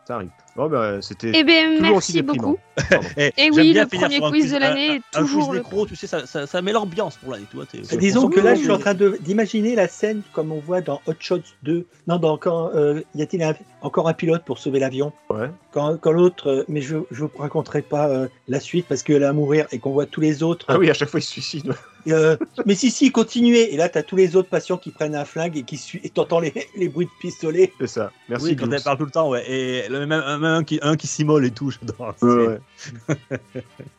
[0.06, 0.30] ça arrive.
[0.56, 2.58] Bon, bah, c'était Eh aussi merci beaucoup.
[2.90, 3.06] Pardon.
[3.16, 5.62] Eh, Et j'aime oui, le premier un quiz de l'année un- est un toujours quiz
[5.82, 7.46] le- tu sais, ça, ça, ça met l'ambiance pour l'année.
[7.50, 10.22] Tu vois, Et disons on que là, je suis en train de- d'imaginer la scène
[10.32, 11.86] comme on voit dans Hot Shots 2.
[12.08, 15.12] Non, dans quand euh, y a-t-il un- encore un pilote pour sauver l'avion?
[15.30, 15.50] Ouais.
[15.72, 19.20] Quand, quand l'autre, euh, mais je ne vous raconterai pas euh, la suite parce qu'elle
[19.22, 20.66] va mourir et qu'on voit tous les autres.
[20.68, 21.72] Ah oui, à chaque fois il se suicide.
[22.12, 23.72] Euh, mais si, si, continuez.
[23.74, 26.00] Et là, tu as tous les autres patients qui prennent un flingue et qui suivent.
[26.04, 27.72] Et t'entends les, les bruits de pistolet.
[27.80, 28.12] C'est ça.
[28.28, 28.46] Merci.
[28.46, 29.44] Oui, quand elle parle tout le temps, ouais.
[29.50, 32.14] Et le- même, même un qui, un qui s'immole et tout, j'adore.
[32.22, 33.16] Ouais, C'est- ouais.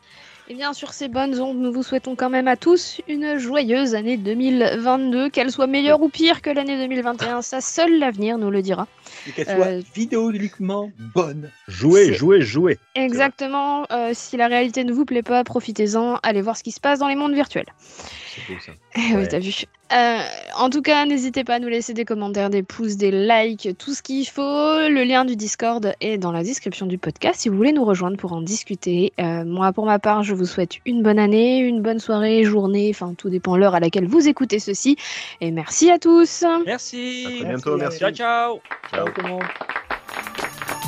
[0.50, 3.36] Et Eh bien, sur ces bonnes ondes, nous vous souhaitons quand même à tous une
[3.36, 7.42] joyeuse année 2022, qu'elle soit meilleure ou pire que l'année 2021.
[7.42, 8.86] Ça, seul l'avenir nous le dira.
[9.26, 11.50] Et qu'elle soit Euh, vidéoludiquement bonne.
[11.66, 12.78] Jouez, jouez, jouez.
[12.94, 13.84] Exactement.
[13.92, 16.18] euh, si la réalité ne vous plaît pas, profitez-en.
[16.22, 17.68] Allez voir ce qui se passe dans les mondes virtuels.
[17.76, 18.72] C'est beau ça.
[18.96, 19.20] Eh Ouais.
[19.20, 19.52] Oui, t'as vu.
[19.92, 20.18] Euh,
[20.56, 23.94] en tout cas, n'hésitez pas à nous laisser des commentaires, des pouces, des likes, tout
[23.94, 24.42] ce qu'il faut.
[24.42, 28.16] Le lien du Discord est dans la description du podcast si vous voulez nous rejoindre
[28.16, 29.12] pour en discuter.
[29.18, 32.90] Euh, moi, pour ma part, je vous souhaite une bonne année, une bonne soirée, journée,
[32.90, 34.96] enfin, tout dépend l'heure à laquelle vous écoutez ceci.
[35.40, 36.44] Et merci à tous.
[36.66, 37.24] Merci.
[37.26, 37.76] À très bientôt.
[37.76, 37.98] Merci.
[37.98, 38.60] Ciao, ciao.
[38.92, 39.08] Ciao.
[39.08, 39.42] tout le monde.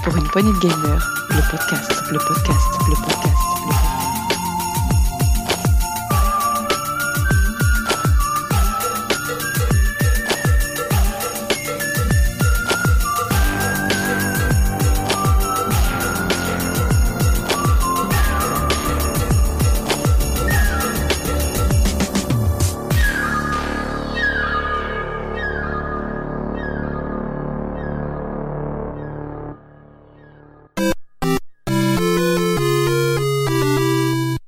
[0.05, 3.20] Pour une poignée de gamers, le podcast, le podcast, le podcast.